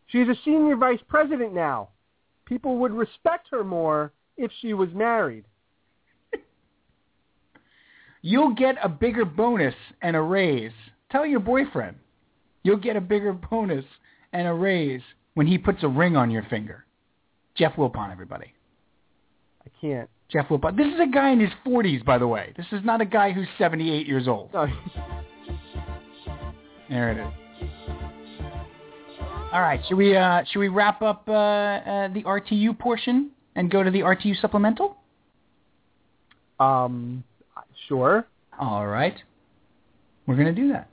She's 0.08 0.28
a 0.28 0.36
senior 0.44 0.76
vice 0.76 1.00
president 1.08 1.54
now. 1.54 1.90
People 2.44 2.78
would 2.78 2.92
respect 2.92 3.48
her 3.50 3.62
more 3.62 4.12
if 4.36 4.50
she 4.60 4.74
was 4.74 4.88
married. 4.92 5.44
You'll 8.22 8.54
get 8.54 8.76
a 8.82 8.88
bigger 8.88 9.24
bonus 9.24 9.74
and 10.02 10.16
a 10.16 10.20
raise. 10.20 10.72
Tell 11.10 11.26
your 11.26 11.40
boyfriend. 11.40 11.96
You'll 12.62 12.78
get 12.78 12.96
a 12.96 13.00
bigger 13.00 13.32
bonus 13.32 13.84
and 14.32 14.48
a 14.48 14.52
raise 14.52 15.02
when 15.34 15.46
he 15.46 15.58
puts 15.58 15.82
a 15.82 15.88
ring 15.88 16.16
on 16.16 16.30
your 16.30 16.42
finger. 16.44 16.84
Jeff 17.54 17.74
Wilpon, 17.74 18.10
everybody. 18.10 18.52
I 19.64 19.70
can't. 19.80 20.10
Jeff 20.30 20.48
Wilpon. 20.48 20.76
This 20.76 20.86
is 20.86 21.00
a 21.00 21.06
guy 21.06 21.30
in 21.30 21.40
his 21.40 21.50
40s, 21.66 22.04
by 22.04 22.18
the 22.18 22.26
way. 22.26 22.52
This 22.56 22.66
is 22.72 22.80
not 22.84 23.00
a 23.00 23.04
guy 23.04 23.32
who's 23.32 23.46
78 23.58 24.06
years 24.06 24.26
old. 24.26 24.52
No, 24.52 24.66
There 26.88 27.12
it 27.12 27.18
is. 27.18 27.44
All 29.52 29.60
right, 29.60 29.80
should 29.86 29.96
we 29.96 30.16
uh, 30.16 30.42
should 30.50 30.58
we 30.58 30.66
wrap 30.66 31.00
up 31.00 31.28
uh, 31.28 31.32
uh, 31.32 32.08
the 32.08 32.24
RTU 32.24 32.76
portion 32.76 33.30
and 33.56 33.70
go 33.70 33.82
to 33.82 33.90
the 33.90 34.00
RTU 34.00 34.40
supplemental? 34.40 34.96
um, 36.60 37.24
sure. 37.88 38.26
All 38.58 38.86
right, 38.86 39.16
we're 40.26 40.36
gonna 40.36 40.52
do 40.52 40.68
that. 40.72 40.88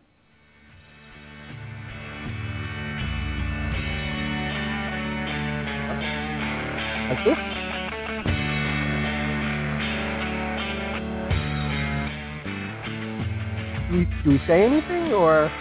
Do 13.92 13.98
we, 13.98 14.06
do 14.24 14.30
we 14.30 14.40
say 14.48 14.64
anything 14.64 15.12
or 15.14 15.52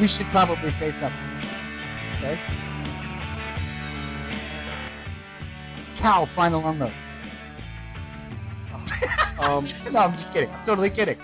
We 0.00 0.08
should 0.08 0.26
probably 0.32 0.70
say 0.80 0.90
something. 1.00 1.26
okay? 2.16 2.65
Cal, 6.00 6.28
final 6.34 6.66
unload. 6.68 6.92
Um, 9.38 9.68
no, 9.92 9.98
I'm 9.98 10.18
just 10.18 10.32
kidding. 10.32 10.48
I'm 10.48 10.64
totally 10.64 10.88
kidding. 10.88 11.18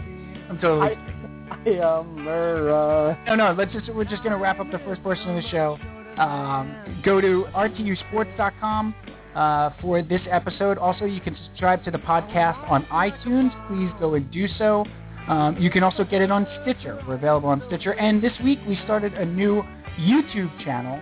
I'm 0.50 0.58
totally. 0.58 0.96
I 0.96 1.78
um 1.78 2.28
er, 2.28 2.70
uh, 2.70 3.24
No, 3.24 3.34
no. 3.36 3.54
Let's 3.56 3.72
just 3.72 3.88
we're 3.94 4.04
just 4.04 4.22
gonna 4.22 4.36
wrap 4.36 4.60
up 4.60 4.70
the 4.70 4.80
first 4.80 5.02
portion 5.02 5.30
of 5.30 5.42
the 5.42 5.48
show. 5.48 5.78
Um, 6.18 7.00
go 7.02 7.22
to 7.22 7.46
rtusports.com 7.54 8.94
uh, 9.34 9.70
for 9.80 10.02
this 10.02 10.20
episode. 10.30 10.76
Also, 10.76 11.06
you 11.06 11.20
can 11.20 11.36
subscribe 11.46 11.82
to 11.84 11.90
the 11.90 11.98
podcast 11.98 12.58
on 12.70 12.84
iTunes. 12.86 13.50
Please 13.68 13.90
go 13.98 14.14
and 14.14 14.30
do 14.30 14.46
so. 14.58 14.84
Um, 15.28 15.56
you 15.58 15.70
can 15.70 15.82
also 15.82 16.04
get 16.04 16.20
it 16.20 16.30
on 16.30 16.46
Stitcher. 16.62 17.02
We're 17.06 17.14
available 17.14 17.48
on 17.48 17.62
Stitcher. 17.68 17.92
And 17.94 18.22
this 18.22 18.32
week 18.44 18.58
we 18.66 18.78
started 18.84 19.14
a 19.14 19.24
new 19.24 19.62
YouTube 19.98 20.50
channel, 20.64 21.00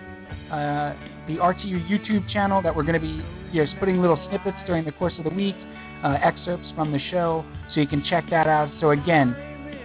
uh, 0.51 0.93
the 1.27 1.37
RTU 1.37 1.89
YouTube 1.89 2.29
channel 2.29 2.61
that 2.61 2.75
we're 2.75 2.83
going 2.83 2.93
to 2.93 2.99
be 2.99 3.23
you 3.51 3.59
know, 3.59 3.65
just 3.65 3.79
putting 3.79 4.01
little 4.01 4.19
snippets 4.29 4.57
during 4.65 4.85
the 4.85 4.91
course 4.93 5.13
of 5.17 5.23
the 5.23 5.29
week, 5.29 5.55
uh, 6.03 6.17
excerpts 6.21 6.67
from 6.75 6.91
the 6.91 6.99
show, 7.11 7.45
so 7.73 7.79
you 7.79 7.87
can 7.87 8.03
check 8.03 8.29
that 8.29 8.47
out. 8.47 8.71
So 8.79 8.91
again, 8.91 9.35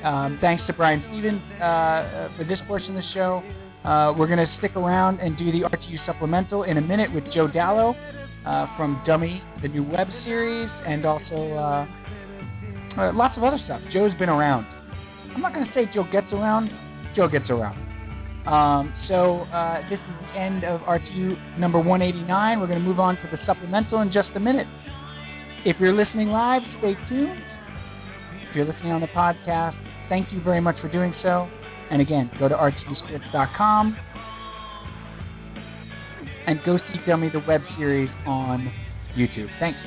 um, 0.04 0.38
thanks 0.40 0.62
to 0.66 0.72
Brian 0.72 1.02
Stephens 1.08 1.42
uh, 1.60 1.64
uh, 1.64 2.36
for 2.36 2.44
this 2.44 2.58
portion 2.66 2.96
of 2.96 3.02
the 3.02 3.10
show. 3.12 3.42
Uh, 3.84 4.12
we're 4.16 4.26
going 4.26 4.44
to 4.44 4.52
stick 4.58 4.74
around 4.76 5.20
and 5.20 5.36
do 5.38 5.52
the 5.52 5.60
RTU 5.60 6.04
supplemental 6.06 6.64
in 6.64 6.76
a 6.76 6.80
minute 6.80 7.12
with 7.12 7.24
Joe 7.32 7.46
Dalo 7.46 7.94
uh, 8.44 8.66
from 8.76 9.00
Dummy, 9.06 9.42
the 9.62 9.68
new 9.68 9.84
web 9.84 10.08
series, 10.24 10.68
and 10.86 11.04
also 11.04 11.52
uh, 12.96 13.12
lots 13.12 13.36
of 13.36 13.44
other 13.44 13.58
stuff. 13.64 13.80
Joe's 13.92 14.14
been 14.14 14.28
around. 14.28 14.66
I'm 15.34 15.40
not 15.40 15.54
going 15.54 15.66
to 15.66 15.72
say 15.74 15.88
Joe 15.92 16.06
gets 16.10 16.32
around. 16.32 16.70
Joe 17.14 17.28
gets 17.28 17.50
around. 17.50 17.85
Um, 18.46 18.94
so 19.08 19.40
uh, 19.52 19.88
this 19.88 19.98
is 19.98 20.14
the 20.20 20.38
end 20.38 20.64
of 20.64 20.80
RTU 20.82 21.58
number 21.58 21.78
189. 21.78 22.60
We're 22.60 22.66
going 22.66 22.78
to 22.78 22.84
move 22.84 23.00
on 23.00 23.16
to 23.16 23.28
the 23.30 23.38
supplemental 23.44 24.00
in 24.02 24.12
just 24.12 24.28
a 24.36 24.40
minute. 24.40 24.68
If 25.64 25.80
you're 25.80 25.92
listening 25.92 26.28
live, 26.28 26.62
stay 26.78 26.94
tuned. 27.08 27.42
If 28.48 28.54
you're 28.54 28.66
listening 28.66 28.92
on 28.92 29.00
the 29.00 29.08
podcast, 29.08 29.76
thank 30.08 30.32
you 30.32 30.40
very 30.40 30.60
much 30.60 30.80
for 30.80 30.88
doing 30.88 31.12
so. 31.22 31.48
And 31.90 32.00
again, 32.00 32.30
go 32.38 32.48
to 32.48 32.54
rtsports.com 32.54 33.96
and 36.46 36.60
go 36.64 36.78
see 36.78 37.00
Dummy 37.04 37.28
the 37.28 37.40
web 37.40 37.62
series 37.76 38.10
on 38.26 38.72
YouTube. 39.16 39.48
Thanks. 39.58 39.78